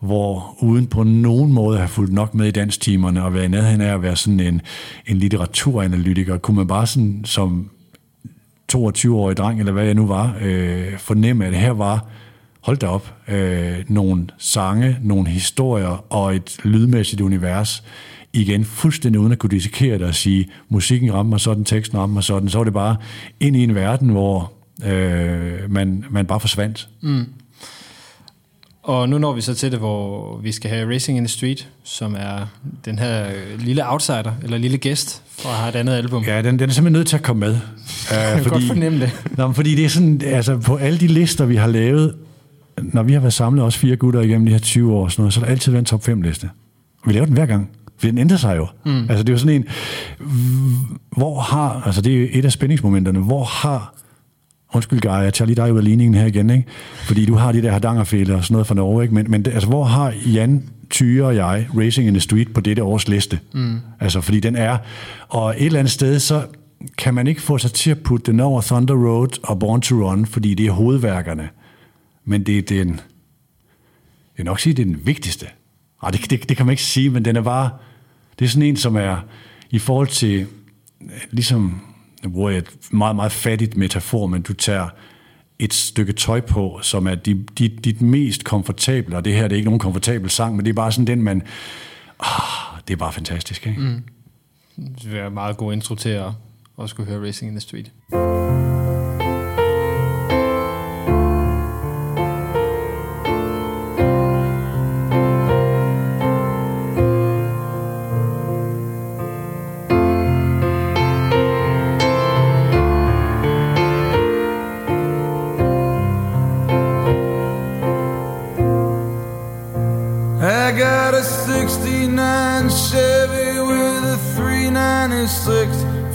hvor 0.00 0.56
uden 0.60 0.86
på 0.86 1.02
nogen 1.02 1.52
måde 1.52 1.76
at 1.76 1.80
have 1.80 1.88
fulgt 1.88 2.12
nok 2.12 2.34
med 2.34 2.46
i 2.46 2.50
danstimerne 2.50 3.24
og 3.24 3.34
være 3.34 3.44
i 3.44 3.48
nærheden 3.48 3.80
af 3.80 3.94
at 3.94 4.02
være 4.02 4.16
sådan 4.16 4.40
en, 4.40 4.60
en 5.06 5.16
litteraturanalytiker, 5.16 6.38
kunne 6.38 6.56
man 6.56 6.66
bare 6.66 6.86
sådan 6.86 7.24
som 7.24 7.70
22-årig 8.72 9.36
dreng, 9.36 9.60
eller 9.60 9.72
hvad 9.72 9.84
jeg 9.84 9.94
nu 9.94 10.06
var, 10.06 10.36
øh, 10.42 10.98
fornemme, 10.98 11.44
at 11.46 11.52
det 11.52 11.60
her 11.60 11.70
var, 11.70 12.06
hold 12.60 12.76
da 12.76 12.86
op, 12.86 13.14
øh, 13.28 13.84
nogle 13.88 14.26
sange, 14.38 14.98
nogle 15.02 15.28
historier 15.28 16.12
og 16.12 16.36
et 16.36 16.56
lydmæssigt 16.64 17.20
univers, 17.20 17.84
igen 18.32 18.64
fuldstændig 18.64 19.20
uden 19.20 19.32
at 19.32 19.38
kunne 19.38 19.50
dissekere 19.50 19.98
det 19.98 20.06
og 20.06 20.14
sige, 20.14 20.48
musikken 20.68 21.12
rammer 21.12 21.30
mig 21.30 21.40
sådan, 21.40 21.64
teksten 21.64 21.98
rammer 21.98 22.14
mig 22.14 22.24
sådan, 22.24 22.48
så 22.48 22.58
var 22.58 22.64
det 22.64 22.72
bare 22.72 22.96
ind 23.40 23.56
i 23.56 23.62
en 23.62 23.74
verden, 23.74 24.08
hvor 24.08 24.52
øh, 24.84 25.72
man, 25.72 26.04
man 26.10 26.26
bare 26.26 26.40
forsvandt. 26.40 26.88
Mm. 27.02 27.24
Og 28.86 29.08
nu 29.08 29.18
når 29.18 29.32
vi 29.32 29.40
så 29.40 29.54
til 29.54 29.70
det, 29.70 29.78
hvor 29.78 30.36
vi 30.42 30.52
skal 30.52 30.70
have 30.70 30.94
Racing 30.94 31.18
in 31.18 31.24
the 31.24 31.28
Street, 31.28 31.68
som 31.84 32.14
er 32.18 32.46
den 32.84 32.98
her 32.98 33.26
øh, 33.26 33.60
lille 33.60 33.90
outsider, 33.90 34.32
eller 34.42 34.58
lille 34.58 34.78
gæst 34.78 35.22
fra 35.38 35.68
et 35.68 35.74
andet 35.74 35.92
album. 35.92 36.24
Ja, 36.24 36.42
den, 36.42 36.58
den 36.58 36.68
er 36.68 36.74
simpelthen 36.74 36.92
nødt 36.92 37.06
til 37.06 37.16
at 37.16 37.22
komme 37.22 37.40
med. 37.40 37.56
Jeg 38.10 38.36
Uh, 38.36 38.42
kan 38.42 38.52
godt 38.52 38.64
fornemme 38.64 39.00
det. 39.00 39.10
Nå, 39.36 39.52
fordi 39.52 39.74
det 39.74 39.84
er 39.84 39.88
sådan, 39.88 40.22
altså 40.24 40.58
på 40.58 40.76
alle 40.76 40.98
de 40.98 41.06
lister, 41.06 41.44
vi 41.44 41.56
har 41.56 41.66
lavet, 41.66 42.14
når 42.82 43.02
vi 43.02 43.12
har 43.12 43.20
været 43.20 43.32
samlet 43.32 43.64
også 43.64 43.78
fire 43.78 43.96
gutter 43.96 44.20
igennem 44.20 44.46
de 44.46 44.52
her 44.52 44.58
20 44.58 44.94
år, 44.94 45.08
sådan 45.08 45.22
noget, 45.22 45.34
så 45.34 45.40
har 45.40 45.46
der 45.46 45.52
altid 45.52 45.72
været 45.72 45.82
en 45.82 45.86
top 45.86 46.04
5 46.04 46.22
liste. 46.22 46.50
Vi 47.06 47.12
laver 47.12 47.26
den 47.26 47.34
hver 47.34 47.46
gang. 47.46 47.70
For 47.98 48.06
den 48.06 48.18
ændrer 48.18 48.36
sig 48.36 48.56
jo. 48.56 48.66
Mm. 48.84 49.00
Altså 49.00 49.22
det 49.22 49.28
er 49.28 49.32
jo 49.32 49.38
sådan 49.38 49.54
en, 49.54 49.64
hvor 51.16 51.40
har, 51.40 51.82
altså 51.86 52.00
det 52.00 52.22
er 52.22 52.28
et 52.32 52.44
af 52.44 52.52
spændingsmomenterne, 52.52 53.18
hvor 53.18 53.44
har, 53.44 53.94
undskyld 54.74 55.00
Guy, 55.00 55.10
jeg 55.10 55.34
tager 55.34 55.46
lige 55.46 55.56
dig 55.56 55.72
ud 55.72 55.78
af 55.78 55.84
ligningen 55.84 56.14
her 56.14 56.26
igen, 56.26 56.50
ikke? 56.50 56.64
fordi 57.06 57.26
du 57.26 57.34
har 57.34 57.52
de 57.52 57.62
der 57.62 57.70
hardangerfælder 57.70 58.36
og 58.36 58.44
sådan 58.44 58.54
noget 58.54 58.66
fra 58.66 58.74
Norge, 58.74 59.02
ikke? 59.02 59.14
men, 59.14 59.30
men 59.30 59.46
altså 59.46 59.68
hvor 59.68 59.84
har 59.84 60.14
Jan, 60.26 60.68
Tyre 60.90 61.26
og 61.26 61.36
jeg 61.36 61.68
Racing 61.78 62.08
in 62.08 62.14
the 62.14 62.20
Street 62.20 62.54
på 62.54 62.60
dette 62.60 62.82
års 62.82 63.08
liste? 63.08 63.38
Mm. 63.54 63.80
Altså 64.00 64.20
fordi 64.20 64.40
den 64.40 64.56
er, 64.56 64.78
og 65.28 65.54
et 65.58 65.66
eller 65.66 65.78
andet 65.78 65.92
sted, 65.92 66.18
så 66.18 66.46
kan 66.98 67.14
man 67.14 67.26
ikke 67.26 67.42
få 67.42 67.58
sig 67.58 67.72
til 67.72 67.90
at 67.90 67.98
putte 67.98 68.32
den 68.32 68.40
over 68.40 68.60
Thunder 68.60 68.94
Road 68.94 69.38
og 69.42 69.58
Born 69.58 69.80
to 69.80 69.94
Run, 69.94 70.26
fordi 70.26 70.54
det 70.54 70.66
er 70.66 70.70
hovedværkerne. 70.70 71.48
Men 72.24 72.42
det 72.42 72.58
er 72.58 72.62
den, 72.62 72.88
jeg 72.88 74.36
vil 74.36 74.44
nok 74.44 74.60
sige, 74.60 74.74
det 74.74 74.82
er 74.82 74.86
den 74.86 75.06
vigtigste. 75.06 75.46
Ej, 76.02 76.10
det, 76.10 76.30
det, 76.30 76.48
det 76.48 76.56
kan 76.56 76.66
man 76.66 76.72
ikke 76.72 76.82
sige, 76.82 77.10
men 77.10 77.24
den 77.24 77.36
er 77.36 77.42
bare, 77.42 77.70
det 78.38 78.44
er 78.44 78.48
sådan 78.48 78.68
en, 78.68 78.76
som 78.76 78.96
er 78.96 79.16
i 79.70 79.78
forhold 79.78 80.08
til, 80.08 80.46
ligesom, 81.30 81.80
nu 82.24 82.30
bruger 82.30 82.50
jeg 82.50 82.58
et 82.58 82.70
meget, 82.90 83.16
meget 83.16 83.32
fattigt 83.32 83.76
metafor, 83.76 84.26
men 84.26 84.42
du 84.42 84.52
tager 84.52 84.88
et 85.58 85.74
stykke 85.74 86.12
tøj 86.12 86.40
på, 86.40 86.78
som 86.82 87.06
er 87.06 87.14
dit, 87.14 87.58
dit, 87.58 87.84
dit 87.84 88.02
mest 88.02 88.44
komfortable, 88.44 89.16
og 89.16 89.24
det 89.24 89.34
her 89.34 89.42
det 89.42 89.52
er 89.52 89.56
ikke 89.56 89.68
nogen 89.68 89.80
komfortabel 89.80 90.30
sang, 90.30 90.56
men 90.56 90.64
det 90.64 90.70
er 90.70 90.74
bare 90.74 90.92
sådan 90.92 91.06
den, 91.06 91.22
man, 91.22 91.42
ah, 92.20 92.80
det 92.88 92.92
er 92.92 92.98
bare 92.98 93.12
fantastisk, 93.12 93.66
ikke? 93.66 93.80
Mm. 93.80 94.02
Det 94.76 95.04
vil 95.04 95.12
være 95.12 95.26
en 95.26 95.34
meget 95.34 95.56
god 95.56 95.72
intro 95.72 95.94
til 95.94 96.08
at, 96.08 96.30
at 96.82 96.88
skulle 96.90 97.10
høre 97.10 97.26
Racing 97.26 97.48
in 97.48 97.54
the 97.54 97.60
Street. 97.60 98.75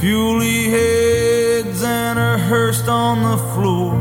396 0.02 0.72
heads 0.72 1.84
and 1.84 2.18
a 2.18 2.36
hearse 2.36 2.88
on 2.88 3.22
the 3.22 3.38
floor. 3.54 3.94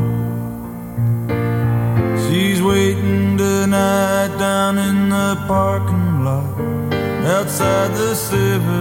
She's 2.23 2.59
waiting 2.59 3.37
tonight 3.37 4.35
down 4.39 4.79
in 4.79 5.09
the 5.09 5.35
parking 5.47 6.23
lot 6.23 6.59
Outside 7.37 7.91
the 7.91 8.13
7-Eleven 8.15 8.80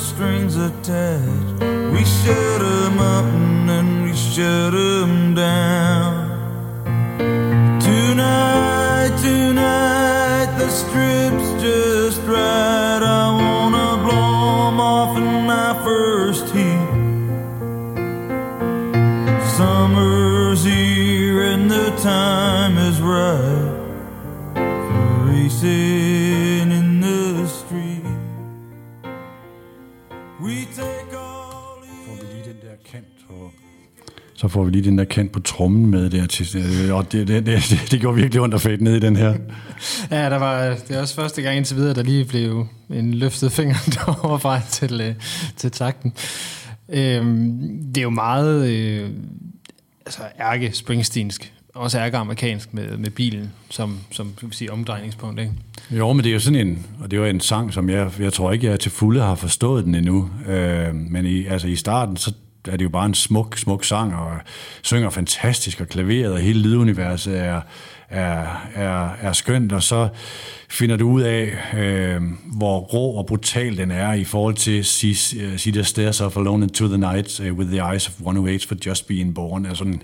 strings 0.00 0.56
attached. 0.56 1.62
We 1.92 2.02
shut 2.04 2.60
'em 2.62 2.98
up 2.98 3.24
and 3.24 3.68
then 3.68 3.88
we 4.04 4.12
shut 4.14 4.72
'em 4.74 5.19
får 34.50 34.64
vi 34.64 34.70
lige 34.70 34.84
den 34.84 34.98
der 34.98 35.04
kant 35.04 35.32
på 35.32 35.40
trommen 35.40 35.90
med 35.90 36.10
der 36.10 36.26
til, 36.26 36.58
øh, 36.88 36.94
og 36.94 37.12
det, 37.12 37.28
det, 37.28 37.46
det, 37.46 37.86
det 37.90 38.00
gjorde 38.00 38.16
virkelig 38.16 38.42
ondt 38.42 38.54
at 38.54 38.60
fade 38.60 38.84
ned 38.84 38.96
i 38.96 39.00
den 39.00 39.16
her. 39.16 39.34
Ja, 40.10 40.30
der 40.30 40.38
var, 40.38 40.76
det 40.88 40.96
er 40.96 41.00
også 41.00 41.14
første 41.14 41.42
gang 41.42 41.56
indtil 41.56 41.76
videre, 41.76 41.94
der 41.94 42.02
lige 42.02 42.24
blev 42.24 42.66
en 42.90 43.14
løftet 43.14 43.52
finger 43.52 43.76
derovre 43.94 44.40
fra 44.40 44.60
til, 44.60 45.00
øh, 45.00 45.14
til 45.56 45.70
takten. 45.70 46.12
Øhm, 46.88 47.58
det 47.94 47.98
er 47.98 48.02
jo 48.02 48.10
meget 48.10 48.68
øh, 48.68 49.10
altså 50.06 50.22
ærke 50.40 50.72
springsteensk, 50.72 51.52
også 51.74 51.98
ærke 51.98 52.16
amerikansk 52.16 52.74
med, 52.74 52.96
med 52.96 53.10
bilen 53.10 53.52
som, 53.70 53.98
som 54.10 54.32
vi 54.42 54.54
sige, 54.54 54.72
omdrejningspunkt. 54.72 55.40
Ikke? 55.40 55.52
Jo, 55.90 56.12
men 56.12 56.24
det 56.24 56.30
er 56.30 56.34
jo 56.34 56.40
sådan 56.40 56.66
en, 56.66 56.86
og 57.00 57.10
det 57.10 57.16
er 57.16 57.20
jo 57.20 57.26
en 57.26 57.40
sang, 57.40 57.72
som 57.72 57.90
jeg, 57.90 58.10
jeg 58.18 58.32
tror 58.32 58.52
ikke, 58.52 58.66
jeg 58.66 58.80
til 58.80 58.90
fulde 58.90 59.20
har 59.20 59.34
forstået 59.34 59.84
den 59.84 59.94
endnu. 59.94 60.30
Øh, 60.46 60.94
men 60.94 61.26
i, 61.26 61.46
altså 61.46 61.68
i 61.68 61.76
starten, 61.76 62.16
så 62.16 62.32
er 62.68 62.76
det 62.76 62.84
jo 62.84 62.88
bare 62.88 63.06
en 63.06 63.14
smuk, 63.14 63.58
smuk 63.58 63.84
sang, 63.84 64.14
og 64.14 64.30
synger 64.82 65.10
fantastisk, 65.10 65.80
og 65.80 65.88
klaveret, 65.88 66.32
og 66.32 66.38
hele 66.38 66.60
lyduniverset 66.60 67.38
er, 67.38 67.60
er, 68.08 68.68
er, 68.74 69.10
er 69.20 69.32
skønt, 69.32 69.72
og 69.72 69.82
så 69.82 70.08
finder 70.68 70.96
du 70.96 71.10
ud 71.10 71.22
af, 71.22 71.52
øh, 71.76 72.22
hvor 72.56 72.78
rå 72.78 73.12
og 73.12 73.26
brutal 73.26 73.76
den 73.76 73.90
er 73.90 74.12
i 74.12 74.24
forhold 74.24 74.54
til 74.54 74.84
See, 74.84 75.14
see 75.58 75.72
the 75.72 75.84
Stairs 75.84 76.20
of 76.20 76.36
Alone 76.36 76.64
into 76.64 76.86
the 76.88 76.98
Night 76.98 77.40
uh, 77.40 77.52
with 77.52 77.70
the 77.70 77.92
Eyes 77.92 78.08
of 78.08 78.14
One 78.24 78.40
Who 78.40 78.46
Waits 78.46 78.66
for 78.66 78.76
Just 78.86 79.06
Being 79.06 79.34
Born. 79.34 79.66
Er, 79.66 79.74
sådan, 79.74 80.02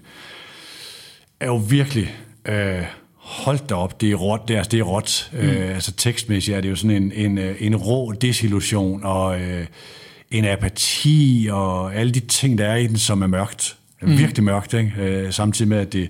er 1.41 1.47
jo 1.47 1.57
virkelig, 1.57 2.15
øh, 2.49 2.83
Hold 3.27 3.59
da 3.69 3.75
op, 3.75 4.01
det 4.01 4.11
er 4.11 4.15
råt, 4.15 4.49
det 4.49 4.55
er, 4.55 4.59
altså, 4.59 4.71
det 4.71 4.81
er 4.81 4.85
råt. 4.85 5.31
Mm. 5.33 5.39
Øh, 5.39 5.75
altså 5.75 5.93
tekstmæssigt 5.93 6.57
er 6.57 6.61
det 6.61 6.71
jo 6.71 6.77
sådan 6.77 7.03
en, 7.03 7.13
en, 7.13 7.39
øh, 7.39 7.57
en 7.61 7.77
rå 7.77 8.13
desillusion 8.13 9.05
og 9.05 9.41
øh, 9.41 9.67
en 10.31 10.45
apati 10.45 11.49
og 11.51 11.95
alle 11.95 12.13
de 12.13 12.21
ting, 12.21 12.59
der 12.59 12.67
er 12.67 12.77
i 12.77 12.87
den, 12.87 12.99
som 12.99 13.23
er 13.23 13.27
mørkt. 13.27 13.77
Mm. 14.03 14.19
Virkelig 14.19 14.45
mørkt, 14.45 14.75
ikke? 14.75 14.93
Øh, 14.99 15.33
samtidig 15.33 15.69
med, 15.69 15.79
at 15.79 15.93
det, 15.93 16.09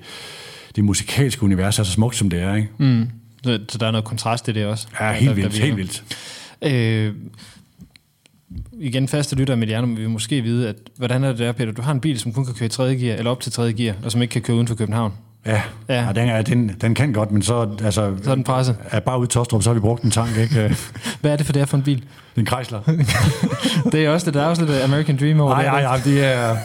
det 0.77 0.85
musikalske 0.85 1.43
univers 1.43 1.79
er 1.79 1.83
så 1.83 1.93
smukt, 1.93 2.17
som 2.17 2.31
det 2.31 2.41
er. 2.41 2.55
Ikke? 2.55 2.69
Mm. 2.79 3.09
Så, 3.45 3.61
så 3.69 3.79
der 3.79 3.87
er 3.87 3.91
noget 3.91 4.05
kontrast 4.05 4.49
i 4.49 4.53
det 4.53 4.67
også. 4.67 4.87
Ja, 5.01 5.13
helt 5.13 5.29
der, 5.29 5.35
vildt. 5.35 5.53
Der 5.53 5.63
helt 5.63 5.77
vildt. 5.77 6.05
Øh, 6.63 7.15
igen 8.81 9.09
faste 9.09 9.37
lytter 9.37 9.57
med 9.57 9.67
hjerner, 9.67 9.97
vi 9.97 10.07
måske 10.07 10.43
vide, 10.43 10.69
at 10.69 10.77
hvordan 10.97 11.25
er 11.25 11.29
det 11.29 11.39
der, 11.39 11.53
Peter? 11.53 11.73
Du 11.73 11.83
har 11.83 11.93
en 11.93 12.01
bil, 12.01 12.19
som 12.19 12.33
kun 12.33 12.45
kan 12.45 12.55
køre 12.55 12.67
i 12.67 12.69
tredje 12.69 12.95
gear, 12.95 13.17
eller 13.17 13.31
op 13.31 13.41
til 13.41 13.53
tredje 13.53 13.73
gear, 13.73 13.97
og 14.05 14.13
som 14.13 14.23
ikke 14.23 14.33
kan 14.33 14.43
køre 14.43 14.57
uden 14.57 14.69
for 14.69 14.75
København. 14.75 15.13
Ja, 15.47 15.63
ja. 15.89 16.05
ja 16.05 16.13
den, 16.13 16.29
er, 16.29 16.43
den, 16.43 16.77
den 16.81 16.95
kan 16.95 17.13
godt, 17.13 17.31
men 17.31 17.43
så, 17.43 17.69
altså, 17.85 18.13
så 18.23 18.31
er 18.31 18.35
den 18.35 18.45
presset. 18.45 18.77
Er 18.91 19.01
bare 19.01 19.19
ude 19.19 19.25
i 19.25 19.29
Tostrup, 19.29 19.63
så 19.63 19.71
har 19.71 19.75
vi 19.75 19.81
brugt 19.81 20.03
en 20.03 20.11
tank, 20.11 20.37
ikke? 20.39 20.77
Hvad 21.21 21.33
er 21.33 21.37
det 21.37 21.47
for 21.47 21.53
det 21.53 21.63
er 21.63 21.67
for 21.67 21.77
en 21.77 21.83
bil? 21.83 21.97
Det 21.97 22.05
er 22.37 22.41
en 22.41 22.47
Chrysler. 22.47 22.81
det 23.93 24.05
er 24.05 24.11
også 24.11 24.27
det, 24.27 24.35
der 24.35 24.43
er 24.43 24.47
også 24.47 24.65
lidt 24.65 24.83
American 24.83 25.17
Dream 25.17 25.41
over 25.41 25.51
nej, 25.51 25.63
det. 25.63 25.73
Nej, 25.73 25.83
nej, 25.83 26.01
det 26.05 26.25
er, 26.25 26.57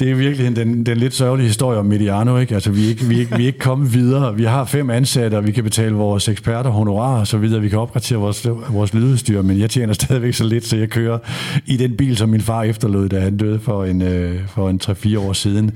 det 0.00 0.10
er 0.10 0.14
virkelig 0.14 0.56
den, 0.56 0.86
den 0.86 0.96
lidt 0.96 1.14
sørgelige 1.14 1.46
historie 1.46 1.78
om 1.78 1.86
Mediano. 1.86 2.38
Ikke? 2.38 2.54
Altså, 2.54 2.70
vi, 2.70 2.84
er 2.84 2.88
ikke, 2.88 3.04
vi, 3.04 3.16
er 3.16 3.20
ikke, 3.20 3.36
vi 3.36 3.42
er 3.42 3.46
ikke 3.46 3.58
kommet 3.58 3.94
videre. 3.94 4.36
Vi 4.36 4.44
har 4.44 4.64
fem 4.64 4.90
ansatte, 4.90 5.34
og 5.34 5.46
vi 5.46 5.52
kan 5.52 5.64
betale 5.64 5.94
vores 5.94 6.28
eksperter 6.28 6.70
honorar 6.70 7.20
og 7.20 7.26
så 7.26 7.38
videre. 7.38 7.60
Vi 7.60 7.68
kan 7.68 7.78
opgradere 7.78 8.18
vores, 8.18 8.46
vores 8.68 8.94
lydudstyr, 8.94 9.42
men 9.42 9.58
jeg 9.58 9.70
tjener 9.70 9.92
stadigvæk 9.92 10.34
så 10.34 10.44
lidt, 10.44 10.66
så 10.66 10.76
jeg 10.76 10.88
kører 10.88 11.18
i 11.66 11.76
den 11.76 11.96
bil, 11.96 12.16
som 12.16 12.28
min 12.28 12.40
far 12.40 12.62
efterlod, 12.62 13.08
da 13.08 13.20
han 13.20 13.36
døde 13.36 13.60
for 13.60 13.84
en, 13.84 14.02
øh, 14.02 14.40
for 14.48 14.70
en 14.70 14.80
3-4 14.84 15.18
år 15.18 15.32
siden 15.32 15.70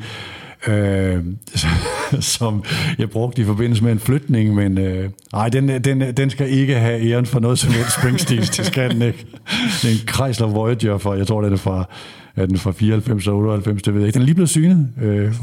øh, 0.69 1.25
som 2.21 2.65
jeg 2.99 3.11
brugte 3.11 3.43
i 3.43 3.45
forbindelse 3.45 3.85
med 3.85 3.93
en 3.93 3.99
flytning, 3.99 4.55
men 4.55 4.79
øh, 4.79 5.11
den, 5.53 5.69
den, 5.69 6.01
den 6.17 6.31
skal 6.31 6.51
ikke 6.51 6.75
have 6.75 7.11
æren 7.11 7.27
for 7.27 7.41
noget 7.41 7.59
som 7.59 7.73
helst 7.73 7.93
Springsteen, 8.01 8.41
det 8.41 8.67
skal 8.67 8.91
den 8.91 9.03
ikke. 9.03 9.27
Det 9.83 9.85
er 9.85 9.93
en 9.93 10.09
Chrysler 10.09 10.47
Voyager 10.47 10.99
for, 10.99 11.15
jeg 11.15 11.27
tror, 11.27 11.43
det 11.43 11.53
er 11.53 11.57
fra 11.57 11.89
er 12.37 12.47
den 12.47 12.59
fra 12.59 12.73
94 12.73 13.27
og 13.27 13.37
98, 13.37 13.83
det 13.83 13.95
ved 13.95 14.01
jeg 14.01 14.07
ikke. 14.07 14.15
Den 14.15 14.23
er 14.23 14.25
lige 14.25 14.35
blevet 14.35 14.51
synet. 14.51 14.89
Øh, 15.03 15.35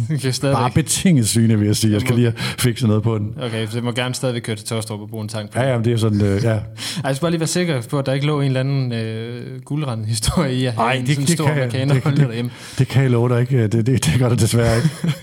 bare 0.41 0.71
betinget 0.71 1.27
syne, 1.27 1.59
vil 1.59 1.65
jeg 1.65 1.75
sige. 1.75 1.93
Jeg 1.93 2.01
skal 2.01 2.15
lige 2.15 2.33
fikse 2.37 2.87
noget 2.87 3.03
på 3.03 3.17
den. 3.17 3.35
Okay, 3.41 3.67
så 3.67 3.75
det 3.75 3.83
må 3.83 3.91
gerne 3.91 4.15
stadig 4.15 4.43
køre 4.43 4.55
til 4.55 4.67
Torstrup 4.67 4.99
og 4.99 5.09
bruge 5.09 5.23
en 5.23 5.29
tank 5.29 5.51
på 5.51 5.59
Ja, 5.59 5.73
ja, 5.73 5.81
det 5.81 5.93
er 5.93 5.97
sådan, 5.97 6.21
øh, 6.21 6.43
ja. 6.43 6.49
Ej, 6.49 6.61
jeg 7.03 7.15
skal 7.15 7.21
bare 7.21 7.31
lige 7.31 7.39
være 7.39 7.47
sikker 7.47 7.81
på, 7.81 7.99
at 7.99 8.05
der 8.05 8.13
ikke 8.13 8.25
lå 8.25 8.41
en 8.41 8.47
eller 8.47 8.59
anden 8.59 8.91
øh, 8.91 9.61
guldrand 9.61 10.05
historie 10.05 10.53
i 10.55 10.65
at 10.65 10.73
have 10.73 10.87
Ej, 10.87 11.03
det, 11.07 11.09
sådan 11.09 11.25
det 11.25 11.33
stor 11.33 11.47
kan, 11.47 11.71
det, 11.71 12.03
det, 12.05 12.17
det, 12.29 12.51
det, 12.77 12.87
kan 12.87 13.03
jeg 13.03 13.11
love 13.11 13.29
dig 13.29 13.41
ikke. 13.41 13.63
Det, 13.67 13.85
det, 13.85 14.05
det 14.05 14.19
gør 14.19 14.29
det 14.29 14.39
desværre 14.39 14.75
ikke. 14.75 14.89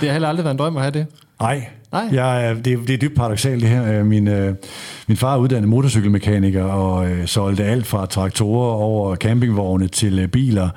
det 0.00 0.08
har 0.08 0.12
heller 0.12 0.28
aldrig 0.28 0.44
været 0.44 0.54
en 0.54 0.58
drøm 0.58 0.76
at 0.76 0.82
have 0.82 0.92
det. 0.92 1.06
Nej, 1.40 1.68
Nej. 1.92 2.08
Jeg, 2.12 2.56
det, 2.64 2.78
det 2.86 2.90
er 2.90 2.98
dybt 2.98 3.14
paradoxalt 3.14 3.62
det 3.62 3.70
her. 3.70 3.92
Øh, 3.92 4.06
min, 4.06 4.28
øh, 4.28 4.54
min 5.06 5.16
far 5.16 5.34
er 5.34 5.38
uddannet 5.38 5.68
motorcykelmekaniker 5.68 6.64
og 6.64 7.10
øh, 7.10 7.26
solgte 7.26 7.64
alt 7.64 7.86
fra 7.86 8.06
traktorer 8.06 8.72
over 8.72 9.16
campingvogne 9.16 9.88
til 9.88 10.18
øh, 10.18 10.28
biler. 10.28 10.68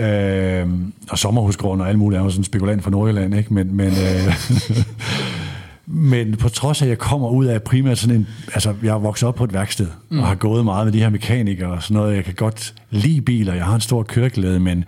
Øh, 0.00 0.68
og 1.10 1.18
sommerhusgrund 1.18 1.82
og 1.82 1.88
alt 1.88 1.98
muligt. 1.98 2.18
Han 2.18 2.24
var 2.24 2.30
sådan 2.30 2.40
en 2.40 2.44
spekulant 2.44 2.82
fra 2.82 2.90
Nordjylland, 2.90 3.34
ikke? 3.34 3.54
Men, 3.54 3.76
men, 3.76 3.88
øh, 3.88 4.34
men 6.10 6.36
på 6.36 6.48
trods 6.48 6.82
af, 6.82 6.86
at 6.86 6.90
jeg 6.90 6.98
kommer 6.98 7.28
ud 7.28 7.44
af 7.44 7.62
primært 7.62 7.98
sådan 7.98 8.16
en... 8.16 8.28
Altså, 8.54 8.74
jeg 8.82 8.92
har 8.92 8.98
vokset 8.98 9.28
op 9.28 9.34
på 9.34 9.44
et 9.44 9.52
værksted, 9.52 9.86
mm. 10.10 10.18
og 10.18 10.26
har 10.26 10.34
gået 10.34 10.64
meget 10.64 10.86
med 10.86 10.92
de 10.92 10.98
her 10.98 11.10
mekanikere 11.10 11.70
og 11.70 11.82
sådan 11.82 11.94
noget. 11.94 12.16
Jeg 12.16 12.24
kan 12.24 12.34
godt 12.34 12.74
lide 12.90 13.20
biler, 13.20 13.54
jeg 13.54 13.64
har 13.64 13.74
en 13.74 13.80
stor 13.80 14.02
køreglæde, 14.02 14.60
men 14.60 14.84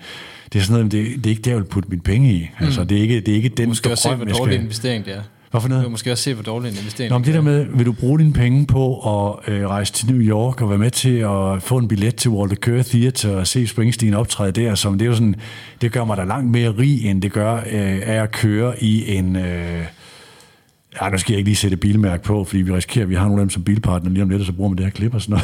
det 0.53 0.59
er 0.59 0.63
sådan 0.65 0.81
noget, 0.81 0.93
det, 0.93 1.25
det 1.25 1.27
er 1.27 1.31
ikke 1.31 1.43
det, 1.43 1.51
jeg 1.51 1.59
vil 1.59 1.65
putte 1.65 1.89
mine 1.89 2.03
penge 2.03 2.33
i. 2.33 2.51
Mm. 2.61 2.65
Altså, 2.65 2.85
det 2.85 2.99
er 2.99 3.03
ikke, 3.03 3.21
det 3.21 3.29
er 3.29 3.37
ikke 3.37 3.49
den 3.49 3.69
Måske 3.69 3.91
også 3.91 4.03
se, 4.03 4.15
hvor 4.15 4.25
dårlig 4.25 4.61
investering 4.61 5.05
det 5.05 5.15
er. 5.15 5.23
Hvorfor 5.55 5.69
noget? 5.69 5.83
Du 5.83 5.89
vil 5.89 5.91
måske 5.91 6.13
også 6.13 6.25
se, 6.25 6.35
hvor 6.35 6.43
dårlig 6.43 6.69
en 6.71 6.77
investering 6.77 7.11
Nå, 7.11 7.19
men 7.19 7.25
det 7.27 7.35
der 7.35 7.41
med, 7.41 7.67
vil 7.71 7.87
du 7.87 7.93
bruge 7.93 8.19
dine 8.19 8.33
penge 8.33 8.67
på 8.67 8.95
at 8.97 9.53
øh, 9.53 9.69
rejse 9.69 9.93
til 9.93 10.07
New 10.11 10.21
York 10.21 10.61
og 10.61 10.71
være 10.71 10.79
med 10.79 10.91
til 10.91 11.19
at 11.19 11.63
få 11.63 11.77
en 11.77 11.89
billet 11.89 12.17
til 12.17 12.31
Walter 12.31 12.57
Kerr 12.57 12.83
Theater 12.83 13.37
og 13.37 13.47
se 13.47 13.67
Springsteen 13.67 14.15
optræde 14.15 14.53
der, 14.53 14.75
som 14.75 14.99
det 14.99 15.05
er 15.05 15.09
jo 15.09 15.15
sådan, 15.15 15.35
det 15.81 15.93
gør 15.93 16.05
mig 16.05 16.17
da 16.17 16.25
langt 16.25 16.51
mere 16.51 16.71
rig, 16.71 17.07
end 17.07 17.23
det 17.23 17.33
gør 17.33 17.55
øh, 17.55 18.03
af 18.07 18.23
at 18.23 18.33
køre 18.33 18.83
i 18.83 19.17
en... 19.17 19.37
Øh, 19.37 19.85
Ja, 21.03 21.09
nu 21.09 21.19
skal 21.19 21.33
jeg 21.33 21.39
ikke 21.39 21.49
lige 21.49 21.57
sætte 21.57 21.77
bilmærke 21.77 22.23
på, 22.23 22.45
fordi 22.45 22.63
vi 22.63 22.73
risikerer, 22.73 23.05
at 23.05 23.11
vi 23.11 23.15
har 23.15 23.25
nogle 23.25 23.41
af 23.41 23.45
dem 23.45 23.51
som 23.51 23.65
bilpartner 23.65 24.11
lige 24.11 24.23
om 24.23 24.29
lidt, 24.29 24.41
og 24.41 24.47
så 24.47 24.53
bruger 24.53 24.71
man 24.71 24.79
det 24.79 24.85
her 24.85 24.91
klip 24.91 25.15
og 25.15 25.23
sådan 25.23 25.41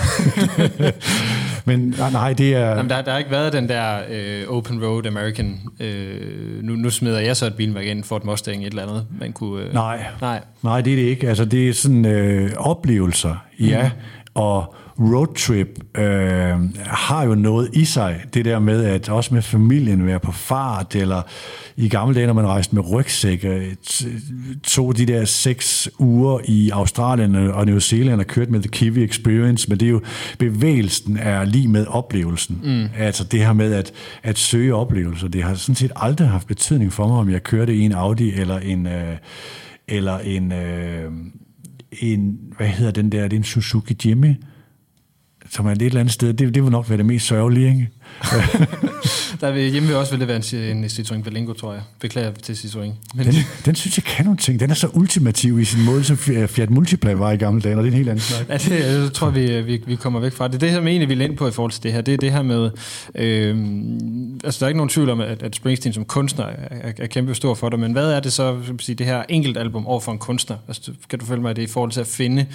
noget. 0.59 0.95
Men 1.67 1.95
nej, 2.13 2.33
det 2.33 2.55
er... 2.55 2.69
Jamen, 2.69 2.91
der, 2.91 3.03
der 3.03 3.11
har 3.11 3.19
ikke 3.19 3.31
været 3.31 3.53
den 3.53 3.69
der 3.69 3.99
øh, 4.11 4.49
open 4.49 4.85
road 4.85 5.07
American... 5.07 5.61
Øh, 5.81 6.63
nu, 6.63 6.73
nu 6.73 6.91
smider 6.91 7.21
jeg 7.21 7.37
så 7.37 7.47
et 7.47 7.55
bilmærke 7.55 7.91
ind, 7.91 8.05
Ford 8.05 8.25
Mustang, 8.25 8.63
et 8.63 8.67
eller 8.67 8.83
andet, 8.83 9.07
man 9.21 9.33
kunne... 9.33 9.65
Øh, 9.65 9.75
nej, 9.75 10.05
nej, 10.21 10.41
nej, 10.63 10.81
det 10.81 10.93
er 10.93 10.97
det 10.97 11.03
ikke. 11.03 11.29
Altså, 11.29 11.45
det 11.45 11.69
er 11.69 11.73
sådan 11.73 12.05
øh, 12.05 12.51
oplevelser, 12.57 13.45
ja, 13.61 13.83
mm. 13.85 13.91
og 14.35 14.75
roadtrip 15.01 15.99
øh, 15.99 16.05
har 16.87 17.25
jo 17.25 17.35
noget 17.35 17.71
i 17.73 17.85
sig. 17.85 18.25
Det 18.35 18.45
der 18.45 18.59
med, 18.59 18.85
at 18.85 19.09
også 19.09 19.35
med 19.35 19.43
familien 19.43 20.07
være 20.07 20.21
på 20.21 20.33
fart, 20.33 20.97
eller 20.97 21.23
i 21.77 21.89
gamle 21.89 22.15
dage, 22.15 22.27
når 22.27 22.35
man 22.35 22.47
rejste 22.47 22.75
med 22.75 22.93
rygsæk, 22.93 23.47
tog 24.63 24.97
de 24.97 25.07
der 25.07 25.25
seks 25.25 25.91
uger 25.99 26.39
i 26.45 26.71
Australien 26.71 27.35
og 27.35 27.67
New 27.67 27.79
Zealand 27.79 28.21
og 28.21 28.27
kørte 28.27 28.53
med 28.53 28.61
The 28.61 28.69
Kiwi 28.69 29.05
Experience, 29.05 29.69
men 29.69 29.81
det 29.81 29.87
er 29.87 29.91
jo, 29.91 30.01
bevægelsen 30.39 31.17
er 31.17 31.45
lige 31.45 31.69
med 31.69 31.87
oplevelsen. 31.87 32.61
Mm. 32.65 32.89
Altså 32.99 33.25
det 33.25 33.41
her 33.41 33.53
med 33.53 33.73
at, 33.73 33.93
at 34.23 34.39
søge 34.39 34.75
oplevelser, 34.75 35.29
det 35.29 35.43
har 35.43 35.55
sådan 35.55 35.75
set 35.75 35.93
aldrig 35.97 36.29
haft 36.29 36.47
betydning 36.47 36.93
for 36.93 37.09
mig, 37.09 37.17
om 37.17 37.31
jeg 37.31 37.43
kørte 37.43 37.75
i 37.75 37.81
en 37.81 37.93
Audi 37.93 38.33
eller 38.33 38.59
en, 38.59 38.87
øh, 38.87 39.17
eller 39.89 40.19
en, 40.19 40.53
øh, 40.53 41.13
en, 41.93 42.39
hvad 42.57 42.69
hedder 42.69 42.93
den 42.93 43.13
der, 43.13 43.23
det 43.23 43.33
er 43.33 43.37
en 43.37 43.45
Suzuki 43.45 44.09
Jimmy, 44.09 44.35
som 45.51 45.67
er 45.67 45.71
et 45.71 45.83
eller 45.83 46.01
andet 46.01 46.15
sted, 46.15 46.33
det, 46.33 46.55
det 46.55 46.63
vil 46.63 46.71
nok 46.71 46.89
være 46.89 46.99
det 46.99 47.07
mest 47.07 47.27
sørgelige, 47.27 47.69
ikke? 47.69 47.89
der 49.41 49.53
vil 49.53 49.71
hjemme 49.71 49.97
også 49.97 50.13
vil 50.13 50.21
det 50.21 50.29
være 50.29 50.71
en, 50.71 50.85
Citroën 50.85 51.23
Berlingo, 51.23 51.53
tror 51.53 51.73
jeg. 51.73 51.83
Beklager 52.01 52.33
til 52.33 52.53
Citroën. 52.53 52.93
Men... 53.15 53.27
Den, 53.27 53.35
den, 53.65 53.75
synes 53.75 53.99
jeg 53.99 54.05
kan 54.05 54.25
nogle 54.25 54.39
ting. 54.39 54.61
Den 54.61 54.71
er 54.71 54.75
så 54.75 54.89
ultimativ 54.95 55.61
i 55.61 55.65
sin 55.65 55.85
måde, 55.85 56.05
som 56.05 56.17
Fiat 56.17 56.71
Multipla 56.71 57.15
var 57.15 57.33
i 57.33 57.37
gamle 57.37 57.63
dage, 57.63 57.77
og 57.77 57.83
det 57.83 57.89
er 57.89 57.93
en 57.93 57.97
helt 57.97 58.09
anden 58.09 58.23
snak. 58.23 58.49
Ja, 58.49 58.55
det 58.55 59.03
jeg 59.03 59.13
tror 59.13 59.31
vi, 59.31 59.61
vi, 59.61 59.83
vi 59.87 59.97
kommer 59.97 60.21
væk 60.21 60.33
fra 60.33 60.49
det. 60.49 60.61
Det, 60.61 60.73
som 60.73 60.87
egentlig 60.87 61.09
vil 61.09 61.21
ind 61.21 61.37
på 61.37 61.49
i 61.49 61.51
forhold 61.51 61.73
til 61.73 61.83
det 61.83 61.93
her, 61.93 62.01
det 62.01 62.15
er 62.15 62.19
det 62.19 62.33
her 62.33 62.43
med... 62.43 62.71
Øh, 63.15 63.57
altså, 64.45 64.59
der 64.61 64.67
er 64.67 64.69
ikke 64.69 64.79
nogen 64.79 64.89
tvivl 64.89 65.11
om, 65.11 65.21
at, 65.21 65.43
at 65.43 65.57
Springsteen 65.57 65.93
som 65.93 66.05
kunstner 66.05 66.45
er, 66.45 66.93
er 66.99 67.07
kæmpe 67.07 67.35
stor 67.35 67.55
for 67.55 67.69
dig, 67.69 67.79
men 67.79 67.93
hvad 67.93 68.13
er 68.13 68.21
det 68.21 68.33
så, 68.33 68.59
sige, 68.81 68.97
det 68.97 69.07
her 69.07 69.23
enkelt 69.29 69.57
album 69.57 69.87
over 69.87 70.01
for 70.01 70.13
en 70.13 70.19
kunstner? 70.19 70.57
Altså, 70.69 70.93
kan 71.09 71.19
du 71.19 71.25
følge 71.25 71.43
mig 71.43 71.57
det 71.57 71.63
i 71.63 71.67
forhold 71.67 71.91
til 71.91 72.01
at 72.01 72.07
finde, 72.07 72.47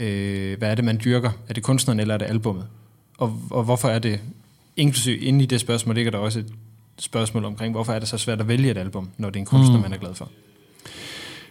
øh, 0.00 0.58
hvad 0.58 0.70
er 0.70 0.74
det, 0.74 0.84
man 0.84 1.00
dyrker? 1.04 1.30
Er 1.48 1.54
det 1.54 1.62
kunstneren, 1.62 2.00
eller 2.00 2.14
er 2.14 2.18
det 2.18 2.26
albummet? 2.26 2.64
Og, 3.18 3.40
og 3.50 3.64
hvorfor 3.64 3.88
er 3.88 3.98
det 3.98 4.20
inklusiv 4.78 5.18
inde 5.20 5.42
i 5.42 5.46
det 5.46 5.60
spørgsmål 5.60 5.94
ligger 5.94 6.10
der 6.10 6.18
også 6.18 6.38
et 6.38 6.52
spørgsmål 6.98 7.44
omkring, 7.44 7.74
hvorfor 7.74 7.92
er 7.92 7.98
det 7.98 8.08
så 8.08 8.18
svært 8.18 8.40
at 8.40 8.48
vælge 8.48 8.70
et 8.70 8.78
album, 8.78 9.08
når 9.18 9.30
det 9.30 9.36
er 9.36 9.40
en 9.40 9.46
kunstner, 9.46 9.76
mm. 9.76 9.82
man 9.82 9.92
er 9.92 9.96
glad 9.96 10.14
for? 10.14 10.28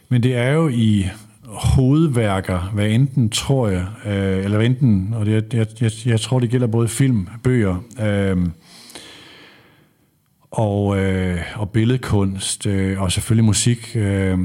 Men 0.09 0.23
det 0.23 0.35
er 0.35 0.49
jo 0.49 0.67
i 0.67 1.05
hovedværker, 1.47 2.59
hvad 2.73 2.89
enten 2.89 3.29
tror 3.29 3.67
jeg, 3.67 3.85
øh, 4.05 4.43
eller 4.43 4.57
hvad 4.57 4.65
enten, 4.65 5.13
og 5.13 5.25
det, 5.25 5.53
jeg, 5.53 5.67
jeg, 5.81 5.91
jeg 6.05 6.19
tror, 6.21 6.39
det 6.39 6.49
gælder 6.49 6.67
både 6.67 6.87
film, 6.87 7.27
bøger, 7.43 7.83
øh, 8.01 8.37
og, 10.51 10.97
øh, 10.97 11.41
og 11.55 11.69
billedkunst, 11.69 12.65
øh, 12.65 13.01
og 13.01 13.11
selvfølgelig 13.11 13.45
musik, 13.45 13.91
øh, 13.95 14.39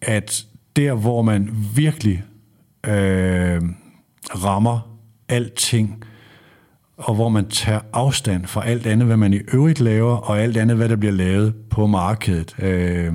at 0.00 0.46
der, 0.76 0.94
hvor 0.94 1.22
man 1.22 1.50
virkelig 1.74 2.22
øh, 2.86 3.62
rammer 4.44 4.98
alting, 5.28 6.04
og 6.96 7.14
hvor 7.14 7.28
man 7.28 7.48
tager 7.48 7.80
afstand 7.92 8.46
fra 8.46 8.66
alt 8.66 8.86
andet, 8.86 9.06
hvad 9.06 9.16
man 9.16 9.32
i 9.32 9.40
øvrigt 9.52 9.80
laver, 9.80 10.16
og 10.16 10.40
alt 10.40 10.56
andet, 10.56 10.76
hvad 10.76 10.88
der 10.88 10.96
bliver 10.96 11.12
lavet 11.12 11.54
på 11.70 11.86
markedet. 11.86 12.56
Øh, 12.58 13.12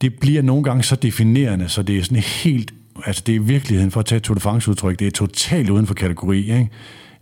det 0.00 0.14
bliver 0.20 0.42
nogle 0.42 0.64
gange 0.64 0.82
så 0.82 0.96
definerende, 0.96 1.68
så 1.68 1.82
det 1.82 1.98
er 1.98 2.02
sådan 2.02 2.18
helt, 2.18 2.74
altså 3.06 3.22
det 3.26 3.36
er 3.36 3.40
virkeligheden 3.40 3.90
for 3.90 4.00
at 4.00 4.06
tage 4.06 4.16
et 4.16 4.22
Tour 4.22 4.34
de 4.34 4.40
France-udtryk, 4.40 4.98
det 4.98 5.06
er 5.06 5.10
totalt 5.10 5.70
uden 5.70 5.86
for 5.86 5.94
kategori. 5.94 6.38
Ikke? 6.38 6.68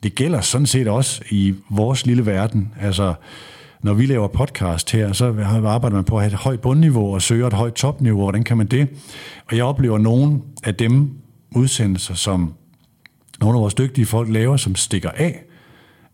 Det 0.03 0.15
gælder 0.15 0.41
sådan 0.41 0.67
set 0.67 0.89
også 0.89 1.23
i 1.31 1.55
vores 1.71 2.07
lille 2.07 2.27
verden. 2.27 2.73
Altså, 2.81 3.15
når 3.83 3.95
vi 3.95 4.07
laver 4.07 4.29
podcast 4.29 4.93
her, 4.93 5.13
så 5.13 5.35
arbejder 5.65 5.97
man 5.97 6.05
på 6.05 6.17
at 6.17 6.23
have 6.23 6.33
et 6.33 6.39
højt 6.39 6.61
bundniveau 6.61 7.15
og 7.15 7.23
søger 7.23 7.47
et 7.47 7.53
højt 7.53 7.75
topniveau. 7.75 8.23
Hvordan 8.23 8.45
kan 8.45 8.57
man 8.57 8.67
det? 8.67 8.89
Og 9.51 9.57
jeg 9.57 9.65
oplever 9.65 9.99
nogle 9.99 10.41
af 10.65 10.75
dem 10.75 11.11
udsendelser, 11.51 12.15
som 12.15 12.55
nogle 13.41 13.59
af 13.59 13.61
vores 13.61 13.75
dygtige 13.75 14.07
folk 14.07 14.29
laver, 14.29 14.57
som 14.57 14.75
stikker 14.75 15.11
af, 15.11 15.46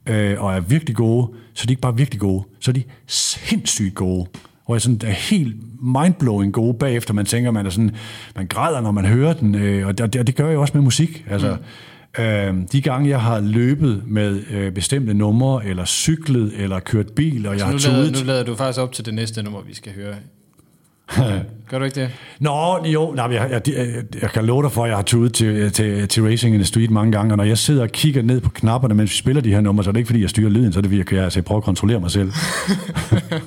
øh, 0.07 0.42
og 0.42 0.55
er 0.55 0.61
virkelig 0.61 0.96
gode, 0.96 1.30
så 1.55 1.64
er 1.64 1.66
de 1.66 1.72
ikke 1.72 1.82
bare 1.82 1.96
virkelig 1.96 2.20
gode, 2.20 2.44
så 2.61 2.70
er 2.70 2.72
de 2.72 2.82
sindssygt 3.07 3.94
gode. 3.94 4.28
Og 4.64 4.74
er 4.74 4.78
sådan 4.78 5.00
er 5.05 5.11
helt 5.11 5.55
mindblowing 5.82 6.53
gode 6.53 6.74
bagefter. 6.74 7.14
Man 7.14 7.26
tænker, 7.26 7.50
man 7.50 7.66
er 7.66 7.70
sådan, 7.70 7.90
man 8.36 8.46
græder, 8.46 8.80
når 8.80 8.90
man 8.90 9.05
hører 9.05 9.32
den, 9.32 9.55
øh, 9.55 9.86
og 9.86 9.98
det, 9.98 10.26
det 10.26 10.36
gør 10.36 10.48
jeg 10.48 10.59
også 10.59 10.74
med 10.74 10.82
musik. 10.82 11.24
Altså, 11.30 11.57
mm. 12.18 12.24
øh, 12.24 12.55
de 12.72 12.80
gange, 12.80 13.09
jeg 13.09 13.20
har 13.20 13.40
løbet 13.40 14.03
med 14.07 14.42
øh, 14.50 14.72
bestemte 14.72 15.14
numre, 15.14 15.66
eller 15.66 15.84
cyklet, 15.84 16.53
eller 16.57 16.80
kørt 16.80 17.12
bil, 17.16 17.46
og 17.46 17.59
jeg 17.59 17.66
har 17.66 17.78
tudet... 17.78 18.12
Nu 18.12 18.26
lader 18.26 18.44
du 18.44 18.55
faktisk 18.55 18.80
op 18.80 18.92
til 18.92 19.07
det 19.07 19.14
næste 19.14 19.42
nummer, 19.42 19.61
vi 19.61 19.74
skal 19.74 19.92
høre. 19.94 20.14
Gør 21.70 21.78
du 21.78 21.84
ikke 21.84 22.00
det? 22.00 22.10
Nå, 22.40 22.84
jo, 22.86 23.12
nej, 23.16 23.26
jeg, 23.26 23.50
jeg, 23.50 23.62
jeg, 23.68 24.04
jeg 24.22 24.30
kan 24.30 24.44
love 24.44 24.62
dig 24.62 24.72
for, 24.72 24.84
at 24.84 24.88
jeg 24.88 24.96
har 24.98 25.02
tudet 25.02 25.34
til, 25.34 25.72
til, 25.72 26.08
til 26.08 26.22
Racing 26.22 26.54
in 26.54 26.60
the 26.60 26.66
Street 26.66 26.90
mange 26.90 27.12
gange, 27.12 27.32
og 27.32 27.36
når 27.36 27.44
jeg 27.44 27.58
sidder 27.58 27.82
og 27.82 27.90
kigger 27.90 28.22
ned 28.22 28.40
på 28.40 28.50
knapperne, 28.50 28.94
mens 28.94 29.10
vi 29.10 29.16
spiller 29.16 29.42
de 29.42 29.50
her 29.50 29.60
numre, 29.60 29.84
så 29.84 29.90
er 29.90 29.92
det 29.92 30.00
ikke, 30.00 30.06
fordi 30.06 30.20
jeg 30.20 30.30
styrer 30.30 30.50
lyden, 30.50 30.72
så 30.72 30.78
er 30.78 30.80
det, 30.80 30.90
fordi 30.90 31.16
jeg, 31.16 31.24
altså, 31.24 31.38
jeg 31.38 31.44
prøver 31.44 31.58
at 31.58 31.64
kontrollere 31.64 32.00
mig 32.00 32.10
selv. 32.10 32.32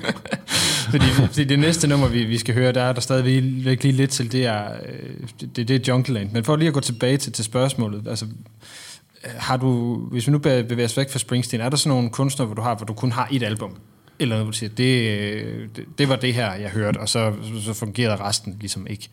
fordi, 0.92 1.06
fordi 1.06 1.44
det 1.44 1.58
næste 1.58 1.88
nummer, 1.88 2.08
vi, 2.08 2.24
vi 2.24 2.38
skal 2.38 2.54
høre, 2.54 2.72
der 2.72 2.82
er 2.82 2.92
der 2.92 3.00
stadigvæk 3.00 3.82
lige 3.82 3.92
lidt 3.92 4.10
til, 4.10 4.32
det 4.32 4.46
er, 4.46 4.64
øh, 4.64 5.48
det, 5.56 5.68
det 5.68 5.70
er 5.70 5.80
Jungle 5.88 6.14
Land. 6.14 6.30
Men 6.32 6.44
for 6.44 6.56
lige 6.56 6.68
at 6.68 6.74
gå 6.74 6.80
tilbage 6.80 7.16
til, 7.16 7.32
til 7.32 7.44
spørgsmålet, 7.44 8.08
altså, 8.08 8.26
har 9.24 9.56
du, 9.56 9.96
hvis 10.10 10.26
vi 10.26 10.32
nu 10.32 10.38
bevæger 10.38 10.84
os 10.84 10.96
væk 10.96 11.10
fra 11.10 11.18
Springsteen, 11.18 11.62
er 11.62 11.68
der 11.68 11.76
sådan 11.76 11.96
nogle 11.96 12.10
kunstnere, 12.10 12.46
hvor 12.46 12.54
du 12.54 12.62
har, 12.62 12.74
hvor 12.74 12.86
du 12.86 12.92
kun 12.92 13.12
har 13.12 13.28
et 13.32 13.42
album? 13.42 13.70
Eller 14.18 14.36
noget, 14.36 14.52
du 14.52 14.58
siger, 14.58 14.70
det, 14.70 15.76
det, 15.76 15.84
det 15.98 16.08
var 16.08 16.16
det 16.16 16.34
her, 16.34 16.52
jeg 16.54 16.70
hørte, 16.70 16.98
og 16.98 17.08
så, 17.08 17.32
så 17.60 17.72
fungerede 17.72 18.16
resten 18.16 18.56
ligesom 18.60 18.86
ikke. 18.90 19.08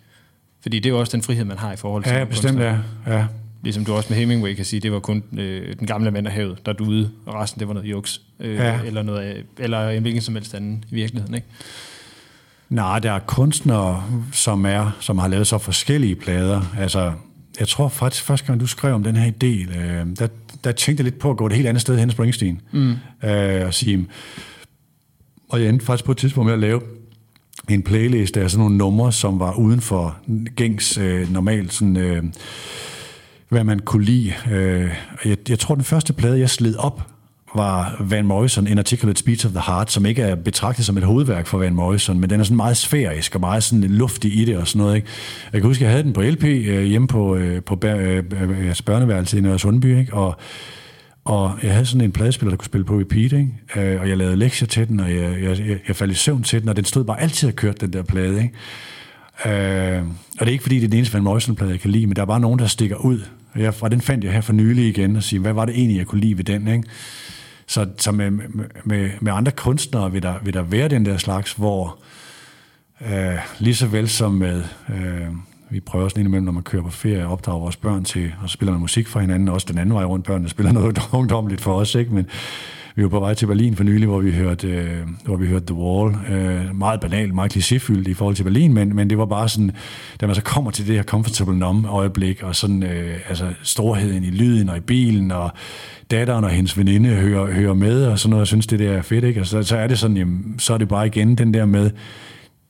Fordi 0.62 0.80
det 0.80 0.86
er 0.86 0.94
jo 0.94 1.00
også 1.00 1.12
den 1.18 1.22
frihed, 1.24 1.46
man 1.46 1.58
har 1.58 1.74
i 1.74 1.76
forhold 1.76 2.04
til 2.04 2.14
Ja, 2.14 2.24
bestemt 2.24 2.60
ja. 2.60 2.78
ja. 3.08 3.26
Ligesom 3.64 3.86
du 3.86 3.94
også 3.94 4.10
med 4.10 4.18
Hemingway 4.18 4.54
kan 4.54 4.66
sige, 4.66 4.80
det 4.80 4.92
var 4.92 5.00
kun 5.00 5.24
øh, 5.38 5.76
den 5.80 5.88
gamle 5.88 6.12
mand 6.12 6.28
af 6.28 6.34
havet, 6.34 6.66
der 6.66 6.74
duede, 6.74 7.12
og 7.26 7.34
resten 7.36 7.60
det 7.60 7.68
var 7.68 7.74
noget 7.74 7.90
juks. 7.90 8.22
Øh, 8.40 8.56
Ja. 8.56 8.80
eller, 8.86 9.02
noget, 9.02 9.46
eller 9.60 9.90
en 9.90 10.02
hvilken 10.02 10.22
som 10.22 10.36
helst 10.36 10.54
anden 10.54 10.84
i 10.92 10.96
virkeligheden. 10.96 11.36
Ikke? 11.36 11.48
Nej, 12.70 13.00
der 13.00 13.12
er 13.12 13.20
kunstnere, 13.20 14.04
som, 14.32 14.66
er, 14.66 14.98
som 15.00 15.18
har 15.18 15.28
lavet 15.28 15.48
så 15.48 15.58
forskellige 15.58 16.16
plader. 16.16 16.62
Altså, 16.80 17.14
jeg 17.60 17.68
tror 17.68 17.88
faktisk, 17.90 18.24
første 18.24 18.48
gang 18.48 18.60
du 18.60 18.68
skrev 18.68 18.94
om 18.94 19.04
den 19.04 19.16
her 19.16 19.32
idé, 19.32 19.78
øh, 19.80 20.06
der, 20.20 20.28
der 20.64 20.72
tænkte 20.72 21.02
jeg 21.02 21.04
lidt 21.04 21.20
på 21.20 21.30
at 21.32 21.38
gå 21.38 21.46
et 21.48 21.54
helt 21.54 21.68
andet 21.68 21.82
sted 21.82 21.98
hen 22.00 22.12
Springsteen. 22.12 22.62
Mm. 22.72 22.96
Øh, 23.24 23.66
og 23.66 23.74
sige, 23.74 24.08
og 25.54 25.62
jeg 25.62 25.70
endte 25.70 25.86
faktisk 25.86 26.06
på 26.06 26.12
et 26.12 26.18
tidspunkt 26.18 26.46
med 26.46 26.54
at 26.54 26.60
lave 26.60 26.82
en 27.70 27.84
playlist 27.84 28.38
af 28.38 28.52
sådan 28.52 28.60
nogle 28.64 28.78
numre, 28.78 29.12
som 29.12 29.40
var 29.40 29.54
uden 29.54 29.82
for 29.82 30.18
gængs 30.56 30.98
øh, 30.98 31.34
normalt 31.34 31.74
sådan, 31.74 31.98
øh, 31.98 32.24
hvad 33.50 33.64
man 33.64 33.80
kunne 33.80 34.06
lide. 34.06 34.34
Øh, 34.52 34.90
jeg, 35.26 35.38
jeg 35.50 35.60
tror, 35.60 35.76
den 35.76 35.84
første 35.84 36.14
plade, 36.14 36.40
jeg 36.40 36.50
sled 36.50 36.76
op, 36.76 37.02
var 37.56 37.96
Van 38.00 38.26
Morrison, 38.26 38.68
In 38.68 38.78
Articulate 38.78 39.20
Speech 39.20 39.46
of 39.46 39.52
the 39.52 39.62
Heart, 39.68 39.92
som 39.92 40.06
ikke 40.06 40.22
er 40.22 40.36
betragtet 40.36 40.86
som 40.86 40.98
et 40.98 41.04
hovedværk 41.04 41.48
for 41.48 41.58
Van 41.58 41.76
Morrison, 41.76 42.20
men 42.20 42.30
den 42.30 42.40
er 42.40 42.44
sådan 42.44 42.58
meget 42.58 42.78
sfærisk 42.78 43.36
og 43.36 43.42
meget 43.42 43.64
sådan 43.64 43.84
luftig 43.84 44.40
i 44.40 44.46
det 44.46 44.58
og 44.58 44.68
sådan 44.68 44.80
noget. 44.80 44.96
Ikke? 44.96 45.08
Jeg 45.54 45.62
kan 45.62 45.68
huske, 45.68 45.84
jeg 45.84 45.92
havde 45.92 46.04
den 46.04 46.14
på 46.14 46.22
LP 46.22 46.44
øh, 46.44 46.84
hjemme 46.84 47.08
på, 47.08 47.36
øh, 47.36 47.64
på 47.64 47.76
bær, 47.76 47.98
øh, 47.98 48.24
øh, 48.42 49.38
i 49.38 49.42
Nørre 49.42 49.60
Sundby, 49.60 50.00
ikke? 50.00 50.14
og 50.14 50.36
og 51.26 51.60
jeg 51.64 51.72
havde 51.72 51.86
sådan 51.86 52.02
en 52.02 52.12
pladespiller, 52.12 52.52
der 52.52 52.58
kunne 52.58 52.66
spille 52.66 52.86
på 52.86 53.00
repeat, 53.00 53.34
ikke? 53.34 53.50
Øh, 53.76 54.02
og 54.02 54.10
jeg 54.10 54.18
lavede 54.18 54.36
lektier 54.36 54.68
til 54.68 54.88
den, 54.88 55.00
og 55.00 55.16
jeg, 55.16 55.42
jeg, 55.42 55.60
jeg, 55.60 55.80
jeg 55.88 55.96
faldt 55.96 56.14
i 56.14 56.16
søvn 56.16 56.44
til 56.44 56.62
den, 56.62 56.70
og 56.70 56.76
den 56.76 56.86
stod 56.86 57.04
bare 57.04 57.22
altid 57.22 57.50
og 57.50 57.56
kørte, 57.56 57.78
den 57.80 57.94
der 57.94 58.04
plade. 58.04 58.44
Ikke? 58.44 59.96
Øh, 59.96 60.02
og 60.04 60.40
det 60.40 60.48
er 60.48 60.52
ikke 60.52 60.62
fordi, 60.62 60.76
det 60.76 60.84
er 60.84 60.88
den 60.88 60.98
eneste 60.98 61.14
Van 61.14 61.24
Morrison-plade, 61.24 61.72
jeg 61.72 61.80
kan 61.80 61.92
lide, 61.92 62.08
men 62.08 62.16
der 62.16 62.22
er 62.22 62.26
bare 62.26 62.40
nogen, 62.40 62.60
der 62.60 62.68
stikker 62.68 62.96
ud. 62.96 63.22
Og, 63.54 63.62
jeg, 63.62 63.74
og 63.82 63.92
den 63.92 64.02
fandt 64.02 64.24
jeg 64.24 64.34
her 64.34 64.42
for 64.42 64.54
nylig 64.54 64.88
igen, 64.88 65.16
og 65.16 65.24
siger, 65.24 65.42
hvad 65.42 65.54
var 65.54 65.66
det 65.66 65.76
egentlig, 65.76 65.98
jeg 65.98 66.08
kunne 66.08 66.22
lide 66.22 66.38
ved 66.38 66.44
den? 66.44 66.68
Ikke? 66.68 66.84
Så, 67.68 67.88
så 67.98 68.12
med, 68.12 68.32
med, 68.84 69.10
med 69.22 69.32
andre 69.32 69.52
kunstnere 69.52 70.12
vil 70.12 70.24
der, 70.24 70.36
vil 70.44 70.54
der 70.54 70.62
være 70.64 70.88
den 70.88 71.06
der 71.06 71.18
slags, 71.18 71.54
hvor 71.54 72.00
øh, 73.02 73.38
lige 73.60 73.76
så 73.76 73.88
vel 73.88 74.10
som 74.10 74.32
med... 74.32 74.64
Øh, 74.90 75.28
vi 75.74 75.80
prøver 75.80 76.06
også 76.06 76.18
lige 76.18 76.26
imellem, 76.26 76.46
når 76.46 76.52
man 76.52 76.64
kører 76.64 76.84
på 76.84 76.90
ferie, 76.90 77.20
at 77.20 77.26
opdrage 77.26 77.62
vores 77.62 77.76
børn 77.76 78.04
til, 78.04 78.32
og 78.42 78.50
så 78.50 78.54
spiller 78.54 78.72
man 78.72 78.82
musik 78.82 79.08
for 79.08 79.20
hinanden, 79.20 79.50
også 79.50 79.68
den 79.70 79.78
anden 79.78 79.96
vej 79.96 80.04
rundt, 80.04 80.26
børnene 80.26 80.50
spiller 80.50 80.72
noget 80.82 81.00
ungdomligt 81.12 81.62
for 81.62 81.74
os, 81.74 81.96
ikke? 81.96 82.14
men 82.14 82.26
vi 82.96 83.04
var 83.04 83.10
på 83.10 83.20
vej 83.20 83.34
til 83.34 83.46
Berlin 83.46 83.76
for 83.76 83.84
nylig, 83.84 84.08
hvor 84.08 84.20
vi 84.20 84.32
hørte, 84.32 84.68
øh, 84.68 84.98
hvor 85.26 85.36
vi 85.36 85.48
hørte 85.48 85.66
The 85.66 85.76
Wall. 85.76 86.16
Øh, 86.30 86.76
meget 86.76 87.00
banalt, 87.00 87.34
meget 87.34 87.58
klichéfyldt 87.58 88.10
i 88.10 88.14
forhold 88.14 88.36
til 88.36 88.44
Berlin, 88.44 88.74
men, 88.74 88.96
men 88.96 89.10
det 89.10 89.18
var 89.18 89.26
bare 89.26 89.50
sådan, 89.50 89.72
da 90.22 90.26
man 90.26 90.36
så 90.36 90.42
kommer 90.42 90.72
til 90.72 90.88
det 90.88 90.96
her 90.96 91.04
comfortable 91.04 91.60
numb 91.60 91.86
øjeblik, 91.86 92.44
og 92.44 92.56
sådan, 92.56 92.84
øh, 92.84 93.20
altså 93.30 93.54
storheden 93.64 94.24
i 94.24 94.30
lyden 94.30 94.70
og 94.70 94.78
i 94.78 94.80
bilen, 94.80 95.32
og 95.32 95.52
datteren 96.12 96.44
og 96.44 96.50
hendes 96.50 96.78
veninde 96.78 97.10
hører, 97.10 97.54
hører 97.54 97.74
med, 97.74 98.06
og 98.06 98.20
sådan 98.20 98.30
noget, 98.30 98.42
og 98.42 98.48
synes, 98.48 98.68
det 98.68 98.80
der 98.80 98.92
er 98.92 99.02
fedt, 99.02 99.24
ikke? 99.24 99.42
Og 99.42 99.48
så, 99.48 99.64
så 99.64 99.78
er 99.78 99.88
det 99.88 100.00
sådan, 100.00 100.18
jamen, 100.18 100.56
så 100.60 100.74
er 100.74 100.78
det 100.78 100.88
bare 100.88 101.08
igen 101.08 101.36
den 101.36 101.54
der 101.54 101.66
med, 101.66 101.92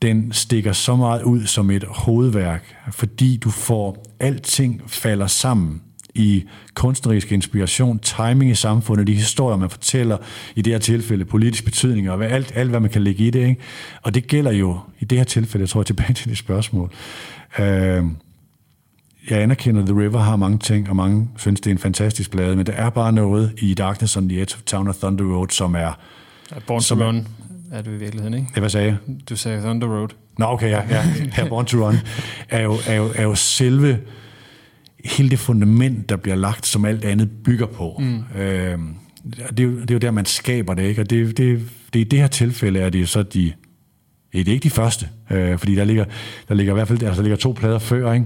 den 0.03 0.31
stikker 0.31 0.73
så 0.73 0.95
meget 0.95 1.23
ud 1.23 1.45
som 1.45 1.71
et 1.71 1.83
hovedværk, 1.87 2.75
fordi 2.91 3.37
du 3.37 3.49
får, 3.49 4.05
alting 4.19 4.81
falder 4.87 5.27
sammen 5.27 5.81
i 6.15 6.43
kunstnerisk 6.73 7.31
inspiration, 7.31 7.99
timing 7.99 8.51
i 8.51 8.55
samfundet, 8.55 9.07
de 9.07 9.13
historier, 9.13 9.57
man 9.57 9.69
fortæller, 9.69 10.17
i 10.55 10.61
det 10.61 10.73
her 10.73 10.79
tilfælde 10.79 11.25
politisk 11.25 11.65
betydning, 11.65 12.11
og 12.11 12.25
alt, 12.25 12.51
alt, 12.55 12.69
hvad 12.69 12.79
man 12.79 12.89
kan 12.89 13.01
lægge 13.01 13.23
i 13.23 13.29
det. 13.29 13.47
Ikke? 13.47 13.61
Og 14.01 14.13
det 14.15 14.27
gælder 14.27 14.51
jo 14.51 14.79
i 14.99 15.05
det 15.05 15.17
her 15.17 15.25
tilfælde, 15.25 15.61
jeg 15.61 15.69
tror 15.69 15.81
jeg 15.81 15.85
tilbage 15.85 16.13
til 16.19 16.29
det 16.29 16.37
spørgsmål. 16.37 16.91
Øh, 17.59 18.03
jeg 19.29 19.41
anerkender, 19.41 19.81
at 19.81 19.87
The 19.87 19.99
River 19.99 20.19
har 20.19 20.35
mange 20.35 20.57
ting, 20.57 20.89
og 20.89 20.95
mange 20.95 21.29
synes, 21.37 21.61
det 21.61 21.69
er 21.69 21.71
en 21.71 21.79
fantastisk 21.79 22.31
plade, 22.31 22.55
men 22.55 22.65
der 22.65 22.73
er 22.73 22.89
bare 22.89 23.13
noget 23.13 23.53
i 23.57 23.73
Darkness 23.73 24.17
on 24.17 24.29
the 24.29 24.41
Edge 24.41 24.55
of 24.55 24.61
Town 24.61 24.87
of 24.87 24.95
Thunder 24.95 25.35
Road, 25.35 25.47
som 25.49 25.75
er... 25.75 25.99
Born 26.67 26.81
Som 26.81 26.99
to 26.99 27.05
Run 27.05 27.27
er 27.73 27.81
det 27.81 27.91
i 27.91 27.97
virkeligheden, 27.97 28.33
ikke? 28.33 28.47
Ja, 28.55 28.59
hvad 28.59 28.69
sagde 28.69 28.87
jeg? 28.87 28.97
Du 29.29 29.35
sagde 29.35 29.61
Thunder 29.61 29.87
Road. 29.87 30.09
Nå, 30.37 30.45
okay, 30.45 30.69
ja. 30.69 30.81
ja. 30.89 31.03
ja 31.37 31.47
Born 31.47 31.65
to 31.65 31.87
Run 31.87 31.95
er 32.49 32.61
jo, 32.61 32.77
er, 32.87 32.95
jo, 32.95 33.11
er 33.15 33.23
jo 33.23 33.35
selve 33.35 33.99
hele 35.05 35.29
det 35.29 35.39
fundament, 35.39 36.09
der 36.09 36.15
bliver 36.15 36.35
lagt, 36.35 36.65
som 36.65 36.85
alt 36.85 37.05
andet 37.05 37.29
bygger 37.43 37.65
på. 37.65 37.95
Mm. 37.99 38.23
Øh, 38.41 38.79
det, 39.57 39.59
er 39.59 39.63
jo, 39.63 39.79
det 39.81 39.91
er 39.91 39.95
jo 39.95 39.99
der, 39.99 40.11
man 40.11 40.25
skaber 40.25 40.73
det, 40.73 40.83
ikke? 40.83 41.01
Og 41.01 41.09
det, 41.09 41.37
det, 41.37 41.69
det, 41.93 41.99
i 41.99 42.03
det 42.03 42.19
her 42.19 42.27
tilfælde 42.27 42.79
er 42.79 42.89
det 42.89 43.01
jo 43.01 43.05
så 43.05 43.23
de... 43.23 43.53
Det 44.33 44.47
er 44.47 44.51
ikke 44.51 44.63
de 44.63 44.69
første, 44.69 45.09
øh, 45.31 45.57
fordi 45.57 45.75
der 45.75 45.83
ligger, 45.83 46.05
der 46.47 46.55
ligger 46.55 46.73
i 46.73 46.75
hvert 46.75 46.87
fald 46.87 47.03
altså, 47.03 47.21
der 47.21 47.23
ligger 47.23 47.37
to 47.37 47.51
plader 47.51 47.79
før, 47.79 48.13
ikke? 48.13 48.25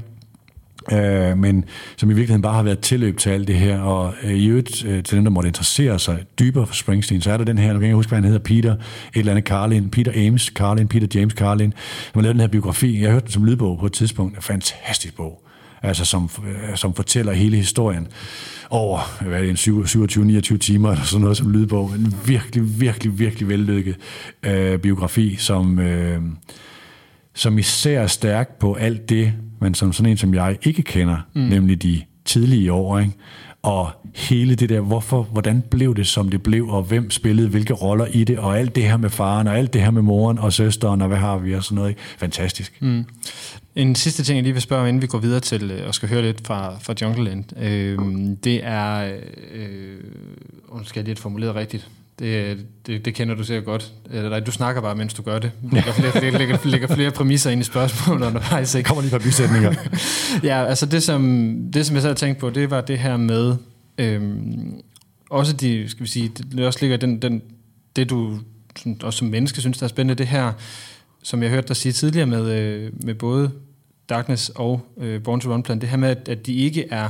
Øh, 0.92 1.38
men 1.38 1.66
som 1.98 2.10
i 2.10 2.14
virkeligheden 2.14 2.42
bare 2.42 2.54
har 2.54 2.64
været 2.64 2.80
tilløb 2.80 3.18
til 3.18 3.30
alt 3.30 3.48
det 3.48 3.56
her, 3.56 3.80
og 3.80 4.14
øh, 4.24 4.32
i 4.32 4.48
øvrigt 4.48 4.86
øh, 4.86 5.04
til 5.04 5.16
dem, 5.16 5.24
der 5.24 5.32
måtte 5.32 5.48
interessere 5.48 6.00
sig 6.00 6.24
dybere 6.40 6.68
for 6.68 6.76
Springsteen, 6.76 7.22
så 7.22 7.32
er 7.32 7.38
der 7.38 7.44
den 7.44 7.58
her, 7.58 7.74
nu 7.74 7.80
kan 7.80 7.88
jeg 7.88 7.96
huske, 7.96 8.10
hvad 8.10 8.18
han 8.18 8.24
hedder, 8.24 8.40
Peter, 8.40 8.74
et 8.74 8.80
eller 9.14 9.32
andet 9.32 9.46
Carlin, 9.46 9.90
Peter 9.90 10.28
Ames 10.28 10.44
Carlin, 10.44 10.88
Peter 10.88 11.20
James 11.20 11.34
Carlin, 11.34 11.74
som 12.14 12.20
har 12.20 12.22
lavet 12.22 12.36
den 12.36 12.42
her 12.42 12.48
biografi. 12.48 13.02
Jeg 13.02 13.12
hørte 13.12 13.26
den 13.26 13.32
som 13.32 13.46
lydbog 13.46 13.80
på 13.80 13.86
et 13.86 13.94
tidspunkt, 13.94 14.36
en 14.36 14.42
fantastisk 14.42 15.16
bog, 15.16 15.44
altså 15.82 16.06
som, 16.06 16.30
øh, 16.48 16.76
som 16.78 16.94
fortæller 16.94 17.34
hele 17.34 17.58
historien 17.58 18.08
over, 18.70 19.24
hvad 19.24 19.38
er 19.38 19.42
det, 19.42 19.50
en 19.50 19.56
27-29 19.56 20.58
timer, 20.58 20.92
eller 20.92 21.04
sådan 21.04 21.22
noget 21.22 21.38
som 21.38 21.52
lydbog. 21.52 21.92
En 21.96 22.16
virkelig, 22.26 22.80
virkelig, 22.80 23.20
virkelig 23.20 23.50
vellykket 23.50 23.96
øh, 24.44 24.80
biografi, 24.80 25.36
som... 25.36 25.80
Øh, 25.80 26.22
som 27.38 27.58
især 27.58 28.02
er 28.02 28.08
stærk 28.08 28.60
på 28.60 28.74
alt 28.74 29.10
det, 29.10 29.34
men 29.62 29.74
som 29.74 29.94
sådan 29.94 30.12
en 30.12 30.18
som 30.18 30.34
jeg 30.34 30.58
ikke 30.62 30.82
kender, 30.82 31.18
mm. 31.34 31.42
nemlig 31.42 31.84
de 31.84 32.02
tidlige 32.26 32.74
år, 32.74 33.00
ikke? 33.00 33.14
og 33.62 33.92
hele 34.16 34.56
det 34.56 34.70
der, 34.70 34.80
hvorfor, 34.80 35.24
hvordan 35.24 35.64
blev 35.70 35.96
det, 35.96 36.08
som 36.08 36.30
det 36.30 36.44
blev, 36.44 36.68
og 36.68 36.84
hvem 36.84 37.12
spillede 37.12 37.50
hvilke 37.50 37.74
roller 37.74 38.06
i 38.06 38.24
det, 38.24 38.40
og 38.40 38.60
alt 38.60 38.76
det 38.76 38.84
her 38.84 38.98
med 38.98 39.10
faren, 39.10 39.48
og 39.48 39.58
alt 39.58 39.74
det 39.74 39.82
her 39.82 39.92
med 39.92 40.02
moren 40.02 40.40
og 40.40 40.54
søsteren, 40.54 41.02
og 41.02 41.08
hvad 41.08 41.18
har 41.18 41.38
vi, 41.38 41.56
og 41.56 41.64
sådan 41.64 41.76
noget. 41.76 41.90
Ikke? 41.90 42.02
Fantastisk. 42.18 42.82
Mm. 42.82 43.06
En 43.76 43.96
sidste 43.96 44.24
ting, 44.24 44.36
jeg 44.36 44.44
lige 44.44 44.54
vil 44.54 44.62
spørge 44.62 44.82
om, 44.82 44.88
inden 44.88 45.02
vi 45.02 45.08
går 45.08 45.20
videre 45.20 45.40
til 45.40 45.72
øh, 45.72 45.88
og 45.88 45.96
skal 45.96 46.10
høre 46.10 46.22
lidt 46.22 46.48
fra, 46.48 46.78
fra 46.82 46.94
Jungle 47.02 47.24
Land, 47.24 47.62
øh, 47.62 47.98
det 48.44 48.60
er, 48.64 49.14
øh, 49.54 49.98
skal 50.84 51.00
jeg 51.00 51.06
lige 51.06 51.16
formuleret 51.16 51.56
rigtigt, 51.56 51.90
det, 52.20 52.66
det, 52.86 53.06
det 53.06 53.14
kender 53.14 53.36
du 53.36 53.44
sikkert 53.44 53.66
godt. 53.66 53.94
Eller 54.12 54.30
nej, 54.30 54.40
du 54.40 54.52
snakker 54.52 54.82
bare, 54.82 54.96
mens 54.96 55.14
du 55.14 55.22
gør 55.22 55.40
det. 55.40 55.52
Lægger 55.72 55.92
flere, 55.92 56.32
lægger, 56.32 56.58
lægger 56.64 56.88
flere 56.88 57.12
præmisser 57.12 57.52
ind 57.52 57.62
i 57.62 57.64
spørgsmålet 57.64 58.28
undervejs. 58.28 58.72
Der 58.72 58.78
Ikke? 58.78 58.88
kommer 58.88 59.02
lige 59.02 59.16
et 59.16 59.22
par 59.22 59.28
bisætninger. 59.28 59.74
Ja, 60.44 60.66
altså 60.66 60.86
det 60.86 61.04
som, 61.04 61.22
det, 61.74 61.86
som 61.86 61.94
jeg 61.94 62.02
så 62.02 62.08
havde 62.08 62.20
tænkt 62.20 62.40
på, 62.40 62.50
det 62.50 62.72
var 62.72 62.82
det 62.82 63.00
her 63.00 63.18
med, 63.18 63.56
øhm, 63.98 64.82
også 65.30 65.54
de, 65.54 65.90
skal 65.90 66.04
vi 66.04 66.10
sige, 66.10 66.30
det 66.30 66.66
også 66.66 66.80
ligger 66.82 66.98
den, 66.98 67.22
den, 67.22 67.42
det 67.96 68.10
du 68.10 68.40
også 69.04 69.18
som 69.18 69.28
menneske 69.28 69.62
synes, 69.62 69.78
der 69.78 69.84
er 69.84 69.88
spændende, 69.88 70.16
det 70.16 70.28
her, 70.28 70.54
som 71.24 71.44
jeg 71.44 71.50
hørte 71.50 71.68
dig 71.68 71.76
sige 71.76 71.92
tidligere 71.92 72.28
med, 72.28 72.52
øh, 72.52 72.92
med 73.04 73.16
både 73.16 73.52
Darkness 74.10 74.50
og 74.50 74.82
øh, 74.98 75.24
Born 75.24 75.42
to 75.42 75.54
Run 75.54 75.64
Plan, 75.64 75.82
det 75.82 75.90
her 75.90 75.98
med, 75.98 76.10
at, 76.10 76.30
at 76.30 76.46
de 76.46 76.54
ikke 76.54 76.88
er, 76.92 77.10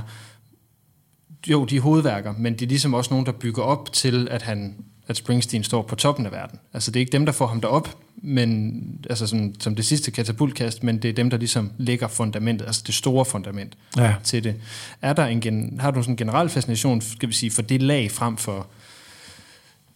jo, 1.47 1.65
de 1.65 1.77
er 1.77 1.81
hovedværker, 1.81 2.33
men 2.37 2.53
de 2.53 2.65
er 2.65 2.69
ligesom 2.69 2.93
også 2.93 3.09
nogen, 3.11 3.25
der 3.25 3.31
bygger 3.31 3.63
op 3.63 3.93
til, 3.93 4.27
at 4.31 4.41
han 4.41 4.75
at 5.07 5.17
Springsteen 5.17 5.63
står 5.63 5.81
på 5.81 5.95
toppen 5.95 6.25
af 6.25 6.31
verden. 6.31 6.59
Altså 6.73 6.91
det 6.91 6.99
er 6.99 7.01
ikke 7.01 7.11
dem, 7.11 7.25
der 7.25 7.31
får 7.33 7.47
ham 7.47 7.61
derop, 7.61 7.97
men, 8.15 8.81
altså 9.09 9.27
sådan, 9.27 9.55
som 9.59 9.75
det 9.75 9.85
sidste 9.85 10.11
katapultkast, 10.11 10.83
men 10.83 10.97
det 11.01 11.09
er 11.09 11.13
dem, 11.13 11.29
der 11.29 11.37
ligesom 11.37 11.71
lægger 11.77 12.07
fundamentet, 12.07 12.65
altså 12.65 12.83
det 12.87 12.95
store 12.95 13.25
fundament 13.25 13.73
Ja. 13.97 14.13
til 14.23 14.43
det. 14.43 14.55
Er 15.01 15.13
der 15.13 15.25
en 15.25 15.41
gen, 15.41 15.77
har 15.79 15.91
du 15.91 16.01
sådan 16.01 16.13
en 16.13 16.17
generel 16.17 16.49
fascination, 16.49 17.01
skal 17.01 17.29
vi 17.29 17.33
sige, 17.33 17.51
for 17.51 17.61
det 17.61 17.81
lag 17.81 18.11
frem 18.11 18.37
for, 18.37 18.67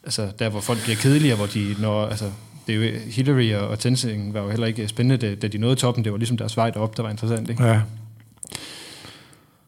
altså 0.04 0.32
der, 0.40 0.50
hvor 0.50 0.60
folk 0.60 0.84
bliver 0.84 0.98
kedelige, 0.98 1.36
hvor 1.36 1.46
de 1.46 1.76
når, 1.80 2.06
altså 2.08 2.32
det 2.68 2.76
er 2.76 2.92
jo, 2.92 3.00
Hillary 3.12 3.54
og, 3.54 3.68
og 3.68 3.80
Tenzing 3.80 4.34
var 4.34 4.42
jo 4.42 4.50
heller 4.50 4.68
ikke 4.68 4.88
spændende, 4.88 5.28
da, 5.28 5.36
da 5.36 5.48
de 5.48 5.58
nåede 5.58 5.76
toppen. 5.76 6.04
Det 6.04 6.12
var 6.12 6.18
ligesom 6.18 6.38
deres 6.38 6.58
vej 6.58 6.70
derop, 6.70 6.98
der 6.98 7.04
var 7.04 7.10
interessant, 7.10 7.50
ikke? 7.50 7.64
Ja. 7.64 7.82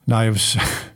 Nej, 0.05 0.19
jeg 0.19 0.31
vil, 0.33 0.41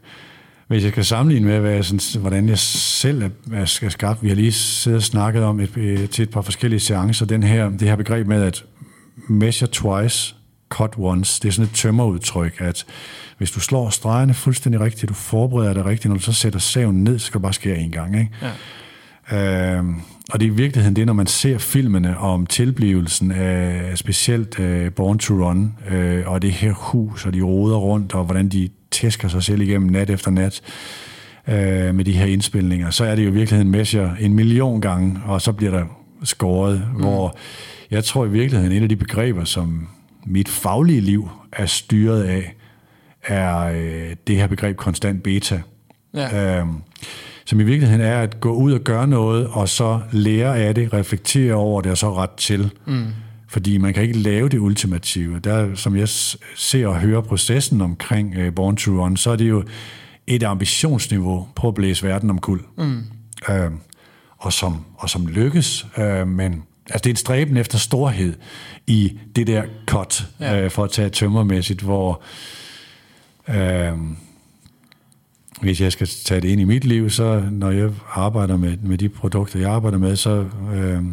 hvis 0.68 0.84
jeg 0.84 0.91
skal 0.91 1.05
sammenligne 1.05 1.47
med, 1.47 1.59
hvad 1.59 1.72
jeg 1.72 1.86
sådan, 1.86 2.22
hvordan 2.22 2.49
jeg 2.49 2.59
selv 2.59 3.24
er, 3.24 3.30
er 3.53 3.65
skal 3.65 3.91
skabt. 3.91 4.24
Vi 4.24 4.28
har 4.28 4.36
lige 4.36 4.51
siddet 4.51 4.97
og 4.97 5.03
snakket 5.03 5.43
om 5.43 5.59
et, 5.59 5.78
et, 5.78 6.09
til 6.09 6.24
et 6.24 6.30
par 6.30 6.41
forskellige 6.41 6.80
seancer, 6.80 7.26
den 7.26 7.43
her, 7.43 7.70
det 7.70 7.82
her 7.82 7.95
begreb 7.95 8.28
med, 8.28 8.43
at 8.43 8.63
measure 9.30 9.70
twice, 9.72 10.36
cut 10.70 10.93
once. 10.97 11.39
Det 11.41 11.47
er 11.47 11.51
sådan 11.51 11.70
et 11.70 11.76
tømmerudtryk, 11.76 12.55
at 12.59 12.86
hvis 13.38 13.51
du 13.51 13.59
slår 13.59 13.89
stregerne 13.89 14.34
fuldstændig 14.34 14.82
rigtigt, 14.82 15.09
du 15.09 15.13
forbereder 15.13 15.74
dig 15.74 15.86
rigtigt, 15.86 16.09
når 16.09 16.15
du 16.15 16.24
så 16.24 16.34
sætter 16.34 16.59
saven 16.59 17.03
ned, 17.03 17.20
så 17.20 17.26
skal 17.26 17.39
du 17.39 17.41
bare 17.41 17.53
skære 17.53 17.78
en 17.78 17.91
gang. 17.91 18.20
Ikke? 18.20 18.32
Ja. 18.41 18.51
Øhm, 19.78 19.95
og 20.32 20.39
det 20.39 20.45
er 20.45 20.51
i 20.51 20.53
virkeligheden 20.55 20.95
det, 20.95 21.05
når 21.05 21.13
man 21.13 21.28
ser 21.28 21.57
filmene 21.57 22.18
om 22.18 22.45
tilblivelsen 22.45 23.32
af 23.32 23.97
specielt 23.97 24.59
uh, 24.59 24.93
Born 24.93 25.18
to 25.20 25.34
Run, 25.34 25.74
uh, 25.91 26.32
og 26.32 26.41
det 26.41 26.51
her 26.51 26.74
hus, 26.74 27.26
og 27.26 27.34
de 27.34 27.41
roder 27.41 27.78
rundt, 27.78 28.13
og 28.13 28.26
hvordan 28.26 28.49
de 28.49 28.70
tæsker 28.91 29.27
sig 29.27 29.43
selv 29.43 29.61
igennem 29.61 29.89
nat 29.89 30.09
efter 30.09 30.31
nat 30.31 30.61
uh, 31.47 31.53
med 31.95 32.05
de 32.05 32.11
her 32.11 32.25
indspilninger, 32.25 32.89
så 32.89 33.05
er 33.05 33.15
det 33.15 33.23
jo 33.23 33.29
i 33.29 33.33
virkeligheden 33.33 33.71
measure 33.71 34.15
en 34.19 34.33
million 34.33 34.81
gange, 34.81 35.19
og 35.25 35.41
så 35.41 35.51
bliver 35.51 35.71
der 35.71 35.85
skåret, 36.23 36.88
mm. 36.93 37.01
hvor 37.01 37.38
jeg 37.91 38.03
tror 38.03 38.25
i 38.25 38.29
virkeligheden, 38.29 38.71
en 38.77 38.83
af 38.83 38.89
de 38.89 38.95
begreber, 38.95 39.43
som 39.43 39.88
mit 40.25 40.49
faglige 40.49 41.01
liv 41.01 41.29
er 41.53 41.65
styret 41.65 42.23
af, 42.23 42.55
er 43.23 43.57
øh, 43.57 44.15
det 44.27 44.35
her 44.35 44.47
begreb 44.47 44.77
konstant 44.77 45.23
beta. 45.23 45.61
Ja. 46.13 46.59
Øhm, 46.59 46.73
som 47.45 47.59
i 47.59 47.63
virkeligheden 47.63 48.05
er 48.05 48.19
at 48.19 48.39
gå 48.39 48.51
ud 48.51 48.73
og 48.73 48.79
gøre 48.79 49.07
noget, 49.07 49.47
og 49.47 49.69
så 49.69 49.99
lære 50.11 50.57
af 50.57 50.75
det, 50.75 50.93
reflektere 50.93 51.53
over 51.53 51.81
det, 51.81 51.91
og 51.91 51.97
så 51.97 52.13
ret 52.13 52.31
til. 52.31 52.71
Mm. 52.85 53.05
Fordi 53.47 53.77
man 53.77 53.93
kan 53.93 54.03
ikke 54.03 54.17
lave 54.17 54.49
det 54.49 54.57
ultimative. 54.57 55.39
Der, 55.39 55.75
som 55.75 55.95
jeg 55.95 56.09
ser 56.55 56.87
og 56.87 56.99
hører 56.99 57.21
processen 57.21 57.81
omkring 57.81 58.37
uh, 58.37 58.53
Born 58.53 58.75
to 58.75 58.91
Run, 58.91 59.17
så 59.17 59.31
er 59.31 59.35
det 59.35 59.49
jo 59.49 59.63
et 60.27 60.43
ambitionsniveau 60.43 61.47
på 61.55 61.67
at 61.67 61.73
blæse 61.73 62.07
verden 62.07 62.29
om 62.29 62.39
kul. 62.39 62.61
Mm. 62.77 63.03
Øhm, 63.49 63.79
og, 64.37 64.53
som, 64.53 64.85
og 64.97 65.09
som 65.09 65.27
lykkes, 65.27 65.87
øh, 65.97 66.27
men 66.27 66.63
altså, 66.85 66.97
det 67.03 67.05
er 67.05 67.09
en 67.09 67.15
stræben 67.15 67.57
efter 67.57 67.77
storhed 67.77 68.33
i 68.87 69.19
det 69.35 69.47
der 69.47 69.63
cut, 69.85 70.27
ja. 70.39 70.61
øh, 70.61 70.71
for 70.71 70.83
at 70.83 70.91
tage 70.91 71.09
tømmermæssigt, 71.09 71.81
hvor 71.81 72.21
øh, 73.49 73.93
hvis 75.62 75.82
jeg 75.82 75.91
skal 75.91 76.08
tage 76.08 76.41
det 76.41 76.47
ind 76.49 76.62
i 76.62 76.64
mit 76.64 76.86
liv, 76.86 77.10
så 77.10 77.43
når 77.51 77.72
jeg 77.72 77.91
arbejder 78.14 78.58
med, 78.58 78.78
med 78.78 78.97
de 78.97 79.10
produkter, 79.10 79.60
jeg 79.60 79.72
arbejder 79.72 79.97
med, 79.97 80.16
så 80.16 80.45
øh, 80.74 81.03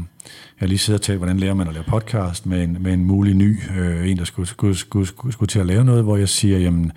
jeg 0.61 0.69
lige 0.69 0.79
sidder 0.79 1.13
og 1.13 1.17
hvordan 1.17 1.39
lærer 1.39 1.55
man 1.55 1.69
at 1.69 1.75
lave 1.75 1.85
podcast 1.89 2.47
med 2.47 2.65
en, 2.65 2.77
med 2.81 2.93
en 2.93 3.05
mulig 3.05 3.35
ny, 3.35 3.59
øh, 3.79 4.11
en 4.11 4.17
der 4.17 4.25
skulle, 4.25 4.49
skulle, 4.49 4.77
skulle, 4.77 5.07
skulle, 5.07 5.33
skulle 5.33 5.49
til 5.49 5.59
at 5.59 5.67
lave 5.67 5.85
noget, 5.85 6.03
hvor 6.03 6.17
jeg 6.17 6.29
siger, 6.29 6.59
jamen, 6.59 6.93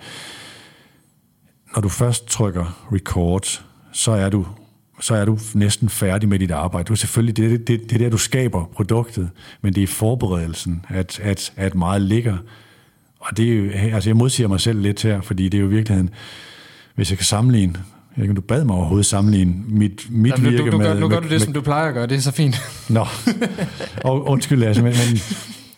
når 1.74 1.82
du 1.82 1.88
først 1.88 2.26
trykker 2.26 2.88
record, 2.92 3.62
så 3.92 4.12
er 4.12 4.28
du 4.28 4.46
så 5.00 5.14
er 5.14 5.24
du 5.24 5.38
næsten 5.54 5.88
færdig 5.88 6.28
med 6.28 6.38
dit 6.38 6.50
arbejde. 6.50 6.86
Du 6.86 6.92
er 6.92 6.96
selvfølgelig, 6.96 7.36
det, 7.36 7.50
det, 7.50 7.68
det, 7.68 7.90
det 7.90 7.92
er 7.92 7.98
der, 7.98 8.10
du 8.10 8.18
skaber 8.18 8.64
produktet, 8.64 9.30
men 9.62 9.74
det 9.74 9.82
er 9.82 9.86
forberedelsen, 9.86 10.84
at, 10.88 11.20
at, 11.22 11.52
at 11.56 11.74
meget 11.74 12.02
ligger. 12.02 12.36
Og 13.18 13.36
det 13.36 13.52
er 13.52 13.56
jo, 13.56 13.70
altså 13.70 14.10
jeg 14.10 14.16
modsiger 14.16 14.48
mig 14.48 14.60
selv 14.60 14.80
lidt 14.80 15.02
her, 15.02 15.20
fordi 15.20 15.48
det 15.48 15.58
er 15.58 15.62
jo 15.62 15.66
i 15.66 15.70
virkeligheden, 15.70 16.10
hvis 16.98 17.10
jeg 17.10 17.18
kan 17.18 17.24
sammenligne, 17.24 17.74
jeg 18.16 18.24
ikke, 18.24 18.34
du 18.34 18.40
bad 18.40 18.64
mig 18.64 18.76
overhovedet 18.76 19.06
sammenligne 19.06 19.54
mit, 19.68 20.06
mit 20.10 20.32
Jamen, 20.32 20.52
virke 20.52 20.64
du, 20.64 20.70
du, 20.70 20.78
med... 20.78 20.86
Gør, 20.86 20.94
nu 20.94 21.00
med, 21.00 21.08
gør 21.08 21.20
du 21.20 21.22
det, 21.22 21.30
med, 21.30 21.40
som 21.40 21.52
du 21.52 21.60
plejer 21.60 21.88
at 21.88 21.94
gøre, 21.94 22.06
det 22.06 22.16
er 22.16 22.20
så 22.20 22.30
fint. 22.30 22.56
Nå, 22.88 23.06
og, 24.04 24.28
undskyld, 24.28 24.62
altså, 24.62 24.82
men, 24.82 24.92
men, 24.92 25.20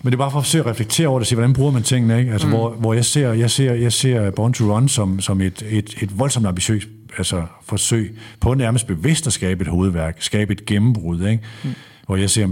men 0.02 0.12
det 0.12 0.12
er 0.12 0.18
bare 0.18 0.30
for 0.30 0.38
at 0.38 0.44
forsøge 0.44 0.64
at 0.64 0.70
reflektere 0.70 1.08
over 1.08 1.18
det, 1.18 1.22
og 1.22 1.26
sige, 1.26 1.36
hvordan 1.36 1.52
bruger 1.52 1.70
man 1.70 1.82
tingene, 1.82 2.18
ikke? 2.18 2.32
Altså, 2.32 2.46
mm. 2.46 2.52
hvor, 2.52 2.70
hvor 2.70 2.94
jeg 2.94 3.04
ser, 3.04 3.32
jeg 3.32 3.50
ser, 3.50 3.74
jeg 3.74 3.92
ser 3.92 4.30
Born 4.30 4.52
to 4.52 4.74
Run 4.74 4.88
som, 4.88 5.20
som 5.20 5.40
et, 5.40 5.62
et, 5.70 5.94
et 6.00 6.18
voldsomt 6.18 6.46
ambitiøst 6.46 6.88
altså, 7.18 7.42
forsøg 7.64 8.18
på 8.40 8.54
nærmest 8.54 8.86
bevidst 8.86 9.26
at 9.26 9.32
skabe 9.32 9.62
et 9.62 9.68
hovedværk, 9.68 10.16
skabe 10.18 10.52
et 10.52 10.66
gennembrud, 10.66 11.26
ikke? 11.26 11.42
Mm. 11.64 11.70
Hvor 12.10 12.16
jeg 12.16 12.30
ser 12.30 12.48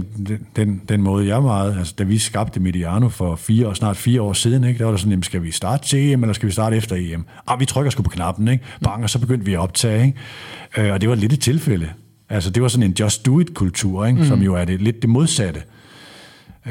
den, 0.55 0.81
den, 0.89 1.01
måde, 1.01 1.27
jeg 1.27 1.41
meget, 1.41 1.77
altså 1.77 1.93
da 1.97 2.03
vi 2.03 2.17
skabte 2.17 2.59
Mediano 2.59 3.09
for 3.09 3.35
fire 3.35 3.67
og 3.67 3.75
snart 3.75 3.97
fire 3.97 4.21
år 4.21 4.33
siden, 4.33 4.63
ikke, 4.63 4.77
der 4.77 4.85
var 4.85 4.91
der 4.91 4.97
sådan, 4.97 5.11
jamen, 5.11 5.23
skal 5.23 5.43
vi 5.43 5.51
starte 5.51 5.87
til 5.87 6.11
EM, 6.11 6.23
eller 6.23 6.33
skal 6.33 6.47
vi 6.47 6.51
starte 6.51 6.75
efter 6.77 6.95
EM? 6.95 7.25
Ah, 7.47 7.59
vi 7.59 7.65
trykker 7.65 7.91
sgu 7.91 8.03
på 8.03 8.09
knappen, 8.09 8.47
ikke? 8.47 8.63
Bang, 8.83 9.03
og 9.03 9.09
så 9.09 9.19
begyndte 9.19 9.45
vi 9.45 9.53
at 9.53 9.59
optage, 9.59 10.05
ikke? 10.05 10.87
Øh, 10.87 10.93
og 10.93 11.01
det 11.01 11.09
var 11.09 11.15
lidt 11.15 11.33
et 11.33 11.39
tilfælde. 11.39 11.89
Altså, 12.29 12.49
det 12.49 12.61
var 12.61 12.67
sådan 12.69 12.83
en 12.83 12.95
just 12.99 13.25
do 13.25 13.39
it-kultur, 13.39 14.05
ikke? 14.05 14.19
Mm. 14.19 14.27
som 14.27 14.41
jo 14.41 14.55
er 14.55 14.65
det, 14.65 14.81
lidt 14.81 15.01
det 15.01 15.09
modsatte. 15.09 15.61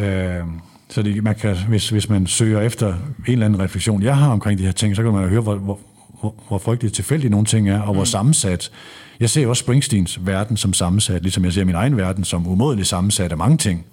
Øh, 0.01 0.43
så 0.89 1.03
det, 1.03 1.23
man 1.23 1.35
kan, 1.35 1.57
hvis, 1.69 1.89
hvis 1.89 2.09
man 2.09 2.27
søger 2.27 2.61
efter 2.61 2.95
en 3.27 3.33
eller 3.33 3.47
anden 3.47 3.61
refleksion, 3.61 4.03
jeg 4.03 4.17
har 4.17 4.31
omkring 4.31 4.59
de 4.59 4.65
her 4.65 4.73
ting, 4.73 4.97
så 4.97 5.03
kan 5.03 5.13
man 5.13 5.29
høre, 5.29 5.41
hvor, 5.41 5.55
hvor, 5.55 5.79
hvor, 6.21 6.35
hvor 6.49 6.59
frygteligt 6.59 6.95
tilfældigt 6.95 7.31
nogle 7.31 7.47
ting 7.47 7.69
er, 7.69 7.81
og 7.81 7.93
hvor 7.93 8.03
mm. 8.03 8.07
sammensat. 8.07 8.71
Jeg 9.21 9.31
ser 9.31 9.47
også 9.47 9.61
Springsteens 9.61 10.27
verden 10.27 10.57
som 10.57 10.73
sammensat, 10.73 11.23
ligesom 11.23 11.45
jeg 11.45 11.53
ser 11.53 11.65
min 11.65 11.75
egen 11.75 11.97
verden 11.97 12.25
som 12.25 12.47
umådelig 12.47 12.87
sammensat 12.87 13.33
af 13.33 13.39
mange 13.39 13.57
ting. 13.57 13.87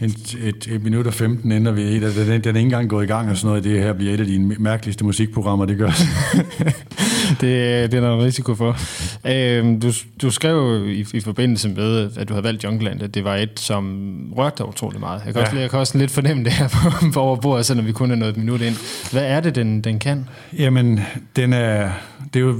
Et, 0.00 0.68
et 0.70 0.82
minut 0.82 1.06
og 1.06 1.14
15 1.14 1.52
ender 1.52 1.72
vi 1.72 1.82
i, 1.82 2.00
den, 2.00 2.12
den 2.16 2.30
er 2.30 2.36
ikke 2.46 2.58
engang 2.58 2.90
gået 2.90 3.04
i 3.04 3.06
gang 3.06 3.30
og 3.30 3.36
sådan 3.36 3.48
noget. 3.48 3.64
Det 3.64 3.82
her 3.82 3.92
bliver 3.92 4.14
et 4.14 4.20
af 4.20 4.26
de 4.26 4.38
mærkeligste 4.58 5.04
musikprogrammer, 5.04 5.64
det 5.64 5.78
gør. 5.78 5.90
det, 7.40 7.92
det 7.92 7.96
er 7.96 8.00
der 8.00 8.14
en 8.14 8.24
risiko 8.24 8.54
for. 8.54 8.76
Øhm, 9.24 9.80
du, 9.80 9.92
du 10.22 10.30
skrev 10.30 10.84
i, 10.88 11.06
i 11.14 11.20
forbindelse 11.20 11.68
med, 11.68 12.10
at 12.16 12.28
du 12.28 12.34
havde 12.34 12.44
valgt 12.44 12.64
Jungland, 12.64 13.02
at 13.02 13.14
det 13.14 13.24
var 13.24 13.36
et, 13.36 13.60
som 13.60 14.32
rørte 14.36 14.58
dig 14.58 14.68
utrolig 14.68 15.00
meget. 15.00 15.22
Jeg 15.26 15.34
kan, 15.34 15.42
ja. 15.42 15.48
også, 15.48 15.58
jeg 15.58 15.70
kan 15.70 15.78
også 15.78 15.98
lidt 15.98 16.10
fornemme 16.10 16.44
det 16.44 16.52
her 16.52 16.68
på, 17.00 17.06
på 17.12 17.20
over 17.20 17.36
bordet, 17.36 17.66
selvom 17.66 17.86
vi 17.86 17.92
kun 17.92 18.10
er 18.10 18.14
nået 18.14 18.30
et 18.30 18.36
minut 18.36 18.60
ind. 18.60 18.76
Hvad 19.12 19.24
er 19.24 19.40
det, 19.40 19.54
den, 19.54 19.80
den 19.80 19.98
kan? 19.98 20.28
Jamen, 20.58 21.00
den 21.36 21.52
er, 21.52 21.90
det 22.34 22.40
er 22.40 22.44
jo, 22.44 22.54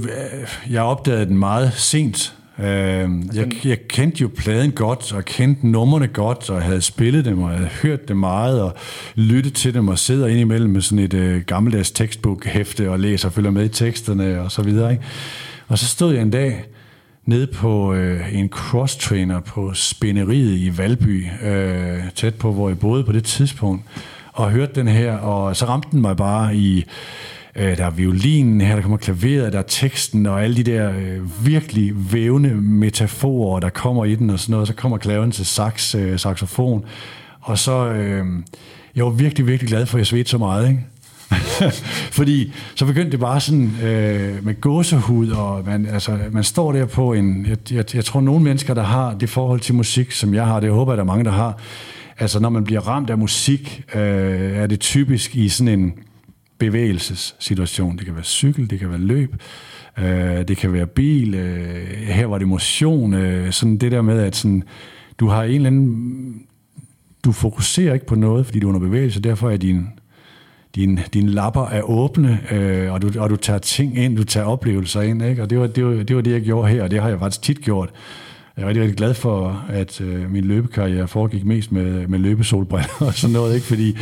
jeg 0.69 0.81
opdagede 0.81 1.25
den 1.25 1.37
meget 1.37 1.73
sent, 1.73 2.33
Øh, 2.59 3.09
jeg, 3.35 3.65
jeg 3.65 3.87
kendte 3.87 4.21
jo 4.21 4.29
pladen 4.37 4.71
godt, 4.71 5.13
og 5.13 5.25
kendte 5.25 5.67
numrene 5.67 6.07
godt, 6.07 6.49
og 6.49 6.61
havde 6.61 6.81
spillet 6.81 7.25
dem, 7.25 7.41
og 7.41 7.49
havde 7.49 7.69
hørt 7.81 8.07
dem 8.07 8.17
meget, 8.17 8.61
og 8.61 8.75
lyttet 9.15 9.53
til 9.53 9.73
dem, 9.73 9.87
og 9.87 9.99
sidder 9.99 10.27
indimellem 10.27 10.69
med 10.69 10.81
sådan 10.81 10.99
et 10.99 11.13
øh, 11.13 11.41
gammeldags 11.41 11.91
tekstbokhæfte, 11.91 12.91
og 12.91 12.99
læser 12.99 13.27
og 13.27 13.33
følger 13.33 13.51
med 13.51 13.65
i 13.65 13.69
teksterne, 13.69 14.41
og 14.41 14.51
så 14.51 14.61
videre. 14.61 14.91
Ikke? 14.91 15.03
Og 15.67 15.77
så 15.77 15.85
stod 15.85 16.13
jeg 16.13 16.21
en 16.21 16.31
dag 16.31 16.63
nede 17.25 17.47
på 17.47 17.93
øh, 17.93 18.35
en 18.35 18.49
cross-trainer 18.49 19.39
på 19.39 19.73
spænderiet 19.73 20.57
i 20.57 20.77
Valby, 20.77 21.25
øh, 21.43 21.99
tæt 22.15 22.35
på, 22.35 22.51
hvor 22.51 22.69
jeg 22.69 22.79
boede 22.79 23.03
på 23.03 23.11
det 23.11 23.23
tidspunkt, 23.23 23.83
og 24.33 24.51
hørte 24.51 24.71
den 24.75 24.87
her, 24.87 25.17
og 25.17 25.55
så 25.55 25.65
ramte 25.65 25.87
den 25.91 26.01
mig 26.01 26.17
bare 26.17 26.55
i 26.55 26.85
Øh, 27.57 27.77
der 27.77 27.85
er 27.85 27.89
violinen 27.89 28.61
her, 28.61 28.75
der 28.75 28.81
kommer 28.81 28.97
klaveret, 28.97 29.53
der 29.53 29.59
er 29.59 29.63
teksten, 29.67 30.25
og 30.25 30.43
alle 30.43 30.57
de 30.57 30.63
der 30.63 30.91
øh, 30.91 31.45
virkelig 31.45 32.13
vævende 32.13 32.49
metaforer, 32.55 33.59
der 33.59 33.69
kommer 33.69 34.05
i 34.05 34.15
den 34.15 34.29
og 34.29 34.39
sådan 34.39 34.51
noget. 34.51 34.67
Så 34.67 34.73
kommer 34.73 34.97
klaven 34.97 35.31
til 35.31 35.45
sax, 35.45 35.95
øh, 35.95 36.19
saxofon. 36.19 36.85
Og 37.41 37.57
så, 37.57 37.87
øh, 37.87 38.25
jeg 38.95 39.05
var 39.05 39.11
virkelig, 39.11 39.47
virkelig 39.47 39.69
glad 39.69 39.85
for, 39.85 39.97
at 39.97 39.99
jeg 39.99 40.07
svedte 40.07 40.29
så 40.29 40.37
meget. 40.37 40.69
Ikke? 40.69 40.85
Fordi 42.17 42.53
så 42.75 42.85
begyndte 42.85 43.11
det 43.11 43.19
bare 43.19 43.39
sådan 43.39 43.71
øh, 43.83 44.45
med 44.45 44.61
gåsehud, 44.61 45.29
og 45.29 45.63
man, 45.65 45.85
altså, 45.85 46.17
man 46.31 46.43
står 46.43 46.71
der 46.71 46.85
på 46.85 47.13
en... 47.13 47.45
Jeg, 47.49 47.57
jeg, 47.71 47.95
jeg 47.95 48.05
tror, 48.05 48.21
nogle 48.21 48.43
mennesker, 48.43 48.73
der 48.73 48.83
har 48.83 49.13
det 49.13 49.29
forhold 49.29 49.59
til 49.59 49.75
musik, 49.75 50.11
som 50.11 50.33
jeg 50.33 50.45
har, 50.45 50.59
det 50.59 50.71
håber 50.71 50.91
jeg, 50.91 50.97
der 50.97 51.03
er 51.03 51.07
mange, 51.07 51.25
der 51.25 51.31
har. 51.31 51.57
Altså, 52.19 52.39
når 52.39 52.49
man 52.49 52.63
bliver 52.63 52.81
ramt 52.81 53.09
af 53.09 53.17
musik, 53.17 53.83
øh, 53.95 54.01
er 54.57 54.67
det 54.67 54.79
typisk 54.79 55.35
i 55.35 55.49
sådan 55.49 55.79
en 55.79 55.93
bevægelsessituation. 56.57 57.97
Det 57.97 58.05
kan 58.05 58.15
være 58.15 58.23
cykel, 58.23 58.69
det 58.69 58.79
kan 58.79 58.89
være 58.89 58.99
løb, 58.99 59.35
øh, 59.97 60.47
det 60.47 60.57
kan 60.57 60.73
være 60.73 60.87
bil, 60.87 61.33
øh, 61.33 61.87
her 61.91 62.25
var 62.25 62.37
det 62.37 62.47
motion. 62.47 63.13
Øh, 63.13 63.51
sådan 63.51 63.77
det 63.77 63.91
der 63.91 64.01
med, 64.01 64.19
at 64.19 64.35
sådan, 64.35 64.63
du 65.19 65.27
har 65.27 65.43
en 65.43 65.55
eller 65.55 65.67
anden... 65.67 66.41
Du 67.25 67.31
fokuserer 67.31 67.93
ikke 67.93 68.05
på 68.05 68.15
noget, 68.15 68.45
fordi 68.45 68.59
du 68.59 68.67
er 68.67 68.69
under 68.69 68.87
bevægelse, 68.87 69.21
derfor 69.21 69.49
er 69.49 69.57
din 69.57 69.87
din, 70.77 70.99
din 71.13 71.29
lapper 71.29 71.65
er 71.65 71.81
åbne, 71.81 72.39
øh, 72.51 72.93
og, 72.93 73.01
du, 73.01 73.11
og 73.19 73.29
du 73.29 73.35
tager 73.35 73.59
ting 73.59 73.97
ind, 73.97 74.17
du 74.17 74.23
tager 74.23 74.45
oplevelser 74.45 75.01
ind, 75.01 75.23
ikke? 75.23 75.41
og 75.41 75.49
det 75.49 75.59
var, 75.59 75.67
det, 75.67 75.85
var, 75.85 76.03
det 76.03 76.15
var 76.15 76.21
det, 76.21 76.31
jeg 76.31 76.41
gjorde 76.41 76.69
her, 76.69 76.83
og 76.83 76.91
det 76.91 77.01
har 77.01 77.09
jeg 77.09 77.19
faktisk 77.19 77.41
tit 77.41 77.61
gjort. 77.61 77.89
Jeg 78.57 78.63
er 78.63 78.67
rigtig, 78.67 78.83
rigtig 78.83 78.97
glad 78.97 79.13
for, 79.13 79.65
at 79.69 80.01
øh, 80.01 80.31
min 80.31 80.43
løbekarriere 80.43 81.07
foregik 81.07 81.45
mest 81.45 81.71
med, 81.71 82.07
med 82.07 82.19
løbesolbriller 82.19 83.01
og 83.07 83.13
sådan 83.13 83.33
noget, 83.33 83.55
ikke? 83.55 83.67
fordi 83.67 83.97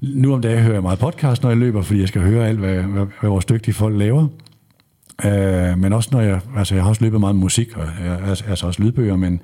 nu 0.00 0.34
om 0.34 0.42
dagen 0.42 0.62
hører 0.62 0.74
jeg 0.74 0.82
meget 0.82 0.98
podcast, 0.98 1.42
når 1.42 1.50
jeg 1.50 1.58
løber, 1.58 1.82
fordi 1.82 2.00
jeg 2.00 2.08
skal 2.08 2.22
høre 2.22 2.48
alt, 2.48 2.58
hvad, 2.58 2.82
hvad, 2.82 3.06
hvad 3.20 3.30
vores 3.30 3.44
dygtige 3.44 3.74
folk 3.74 3.98
laver. 3.98 4.26
Øh, 5.24 5.78
men 5.78 5.92
også 5.92 6.08
når 6.12 6.20
jeg, 6.20 6.40
altså 6.56 6.74
jeg 6.74 6.84
har 6.84 6.88
også 6.88 7.04
løbet 7.04 7.20
meget 7.20 7.34
med 7.34 7.40
musik, 7.40 7.76
og 7.76 7.86
jeg, 8.04 8.20
altså, 8.28 8.44
altså 8.48 8.66
også 8.66 8.82
lydbøger, 8.82 9.16
men, 9.16 9.40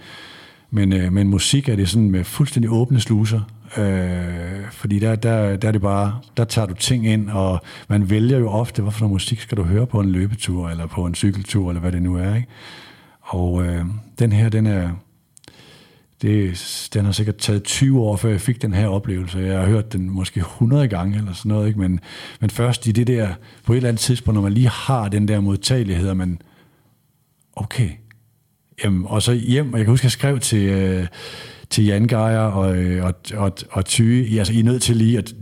men, 0.70 0.92
øh, 0.92 1.12
men 1.12 1.28
musik 1.28 1.68
er 1.68 1.76
det 1.76 1.88
sådan 1.88 2.10
med 2.10 2.24
fuldstændig 2.24 2.70
åbne 2.70 3.00
sluser, 3.00 3.40
Øh, 3.78 4.70
fordi 4.70 4.98
der, 4.98 5.16
der, 5.16 5.56
der 5.56 5.68
er 5.68 5.72
det 5.72 5.80
bare, 5.80 6.20
der 6.36 6.44
tager 6.44 6.66
du 6.66 6.74
ting 6.74 7.06
ind, 7.06 7.30
og 7.30 7.60
man 7.88 8.10
vælger 8.10 8.38
jo 8.38 8.48
ofte, 8.48 8.82
hvorfor 8.82 9.00
noget 9.00 9.12
musik 9.12 9.40
skal 9.40 9.56
du 9.56 9.62
høre 9.62 9.86
på 9.86 10.00
en 10.00 10.10
løbetur, 10.10 10.68
eller 10.68 10.86
på 10.86 11.06
en 11.06 11.14
cykeltur, 11.14 11.70
eller 11.70 11.80
hvad 11.80 11.92
det 11.92 12.02
nu 12.02 12.16
er. 12.16 12.34
Ikke? 12.34 12.48
Og 13.20 13.64
øh, 13.64 13.84
den 14.18 14.32
her, 14.32 14.48
den 14.48 14.66
er, 14.66 14.90
det, 16.22 16.88
den 16.94 17.05
har 17.05 17.12
sikkert 17.12 17.36
taget 17.36 17.62
20 17.62 18.01
år, 18.01 18.16
før 18.16 18.30
jeg 18.30 18.40
fik 18.40 18.62
den 18.62 18.74
her 18.74 18.88
oplevelse. 18.88 19.38
Jeg 19.38 19.59
har 19.59 19.66
hørt 19.66 19.93
den 19.93 20.10
måske 20.10 20.40
100 20.40 20.88
gange 20.88 21.18
eller 21.18 21.32
sådan 21.32 21.48
noget, 21.48 21.68
ikke? 21.68 21.80
Men, 21.80 22.01
men 22.40 22.51
først 22.51 22.86
i 22.86 22.93
det 22.93 23.06
der, 23.06 23.28
på 23.64 23.72
et 23.72 23.76
eller 23.76 23.88
andet 23.88 24.01
tidspunkt, 24.01 24.34
når 24.34 24.43
man 24.43 24.52
lige 24.52 24.68
har 24.68 25.09
den 25.09 25.28
der 25.28 25.40
modtagelighed, 25.40 26.09
og 26.09 26.16
man, 26.16 26.38
okay, 27.56 27.90
jamen, 28.84 29.06
og 29.06 29.22
så 29.22 29.32
hjem, 29.32 29.72
og 29.72 29.78
jeg 29.78 29.86
kan 29.86 29.93
huske, 29.93 30.05
jeg 30.05 30.12
skrev 30.12 30.38
til, 30.40 30.68
øh, 30.68 31.06
til 31.70 31.84
Jan 31.84 32.06
Geier 32.06 32.59
øh, 32.59 33.05
og, 33.05 33.14
og, 33.34 33.43
og, 33.44 33.52
og 33.70 33.84
Tyge, 33.84 34.38
altså 34.38 34.52
I 34.52 34.60
er 34.60 34.64
nødt 34.64 34.82
til 34.82 34.97
lige 34.97 35.18
at 35.18 35.34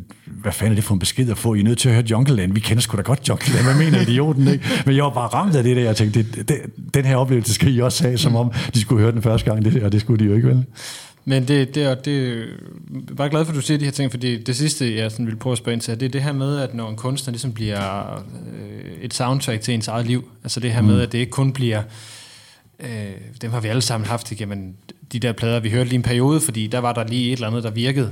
hvad 0.45 0.53
fanden 0.53 0.73
er 0.73 0.75
det 0.75 0.85
for 0.85 0.95
en 0.95 0.99
besked 1.01 1.31
at 1.31 1.39
få? 1.39 1.55
I 1.55 1.61
er 1.61 1.65
nødt 1.65 1.79
til 1.79 1.89
at 1.89 1.95
høre 1.95 2.05
Jungleland. 2.11 2.53
Vi 2.53 2.61
kender 2.61 2.81
sgu 2.81 2.97
da 2.97 3.03
godt 3.03 3.29
Jungleland. 3.29 3.65
Hvad 3.65 3.75
mener 3.85 4.01
idioten, 4.01 4.49
ikke? 4.49 4.65
Men 4.87 4.97
jeg 4.97 5.05
var 5.05 5.11
bare 5.11 5.29
ramt 5.29 5.57
af 5.57 5.63
det 5.63 5.77
der. 5.77 5.83
Jeg 5.83 5.97
tænkte, 5.97 6.23
det, 6.23 6.49
det, 6.49 6.57
den 6.95 7.05
her 7.05 7.17
oplevelse 7.17 7.55
skal 7.55 7.75
I 7.75 7.81
også 7.81 8.05
have, 8.05 8.19
som 8.19 8.37
om 8.37 8.53
de 8.75 8.81
skulle 8.81 9.03
høre 9.03 9.13
den 9.13 9.23
første 9.23 9.51
gang, 9.51 9.65
det, 9.65 9.83
og 9.83 9.93
det 9.93 10.01
skulle 10.01 10.25
de 10.25 10.31
jo 10.31 10.37
ikke, 10.37 10.49
vel? 10.49 10.65
Men 11.25 11.49
det, 11.49 11.75
det, 11.75 11.83
er, 11.83 11.95
det 11.95 12.37
jeg 12.37 13.11
er 13.11 13.15
bare 13.17 13.31
glad 13.31 13.45
for, 13.45 13.53
at 13.53 13.57
du 13.57 13.61
siger 13.61 13.79
de 13.79 13.85
her 13.85 13.93
ting, 13.93 14.11
fordi 14.11 14.43
det 14.43 14.57
sidste, 14.57 14.97
jeg 14.97 15.11
sådan 15.11 15.27
vil 15.27 15.37
prøve 15.37 15.53
at 15.53 15.59
spørge 15.59 15.73
ind 15.73 15.81
til, 15.81 16.01
det 16.01 16.07
er 16.07 16.11
det 16.11 16.23
her 16.23 16.33
med, 16.33 16.59
at 16.59 16.75
når 16.75 16.91
en 16.91 16.97
kunstner 16.97 17.33
ligesom 17.33 17.53
bliver 17.53 18.15
øh, 18.15 18.93
et 19.03 19.15
soundtrack 19.15 19.61
til 19.61 19.75
ens 19.75 19.89
eget 19.89 20.07
liv, 20.07 20.29
altså 20.45 20.61
det 20.61 20.73
her 20.73 20.81
mm. 20.81 20.87
med, 20.87 21.01
at 21.01 21.13
det 21.13 21.19
ikke 21.19 21.31
kun 21.31 21.53
bliver 21.53 21.83
øh, 22.81 22.89
dem 23.41 23.51
har 23.51 23.61
vi 23.61 23.69
alle 23.69 23.83
sammen 23.83 24.07
haft 24.07 24.33
igennem 24.33 24.75
de 25.13 25.19
der 25.19 25.33
plader, 25.33 25.61
vi 25.61 25.71
hørte 25.71 25.89
lige 25.89 25.97
en 25.97 26.03
periode, 26.03 26.41
fordi 26.41 26.67
der 26.67 26.79
var 26.79 26.93
der 26.93 27.05
lige 27.07 27.27
et 27.27 27.33
eller 27.33 27.47
andet, 27.47 27.63
der 27.63 27.71
virkede 27.71 28.11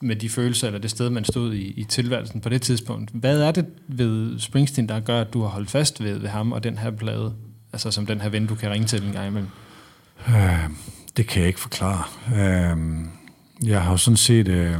med 0.00 0.16
de 0.16 0.28
følelser, 0.28 0.66
eller 0.66 0.80
det 0.80 0.90
sted, 0.90 1.10
man 1.10 1.24
stod 1.24 1.54
i, 1.54 1.66
i 1.66 1.84
tilværelsen 1.84 2.40
på 2.40 2.48
det 2.48 2.62
tidspunkt. 2.62 3.10
Hvad 3.14 3.40
er 3.40 3.50
det 3.50 3.66
ved 3.88 4.38
Springsteen, 4.38 4.88
der 4.88 5.00
gør, 5.00 5.20
at 5.20 5.32
du 5.32 5.42
har 5.42 5.48
holdt 5.48 5.70
fast 5.70 6.04
ved, 6.04 6.18
ved 6.18 6.28
ham 6.28 6.52
og 6.52 6.64
den 6.64 6.78
her 6.78 6.90
plade? 6.90 7.34
Altså 7.72 7.90
som 7.90 8.06
den 8.06 8.20
her 8.20 8.28
ven, 8.28 8.46
du 8.46 8.54
kan 8.54 8.70
ringe 8.70 8.86
til 8.86 9.02
en 9.02 9.12
gang 9.12 9.26
imellem. 9.26 9.50
Øh, 10.28 10.70
det 11.16 11.26
kan 11.26 11.40
jeg 11.40 11.48
ikke 11.48 11.60
forklare. 11.60 12.02
Øh, 12.34 12.76
jeg 13.62 13.82
har 13.82 13.90
jo 13.90 13.96
sådan 13.96 14.16
set, 14.16 14.48
øh, 14.48 14.74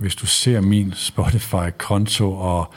hvis 0.00 0.14
du 0.14 0.26
ser 0.26 0.60
min 0.60 0.92
Spotify-konto 0.96 2.32
og 2.32 2.74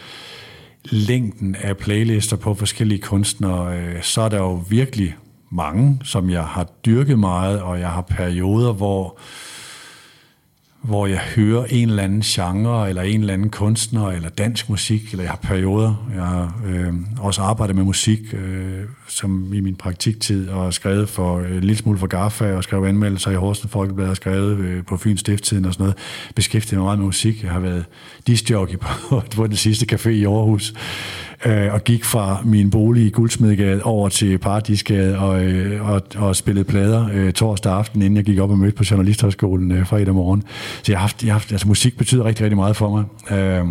længden 0.85 1.55
af 1.55 1.77
playlister 1.77 2.37
på 2.37 2.53
forskellige 2.53 3.01
kunstnere, 3.01 3.77
øh, 3.77 4.03
så 4.03 4.21
er 4.21 4.29
der 4.29 4.37
jo 4.37 4.63
virkelig 4.69 5.15
mange, 5.49 6.01
som 6.03 6.29
jeg 6.29 6.43
har 6.43 6.67
dyrket 6.85 7.19
meget, 7.19 7.61
og 7.61 7.79
jeg 7.79 7.89
har 7.89 8.01
perioder, 8.01 8.73
hvor 8.73 9.19
hvor 10.83 11.07
jeg 11.07 11.17
hører 11.17 11.65
en 11.65 11.89
eller 11.89 12.03
anden 12.03 12.21
genre, 12.21 12.89
eller 12.89 13.01
en 13.01 13.19
eller 13.19 13.33
anden 13.33 13.49
kunstner, 13.49 14.07
eller 14.07 14.29
dansk 14.29 14.69
musik, 14.69 15.11
eller 15.11 15.23
jeg 15.23 15.31
har 15.31 15.39
perioder. 15.43 16.09
Jeg 16.15 16.23
har 16.23 16.61
øh, 16.65 16.93
også 17.19 17.41
arbejdet 17.41 17.75
med 17.75 17.83
musik, 17.83 18.19
øh, 18.33 18.83
som 19.07 19.53
i 19.53 19.59
min 19.59 19.75
praktiktid, 19.75 20.49
og 20.49 20.73
skrevet 20.73 21.09
for 21.09 21.39
øh, 21.39 21.51
en 21.51 21.59
lille 21.59 21.75
smule 21.75 21.99
for 21.99 22.07
GAFA, 22.07 22.53
og 22.53 22.63
skrevet 22.63 22.87
anmeldelser 22.87 23.31
i 23.31 23.35
Horsens 23.35 23.71
Folkeblad, 23.71 24.09
og 24.09 24.15
skrevet 24.15 24.57
øh, 24.57 24.85
på 24.85 24.97
Fyns 24.97 25.19
Stifttiden 25.19 25.65
og 25.65 25.73
sådan 25.73 25.83
noget. 25.83 25.97
Beskæftiget 26.35 26.79
mig 26.79 26.85
meget 26.85 26.99
med 26.99 27.05
musik. 27.05 27.43
Jeg 27.43 27.51
har 27.51 27.59
været 27.59 27.85
disjockey 28.27 28.77
på, 29.09 29.21
på 29.35 29.47
den 29.47 29.55
sidste 29.55 29.95
café 29.95 30.09
i 30.09 30.25
Aarhus, 30.25 30.73
øh, 31.45 31.73
og 31.73 31.83
gik 31.83 32.03
fra 32.03 32.41
min 32.45 32.69
bolig 32.69 33.05
i 33.05 33.09
Guldsmedegade 33.09 33.83
over 33.83 34.09
til 34.09 34.37
Paradisgade 34.37 35.19
og, 35.19 35.43
øh, 35.43 35.89
og, 35.89 36.01
og 36.15 36.35
spillede 36.35 36.65
plader 36.65 37.09
øh, 37.13 37.33
torsdag 37.33 37.73
aften, 37.73 38.01
inden 38.01 38.17
jeg 38.17 38.25
gik 38.25 38.39
op 38.39 38.49
og 38.49 38.57
mødte 38.57 38.75
på 38.75 38.83
Journalisthøjskolen 38.91 39.71
øh, 39.71 39.87
fredag 39.87 40.13
morgen. 40.13 40.43
Så 40.83 40.91
jeg 40.91 40.97
har 40.97 41.01
haft, 41.01 41.23
jeg 41.23 41.33
har 41.33 41.39
haft, 41.39 41.51
altså 41.51 41.67
musik 41.67 41.97
betyder 41.97 42.25
rigtig, 42.25 42.43
rigtig 42.43 42.57
meget 42.57 42.75
for 42.75 42.89
mig. 42.89 43.37
Øh, 43.39 43.65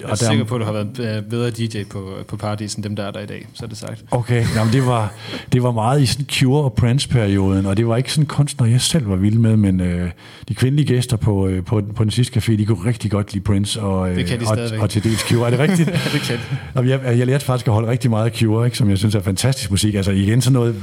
jeg 0.00 0.10
er 0.10 0.14
der, 0.14 0.30
sikker 0.30 0.44
på, 0.44 0.54
at 0.54 0.60
du 0.60 0.64
har 0.64 0.72
været 0.72 1.16
øh, 1.16 1.22
bedre 1.30 1.50
DJ 1.50 1.84
på, 1.90 2.12
på 2.28 2.36
Paradis 2.36 2.74
end 2.74 2.84
dem, 2.84 2.96
der 2.96 3.04
er 3.04 3.10
der 3.10 3.20
i 3.20 3.26
dag, 3.26 3.46
så 3.54 3.64
er 3.64 3.68
det 3.68 3.78
sagt. 3.78 4.04
Okay, 4.10 4.44
jamen 4.56 4.72
det, 4.72 4.86
var, 4.86 5.12
det 5.52 5.62
var 5.62 5.70
meget 5.70 6.02
i 6.02 6.06
sådan 6.06 6.26
Cure 6.26 6.64
og 6.64 6.72
Prince-perioden, 6.72 7.66
og 7.66 7.76
det 7.76 7.86
var 7.86 7.96
ikke 7.96 8.12
sådan 8.12 8.26
kunstner, 8.26 8.66
jeg 8.66 8.80
selv 8.80 9.08
var 9.08 9.16
vild 9.16 9.38
med, 9.38 9.56
men 9.56 9.80
øh, 9.80 10.10
de 10.48 10.54
kvindelige 10.54 10.86
gæster 10.86 11.16
på, 11.16 11.46
øh, 11.46 11.64
på, 11.64 11.82
på 11.96 12.04
den 12.04 12.10
sidste 12.10 12.38
café, 12.38 12.56
de 12.56 12.66
kunne 12.66 12.86
rigtig 12.86 13.10
godt 13.10 13.32
lide 13.32 13.44
Prince 13.44 13.80
og, 13.80 14.10
øh, 14.10 14.30
og, 14.46 14.58
og 14.80 14.90
til 14.90 15.04
dels 15.04 15.20
Cure. 15.20 15.46
Er 15.46 15.50
det 15.50 15.58
rigtigt? 15.58 15.90
det 16.12 16.20
kan 16.20 16.38
de. 16.84 16.90
Jeg, 16.90 17.18
jeg 17.18 17.26
lærte 17.26 17.44
faktisk 17.44 17.66
at 17.66 17.74
holde 17.74 17.88
rigtig 17.88 18.10
meget 18.10 18.24
af 18.24 18.36
Cure, 18.38 18.64
ikke, 18.64 18.76
som 18.76 18.90
jeg 18.90 18.98
synes 18.98 19.14
er 19.14 19.20
fantastisk 19.20 19.70
musik. 19.70 19.94
Altså 19.94 20.12
igen 20.12 20.40
sådan 20.40 20.52
noget, 20.52 20.76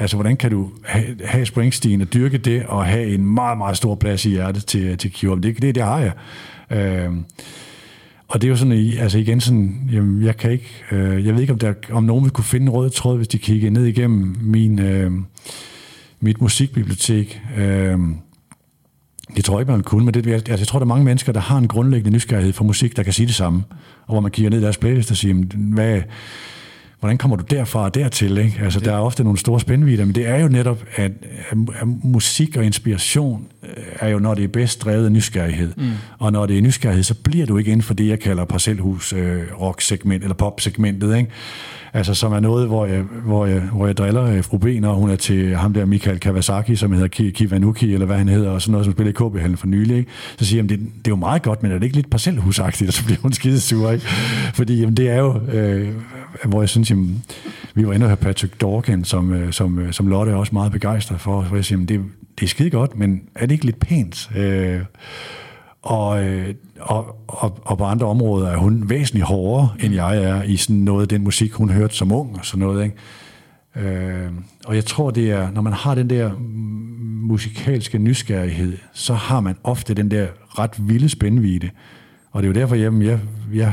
altså 0.00 0.16
hvordan 0.16 0.36
kan 0.36 0.50
du 0.50 0.70
have, 0.84 1.06
have 1.24 1.46
Springsteen 1.46 2.00
og 2.00 2.14
dyrke 2.14 2.38
det, 2.38 2.62
og 2.66 2.84
have 2.84 3.14
en 3.14 3.26
meget, 3.34 3.58
meget 3.58 3.76
stor 3.76 3.94
plads 3.94 4.26
i 4.26 4.30
hjertet 4.30 4.66
til, 4.66 4.98
til 4.98 5.12
Cure? 5.20 5.40
Det, 5.40 5.62
det, 5.62 5.74
det 5.74 5.82
har 5.82 5.98
jeg. 5.98 6.12
Øh, 6.70 7.10
og 8.28 8.40
det 8.40 8.46
er 8.46 8.50
jo 8.50 8.56
sådan, 8.56 8.92
altså 8.98 9.18
igen 9.18 9.40
sådan, 9.40 9.90
jamen, 9.92 10.22
jeg 10.22 10.36
kan 10.36 10.50
ikke, 10.50 10.84
øh, 10.92 11.26
jeg 11.26 11.34
ved 11.34 11.40
ikke, 11.40 11.52
om, 11.52 11.58
der, 11.58 11.74
om 11.90 12.04
nogen 12.04 12.24
vil 12.24 12.32
kunne 12.32 12.44
finde 12.44 12.64
en 12.64 12.70
rød 12.70 12.90
tråd, 12.90 13.16
hvis 13.16 13.28
de 13.28 13.38
kigger 13.38 13.70
ned 13.70 13.84
igennem 13.84 14.36
min, 14.40 14.78
øh, 14.78 15.12
mit 16.20 16.40
musikbibliotek. 16.40 17.40
Øh, 17.56 17.98
det 19.36 19.44
tror 19.44 19.54
jeg 19.54 19.60
ikke, 19.60 19.72
man 19.72 19.82
kunne, 19.82 20.04
men 20.04 20.14
det, 20.14 20.26
altså, 20.26 20.52
jeg 20.56 20.66
tror, 20.66 20.78
der 20.78 20.84
er 20.84 20.88
mange 20.88 21.04
mennesker, 21.04 21.32
der 21.32 21.40
har 21.40 21.58
en 21.58 21.68
grundlæggende 21.68 22.10
nysgerrighed 22.16 22.52
for 22.52 22.64
musik, 22.64 22.96
der 22.96 23.02
kan 23.02 23.12
sige 23.12 23.26
det 23.26 23.34
samme. 23.34 23.64
Og 24.06 24.14
hvor 24.14 24.20
man 24.20 24.30
kigger 24.30 24.50
ned 24.50 24.58
i 24.58 24.62
deres 24.62 24.76
playlist 24.76 25.10
og 25.10 25.16
siger, 25.16 25.34
hvad, 25.56 26.02
hvordan 27.00 27.18
kommer 27.18 27.36
du 27.36 27.44
derfra 27.50 27.84
og 27.84 27.94
dertil? 27.94 28.38
Ikke? 28.38 28.60
Altså, 28.62 28.78
det. 28.78 28.86
der 28.86 28.92
er 28.92 28.98
ofte 28.98 29.24
nogle 29.24 29.38
store 29.38 29.60
spændvidder, 29.60 30.04
men 30.04 30.14
det 30.14 30.28
er 30.28 30.38
jo 30.38 30.48
netop, 30.48 30.84
at, 30.96 31.12
at 31.50 31.56
musik 32.02 32.56
og 32.56 32.64
inspiration 32.64 33.46
øh, 33.62 33.84
er 34.00 34.08
jo, 34.08 34.18
når 34.18 34.34
det 34.34 34.44
er 34.44 34.48
bedst 34.48 34.84
drevet 34.84 35.04
af 35.04 35.12
nysgerrighed. 35.12 35.72
Mm. 35.76 35.90
Og 36.18 36.32
når 36.32 36.46
det 36.46 36.58
er 36.58 36.62
nysgerrighed, 36.62 37.02
så 37.02 37.14
bliver 37.14 37.46
du 37.46 37.58
ikke 37.58 37.70
inden 37.70 37.82
for 37.82 37.94
det, 37.94 38.08
jeg 38.08 38.20
kalder 38.20 38.44
parcelhus 38.44 39.12
øh, 39.12 39.42
eller 40.12 40.34
pop-segmentet. 40.34 41.16
Ikke? 41.16 41.30
Altså, 41.96 42.14
som 42.14 42.32
er 42.32 42.40
noget, 42.40 42.66
hvor 42.66 42.86
jeg, 42.86 43.02
hvor 43.24 43.46
jeg, 43.46 43.60
hvor 43.60 43.86
jeg 43.86 43.96
driller 43.96 44.24
øh, 44.24 44.44
fru 44.44 44.58
B, 44.58 44.64
når 44.80 44.94
hun 44.94 45.10
er 45.10 45.16
til 45.16 45.56
ham 45.56 45.72
der 45.72 45.84
Michael 45.84 46.20
Kawasaki, 46.20 46.76
som 46.76 46.92
hedder 46.92 47.30
Kivanuki, 47.30 47.92
eller 47.92 48.06
hvad 48.06 48.16
han 48.16 48.28
hedder, 48.28 48.50
og 48.50 48.62
sådan 48.62 48.72
noget, 48.72 48.84
som 48.84 48.92
spiller 48.92 49.10
i 49.10 49.14
KB 49.14 49.58
for 49.58 49.66
nylig. 49.66 49.96
Ikke? 49.96 50.10
Så 50.38 50.44
siger 50.44 50.62
jeg, 50.62 50.68
det, 50.68 50.78
det 50.78 50.86
er 51.06 51.08
jo 51.08 51.16
meget 51.16 51.42
godt, 51.42 51.62
men 51.62 51.72
er 51.72 51.74
det 51.74 51.84
ikke 51.84 51.96
lidt 51.96 52.10
parcelhusagtigt? 52.10 52.88
Og 52.90 52.94
så 52.94 53.04
bliver 53.04 53.20
hun 53.22 53.32
skide 53.32 53.60
sur, 53.60 53.90
ikke? 53.90 54.06
Fordi 54.54 54.80
jamen, 54.80 54.96
det 54.96 55.10
er 55.10 55.18
jo, 55.18 55.40
øh, 55.52 55.88
hvor 56.44 56.62
jeg 56.62 56.68
synes, 56.68 56.90
jamen, 56.90 57.24
vi 57.74 57.86
var 57.86 57.92
inde 57.92 58.04
og 58.04 58.08
høre 58.08 58.16
Patrick 58.16 58.60
Dorgan, 58.60 59.04
som, 59.04 59.32
øh, 59.32 59.52
som, 59.52 59.78
øh, 59.78 59.92
som 59.92 60.06
Lotte 60.06 60.32
er 60.32 60.36
også 60.36 60.52
meget 60.52 60.72
begejstret 60.72 61.20
for, 61.20 61.42
hvor 61.42 61.56
jeg 61.56 61.64
siger, 61.64 61.76
jamen, 61.76 61.88
det, 61.88 62.00
det 62.38 62.46
er 62.46 62.48
skide 62.48 62.70
godt, 62.70 62.98
men 62.98 63.22
er 63.34 63.46
det 63.46 63.52
ikke 63.52 63.64
lidt 63.64 63.80
pænt? 63.80 64.30
Øh, 64.36 64.80
og, 65.82 66.24
øh, 66.24 66.54
og, 66.80 67.16
og, 67.28 67.58
og 67.64 67.78
på 67.78 67.84
andre 67.84 68.06
områder 68.06 68.48
er 68.48 68.56
hun 68.56 68.88
væsentligt 68.88 69.26
hårdere, 69.26 69.70
end 69.80 69.94
jeg 69.94 70.22
er 70.22 70.42
i 70.42 70.56
sådan 70.56 70.76
noget 70.76 71.02
af 71.02 71.08
den 71.08 71.24
musik, 71.24 71.52
hun 71.52 71.70
hørte 71.70 71.94
som 71.94 72.12
ung 72.12 72.38
og 72.38 72.46
sådan 72.46 72.66
noget. 72.66 72.84
Ikke? 72.84 72.96
Øh, 73.88 74.30
og 74.66 74.74
jeg 74.74 74.84
tror, 74.84 75.10
det 75.10 75.30
er, 75.30 75.50
når 75.50 75.62
man 75.62 75.72
har 75.72 75.94
den 75.94 76.10
der 76.10 76.30
musikalske 77.26 77.98
nysgerrighed, 77.98 78.76
så 78.92 79.14
har 79.14 79.40
man 79.40 79.56
ofte 79.64 79.94
den 79.94 80.10
der 80.10 80.26
ret 80.58 80.88
vilde 80.88 81.08
spændvide. 81.08 81.70
Og 82.32 82.42
det 82.42 82.48
er 82.48 82.54
jo 82.54 82.60
derfor, 82.60 82.74
jamen, 82.74 83.02
jeg, 83.02 83.20
jeg 83.54 83.72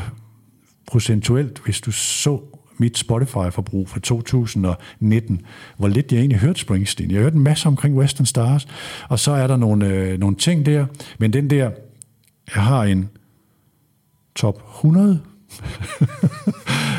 procentuelt, 0.88 1.62
hvis 1.66 1.82
du 1.82 1.92
så 1.92 2.42
mit 2.78 2.98
Spotify-forbrug 2.98 3.90
fra 3.90 4.00
2019, 4.00 5.42
hvor 5.78 5.88
lidt 5.88 6.12
jeg 6.12 6.20
egentlig 6.20 6.40
hørte 6.40 6.60
Springsteen. 6.60 7.12
Jeg 7.12 7.22
hørte 7.22 7.36
en 7.36 7.44
masse 7.44 7.68
omkring 7.68 7.96
Western 7.96 8.26
Stars, 8.26 8.68
og 9.10 9.20
så 9.20 9.32
er 9.32 9.48
der 9.48 9.58
nogle, 9.58 9.88
øh, 9.88 10.20
nogle 10.20 10.36
ting 10.36 10.66
der, 10.66 10.86
men 11.20 11.34
den 11.34 11.50
der 11.50 11.72
jeg 12.56 12.64
har 12.64 12.84
en 12.84 13.10
top 14.36 14.64
100 14.76 15.22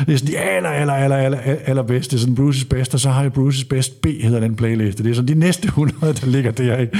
det 0.05 0.13
er 0.13 0.17
sådan 0.17 0.33
de 0.33 0.37
aller, 0.37 0.69
aller, 0.69 0.93
aller, 0.93 1.15
aller, 1.15 1.37
aller 1.65 1.83
bedste. 1.83 2.11
Det 2.11 2.23
er 2.23 2.27
sådan 2.27 2.49
Bruce's 2.49 2.67
Best, 2.67 2.93
og 2.93 2.99
så 2.99 3.09
har 3.09 3.21
jeg 3.21 3.31
Bruce's 3.37 3.67
Best 3.67 4.01
B, 4.01 4.05
hedder 4.05 4.39
den 4.39 4.55
playliste. 4.55 5.03
Det 5.03 5.09
er 5.09 5.15
sådan 5.15 5.27
de 5.27 5.39
næste 5.39 5.65
100, 5.65 6.13
der 6.13 6.27
ligger 6.27 6.51
der. 6.51 6.77
Ikke? 6.77 6.97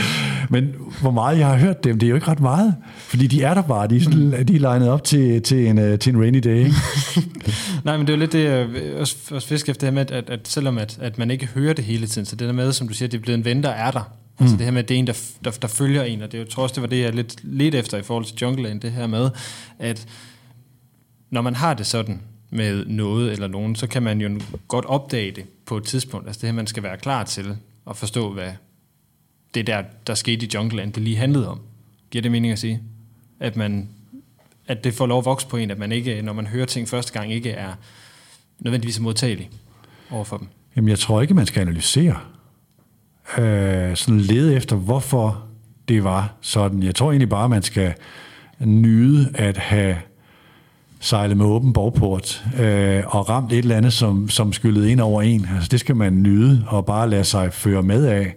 Men 0.50 0.74
hvor 1.02 1.12
meget 1.12 1.40
jeg 1.40 1.48
har 1.48 1.58
hørt 1.58 1.84
dem, 1.84 2.00
det 2.00 2.08
er 2.08 2.10
jo 2.10 2.16
ikke 2.16 2.28
ret 2.28 2.40
meget. 2.40 2.76
Fordi 2.98 3.28
de 3.28 3.44
er 3.44 3.54
der 3.54 3.62
bare. 3.62 3.88
De 3.88 3.98
er, 3.98 4.02
sådan, 4.02 4.48
de 4.48 4.56
er 4.56 4.60
legnet 4.60 4.90
op 4.90 5.04
til, 5.04 5.42
til, 5.42 5.68
en, 5.68 5.80
øh, 5.80 6.00
til 6.00 6.14
en 6.14 6.22
rainy 6.22 6.40
day. 6.40 6.58
Ikke? 6.58 6.76
Nej, 7.86 7.98
men 7.98 8.08
det 8.08 8.14
er 8.14 8.18
jo 8.18 8.20
lidt 8.20 8.34
det, 8.34 8.44
jeg 8.44 8.68
også, 9.00 9.16
også 9.32 9.48
fisk 9.48 9.70
efter 9.70 9.88
det 9.88 9.94
her 9.94 10.04
med, 10.04 10.12
at, 10.12 10.30
at 10.30 10.48
selvom 10.48 10.78
at, 10.78 10.98
at 11.02 11.18
man 11.18 11.32
ikke 11.32 11.46
hører 11.46 11.74
det 11.74 11.86
hele 11.86 12.08
tiden, 12.08 12.26
så 12.26 12.36
det 12.36 12.48
der 12.48 12.54
med, 12.54 12.72
som 12.72 12.88
du 12.88 12.94
siger, 12.94 13.10
det 13.10 13.18
er 13.18 13.22
blevet 13.22 13.38
en 13.38 13.46
ven, 13.46 13.64
der 13.64 13.70
er 13.70 13.92
der. 13.92 14.12
Mm. 14.40 14.44
Altså 14.44 14.58
det 14.58 14.66
her 14.66 14.72
med, 14.72 14.84
at 14.84 14.90
det 14.90 14.96
er 14.96 15.00
en, 15.00 15.08
der, 15.08 15.22
der, 15.44 15.52
der 15.52 15.68
følger 15.68 16.04
en, 16.04 16.22
og 16.22 16.32
det 16.32 16.40
er 16.40 16.44
jo, 16.58 16.64
også, 16.64 16.74
det 16.74 16.82
var 16.82 16.88
det, 16.88 17.02
jeg 17.02 17.16
lidt 17.16 17.36
lidt 17.44 17.76
efter 17.76 17.98
i 17.98 18.04
forhold 18.04 18.26
til 18.26 18.36
Jungleland, 18.42 18.82
det 18.82 18.92
her 18.92 19.08
med, 19.08 19.30
at 19.80 20.08
når 21.36 21.42
man 21.42 21.56
har 21.56 21.74
det 21.74 21.86
sådan 21.86 22.22
med 22.50 22.86
noget 22.86 23.32
eller 23.32 23.48
nogen, 23.48 23.76
så 23.76 23.88
kan 23.88 24.04
man 24.04 24.22
jo 24.22 24.42
godt 24.68 24.86
opdage 24.86 25.32
det 25.32 25.46
på 25.66 25.78
et 25.78 25.84
tidspunkt. 25.84 26.28
Altså 26.28 26.42
det 26.42 26.50
her, 26.50 26.56
man 26.56 26.68
skal 26.68 26.84
være 26.84 26.98
klar 26.98 27.24
til 27.24 27.58
at 27.90 27.98
forstå, 27.98 28.34
hvad 28.34 28.52
det 29.54 29.68
der, 29.68 29.84
der 30.08 30.14
skete 30.14 30.46
i 30.46 30.50
Jungleland, 30.54 30.94
det 30.94 31.04
lige 31.04 31.18
handlede 31.18 31.50
om. 31.50 31.60
Giver 32.12 32.22
det 32.22 32.32
mening 32.32 32.52
at 32.52 32.60
sige? 32.60 32.82
At 33.40 33.56
man 33.56 33.90
at 34.68 34.84
det 34.84 34.94
får 34.94 35.06
lov 35.06 35.20
at 35.20 35.26
vokse 35.26 35.48
på 35.48 35.58
en, 35.58 35.72
at 35.72 35.78
man 35.80 35.92
ikke, 35.92 36.22
når 36.22 36.34
man 36.34 36.48
hører 36.48 36.66
ting 36.66 36.88
første 36.88 37.14
gang, 37.14 37.34
ikke 37.34 37.52
er 37.52 37.74
nødvendigvis 38.60 39.00
modtagelig 39.00 39.50
over 40.12 40.24
for 40.24 40.38
dem. 40.38 40.48
Jamen, 40.76 40.90
jeg 40.90 41.00
tror 41.00 41.22
ikke, 41.22 41.34
man 41.34 41.46
skal 41.46 41.62
analysere. 41.62 42.20
Øh, 43.38 43.96
sådan 43.96 44.20
lede 44.20 44.56
efter, 44.56 44.76
hvorfor 44.76 45.46
det 45.88 46.04
var 46.04 46.34
sådan. 46.42 46.84
Jeg 46.84 46.96
tror 46.96 47.12
egentlig 47.12 47.30
bare, 47.30 47.50
man 47.50 47.64
skal 47.64 47.94
nyde 48.60 49.32
at 49.34 49.58
have 49.58 49.98
sejlet 51.06 51.38
med 51.38 51.46
åben 51.46 51.74
borgport 51.74 52.46
øh, 52.60 53.04
og 53.06 53.30
ramt 53.30 53.52
et 53.52 53.58
eller 53.58 53.78
andet, 53.78 53.94
som, 53.94 54.30
som 54.30 54.54
skyllede 54.54 54.92
ind 54.92 55.00
over 55.00 55.22
en. 55.22 55.48
Altså, 55.56 55.70
det 55.72 55.80
skal 55.80 55.96
man 55.96 56.24
nyde 56.24 56.66
og 56.68 56.86
bare 56.86 57.10
lade 57.10 57.24
sig 57.24 57.54
føre 57.54 57.84
med 57.84 58.06
af. 58.06 58.36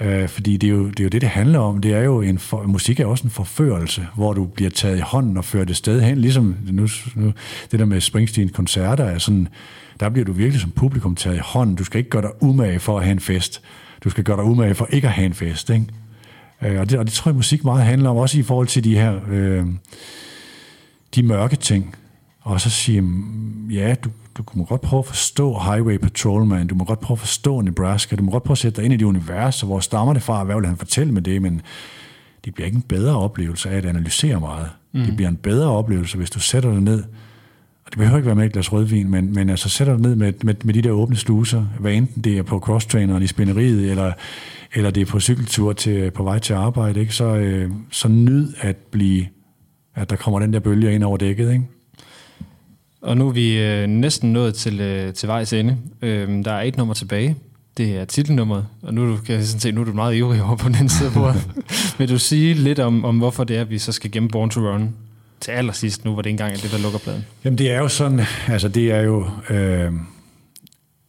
Øh, 0.00 0.28
fordi 0.28 0.56
det 0.56 0.66
er, 0.66 0.70
jo, 0.70 0.88
det 0.88 1.00
er 1.00 1.04
jo 1.04 1.08
det, 1.08 1.20
det 1.20 1.28
handler 1.28 1.58
om. 1.58 1.80
Det 1.80 1.92
er 1.92 2.02
jo 2.02 2.20
en 2.20 2.38
for, 2.38 2.62
musik 2.62 3.00
er 3.00 3.06
også 3.06 3.24
en 3.24 3.30
forførelse, 3.30 4.06
hvor 4.14 4.32
du 4.32 4.44
bliver 4.44 4.70
taget 4.70 4.98
i 4.98 5.00
hånden 5.00 5.36
og 5.36 5.44
ført 5.44 5.70
et 5.70 5.76
sted 5.76 6.00
hen. 6.00 6.18
Ligesom 6.18 6.56
nu, 6.70 6.88
nu, 7.14 7.32
det 7.70 7.80
der 7.80 7.84
med 7.84 8.00
Springsteen 8.00 8.48
koncerter 8.48 9.04
er 9.04 9.18
sådan, 9.18 9.48
der 10.00 10.08
bliver 10.08 10.24
du 10.24 10.32
virkelig 10.32 10.60
som 10.60 10.70
publikum 10.70 11.14
taget 11.14 11.36
i 11.36 11.40
hånden. 11.44 11.76
Du 11.76 11.84
skal 11.84 11.98
ikke 11.98 12.10
gøre 12.10 12.22
dig 12.22 12.42
umage 12.42 12.80
for 12.80 12.98
at 12.98 13.04
have 13.04 13.12
en 13.12 13.20
fest. 13.20 13.62
Du 14.04 14.10
skal 14.10 14.24
gøre 14.24 14.36
dig 14.36 14.44
umage 14.44 14.74
for 14.74 14.88
ikke 14.90 15.06
at 15.06 15.14
have 15.14 15.26
en 15.26 15.34
fest. 15.34 15.70
Ikke? 15.70 15.84
Øh, 16.62 16.80
og, 16.80 16.90
det, 16.90 16.98
og 16.98 17.04
det 17.04 17.12
tror 17.12 17.30
jeg, 17.30 17.36
musik 17.36 17.64
meget 17.64 17.84
handler 17.84 18.10
om, 18.10 18.16
også 18.16 18.38
i 18.38 18.42
forhold 18.42 18.66
til 18.66 18.84
de 18.84 18.94
her 18.94 19.14
øh, 19.30 19.66
de 21.14 21.22
mørke 21.22 21.56
ting. 21.56 21.94
Og 22.40 22.60
så 22.60 22.70
sige, 22.70 23.04
ja, 23.70 23.94
du, 24.04 24.10
du 24.38 24.42
må 24.54 24.64
godt 24.64 24.80
prøve 24.80 24.98
at 24.98 25.06
forstå 25.06 25.58
Highway 25.58 25.98
Patrolman, 25.98 26.66
du 26.66 26.74
må 26.74 26.84
godt 26.84 27.00
prøve 27.00 27.14
at 27.14 27.18
forstå 27.18 27.60
Nebraska, 27.60 28.16
du 28.16 28.22
må 28.22 28.30
godt 28.30 28.42
prøve 28.42 28.54
at 28.54 28.58
sætte 28.58 28.76
dig 28.76 28.84
ind 28.84 28.94
i 28.94 28.96
det 28.96 29.04
univers, 29.04 29.62
og 29.62 29.66
hvor 29.66 29.80
stammer 29.80 30.12
det 30.12 30.22
fra, 30.22 30.44
hvad 30.44 30.54
vil 30.56 30.66
han 30.66 30.76
fortælle 30.76 31.12
med 31.12 31.22
det, 31.22 31.42
men 31.42 31.62
det 32.44 32.54
bliver 32.54 32.66
ikke 32.66 32.76
en 32.76 32.82
bedre 32.82 33.18
oplevelse 33.18 33.70
af 33.70 33.76
at 33.76 33.84
analysere 33.84 34.40
meget. 34.40 34.70
Mm. 34.92 35.04
Det 35.04 35.16
bliver 35.16 35.28
en 35.28 35.36
bedre 35.36 35.70
oplevelse, 35.70 36.16
hvis 36.16 36.30
du 36.30 36.40
sætter 36.40 36.72
dig 36.72 36.80
ned, 36.80 37.02
og 37.84 37.90
det 37.90 37.98
behøver 37.98 38.16
ikke 38.16 38.26
være 38.26 38.34
med 38.34 38.46
et 38.46 38.52
glas 38.52 38.72
rødvin, 38.72 39.10
men, 39.10 39.34
men 39.34 39.50
altså 39.50 39.68
sætter 39.68 39.94
dig 39.94 40.02
ned 40.02 40.16
med, 40.16 40.32
med, 40.42 40.54
med 40.64 40.74
de 40.74 40.82
der 40.82 40.90
åbne 40.90 41.16
sluser, 41.16 41.64
hvad 41.80 41.92
enten 41.92 42.22
det 42.22 42.38
er 42.38 42.42
på 42.42 42.58
crosstraineren 42.58 43.22
i 43.22 43.26
spænderiet, 43.26 43.90
eller, 43.90 44.12
eller 44.74 44.90
det 44.90 45.00
er 45.00 45.06
på 45.06 45.20
cykeltur 45.20 45.72
til, 45.72 46.10
på 46.10 46.22
vej 46.22 46.38
til 46.38 46.52
arbejde, 46.52 47.00
ikke? 47.00 47.14
Så, 47.14 47.24
øh, 47.24 47.70
så 47.90 48.08
nyd 48.08 48.52
at 48.60 48.76
blive, 48.76 49.26
at 49.98 50.10
der 50.10 50.16
kommer 50.16 50.40
den 50.40 50.52
der 50.52 50.60
bølge 50.60 50.94
ind 50.94 51.04
over 51.04 51.16
dækket, 51.16 51.52
ikke? 51.52 51.64
Og 53.02 53.16
nu 53.16 53.28
er 53.28 53.32
vi 53.32 53.58
øh, 53.58 53.86
næsten 53.86 54.32
nået 54.32 54.54
til, 54.54 54.80
øh, 54.80 55.12
til 55.14 55.28
vejs 55.28 55.52
ende. 55.52 55.76
Øh, 56.02 56.44
der 56.44 56.52
er 56.52 56.62
et 56.62 56.76
nummer 56.76 56.94
tilbage. 56.94 57.36
Det 57.76 57.96
er 57.96 58.04
titelnummeret, 58.04 58.66
og 58.82 58.94
nu 58.94 59.16
kan 59.26 59.34
jeg 59.34 59.44
sådan 59.44 59.60
se, 59.60 59.72
nu 59.72 59.80
er 59.80 59.84
du 59.84 59.92
meget 59.92 60.16
ivrig 60.16 60.42
over 60.42 60.56
på 60.56 60.68
den 60.68 60.88
side 60.88 61.08
af 61.08 61.14
bordet. 61.14 61.48
Vil 61.98 62.08
du 62.08 62.18
sige 62.18 62.54
lidt 62.54 62.78
om, 62.78 63.04
om, 63.04 63.18
hvorfor 63.18 63.44
det 63.44 63.56
er, 63.56 63.60
at 63.60 63.70
vi 63.70 63.78
så 63.78 63.92
skal 63.92 64.10
gemme 64.10 64.28
Born 64.28 64.50
to 64.50 64.60
Run 64.60 64.94
til 65.40 65.50
allersidst 65.50 66.04
nu, 66.04 66.12
hvor 66.12 66.22
det 66.22 66.30
engang 66.30 66.52
er 66.52 66.56
det, 66.56 66.72
der 66.72 66.78
lukker 66.78 66.98
pladen? 66.98 67.24
Jamen 67.44 67.58
det 67.58 67.70
er 67.70 67.78
jo 67.78 67.88
sådan, 67.88 68.20
altså 68.48 68.68
det 68.68 68.92
er 68.92 69.00
jo, 69.00 69.26
øh, 69.50 69.92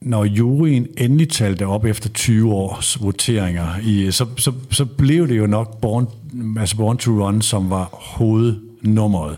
når 0.02 0.24
juryen 0.24 0.88
endelig 0.98 1.30
talte 1.30 1.66
op 1.66 1.86
efter 1.86 2.10
20 2.10 2.54
års 2.54 3.02
voteringer, 3.02 3.68
i, 3.84 4.12
så, 4.12 4.26
så, 4.38 4.52
så 4.72 4.86
blev 4.86 5.28
det 5.28 5.38
jo 5.38 5.48
nok 5.48 5.82
Born, 5.82 6.08
altså 6.60 6.78
Born 6.78 6.98
to 6.98 7.12
Run, 7.12 7.42
som 7.42 7.70
var 7.70 7.86
hovednummeret. 8.86 9.38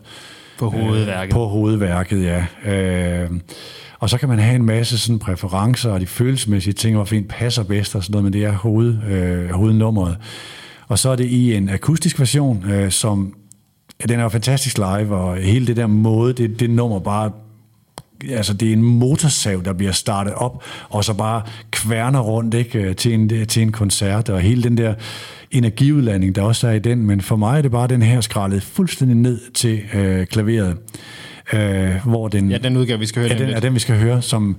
På 0.57 0.69
hovedværket. 0.69 1.31
Øh, 1.31 1.33
på 1.33 1.47
hovedværket, 1.47 2.23
ja. 2.23 2.45
Øh, 2.71 3.29
og 3.99 4.09
så 4.09 4.17
kan 4.17 4.29
man 4.29 4.39
have 4.39 4.55
en 4.55 4.65
masse 4.65 4.97
sådan 4.97 5.19
præferencer, 5.19 5.91
og 5.91 5.99
de 5.99 6.05
følelsesmæssige 6.05 6.73
ting, 6.73 6.95
hvor 6.95 7.05
fint 7.05 7.29
passer 7.29 7.63
bedst 7.63 7.95
og 7.95 8.03
sådan 8.03 8.11
noget, 8.11 8.23
men 8.23 8.33
det 8.33 8.43
er 8.43 8.51
hoved, 8.51 8.97
øh, 9.09 9.49
hovednummeret. 9.49 10.17
Og 10.87 10.99
så 10.99 11.09
er 11.09 11.15
det 11.15 11.25
i 11.25 11.55
en 11.55 11.69
akustisk 11.69 12.19
version, 12.19 12.71
øh, 12.71 12.91
som 12.91 13.33
den 14.09 14.19
er 14.19 14.23
jo 14.23 14.29
fantastisk 14.29 14.77
live, 14.77 15.15
og 15.15 15.37
hele 15.37 15.67
det 15.67 15.77
der 15.77 15.87
måde, 15.87 16.33
det, 16.33 16.59
det 16.59 16.69
nummer 16.69 16.99
bare 16.99 17.31
altså 18.29 18.53
det 18.53 18.69
er 18.69 18.73
en 18.73 18.83
motorsav, 18.83 19.61
der 19.65 19.73
bliver 19.73 19.91
startet 19.91 20.33
op, 20.33 20.63
og 20.89 21.03
så 21.03 21.13
bare 21.13 21.41
kværner 21.71 22.19
rundt 22.19 22.53
ikke, 22.53 22.93
til, 22.93 23.13
en, 23.13 23.47
til 23.47 23.61
en 23.61 23.71
koncert, 23.71 24.29
og 24.29 24.41
hele 24.41 24.63
den 24.63 24.77
der 24.77 24.93
energiudlanding, 25.51 26.35
der 26.35 26.41
også 26.41 26.67
er 26.67 26.71
i 26.71 26.79
den, 26.79 27.05
men 27.05 27.21
for 27.21 27.35
mig 27.35 27.57
er 27.57 27.61
det 27.61 27.71
bare 27.71 27.87
den 27.87 28.01
her 28.01 28.21
skrællet 28.21 28.63
fuldstændig 28.63 29.17
ned 29.17 29.51
til 29.53 29.81
øh, 29.93 30.25
klaveret, 30.25 30.77
øh, 31.53 31.95
hvor 32.05 32.27
den... 32.27 32.51
Ja, 32.51 32.57
den 32.57 32.77
udgave, 32.77 32.99
vi 32.99 33.05
skal 33.05 33.21
høre. 33.21 33.31
Ja, 33.31 33.45
den, 33.45 33.49
er 33.53 33.59
den, 33.59 33.73
vi 33.73 33.79
skal 33.79 33.97
høre, 33.99 34.21
som, 34.21 34.57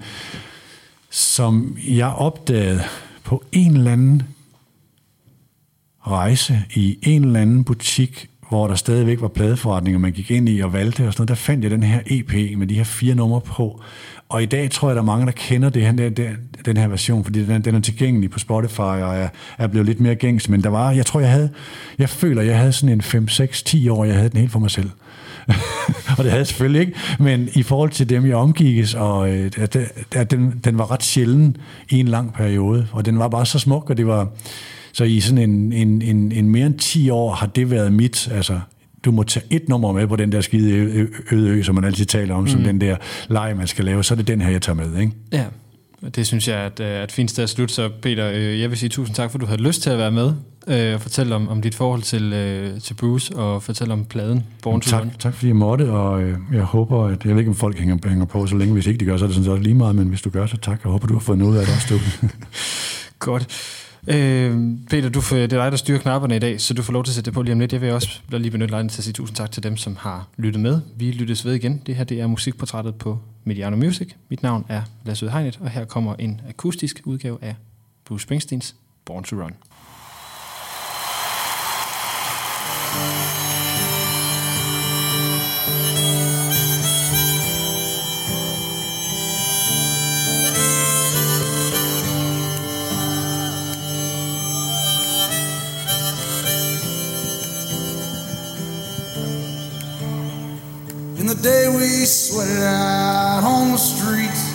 som 1.10 1.76
jeg 1.89 2.09
opdagede 2.09 2.82
på 3.24 3.44
en 3.52 3.76
eller 3.76 3.93
anden 3.93 4.22
rejse 6.06 6.62
i 6.74 6.98
en 7.02 7.24
eller 7.24 7.40
anden 7.40 7.64
butik, 7.64 8.28
hvor 8.53 8.66
der 8.66 8.74
stadigvæk 8.74 9.20
var 9.20 9.29
pladeforretninger, 9.29 9.99
man 9.99 10.12
gik 10.12 10.31
ind 10.31 10.49
i 10.49 10.61
og 10.61 10.73
valgte 10.73 11.07
og 11.07 11.12
sådan 11.12 11.20
noget, 11.20 11.29
der 11.29 11.35
fandt 11.35 11.65
jeg 11.65 11.70
den 11.70 11.83
her 11.83 12.01
EP 12.07 12.59
med 12.59 12.66
de 12.66 12.74
her 12.74 12.85
fire 12.85 13.15
numre 13.15 13.41
på. 13.41 13.83
Og 14.29 14.43
i 14.43 14.47
dag 14.47 14.70
tror 14.70 14.89
jeg, 14.89 14.97
der 14.97 15.03
er 15.03 15.07
mange, 15.07 15.27
der 15.27 15.33
kender 15.33 15.70
det 15.70 15.83
her, 15.83 15.93
den, 15.93 16.37
den 16.65 16.77
her 16.77 16.89
version, 16.89 17.24
fordi 17.24 17.45
den, 17.45 17.62
den 17.62 17.74
er 17.74 17.81
tilgængelig 17.81 18.31
på 18.31 18.39
Spotify 18.39 18.81
og 18.81 19.16
er, 19.16 19.29
er 19.59 19.66
blevet 19.66 19.87
lidt 19.87 20.01
mere 20.01 20.15
gængs. 20.15 20.49
Men 20.49 20.62
der 20.62 20.69
var, 20.69 20.91
jeg 20.91 21.07
tror, 21.07 21.20
jeg 21.20 21.31
havde, 21.31 21.51
jeg 21.99 22.09
føler, 22.09 22.43
jeg 22.43 22.59
havde 22.59 22.73
sådan 22.73 22.93
en 22.93 23.03
5, 23.03 23.29
6, 23.29 23.62
10 23.62 23.89
år, 23.89 24.05
jeg 24.05 24.15
havde 24.15 24.29
den 24.29 24.39
helt 24.41 24.53
for 24.53 24.59
mig 24.59 24.70
selv. 24.70 24.91
og 26.19 26.24
det 26.24 26.24
havde 26.24 26.37
jeg 26.37 26.47
selvfølgelig 26.47 26.81
ikke, 26.81 26.93
men 27.19 27.49
i 27.55 27.62
forhold 27.62 27.91
til 27.91 28.09
dem, 28.09 28.27
jeg 28.27 28.37
omgikkes, 28.37 28.95
og 28.95 29.31
øh, 29.31 29.51
at, 29.57 29.77
at 30.15 30.31
den, 30.31 30.61
den 30.65 30.79
var 30.79 30.91
ret 30.91 31.03
sjælden 31.03 31.57
i 31.91 32.01
en 32.01 32.09
lang 32.09 32.35
periode, 32.35 32.87
og 32.93 33.07
den 33.07 33.19
var 33.19 33.29
bare 33.29 33.47
så 33.47 33.59
smuk, 33.59 33.91
og 33.91 33.97
det 33.97 34.07
var, 34.07 34.29
så 34.93 35.05
i 35.05 35.20
sådan 35.20 35.51
en, 35.51 35.73
en, 35.73 36.02
en, 36.02 36.32
en 36.32 36.48
mere 36.48 36.66
end 36.66 36.78
10 36.78 37.10
år 37.10 37.35
har 37.35 37.47
det 37.47 37.70
været 37.70 37.93
mit, 37.93 38.28
altså 38.32 38.60
du 39.05 39.10
må 39.10 39.23
tage 39.23 39.47
et 39.51 39.69
nummer 39.69 39.93
med 39.93 40.06
på 40.06 40.16
den 40.16 40.32
der 40.32 40.40
skide 40.40 41.09
øde 41.32 41.48
ø, 41.48 41.62
som 41.62 41.74
man 41.74 41.85
altid 41.85 42.05
taler 42.05 42.35
om, 42.35 42.43
mm. 42.43 42.48
som 42.48 42.62
den 42.62 42.81
der 42.81 42.97
leg, 43.28 43.55
man 43.56 43.66
skal 43.66 43.85
lave, 43.85 44.05
så 44.05 44.14
er 44.14 44.16
det 44.16 44.28
den 44.28 44.40
her, 44.40 44.51
jeg 44.51 44.62
tager 44.62 44.77
med, 44.77 45.01
ikke? 45.01 45.12
Ja, 45.32 45.44
det 46.14 46.27
synes 46.27 46.48
jeg 46.48 46.62
er 46.62 46.66
et, 46.66 47.02
et 47.05 47.12
fint 47.12 47.31
sted 47.31 47.44
at 47.44 47.51
slutte. 47.51 47.74
Så 47.74 47.90
Peter, 48.02 48.31
øh, 48.31 48.60
jeg 48.60 48.70
vil 48.70 48.78
sige 48.78 48.90
tusind 48.90 49.16
tak, 49.16 49.31
for 49.31 49.39
du 49.39 49.47
havde 49.47 49.62
lyst 49.62 49.82
til 49.82 49.90
at 49.90 49.98
være 49.98 50.12
med 50.12 50.32
øh, 50.66 50.94
og 50.94 51.01
fortælle 51.01 51.35
om, 51.35 51.48
om 51.48 51.62
dit 51.62 51.74
forhold 51.74 52.02
til, 52.02 52.32
øh, 52.32 52.81
til 52.81 52.94
Bruce 52.94 53.36
og 53.36 53.62
fortælle 53.62 53.93
om 53.93 54.05
pladen 54.05 54.44
Born 54.62 54.81
to 54.81 54.90
tak, 54.90 55.06
tak 55.19 55.35
fordi 55.35 55.47
jeg 55.47 55.56
måtte, 55.56 55.90
og 55.90 56.23
jeg 56.52 56.62
håber, 56.62 57.06
at 57.06 57.24
jeg 57.24 57.32
ved 57.32 57.39
ikke, 57.39 57.51
om 57.51 57.55
folk 57.55 57.78
hænger, 57.78 58.09
hænger 58.09 58.24
på 58.24 58.47
så 58.47 58.56
længe. 58.56 58.74
Hvis 58.74 58.86
ikke 58.86 59.01
de 59.01 59.05
gør, 59.05 59.16
så 59.16 59.24
er 59.24 59.28
det 59.28 59.36
sådan 59.36 59.56
set 59.56 59.62
lige 59.62 59.74
meget, 59.74 59.94
men 59.94 60.09
hvis 60.09 60.23
du 60.23 60.31
gør, 60.31 60.47
så 60.47 60.56
tak. 60.56 60.81
Jeg 60.85 60.93
håber, 60.93 61.06
du 61.06 61.14
har 61.14 61.20
fået 61.20 61.39
noget 61.39 61.59
af 61.59 61.66
det 61.66 61.74
også. 61.74 61.98
Godt. 63.19 63.48
Øh, 64.09 64.79
Peter, 64.91 65.09
du 65.09 65.20
får, 65.20 65.37
det 65.37 65.53
er 65.53 65.62
dig, 65.62 65.73
der 65.73 65.77
styrer 65.77 65.99
knapperne 65.99 66.37
i 66.37 66.39
dag, 66.39 66.61
så 66.61 66.74
du 66.74 66.83
får 66.83 66.93
lov 66.93 67.05
til 67.05 67.11
at 67.11 67.15
sætte 67.15 67.29
det 67.29 67.35
på 67.35 67.43
lige 67.43 67.53
om 67.53 67.61
lidt. 67.61 67.73
Jeg 67.73 67.81
vil 67.81 67.93
også 67.93 68.20
lige 68.31 68.51
benytte 68.51 68.70
lejligheden 68.70 68.89
til 68.89 69.01
at 69.01 69.05
sige 69.05 69.12
tusind 69.12 69.37
tak 69.37 69.53
til 69.53 69.62
dem, 69.62 69.77
som 69.77 69.97
har 69.97 70.29
lyttet 70.37 70.62
med. 70.62 70.81
Vi 70.97 71.11
lyttes 71.11 71.45
ved 71.45 71.55
igen. 71.55 71.83
Det 71.87 71.97
her 71.97 72.05
det 72.05 72.20
er 72.20 72.27
musikportrættet 72.27 72.95
på 72.95 73.19
Mediano 73.45 73.77
Music. 73.77 74.15
Mit 74.29 74.43
navn 74.43 74.66
er 74.69 74.83
Lasse 75.05 75.31
Hegnet, 75.31 75.59
og 75.62 75.70
her 75.70 75.85
kommer 75.85 76.15
en 76.15 76.41
akustisk 76.49 77.01
udgave 77.05 77.39
af 77.43 77.55
Bruce 78.05 78.23
Springsteens 78.23 78.74
Born 79.05 79.24
to 79.24 79.37
Run. 79.37 79.53
Day 101.43 101.69
we 101.69 102.05
sweated 102.05 102.62
out 102.62 103.43
on 103.43 103.73
the 103.73 103.77
streets 103.77 104.52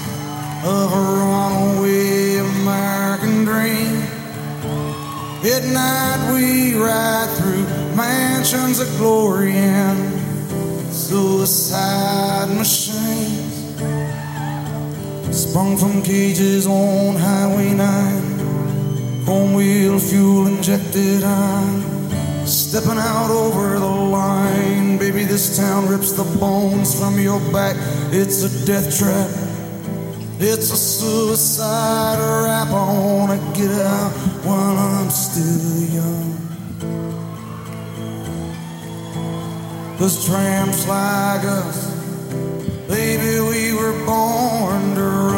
of 0.64 0.93
a 0.93 1.03
runaway 1.19 2.38
American 2.38 3.43
dream. 3.43 4.03
At 5.43 5.65
night 5.65 6.31
we 6.31 6.76
ride 6.76 7.30
through 7.38 7.65
mansions 7.93 8.80
of 8.80 8.88
glory 8.97 9.51
and 9.51 10.93
suicide 10.93 12.55
machines 12.55 13.57
sprung 15.35 15.76
from 15.76 16.01
cages 16.03 16.68
on 16.68 17.15
Highway 17.15 17.73
9. 17.73 19.26
Chrome 19.26 19.53
wheel 19.55 19.99
fuel 19.99 20.47
injected 20.47 21.26
on. 21.26 21.84
Stepping 22.45 22.97
out 22.97 23.30
over 23.30 23.77
the 23.77 23.85
line. 23.85 24.77
Baby, 24.99 25.26
this 25.26 25.57
town 25.57 25.88
rips 25.88 26.14
the 26.14 26.24
bones 26.40 26.99
from 26.99 27.19
your 27.19 27.40
back. 27.52 27.76
It's 28.11 28.44
a 28.44 28.65
death 28.65 28.98
trap. 28.98 29.30
It's 30.40 30.72
a 30.72 30.76
suicide 30.76 32.18
rap. 32.19 32.68
I 32.69 32.72
wanna 32.72 33.38
get 33.56 33.72
out 33.72 34.11
while 34.44 34.78
I'm 34.78 35.10
still 35.10 35.95
young. 35.95 36.38
Cause 39.99 40.26
tramps 40.28 40.88
like 40.88 41.44
us, 41.45 41.91
baby, 42.88 43.40
we 43.40 43.74
were 43.74 43.94
born 44.06 44.95
to 44.95 45.02
run. 45.02 45.36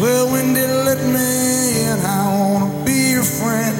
Well, 0.00 0.30
when 0.30 0.54
they 0.54 0.64
let 0.64 1.04
me 1.04 1.82
in, 1.82 1.98
I 2.06 2.22
wanna 2.38 2.84
be 2.84 3.10
your 3.14 3.24
friend. 3.24 3.76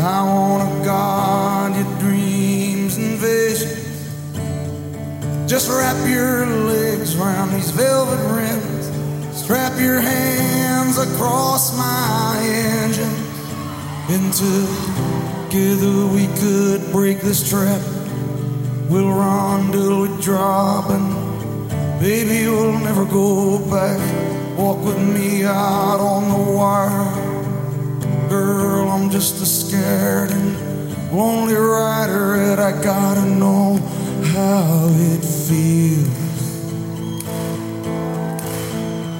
I 0.00 0.22
wanna 0.22 0.84
guard 0.84 1.74
your 1.74 1.98
dreams 1.98 2.96
and 2.96 3.18
visions. 3.18 3.82
Just 5.50 5.68
wrap 5.68 5.96
your 6.08 6.46
legs 6.46 7.18
around 7.18 7.50
these 7.50 7.72
velvet 7.72 8.20
rims. 8.30 9.36
Strap 9.36 9.80
your 9.80 10.00
hands 10.00 10.98
across 10.98 11.76
my 11.76 12.38
engine. 12.44 13.16
And 14.08 14.32
together 14.32 16.06
we 16.06 16.28
could 16.38 16.92
break 16.92 17.22
this 17.22 17.42
trap. 17.50 17.82
We'll 18.88 19.10
run 19.10 19.72
till 19.72 20.02
we 20.02 20.22
drop 20.22 20.90
and 20.90 22.00
baby 22.00 22.46
we'll 22.46 22.78
never 22.78 23.04
go 23.04 23.58
back. 23.68 24.15
Walk 24.56 24.82
with 24.82 24.98
me 24.98 25.44
out 25.44 26.00
on 26.00 26.30
the 26.30 26.52
wire. 26.52 27.12
Girl, 28.30 28.88
I'm 28.88 29.10
just 29.10 29.42
a 29.42 29.44
scared 29.44 30.30
and 30.30 31.12
lonely 31.12 31.52
rider 31.52 32.36
and 32.36 32.58
I 32.58 32.72
gotta 32.82 33.26
know 33.26 33.76
how 34.32 34.88
it 35.12 35.22
feels. 35.22 36.08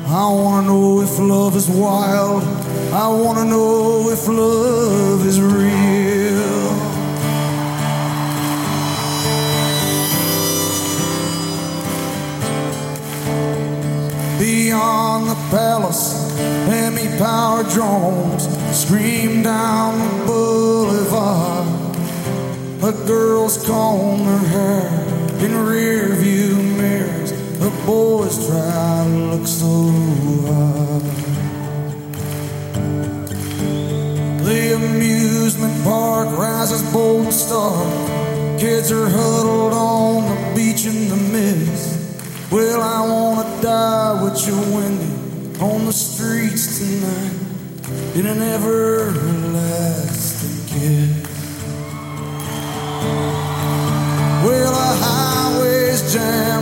I 0.08 0.26
wanna 0.32 0.68
know 0.68 1.02
if 1.02 1.18
love 1.18 1.54
is 1.54 1.68
wild. 1.68 2.42
I 2.94 3.06
wanna 3.08 3.44
know 3.44 4.08
if 4.08 4.26
love 4.26 5.26
is 5.26 5.38
real. 5.38 6.15
Beyond 14.76 15.30
the 15.30 15.34
palace, 15.56 16.36
Hemi 16.68 17.08
power 17.18 17.62
drones 17.62 18.44
scream 18.76 19.42
down 19.42 19.98
the 19.98 20.26
boulevard. 20.26 21.96
A 22.84 22.92
girl's 23.06 23.56
comb 23.66 24.20
her 24.24 24.46
hair 24.54 25.46
in 25.46 25.56
rear 25.64 26.14
view 26.16 26.56
mirrors. 26.56 27.32
The 27.58 27.70
boys 27.86 28.36
try 28.46 29.04
to 29.08 29.16
look 29.32 29.46
so 29.46 29.72
hard. 30.46 31.02
The 34.44 34.74
amusement 34.74 35.84
park 35.84 36.36
rises 36.36 36.82
bold 36.92 37.24
and 37.24 37.32
stark. 37.32 38.60
Kids 38.60 38.92
are 38.92 39.08
huddled 39.08 39.72
on 39.72 40.28
the 40.28 40.54
beach 40.54 40.84
in 40.84 41.08
the 41.08 41.16
mist. 41.16 41.85
Well, 42.48 42.80
I 42.80 43.00
wanna 43.08 43.60
die 43.60 44.22
with 44.22 44.46
you, 44.46 44.54
Wendy, 44.72 45.60
on 45.60 45.84
the 45.84 45.92
streets 45.92 46.78
tonight 46.78 47.32
in 48.14 48.26
an 48.26 48.40
everlasting 48.40 49.66
kiss. 50.68 51.10
Well, 54.44 54.72
the 54.72 54.90
highway's 55.04 56.12
jammed 56.14 56.55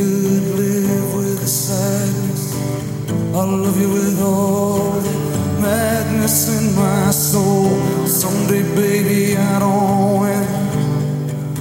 could 0.00 0.56
live 0.56 1.14
with 1.14 1.40
the 1.40 1.46
sadness. 1.46 2.54
I 3.34 3.44
love 3.44 3.78
you 3.78 3.90
with 3.90 4.18
all 4.22 4.92
the 4.92 5.60
madness 5.60 6.36
in 6.56 6.74
my 6.74 7.10
soul. 7.10 7.68
Someday, 8.06 8.62
baby, 8.74 9.36
I 9.36 9.58
don't 9.58 10.20
win. 10.22 10.44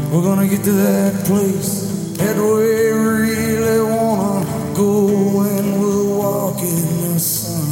We're 0.10 0.24
gonna 0.24 0.48
get 0.48 0.64
to 0.64 0.72
that 0.72 1.26
place 1.26 1.72
that 2.20 2.38
we 2.38 2.70
really 3.18 3.82
wanna 3.92 4.46
go, 4.84 5.42
and 5.56 5.68
we'll 5.82 6.08
walk 6.24 6.60
in 6.62 6.88
the 7.14 7.20
sun. 7.20 7.68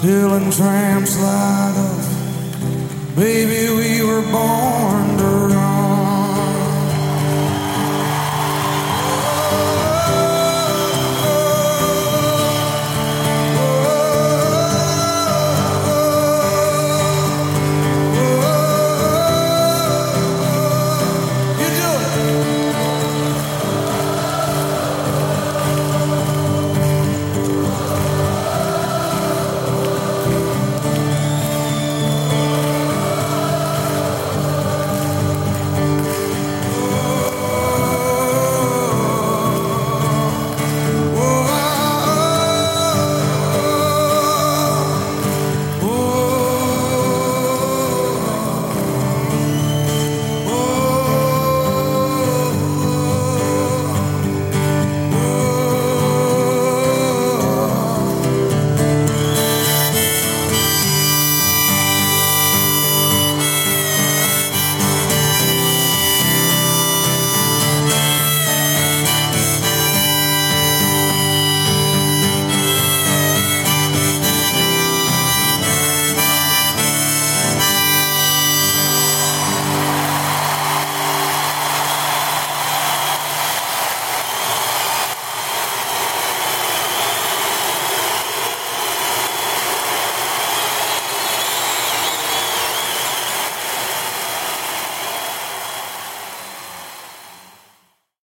Dylan 0.00 0.46
tramps 0.56 1.14
like 1.20 1.76
us, 1.90 2.06
baby, 3.14 3.62
we 3.78 3.90
were 4.08 4.24
born 4.32 4.75